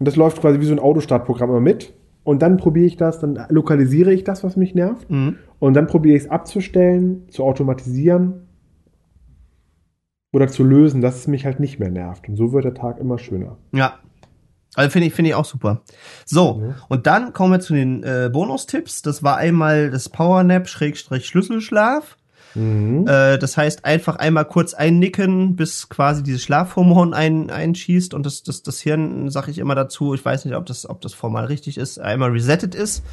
Und 0.02 0.06
das 0.08 0.16
läuft 0.16 0.42
quasi 0.42 0.60
wie 0.60 0.66
so 0.66 0.72
ein 0.72 0.80
Autostartprogramm 0.80 1.52
immer 1.52 1.60
mit. 1.60 1.94
Und 2.24 2.42
dann 2.42 2.58
probiere 2.58 2.88
ich 2.88 2.98
das, 2.98 3.20
dann 3.20 3.46
lokalisiere 3.50 4.12
ich 4.12 4.24
das, 4.24 4.44
was 4.44 4.56
mich 4.56 4.74
nervt. 4.74 5.08
Mhm. 5.12 5.38
Und 5.60 5.76
dann 5.76 5.86
probiere 5.86 6.18
ich 6.18 6.24
es 6.24 6.30
abzustellen, 6.32 7.30
zu 7.30 7.44
automatisieren 7.44 8.48
oder 10.34 10.48
zu 10.48 10.64
lösen, 10.64 11.02
dass 11.02 11.18
es 11.18 11.28
mich 11.28 11.46
halt 11.46 11.60
nicht 11.60 11.78
mehr 11.78 11.92
nervt. 11.92 12.28
Und 12.28 12.36
so 12.36 12.52
wird 12.52 12.66
der 12.66 12.74
Tag 12.74 12.98
immer 13.00 13.20
schöner. 13.20 13.60
Ja. 13.74 14.00
Also 14.74 14.90
finde 14.90 15.06
ich, 15.06 15.14
finde 15.14 15.30
ich 15.30 15.36
auch 15.36 15.46
super. 15.46 15.84
So, 16.26 16.56
mhm. 16.56 16.74
und 16.90 17.06
dann 17.06 17.32
kommen 17.34 17.54
wir 17.54 17.60
zu 17.60 17.76
den 17.76 18.02
äh, 18.02 18.32
Bonustipps. 18.34 19.04
Das 19.04 19.22
war 19.22 19.38
einmal 19.38 19.92
das 19.92 20.10
Powernap 20.10 20.68
Schrägstrich 20.68 21.28
Schlüsselschlaf. 21.28 22.18
Mhm. 22.56 23.08
Äh, 23.08 23.38
das 23.38 23.58
heißt, 23.58 23.86
einfach 23.86 24.16
einmal 24.18 24.46
kurz 24.46 24.74
einnicken, 24.74 25.56
bis 25.56 25.90
quasi 25.90 26.24
dieses 26.24 26.44
Schlafhormon 26.44 27.14
ein, 27.14 27.50
einschießt 27.50 28.14
und 28.14 28.26
das, 28.26 28.44
das, 28.44 28.64
das 28.64 28.80
Hirn, 28.80 29.30
sage 29.30 29.52
ich 29.52 29.58
immer 29.58 29.76
dazu, 29.76 30.14
ich 30.14 30.24
weiß 30.24 30.46
nicht, 30.46 30.56
ob 30.56 30.66
das, 30.66 30.90
ob 30.90 31.02
das 31.02 31.14
formal 31.14 31.46
richtig 31.46 31.78
ist, 31.78 32.00
einmal 32.00 32.32
resettet 32.32 32.76
ist. 32.76 33.04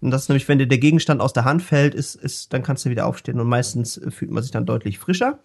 Und 0.00 0.10
das 0.10 0.22
ist 0.22 0.28
nämlich, 0.28 0.46
wenn 0.48 0.58
dir 0.58 0.66
der 0.66 0.78
Gegenstand 0.78 1.20
aus 1.20 1.32
der 1.32 1.44
Hand 1.44 1.62
fällt, 1.62 1.94
ist, 1.94 2.14
ist, 2.16 2.52
dann 2.52 2.62
kannst 2.62 2.84
du 2.84 2.90
wieder 2.90 3.06
aufstehen 3.06 3.40
und 3.40 3.48
meistens 3.48 4.00
fühlt 4.10 4.30
man 4.30 4.42
sich 4.42 4.52
dann 4.52 4.66
deutlich 4.66 4.98
frischer. 4.98 5.38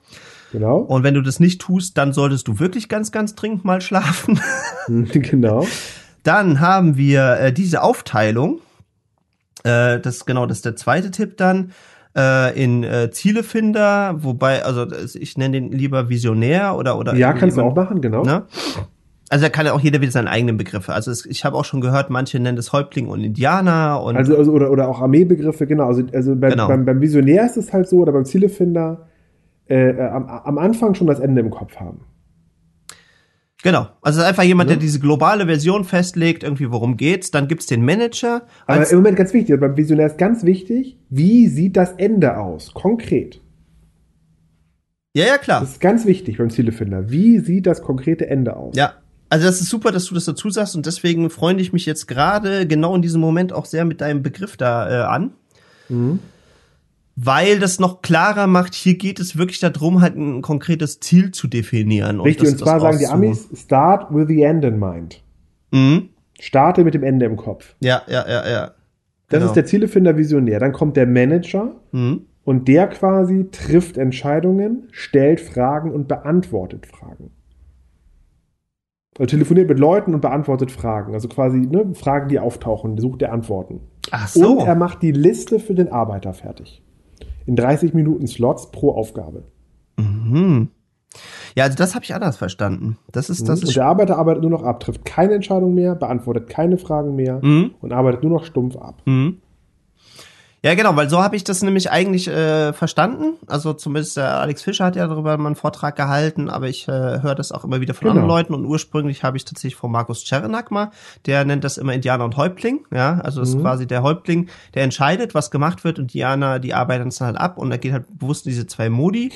Genau. 0.52 0.78
Und 0.80 1.04
wenn 1.04 1.14
du 1.14 1.22
das 1.22 1.40
nicht 1.40 1.62
tust, 1.62 1.98
dann 1.98 2.12
solltest 2.12 2.48
du 2.48 2.60
wirklich 2.60 2.90
ganz, 2.90 3.12
ganz 3.12 3.36
dringend 3.36 3.64
mal 3.64 3.80
schlafen. 3.80 4.40
genau. 4.88 5.66
Dann 6.24 6.60
haben 6.60 6.98
wir 6.98 7.40
äh, 7.40 7.54
diese 7.54 7.82
Aufteilung. 7.82 8.60
Äh, 9.64 10.00
das 10.00 10.26
genau, 10.26 10.46
das 10.46 10.58
ist 10.58 10.66
der 10.66 10.76
zweite 10.76 11.12
Tipp 11.12 11.38
dann 11.38 11.72
äh, 12.16 12.62
in 12.62 12.84
äh, 12.84 13.10
Zielefinder, 13.12 14.16
wobei, 14.18 14.64
also 14.64 14.86
ich 15.14 15.38
nenne 15.38 15.62
den 15.62 15.72
lieber 15.72 16.10
Visionär 16.10 16.76
oder 16.78 16.98
oder. 16.98 17.16
Ja, 17.16 17.34
kannst 17.34 17.58
du 17.58 17.62
auch 17.62 17.76
machen, 17.76 18.02
genau. 18.02 18.24
Ne? 18.24 18.44
Also 19.30 19.46
da 19.46 19.50
kann 19.50 19.66
ja 19.66 19.72
auch 19.72 19.80
jeder 19.80 20.02
wieder 20.02 20.12
seine 20.12 20.30
eigenen 20.30 20.58
Begriffe. 20.58 20.94
Also 20.94 21.10
es, 21.10 21.26
ich 21.26 21.46
habe 21.46 21.56
auch 21.56 21.64
schon 21.64 21.80
gehört, 21.80 22.10
manche 22.10 22.38
nennen 22.38 22.58
das 22.58 22.74
Häuptling 22.74 23.08
und 23.08 23.22
Indianer 23.22 24.04
und 24.04 24.18
also, 24.18 24.36
also 24.36 24.52
oder 24.52 24.70
oder 24.72 24.90
auch 24.90 25.02
Armeebegriffe, 25.02 25.68
genau. 25.68 25.88
Also 25.88 26.04
also 26.14 26.36
beim, 26.36 26.52
genau. 26.52 26.68
beim, 26.68 26.84
beim 26.84 27.00
Visionär 27.00 27.46
ist 27.46 27.56
es 27.56 27.72
halt 27.72 27.88
so 27.88 28.00
oder 28.00 28.12
beim 28.12 28.26
Zielefinder 28.26 29.08
äh, 29.70 29.92
äh 29.92 30.02
am, 30.10 30.26
am 30.26 30.58
Anfang 30.58 30.96
schon 30.96 31.08
das 31.08 31.22
Ende 31.22 31.40
im 31.40 31.50
Kopf 31.50 31.78
haben. 31.78 32.02
Genau. 33.64 33.90
Also 34.02 34.20
es 34.20 34.24
ist 34.24 34.30
einfach 34.30 34.44
jemand, 34.44 34.70
ja. 34.70 34.76
der 34.76 34.82
diese 34.82 35.00
globale 35.00 35.46
Version 35.46 35.84
festlegt, 35.84 36.44
irgendwie 36.44 36.72
worum 36.72 36.98
geht's. 36.98 37.32
Dann 37.32 37.48
gibt's 37.48 37.68
den 37.68 37.86
Manager. 37.86 38.44
Aber 38.66 38.90
im 38.90 38.98
Moment 38.98 39.18
ganz 39.18 39.34
wichtig, 39.34 39.60
beim 39.60 39.78
Visionär 39.78 40.08
ist 40.08 40.18
ganz 40.18 40.44
wichtig, 40.44 40.98
wie 41.10 41.48
sieht 41.48 41.78
das 41.78 41.92
Ende 41.94 42.38
aus? 42.38 42.74
Konkret. 42.74 43.40
Ja, 45.14 45.26
ja, 45.26 45.38
klar. 45.38 45.62
Das 45.62 45.72
ist 45.72 45.82
ganz 45.82 46.06
wichtig 46.06 46.38
beim 46.38 46.50
Zielefinder. 46.50 47.12
Wie 47.12 47.40
sieht 47.40 47.68
das 47.68 47.82
konkrete 47.82 48.28
Ende 48.28 48.56
aus? 48.56 48.76
Ja. 48.76 48.94
Also 49.30 49.46
das 49.46 49.62
ist 49.62 49.70
super, 49.70 49.92
dass 49.92 50.06
du 50.06 50.16
das 50.16 50.26
dazu 50.26 50.50
sagst 50.50 50.76
und 50.76 50.86
deswegen 50.86 51.30
freue 51.30 51.56
ich 51.56 51.72
mich 51.72 51.86
jetzt 51.86 52.06
gerade 52.08 52.68
genau 52.68 52.96
in 52.96 53.02
diesem 53.02 53.22
Moment 53.22 53.54
auch 53.54 53.66
sehr 53.66 53.86
mit 53.86 54.02
deinem 54.02 54.24
Begriff 54.24 54.58
da 54.58 54.90
äh, 54.90 55.06
an. 55.06 55.32
Mhm 55.88 56.20
weil 57.24 57.60
das 57.60 57.80
noch 57.80 58.02
klarer 58.02 58.48
macht, 58.48 58.74
hier 58.74 58.98
geht 58.98 59.20
es 59.20 59.38
wirklich 59.38 59.60
darum, 59.60 60.02
halt 60.02 60.16
ein 60.16 60.42
konkretes 60.42 61.00
Ziel 61.00 61.32
zu 61.32 61.48
definieren. 61.48 62.20
Richtig, 62.20 62.48
und, 62.48 62.54
und 62.54 62.60
zwar 62.60 62.80
sagen 62.80 62.98
die 62.98 63.08
Amis, 63.08 63.48
start 63.54 64.14
with 64.14 64.28
the 64.28 64.42
end 64.42 64.66
in 64.66 64.80
mind. 64.80 65.22
Mhm. 65.72 66.10
Starte 66.40 66.84
mit 66.84 66.96
dem 66.96 67.04
Ende 67.04 67.28
im 67.28 67.38
Kopf. 67.38 67.76
Ja, 67.80 68.02
ja, 68.08 68.28
ja, 68.28 68.50
ja. 68.50 68.72
Genau. 69.28 69.42
Das 69.42 69.44
ist 69.46 69.56
der 69.56 69.66
Zielefinder 69.66 70.18
Visionär. 70.18 70.60
Dann 70.60 70.74
kommt 70.74 70.98
der 70.98 71.06
Manager 71.06 71.76
mhm. 71.92 72.26
und 72.44 72.68
der 72.68 72.88
quasi 72.88 73.50
trifft 73.52 73.98
Entscheidungen, 73.98 74.88
stellt 74.92 75.40
Fragen 75.40 75.92
und 75.92 76.08
beantwortet 76.08 76.88
Fragen. 76.88 77.30
Also 79.20 79.30
telefoniert 79.30 79.70
mit 79.70 79.78
Leuten 79.78 80.16
und 80.16 80.22
beantwortet 80.22 80.72
Fragen. 80.72 81.14
Also 81.14 81.28
quasi 81.28 81.60
ne, 81.60 81.94
Fragen, 81.94 82.30
die 82.30 82.40
auftauchen, 82.40 82.98
sucht 82.98 83.22
er 83.22 83.32
Antworten. 83.32 83.82
Ach 84.10 84.28
so. 84.28 84.58
Und 84.58 84.68
er 84.68 84.76
macht 84.76 85.04
die 85.04 85.12
Liste 85.12 85.60
für 85.60 85.76
den 85.76 85.92
Arbeiter 85.92 86.34
fertig 86.34 86.82
in 87.46 87.56
30 87.56 87.94
Minuten 87.94 88.28
Slots 88.28 88.72
pro 88.72 88.92
Aufgabe. 88.92 89.44
Mhm. 89.98 90.70
Ja, 91.56 91.66
also 91.66 91.76
das 91.76 91.96
habe 91.96 92.06
ich 92.06 92.14
anders 92.14 92.38
verstanden. 92.38 92.98
Das 93.12 93.30
ist, 93.30 93.48
das 93.48 93.62
mhm. 93.62 93.68
und 93.68 93.76
der 93.76 93.86
Arbeiter 93.86 94.18
arbeitet 94.18 94.42
nur 94.44 94.52
noch 94.52 94.64
ab, 94.64 94.80
trifft 94.80 95.04
keine 95.04 95.34
Entscheidung 95.34 95.74
mehr, 95.74 95.96
beantwortet 95.96 96.48
keine 96.48 96.78
Fragen 96.78 97.16
mehr 97.16 97.40
mhm. 97.44 97.72
und 97.82 97.92
arbeitet 97.92 98.24
nur 98.24 98.32
noch 98.32 98.46
stumpf 98.46 98.78
ab. 98.78 99.02
Mhm. 99.06 99.42
Ja, 100.64 100.76
genau, 100.76 100.96
weil 100.96 101.10
so 101.10 101.24
habe 101.24 101.36
ich 101.36 101.44
das 101.44 101.64
nämlich 101.64 101.90
eigentlich 101.90 102.28
äh, 102.28 102.72
verstanden. 102.74 103.40
Also 103.48 103.74
zumindest 103.74 104.18
äh, 104.18 104.22
Alex 104.22 104.62
Fischer 104.62 104.86
hat 104.86 104.96
ja 104.96 105.08
darüber 105.08 105.36
mal 105.38 105.48
einen 105.48 105.56
Vortrag 105.56 105.96
gehalten, 105.96 106.52
aber 106.52 106.70
ich 106.70 106.88
äh, 106.88 106.92
höre 106.92 107.34
das 107.34 107.52
auch 107.52 107.64
immer 107.64 107.82
wieder 107.82 107.96
von 107.96 108.02
genau. 108.02 108.12
anderen 108.12 108.30
Leuten 108.30 108.54
und 108.54 108.66
ursprünglich 108.66 109.24
habe 109.24 109.38
ich 109.38 109.46
tatsächlich 109.46 109.76
von 109.76 109.92
Markus 109.92 110.24
Czernak 110.24 110.70
mal, 110.70 110.92
der 111.26 111.46
nennt 111.46 111.64
das 111.64 111.80
immer 111.80 111.94
Indianer 111.94 112.26
und 112.26 112.38
Häuptling, 112.38 112.86
ja, 112.94 113.20
also 113.22 113.40
das 113.40 113.50
mhm. 113.50 113.58
ist 113.58 113.62
quasi 113.64 113.88
der 113.88 114.04
Häuptling, 114.04 114.50
der 114.76 114.84
entscheidet, 114.84 115.34
was 115.34 115.50
gemacht 115.50 115.84
wird 115.84 115.98
und 115.98 116.14
Indianer, 116.14 116.60
die 116.60 116.76
arbeiten 116.76 117.08
es 117.08 117.18
dann 117.18 117.30
halt 117.30 117.38
ab 117.38 117.58
und 117.58 117.72
da 117.72 117.78
geht 117.78 117.94
halt 117.94 118.06
bewusst 118.20 118.46
diese 118.46 118.68
zwei 118.68 118.90
Modi. 118.90 119.32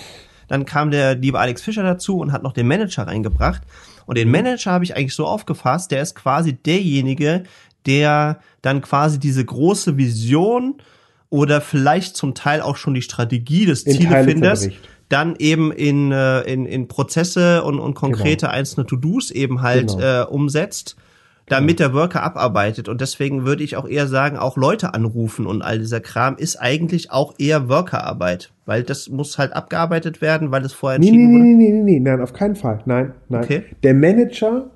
Dann 0.47 0.65
kam 0.65 0.91
der 0.91 1.15
liebe 1.15 1.39
Alex 1.39 1.63
Fischer 1.63 1.81
dazu 1.81 2.19
und 2.19 2.31
hat 2.31 2.43
noch 2.43 2.53
den 2.53 2.67
Manager 2.67 3.07
reingebracht. 3.07 3.63
Und 4.05 4.19
den 4.19 4.29
Manager 4.29 4.73
habe 4.73 4.83
ich 4.83 4.95
eigentlich 4.95 5.15
so 5.15 5.25
aufgefasst, 5.25 5.89
der 5.89 6.03
ist 6.03 6.13
quasi 6.13 6.53
derjenige, 6.53 7.45
der 7.87 8.39
dann 8.61 8.81
quasi 8.81 9.19
diese 9.19 9.43
große 9.43 9.97
Vision 9.97 10.75
oder 11.29 11.61
vielleicht 11.61 12.15
zum 12.15 12.33
Teil 12.33 12.61
auch 12.61 12.75
schon 12.75 12.93
die 12.93 13.01
Strategie 13.01 13.65
des 13.65 13.83
Zielefinders 13.83 14.69
dann 15.09 15.35
eben 15.37 15.71
in, 15.71 16.11
äh, 16.11 16.41
in, 16.41 16.65
in 16.65 16.87
Prozesse 16.87 17.63
und, 17.63 17.79
und 17.79 17.93
konkrete 17.93 18.45
genau. 18.45 18.57
einzelne 18.57 18.85
To-Dos 18.85 19.31
eben 19.31 19.61
halt 19.61 19.89
genau. 19.89 20.23
äh, 20.23 20.25
umsetzt. 20.25 20.95
damit 21.47 21.79
der 21.79 21.93
Worker 21.93 22.23
abarbeitet. 22.23 22.89
Und 22.89 23.01
deswegen 23.01 23.45
würde 23.45 23.63
ich 23.63 23.77
auch 23.77 23.87
eher 23.87 24.07
sagen, 24.07 24.35
auch 24.35 24.57
Leute 24.57 24.95
anrufen 24.95 25.45
und 25.45 25.61
all 25.61 25.77
dieser 25.77 25.99
Kram 25.99 26.37
ist 26.37 26.55
eigentlich 26.55 27.11
auch 27.11 27.35
eher 27.37 27.69
Workerarbeit. 27.69 28.51
Weil 28.65 28.81
das 28.81 29.09
muss 29.09 29.37
halt 29.37 29.53
abgearbeitet 29.53 30.21
werden, 30.21 30.49
weil 30.49 30.65
es 30.65 30.73
vorher 30.73 30.97
nee, 30.97 31.09
entschieden 31.09 31.33
nee, 31.33 31.53
nee, 31.53 31.71
Nee, 31.71 31.71
nee, 31.83 31.83
nee, 31.83 31.99
nein, 31.99 32.21
auf 32.21 32.33
keinen 32.33 32.55
Fall. 32.55 32.81
Nein, 32.85 33.13
nein. 33.29 33.43
Okay. 33.43 33.63
Der 33.83 33.93
Manager 33.93 34.71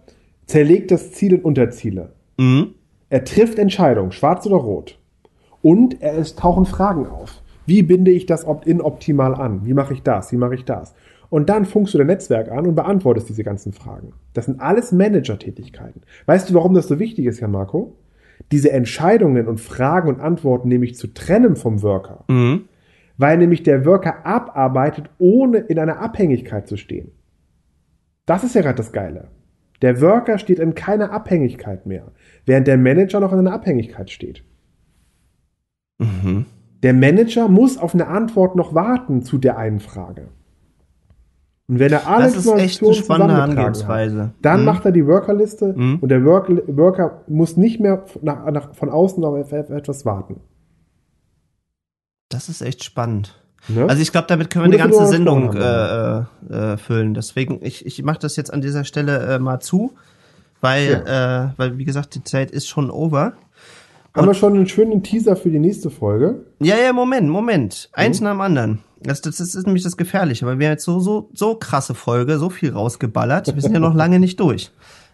zerlegt 0.45 0.91
das 0.91 1.11
Ziel 1.13 1.33
in 1.33 1.41
Unterziele. 1.41 2.11
Mhm. 2.37 2.75
Er 3.09 3.25
trifft 3.25 3.57
Entscheidungen, 3.57 4.11
schwarz 4.11 4.45
oder 4.45 4.57
rot. 4.57 4.98
Und 5.61 6.01
er, 6.01 6.17
es 6.17 6.35
tauchen 6.35 6.65
Fragen 6.65 7.07
auf. 7.07 7.41
Wie 7.65 7.83
binde 7.83 8.11
ich 8.11 8.25
das 8.25 8.45
Opt-in 8.45 8.81
optimal 8.81 9.35
an? 9.35 9.65
Wie 9.65 9.73
mache 9.73 9.93
ich 9.93 10.01
das? 10.01 10.31
Wie 10.31 10.37
mache 10.37 10.55
ich 10.55 10.65
das? 10.65 10.95
Und 11.29 11.49
dann 11.49 11.65
funkst 11.65 11.93
du 11.93 11.99
dein 11.99 12.07
Netzwerk 12.07 12.51
an 12.51 12.65
und 12.65 12.75
beantwortest 12.75 13.29
diese 13.29 13.43
ganzen 13.43 13.73
Fragen. 13.73 14.13
Das 14.33 14.45
sind 14.45 14.59
alles 14.59 14.91
Manager-Tätigkeiten. 14.91 16.01
Weißt 16.25 16.49
du, 16.49 16.55
warum 16.55 16.73
das 16.73 16.87
so 16.87 16.99
wichtig 16.99 17.25
ist, 17.25 17.39
Jan 17.39 17.51
Marco? 17.51 17.95
Diese 18.51 18.71
Entscheidungen 18.71 19.47
und 19.47 19.59
Fragen 19.59 20.09
und 20.09 20.19
Antworten 20.19 20.69
nämlich 20.69 20.95
zu 20.95 21.13
trennen 21.13 21.55
vom 21.55 21.83
Worker. 21.83 22.23
Mhm. 22.27 22.65
Weil 23.17 23.37
nämlich 23.37 23.63
der 23.63 23.85
Worker 23.85 24.25
abarbeitet, 24.25 25.09
ohne 25.19 25.59
in 25.59 25.77
einer 25.77 25.99
Abhängigkeit 25.99 26.67
zu 26.67 26.77
stehen. 26.77 27.11
Das 28.25 28.43
ist 28.43 28.55
ja 28.55 28.61
gerade 28.61 28.75
das 28.75 28.91
Geile. 28.91 29.27
Der 29.81 30.01
Worker 30.01 30.39
steht 30.39 30.59
in 30.59 30.73
keiner 30.73 31.11
Abhängigkeit 31.11 31.85
mehr, 31.85 32.11
während 32.45 32.67
der 32.67 32.77
Manager 32.77 33.19
noch 33.19 33.33
in 33.33 33.39
einer 33.39 33.53
Abhängigkeit 33.53 34.09
steht. 34.09 34.43
Mhm. 35.99 36.45
Der 36.81 36.93
Manager 36.93 37.47
muss 37.47 37.77
auf 37.77 37.93
eine 37.93 38.07
Antwort 38.07 38.55
noch 38.55 38.73
warten 38.73 39.21
zu 39.23 39.37
der 39.37 39.57
einen 39.57 39.79
Frage. 39.79 40.29
Und 41.67 41.77
wenn 41.77 41.91
er 41.91 42.07
alle 42.07 42.23
das 42.23 42.35
ist 42.35 42.47
echt 42.47 42.81
eine 42.81 42.95
spannende 42.95 43.35
Angehensweise. 43.35 44.23
Hat, 44.23 44.31
dann 44.41 44.61
mhm. 44.61 44.65
macht 44.65 44.85
er 44.85 44.91
die 44.91 45.05
Workerliste 45.05 45.73
mhm. 45.77 45.99
und 46.01 46.09
der 46.09 46.25
Work 46.25 46.49
Worker 46.67 47.21
muss 47.27 47.57
nicht 47.57 47.79
mehr 47.79 48.05
nach, 48.23 48.49
nach, 48.51 48.73
von 48.73 48.89
außen 48.89 49.23
auf 49.23 49.51
etwas 49.51 50.03
warten. 50.03 50.41
Das 52.29 52.49
ist 52.49 52.61
echt 52.61 52.83
spannend. 52.83 53.39
Ne? 53.67 53.85
Also 53.87 54.01
ich 54.01 54.11
glaube, 54.11 54.27
damit 54.27 54.49
können 54.49 54.71
wir 54.71 54.79
eine 54.79 54.91
ganze 54.91 55.05
Sendung 55.05 55.53
äh, 55.53 56.19
äh, 56.49 56.77
füllen. 56.77 57.13
Deswegen, 57.13 57.59
ich, 57.61 57.85
ich 57.85 58.01
mache 58.03 58.19
das 58.19 58.35
jetzt 58.35 58.51
an 58.51 58.61
dieser 58.61 58.83
Stelle 58.83 59.35
äh, 59.35 59.39
mal 59.39 59.59
zu, 59.59 59.93
weil, 60.61 61.03
ja. 61.05 61.45
äh, 61.45 61.49
weil, 61.57 61.77
wie 61.77 61.85
gesagt, 61.85 62.15
die 62.15 62.23
Zeit 62.23 62.49
ist 62.49 62.67
schon 62.67 62.89
over. 62.89 63.33
Haben 64.19 64.27
wir 64.27 64.33
schon 64.33 64.53
einen 64.53 64.67
schönen 64.67 65.03
Teaser 65.03 65.35
für 65.35 65.49
die 65.49 65.59
nächste 65.59 65.89
Folge? 65.89 66.45
Ja, 66.59 66.77
ja, 66.77 66.93
Moment, 66.93 67.29
Moment. 67.29 67.89
Eins 67.93 68.19
mhm. 68.19 68.25
nach 68.25 68.31
dem 68.33 68.41
anderen. 68.41 68.79
Das, 69.01 69.21
das, 69.21 69.37
das 69.37 69.55
ist 69.55 69.65
nämlich 69.65 69.83
das 69.83 69.97
Gefährliche, 69.97 70.45
weil 70.45 70.59
wir 70.59 70.69
jetzt 70.69 70.83
so, 70.83 70.99
so, 70.99 71.29
so 71.33 71.55
krasse 71.55 71.93
Folge, 71.93 72.37
so 72.37 72.49
viel 72.49 72.71
rausgeballert. 72.71 73.53
Wir 73.55 73.61
sind 73.61 73.73
ja 73.73 73.79
noch 73.79 73.93
lange 73.95 74.19
nicht 74.19 74.39
durch. 74.39 74.71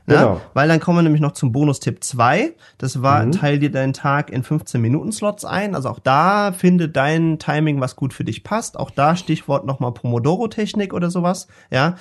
Ne? 0.08 0.16
Genau. 0.16 0.42
Weil 0.54 0.68
dann 0.68 0.80
kommen 0.80 1.00
wir 1.00 1.04
nämlich 1.04 1.22
noch 1.22 1.32
zum 1.32 1.52
Bonustipp 1.52 2.04
2. 2.04 2.54
Das 2.78 3.02
war, 3.02 3.26
mhm. 3.26 3.32
teil 3.32 3.60
dir 3.60 3.72
deinen 3.72 3.94
Tag 3.94 4.30
in 4.30 4.44
15 4.44 4.80
Minuten 4.80 5.12
Slots 5.12 5.46
ein. 5.46 5.76
Also 5.76 5.90
auch 5.90 6.00
da 6.00 6.52
finde 6.52 6.90
dein 6.90 7.40
Timing, 7.40 7.82
was 7.82 7.96
gut 7.96 8.14
für 8.14 8.24
dich 8.24 8.44
passt. 8.44 8.78
Auch 8.78 8.92
da 8.92 9.16
Stichwort 9.16 9.66
nochmal 9.66 9.94
Pomodoro-Technik 9.94 10.94
oder 10.94 11.10
sowas. 11.10 11.48
Ja. 11.72 11.96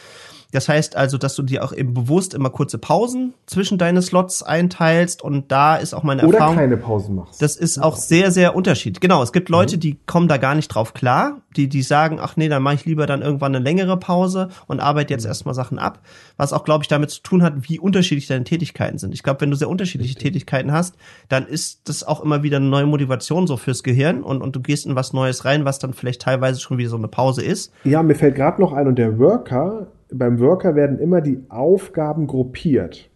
Das 0.54 0.68
heißt 0.68 0.94
also, 0.94 1.18
dass 1.18 1.34
du 1.34 1.42
dir 1.42 1.64
auch 1.64 1.72
eben 1.72 1.94
bewusst 1.94 2.32
immer 2.32 2.48
kurze 2.48 2.78
Pausen 2.78 3.34
zwischen 3.44 3.76
deine 3.76 4.02
Slots 4.02 4.44
einteilst 4.44 5.20
und 5.20 5.50
da 5.50 5.74
ist 5.74 5.94
auch 5.94 6.04
meine 6.04 6.22
Oder 6.22 6.34
Erfahrung. 6.34 6.54
Oder 6.54 6.62
keine 6.62 6.76
Pausen 6.76 7.16
machst. 7.16 7.42
Das 7.42 7.56
ist 7.56 7.82
auch 7.82 7.96
sehr, 7.96 8.30
sehr 8.30 8.54
unterschiedlich. 8.54 9.00
Genau, 9.00 9.20
es 9.20 9.32
gibt 9.32 9.48
Leute, 9.48 9.74
mhm. 9.74 9.80
die 9.80 9.98
kommen 10.06 10.28
da 10.28 10.36
gar 10.36 10.54
nicht 10.54 10.68
drauf 10.68 10.94
klar, 10.94 11.40
die, 11.56 11.68
die 11.68 11.82
sagen, 11.82 12.18
ach 12.20 12.36
nee, 12.36 12.48
dann 12.48 12.62
mache 12.62 12.76
ich 12.76 12.84
lieber 12.84 13.06
dann 13.06 13.20
irgendwann 13.20 13.52
eine 13.52 13.64
längere 13.64 13.96
Pause 13.98 14.48
und 14.68 14.78
arbeite 14.78 15.12
jetzt 15.12 15.24
mhm. 15.24 15.30
erstmal 15.30 15.56
Sachen 15.56 15.80
ab. 15.80 15.98
Was 16.36 16.52
auch, 16.52 16.62
glaube 16.62 16.84
ich, 16.84 16.88
damit 16.88 17.10
zu 17.10 17.22
tun 17.22 17.42
hat, 17.42 17.54
wie 17.68 17.80
unterschiedlich 17.80 18.28
deine 18.28 18.44
Tätigkeiten 18.44 18.98
sind. 18.98 19.12
Ich 19.12 19.24
glaube, 19.24 19.40
wenn 19.40 19.50
du 19.50 19.56
sehr 19.56 19.68
unterschiedliche 19.68 20.14
Richtig. 20.14 20.22
Tätigkeiten 20.22 20.70
hast, 20.70 20.94
dann 21.28 21.48
ist 21.48 21.88
das 21.88 22.04
auch 22.04 22.20
immer 22.20 22.44
wieder 22.44 22.58
eine 22.58 22.66
neue 22.66 22.86
Motivation 22.86 23.48
so 23.48 23.56
fürs 23.56 23.82
Gehirn 23.82 24.22
und, 24.22 24.40
und 24.40 24.54
du 24.54 24.60
gehst 24.60 24.86
in 24.86 24.94
was 24.94 25.12
Neues 25.12 25.44
rein, 25.44 25.64
was 25.64 25.80
dann 25.80 25.94
vielleicht 25.94 26.22
teilweise 26.22 26.60
schon 26.60 26.78
wieder 26.78 26.90
so 26.90 26.96
eine 26.96 27.08
Pause 27.08 27.42
ist. 27.42 27.72
Ja, 27.82 28.04
mir 28.04 28.14
fällt 28.14 28.36
gerade 28.36 28.60
noch 28.60 28.72
ein 28.72 28.86
und 28.86 29.00
der 29.00 29.18
Worker 29.18 29.88
beim 30.12 30.40
Worker 30.40 30.74
werden 30.74 30.98
immer 30.98 31.20
die 31.20 31.44
Aufgaben 31.48 32.26
gruppiert. 32.26 33.10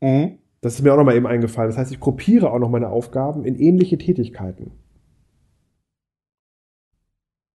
Mhm. 0.00 0.38
Das 0.60 0.74
ist 0.74 0.82
mir 0.82 0.92
auch 0.92 0.96
noch 0.96 1.04
mal 1.04 1.16
eben 1.16 1.26
eingefallen. 1.26 1.70
Das 1.70 1.78
heißt, 1.78 1.92
ich 1.92 2.00
gruppiere 2.00 2.50
auch 2.50 2.58
noch 2.58 2.70
meine 2.70 2.88
Aufgaben 2.88 3.44
in 3.44 3.54
ähnliche 3.56 3.98
Tätigkeiten. 3.98 4.70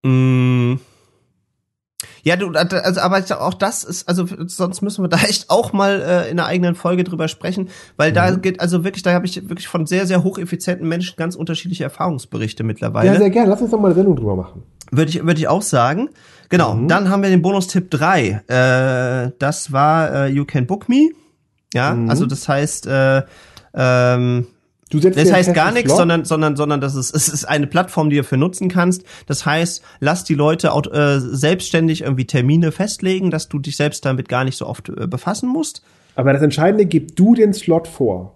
Mhm. 0.03 0.79
Ja, 2.23 2.35
du, 2.35 2.49
also, 2.49 3.01
aber 3.01 3.23
auch 3.39 3.53
das 3.53 3.83
ist, 3.83 4.07
also 4.07 4.25
sonst 4.45 4.81
müssen 4.81 5.03
wir 5.03 5.07
da 5.07 5.17
echt 5.27 5.49
auch 5.49 5.73
mal 5.73 6.01
äh, 6.01 6.29
in 6.29 6.39
einer 6.39 6.47
eigenen 6.47 6.75
Folge 6.75 7.03
drüber 7.03 7.27
sprechen, 7.27 7.69
weil 7.97 8.11
mhm. 8.11 8.15
da 8.15 8.35
geht, 8.35 8.59
also 8.59 8.83
wirklich, 8.83 9.03
da 9.03 9.13
habe 9.13 9.25
ich 9.25 9.49
wirklich 9.49 9.67
von 9.67 9.85
sehr, 9.85 10.05
sehr 10.05 10.23
hocheffizienten 10.23 10.87
Menschen 10.87 11.15
ganz 11.17 11.35
unterschiedliche 11.35 11.85
Erfahrungsberichte 11.85 12.63
mittlerweile. 12.63 13.07
Ja, 13.13 13.17
sehr 13.17 13.29
gerne. 13.29 13.49
Lass 13.49 13.61
uns 13.61 13.71
doch 13.71 13.79
mal 13.79 13.87
eine 13.87 13.95
Sendung 13.95 14.15
drüber 14.15 14.35
machen. 14.35 14.63
Würde 14.91 15.09
ich, 15.09 15.23
würde 15.23 15.39
ich 15.39 15.47
auch 15.47 15.61
sagen. 15.61 16.09
Genau. 16.49 16.73
Mhm. 16.75 16.87
Dann 16.87 17.09
haben 17.09 17.23
wir 17.23 17.29
den 17.29 17.41
Bonustipp 17.41 17.89
3. 17.91 18.43
Äh, 18.47 19.31
das 19.39 19.71
war 19.71 20.13
äh, 20.13 20.27
You 20.27 20.45
Can 20.45 20.67
Book 20.67 20.89
Me. 20.89 21.09
Ja, 21.73 21.93
mhm. 21.93 22.09
also 22.09 22.25
das 22.25 22.49
heißt, 22.49 22.87
äh, 22.87 23.21
ähm, 23.73 24.47
das 24.91 25.31
heißt 25.31 25.53
gar 25.53 25.71
nichts, 25.71 25.95
sondern, 25.95 26.25
sondern, 26.25 26.55
sondern 26.55 26.81
das 26.81 26.95
ist, 26.95 27.15
es 27.15 27.29
ist 27.29 27.45
eine 27.45 27.67
Plattform, 27.67 28.09
die 28.09 28.17
du 28.17 28.23
für 28.23 28.37
nutzen 28.37 28.69
kannst. 28.69 29.03
Das 29.27 29.45
heißt, 29.45 29.83
lass 29.99 30.23
die 30.23 30.33
Leute 30.33 30.73
auch, 30.73 30.85
äh, 30.91 31.19
selbstständig 31.19 32.01
irgendwie 32.01 32.25
Termine 32.25 32.71
festlegen, 32.71 33.29
dass 33.29 33.49
du 33.49 33.59
dich 33.59 33.77
selbst 33.77 34.03
damit 34.05 34.27
gar 34.29 34.43
nicht 34.43 34.57
so 34.57 34.65
oft 34.65 34.89
äh, 34.89 35.05
befassen 35.05 35.47
musst. 35.47 35.83
Aber 36.15 36.33
das 36.33 36.41
Entscheidende, 36.41 36.87
gib 36.87 37.15
du 37.15 37.35
den 37.35 37.53
Slot 37.53 37.87
vor. 37.87 38.33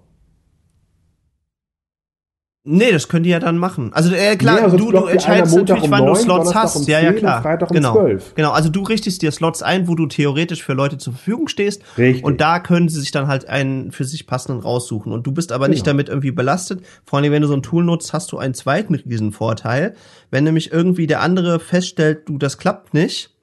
Nee, 2.65 2.93
das 2.93 3.09
können 3.09 3.25
die 3.25 3.29
ja 3.29 3.39
dann 3.39 3.57
machen. 3.57 3.91
Also 3.91 4.15
äh, 4.15 4.37
klar, 4.37 4.55
nee, 4.55 4.61
also 4.61 4.77
du, 4.77 4.91
du 4.91 5.05
entscheidest 5.05 5.53
natürlich, 5.53 5.83
um 5.83 5.91
wann 5.91 6.05
9, 6.05 6.13
du 6.13 6.19
Slots 6.21 6.55
hast. 6.55 6.77
Um 6.77 6.83
10, 6.83 6.91
ja, 6.93 7.01
ja, 7.01 7.11
klar. 7.11 7.41
Freitag 7.41 7.69
um 7.69 7.75
genau. 7.75 7.93
12. 7.93 8.35
Genau, 8.35 8.51
also 8.51 8.69
du 8.69 8.83
richtest 8.83 9.21
dir 9.21 9.33
Slots 9.33 9.61
ein, 9.61 9.89
wo 9.89 9.95
du 9.95 10.05
theoretisch 10.05 10.63
für 10.63 10.71
Leute 10.71 10.97
zur 10.97 11.11
Verfügung 11.11 11.49
stehst. 11.49 11.81
Richtig. 11.97 12.23
Und 12.23 12.39
da 12.39 12.59
können 12.59 12.87
sie 12.87 13.01
sich 13.01 13.11
dann 13.11 13.27
halt 13.27 13.49
einen 13.49 13.91
für 13.91 14.05
sich 14.05 14.27
passenden 14.27 14.61
raussuchen. 14.61 15.11
Und 15.11 15.27
du 15.27 15.33
bist 15.33 15.51
aber 15.51 15.65
genau. 15.65 15.73
nicht 15.73 15.87
damit 15.87 16.07
irgendwie 16.07 16.31
belastet. 16.31 16.85
Vor 17.03 17.19
allem, 17.19 17.33
wenn 17.33 17.41
du 17.41 17.49
so 17.49 17.53
ein 17.53 17.63
Tool 17.63 17.83
nutzt, 17.83 18.13
hast 18.13 18.31
du 18.31 18.37
einen 18.37 18.53
zweiten 18.53 18.95
riesen 18.95 19.33
Vorteil. 19.33 19.95
Wenn 20.31 20.45
nämlich 20.45 20.71
irgendwie 20.71 21.05
der 21.05 21.19
andere 21.19 21.59
feststellt, 21.59 22.29
du, 22.29 22.37
das 22.37 22.57
klappt 22.57 22.93
nicht, 22.93 23.35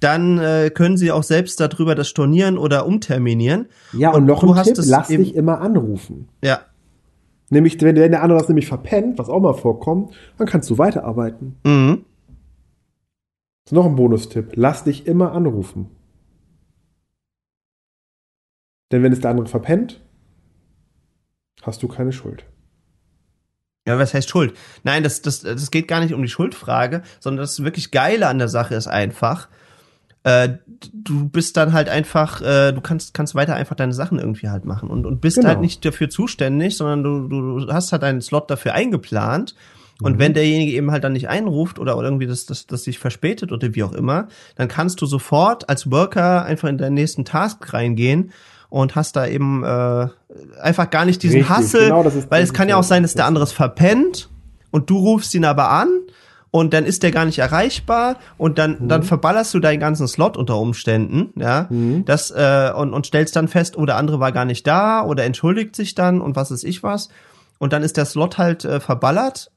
dann 0.00 0.38
äh, 0.38 0.70
können 0.74 0.96
sie 0.96 1.12
auch 1.12 1.22
selbst 1.22 1.60
darüber 1.60 1.94
das 1.94 2.08
stornieren 2.08 2.58
oder 2.58 2.86
umterminieren. 2.86 3.68
Ja, 3.92 4.10
und, 4.10 4.22
und 4.22 4.26
noch 4.26 4.42
ein 4.42 4.64
Tipp, 4.64 4.76
lass 4.84 5.06
dich 5.06 5.36
immer 5.36 5.60
anrufen. 5.60 6.28
Ja, 6.42 6.62
Nämlich, 7.50 7.80
wenn, 7.80 7.96
wenn 7.96 8.10
der 8.10 8.22
andere 8.22 8.38
das 8.38 8.48
nämlich 8.48 8.68
verpennt, 8.68 9.18
was 9.18 9.28
auch 9.28 9.40
mal 9.40 9.54
vorkommt, 9.54 10.14
dann 10.36 10.46
kannst 10.46 10.68
du 10.70 10.78
weiterarbeiten. 10.78 11.56
Mhm. 11.64 12.04
Das 13.64 13.72
ist 13.72 13.76
noch 13.76 13.86
ein 13.86 13.96
Bonustipp. 13.96 14.52
Lass 14.54 14.84
dich 14.84 15.06
immer 15.06 15.32
anrufen. 15.32 15.90
Denn 18.90 19.02
wenn 19.02 19.12
es 19.12 19.20
der 19.20 19.30
andere 19.30 19.46
verpennt, 19.46 20.00
hast 21.62 21.82
du 21.82 21.88
keine 21.88 22.12
Schuld. 22.12 22.44
Ja, 23.86 23.98
was 23.98 24.12
heißt 24.12 24.28
Schuld? 24.28 24.54
Nein, 24.84 25.02
das, 25.02 25.22
das, 25.22 25.40
das 25.40 25.70
geht 25.70 25.88
gar 25.88 26.00
nicht 26.00 26.12
um 26.12 26.22
die 26.22 26.28
Schuldfrage, 26.28 27.02
sondern 27.20 27.42
das 27.42 27.64
wirklich 27.64 27.90
Geile 27.90 28.28
an 28.28 28.38
der 28.38 28.48
Sache 28.48 28.74
ist 28.74 28.86
einfach, 28.86 29.48
äh, 30.28 30.58
du 30.92 31.28
bist 31.28 31.56
dann 31.56 31.72
halt 31.72 31.88
einfach, 31.88 32.42
äh, 32.42 32.72
du 32.72 32.80
kannst, 32.80 33.14
kannst 33.14 33.34
weiter 33.34 33.54
einfach 33.54 33.76
deine 33.76 33.94
Sachen 33.94 34.18
irgendwie 34.18 34.48
halt 34.48 34.64
machen 34.64 34.90
und, 34.90 35.06
und 35.06 35.20
bist 35.20 35.36
genau. 35.36 35.48
halt 35.48 35.60
nicht 35.60 35.84
dafür 35.84 36.10
zuständig, 36.10 36.76
sondern 36.76 37.02
du, 37.02 37.64
du 37.64 37.72
hast 37.72 37.92
halt 37.92 38.04
einen 38.04 38.20
Slot 38.20 38.50
dafür 38.50 38.74
eingeplant. 38.74 39.54
Und 40.00 40.14
mhm. 40.14 40.18
wenn 40.20 40.34
derjenige 40.34 40.72
eben 40.72 40.92
halt 40.92 41.02
dann 41.02 41.14
nicht 41.14 41.28
einruft 41.28 41.80
oder 41.80 41.94
irgendwie 41.94 42.26
das, 42.26 42.46
das, 42.46 42.66
das 42.66 42.84
sich 42.84 43.00
verspätet 43.00 43.50
oder 43.50 43.74
wie 43.74 43.82
auch 43.82 43.92
immer, 43.92 44.28
dann 44.54 44.68
kannst 44.68 45.00
du 45.00 45.06
sofort 45.06 45.68
als 45.68 45.90
Worker 45.90 46.44
einfach 46.44 46.68
in 46.68 46.78
deinen 46.78 46.94
nächsten 46.94 47.24
Task 47.24 47.72
reingehen 47.72 48.30
und 48.68 48.94
hast 48.94 49.16
da 49.16 49.26
eben 49.26 49.64
äh, 49.64 50.08
einfach 50.60 50.90
gar 50.90 51.04
nicht 51.04 51.22
diesen 51.22 51.40
Richtig, 51.40 51.56
Hassel, 51.56 51.88
genau, 51.88 52.04
weil 52.28 52.44
es 52.44 52.52
kann 52.52 52.68
ja 52.68 52.76
auch 52.76 52.84
sein, 52.84 53.02
dass 53.02 53.14
der 53.14 53.24
andere 53.24 53.42
es 53.42 53.52
verpennt 53.52 54.28
und 54.70 54.88
du 54.90 54.98
rufst 54.98 55.34
ihn 55.34 55.44
aber 55.44 55.70
an 55.70 55.88
und 56.50 56.72
dann 56.72 56.84
ist 56.84 57.02
der 57.02 57.10
gar 57.10 57.24
nicht 57.24 57.38
erreichbar 57.38 58.16
und 58.36 58.58
dann 58.58 58.78
mhm. 58.80 58.88
dann 58.88 59.02
verballerst 59.02 59.52
du 59.54 59.58
deinen 59.58 59.80
ganzen 59.80 60.08
Slot 60.08 60.36
unter 60.36 60.58
Umständen, 60.58 61.32
ja, 61.40 61.66
mhm. 61.70 62.04
das 62.04 62.30
äh, 62.30 62.72
und 62.74 62.92
und 62.92 63.06
stellst 63.06 63.36
dann 63.36 63.48
fest, 63.48 63.76
oh 63.76 63.86
der 63.86 63.96
andere 63.96 64.20
war 64.20 64.32
gar 64.32 64.44
nicht 64.44 64.66
da 64.66 65.04
oder 65.04 65.24
entschuldigt 65.24 65.76
sich 65.76 65.94
dann 65.94 66.20
und 66.20 66.36
was 66.36 66.50
ist 66.50 66.64
ich 66.64 66.82
was 66.82 67.08
und 67.58 67.72
dann 67.72 67.82
ist 67.82 67.96
der 67.96 68.04
Slot 68.04 68.38
halt 68.38 68.64
äh, 68.64 68.80
verballert 68.80 69.50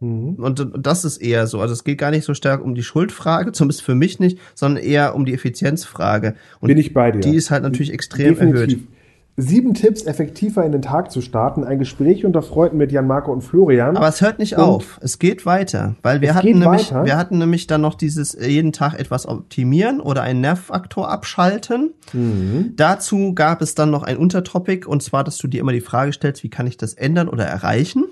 mhm. 0.00 0.34
und, 0.34 0.60
und 0.60 0.86
das 0.86 1.04
ist 1.04 1.18
eher 1.18 1.46
so, 1.46 1.60
also 1.60 1.72
es 1.72 1.84
geht 1.84 1.98
gar 1.98 2.10
nicht 2.10 2.24
so 2.24 2.34
stark 2.34 2.62
um 2.62 2.74
die 2.74 2.82
Schuldfrage, 2.82 3.52
zumindest 3.52 3.82
für 3.82 3.94
mich 3.94 4.20
nicht, 4.20 4.38
sondern 4.54 4.82
eher 4.82 5.14
um 5.14 5.24
die 5.24 5.34
Effizienzfrage 5.34 6.34
und 6.60 6.68
Bin 6.68 6.78
ich 6.78 6.92
bei 6.92 7.10
dir. 7.10 7.20
Die 7.20 7.36
ist 7.36 7.50
halt 7.50 7.62
natürlich 7.62 7.92
extrem 7.92 8.34
Definitiv. 8.34 8.60
erhöht. 8.60 8.88
Sieben 9.36 9.74
Tipps, 9.74 10.02
effektiver 10.04 10.64
in 10.64 10.70
den 10.70 10.82
Tag 10.82 11.10
zu 11.10 11.20
starten. 11.20 11.64
Ein 11.64 11.80
Gespräch 11.80 12.24
unter 12.24 12.40
Freunden 12.40 12.76
mit 12.76 12.92
Jan 12.92 13.08
Marco 13.08 13.32
und 13.32 13.42
Florian. 13.42 13.96
Aber 13.96 14.06
es 14.06 14.20
hört 14.20 14.38
nicht 14.38 14.56
und 14.56 14.62
auf. 14.62 15.00
Es 15.02 15.18
geht 15.18 15.44
weiter. 15.44 15.96
Weil 16.02 16.20
wir 16.20 16.36
hatten 16.36 16.60
nämlich, 16.60 16.92
weiter. 16.92 17.04
wir 17.04 17.16
hatten 17.16 17.38
nämlich 17.38 17.66
dann 17.66 17.80
noch 17.80 17.96
dieses 17.96 18.34
äh, 18.34 18.46
jeden 18.46 18.72
Tag 18.72 18.94
etwas 18.94 19.26
optimieren 19.26 20.00
oder 20.00 20.22
einen 20.22 20.40
Nervfaktor 20.40 21.10
abschalten. 21.10 21.94
Mhm. 22.12 22.74
Dazu 22.76 23.34
gab 23.34 23.60
es 23.60 23.74
dann 23.74 23.90
noch 23.90 24.04
ein 24.04 24.18
Untertopic 24.18 24.86
und 24.86 25.02
zwar, 25.02 25.24
dass 25.24 25.36
du 25.38 25.48
dir 25.48 25.60
immer 25.60 25.72
die 25.72 25.80
Frage 25.80 26.12
stellst, 26.12 26.44
wie 26.44 26.50
kann 26.50 26.68
ich 26.68 26.76
das 26.76 26.94
ändern 26.94 27.28
oder 27.28 27.44
erreichen? 27.44 28.04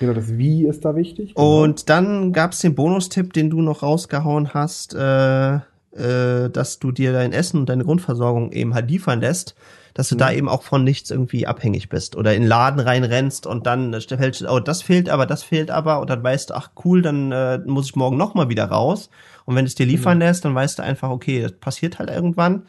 Genau, 0.00 0.14
das 0.14 0.38
Wie 0.38 0.66
ist 0.66 0.86
da 0.86 0.96
wichtig. 0.96 1.34
Genau. 1.34 1.64
Und 1.64 1.90
dann 1.90 2.32
gab 2.32 2.52
es 2.52 2.60
den 2.60 2.74
Bonustipp, 2.74 3.34
den 3.34 3.50
du 3.50 3.60
noch 3.60 3.82
rausgehauen 3.82 4.54
hast, 4.54 4.94
äh, 4.94 5.56
äh, 5.56 6.48
dass 6.50 6.78
du 6.78 6.92
dir 6.92 7.12
dein 7.12 7.32
Essen 7.32 7.60
und 7.60 7.68
deine 7.68 7.84
Grundversorgung 7.84 8.52
eben 8.52 8.72
halt 8.72 8.90
liefern 8.90 9.20
lässt 9.20 9.54
dass 9.94 10.08
du 10.08 10.14
mhm. 10.14 10.18
da 10.18 10.32
eben 10.32 10.48
auch 10.48 10.62
von 10.62 10.84
nichts 10.84 11.10
irgendwie 11.10 11.46
abhängig 11.46 11.88
bist 11.88 12.16
oder 12.16 12.34
in 12.34 12.42
den 12.42 12.48
Laden 12.48 12.80
reinrennst 12.80 13.46
und 13.46 13.66
dann 13.66 13.92
fällt, 14.00 14.44
oh, 14.48 14.60
das 14.60 14.82
fehlt 14.82 15.08
aber, 15.08 15.26
das 15.26 15.42
fehlt 15.42 15.70
aber 15.70 16.00
und 16.00 16.10
dann 16.10 16.22
weißt 16.22 16.50
du, 16.50 16.54
ach 16.54 16.70
cool, 16.84 17.02
dann 17.02 17.32
äh, 17.32 17.58
muss 17.66 17.86
ich 17.86 17.96
morgen 17.96 18.16
nochmal 18.16 18.48
wieder 18.48 18.64
raus. 18.64 19.10
Und 19.44 19.56
wenn 19.56 19.64
es 19.64 19.74
dir 19.74 19.86
liefern 19.86 20.18
mhm. 20.18 20.22
lässt, 20.22 20.44
dann 20.44 20.54
weißt 20.54 20.78
du 20.78 20.82
einfach, 20.82 21.10
okay, 21.10 21.42
das 21.42 21.52
passiert 21.52 21.98
halt 21.98 22.10
irgendwann. 22.10 22.62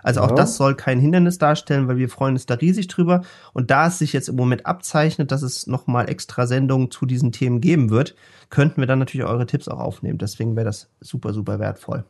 Also 0.02 0.20
ja. 0.20 0.26
auch 0.26 0.34
das 0.34 0.56
soll 0.56 0.74
kein 0.74 1.00
Hindernis 1.00 1.38
darstellen, 1.38 1.88
weil 1.88 1.98
wir 1.98 2.08
freuen 2.08 2.34
uns 2.34 2.46
da 2.46 2.54
riesig 2.54 2.88
drüber. 2.88 3.22
Und 3.52 3.70
da 3.70 3.88
es 3.88 3.98
sich 3.98 4.12
jetzt 4.12 4.28
im 4.28 4.36
Moment 4.36 4.66
abzeichnet, 4.66 5.30
dass 5.32 5.42
es 5.42 5.66
nochmal 5.66 6.08
extra 6.08 6.46
Sendungen 6.46 6.90
zu 6.90 7.06
diesen 7.06 7.32
Themen 7.32 7.60
geben 7.60 7.90
wird, 7.90 8.14
könnten 8.48 8.80
wir 8.80 8.86
dann 8.86 8.98
natürlich 8.98 9.26
eure 9.26 9.46
Tipps 9.46 9.68
auch 9.68 9.78
aufnehmen. 9.78 10.18
Deswegen 10.18 10.56
wäre 10.56 10.66
das 10.66 10.90
super, 11.00 11.32
super 11.32 11.58
wertvoll. 11.58 12.04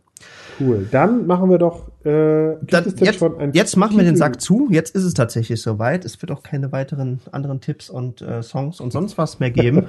Cool. 0.59 0.86
Dann 0.90 1.26
machen 1.26 1.51
wir 1.51 1.59
doch. 1.59 1.88
Äh, 2.05 2.56
dann, 2.62 2.84
jetzt, 2.98 3.22
jetzt 3.52 3.76
machen 3.76 3.97
wir 3.97 4.05
den 4.05 4.16
Sack 4.16 4.40
zu. 4.40 4.68
Jetzt 4.70 4.94
ist 4.94 5.05
es 5.05 5.14
tatsächlich 5.14 5.60
soweit. 5.62 6.05
Es 6.05 6.20
wird 6.20 6.30
auch 6.30 6.42
keine 6.42 6.72
weiteren 6.72 7.20
anderen 7.32 7.60
Tipps 7.60 7.88
und 7.90 8.20
äh, 8.22 8.42
Songs 8.42 8.80
und 8.80 8.92
sonst 8.92 9.16
was 9.18 9.40
mehr 9.40 9.51
geben. 9.51 9.86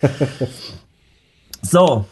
so, 1.62 2.04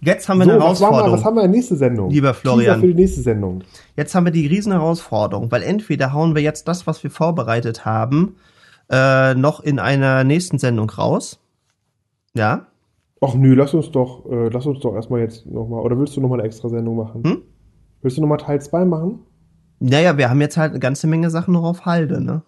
jetzt 0.00 0.28
haben 0.28 0.38
wir 0.38 0.44
so, 0.44 0.50
eine 0.52 0.60
Herausforderung. 0.60 1.12
Was, 1.12 1.20
was 1.20 1.24
haben 1.24 1.36
wir 1.36 1.44
in 1.44 1.52
der 1.52 1.58
nächsten 1.58 1.76
Sendung? 1.76 2.10
Lieber 2.10 2.34
Florian. 2.34 2.80
für 2.80 2.88
die 2.88 2.94
nächste 2.94 3.22
Sendung. 3.22 3.64
Jetzt 3.96 4.14
haben 4.14 4.24
wir 4.24 4.32
die 4.32 4.46
riesen 4.46 4.72
Herausforderung, 4.72 5.50
weil 5.50 5.62
entweder 5.62 6.12
hauen 6.12 6.34
wir 6.34 6.42
jetzt 6.42 6.68
das, 6.68 6.86
was 6.86 7.02
wir 7.02 7.10
vorbereitet 7.10 7.84
haben, 7.84 8.36
äh, 8.90 9.34
noch 9.34 9.60
in 9.60 9.78
einer 9.78 10.24
nächsten 10.24 10.58
Sendung 10.58 10.90
raus. 10.90 11.38
Ja. 12.34 12.66
Ach 13.26 13.34
nö, 13.34 13.54
lass 13.54 13.74
uns 13.74 13.90
doch, 13.90 14.30
äh, 14.30 14.48
lass 14.48 14.66
uns 14.66 14.80
doch 14.80 14.94
erstmal 14.94 15.20
jetzt 15.20 15.46
nochmal, 15.46 15.80
oder 15.80 15.98
willst 15.98 16.16
du 16.16 16.20
nochmal 16.20 16.40
eine 16.40 16.46
extra 16.46 16.68
Sendung 16.68 16.96
machen? 16.96 17.22
Hm? 17.24 17.42
Willst 18.02 18.16
du 18.16 18.20
nochmal 18.20 18.38
Teil 18.38 18.60
2 18.60 18.84
machen? 18.84 19.20
Naja, 19.80 20.18
wir 20.18 20.28
haben 20.28 20.40
jetzt 20.40 20.56
halt 20.56 20.72
eine 20.72 20.80
ganze 20.80 21.06
Menge 21.06 21.30
Sachen 21.30 21.54
noch 21.54 21.64
auf 21.64 21.86
Halde, 21.86 22.22
ne? 22.22 22.42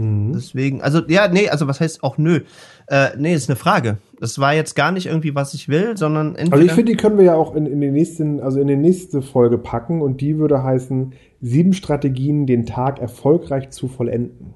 Mhm. 0.00 0.32
Deswegen, 0.34 0.82
also 0.82 1.00
ja, 1.08 1.28
nee, 1.28 1.48
also 1.48 1.68
was 1.68 1.80
heißt 1.80 2.02
auch 2.02 2.18
nö? 2.18 2.40
Äh, 2.86 3.08
nee, 3.18 3.34
ist 3.34 3.48
eine 3.48 3.56
Frage. 3.56 3.98
Das 4.18 4.38
war 4.38 4.54
jetzt 4.54 4.74
gar 4.74 4.92
nicht 4.92 5.06
irgendwie, 5.06 5.34
was 5.34 5.54
ich 5.54 5.68
will, 5.68 5.96
sondern 5.96 6.36
Also 6.36 6.56
ich 6.56 6.72
finde, 6.72 6.92
die 6.92 6.96
können 6.96 7.18
wir 7.18 7.24
ja 7.24 7.34
auch 7.34 7.54
in, 7.54 7.66
in 7.66 7.80
den 7.80 7.92
nächsten, 7.92 8.40
also 8.40 8.60
in 8.60 8.66
die 8.66 8.76
nächste 8.76 9.22
Folge 9.22 9.58
packen 9.58 10.00
und 10.02 10.20
die 10.20 10.38
würde 10.38 10.62
heißen, 10.62 11.12
sieben 11.40 11.72
Strategien, 11.72 12.46
den 12.46 12.66
Tag 12.66 12.98
erfolgreich 12.98 13.70
zu 13.70 13.88
vollenden. 13.88 14.54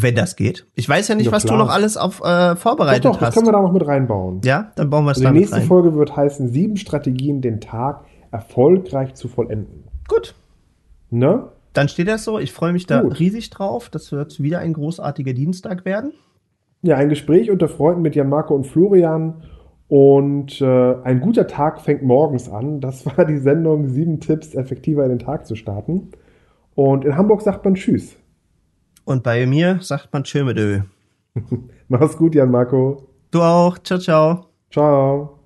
Wenn 0.00 0.14
das 0.14 0.36
geht. 0.36 0.66
Ich 0.74 0.88
weiß 0.88 1.08
ja 1.08 1.14
nicht, 1.14 1.26
ja, 1.26 1.32
was 1.32 1.44
klar. 1.44 1.58
du 1.58 1.64
noch 1.64 1.72
alles 1.72 1.96
auf 1.96 2.20
äh, 2.22 2.54
vorbereitet 2.54 3.04
doch, 3.04 3.14
doch, 3.14 3.20
hast. 3.20 3.28
Das 3.28 3.34
können 3.34 3.46
wir 3.46 3.52
da 3.52 3.62
noch 3.62 3.72
mit 3.72 3.86
reinbauen. 3.86 4.40
Ja, 4.44 4.70
dann 4.76 4.90
bauen 4.90 5.04
wir 5.04 5.10
es 5.10 5.18
also 5.18 5.30
Die 5.32 5.38
nächste 5.38 5.56
rein. 5.56 5.66
Folge 5.66 5.94
wird 5.94 6.16
heißen 6.16 6.48
sieben 6.48 6.76
Strategien, 6.76 7.40
den 7.40 7.60
Tag 7.60 8.04
erfolgreich 8.30 9.14
zu 9.14 9.26
vollenden. 9.28 9.84
Gut. 10.06 10.34
Ne? 11.10 11.48
Dann 11.72 11.88
steht 11.88 12.08
das 12.08 12.24
so. 12.24 12.38
Ich 12.38 12.52
freue 12.52 12.72
mich 12.72 12.86
da 12.86 13.02
Gut. 13.02 13.18
riesig 13.18 13.50
drauf. 13.50 13.88
Das 13.88 14.12
wird 14.12 14.40
wieder 14.40 14.60
ein 14.60 14.72
großartiger 14.72 15.32
Dienstag 15.32 15.84
werden. 15.84 16.12
Ja, 16.82 16.96
ein 16.96 17.08
Gespräch 17.08 17.50
unter 17.50 17.68
Freunden 17.68 18.02
mit 18.02 18.14
Jan 18.14 18.28
Marco 18.28 18.54
und 18.54 18.66
Florian. 18.66 19.42
Und 19.88 20.60
äh, 20.60 20.94
ein 21.02 21.20
guter 21.20 21.46
Tag 21.46 21.80
fängt 21.80 22.02
morgens 22.02 22.48
an. 22.48 22.80
Das 22.80 23.06
war 23.06 23.24
die 23.24 23.38
Sendung 23.38 23.88
Sieben 23.88 24.20
Tipps, 24.20 24.54
effektiver 24.54 25.02
in 25.04 25.10
den 25.10 25.18
Tag 25.18 25.46
zu 25.46 25.56
starten. 25.56 26.10
Und 26.74 27.04
in 27.04 27.16
Hamburg 27.16 27.42
sagt 27.42 27.64
man 27.64 27.74
Tschüss. 27.74 28.17
Und 29.08 29.22
bei 29.22 29.46
mir 29.46 29.78
sagt 29.80 30.12
man 30.12 30.22
Tschö 30.22 30.44
mit 30.44 30.58
Ö. 30.58 30.82
Mach's 31.88 32.18
gut, 32.18 32.34
Jan 32.34 32.50
Marco. 32.50 33.08
Du 33.30 33.40
auch. 33.40 33.78
Ciao, 33.78 33.98
ciao. 33.98 34.50
Ciao. 34.70 35.40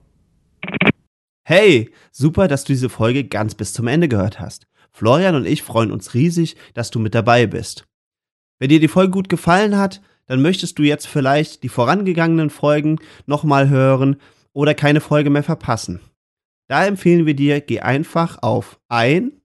Hey, 1.45 1.93
super, 2.11 2.49
dass 2.49 2.65
du 2.65 2.73
diese 2.73 2.89
Folge 2.89 3.23
ganz 3.23 3.55
bis 3.55 3.73
zum 3.73 3.87
Ende 3.87 4.09
gehört 4.09 4.41
hast. 4.41 4.67
Florian 4.91 5.37
und 5.37 5.47
ich 5.47 5.63
freuen 5.63 5.93
uns 5.93 6.13
riesig, 6.13 6.57
dass 6.75 6.91
du 6.91 6.99
mit 6.99 7.15
dabei 7.15 7.47
bist. 7.47 7.87
Wenn 8.59 8.69
dir 8.69 8.81
die 8.81 8.89
Folge 8.89 9.13
gut 9.13 9.29
gefallen 9.29 9.79
hat, 9.79 10.03
dann 10.27 10.43
möchtest 10.43 10.81
du 10.81 10.83
jetzt 10.83 11.07
vielleicht 11.07 11.63
die 11.63 11.69
vorangegangenen 11.69 12.51
Folgen 12.51 12.99
nochmal 13.27 13.69
hören 13.69 14.17
oder 14.53 14.75
keine 14.75 15.01
Folge 15.01 15.31
mehr 15.31 15.45
verpassen. 15.45 16.01
Da 16.67 16.85
empfehlen 16.85 17.27
wir 17.27 17.35
dir, 17.35 17.61
geh 17.61 17.79
einfach 17.79 18.43
auf 18.43 18.81
ein 18.89 19.41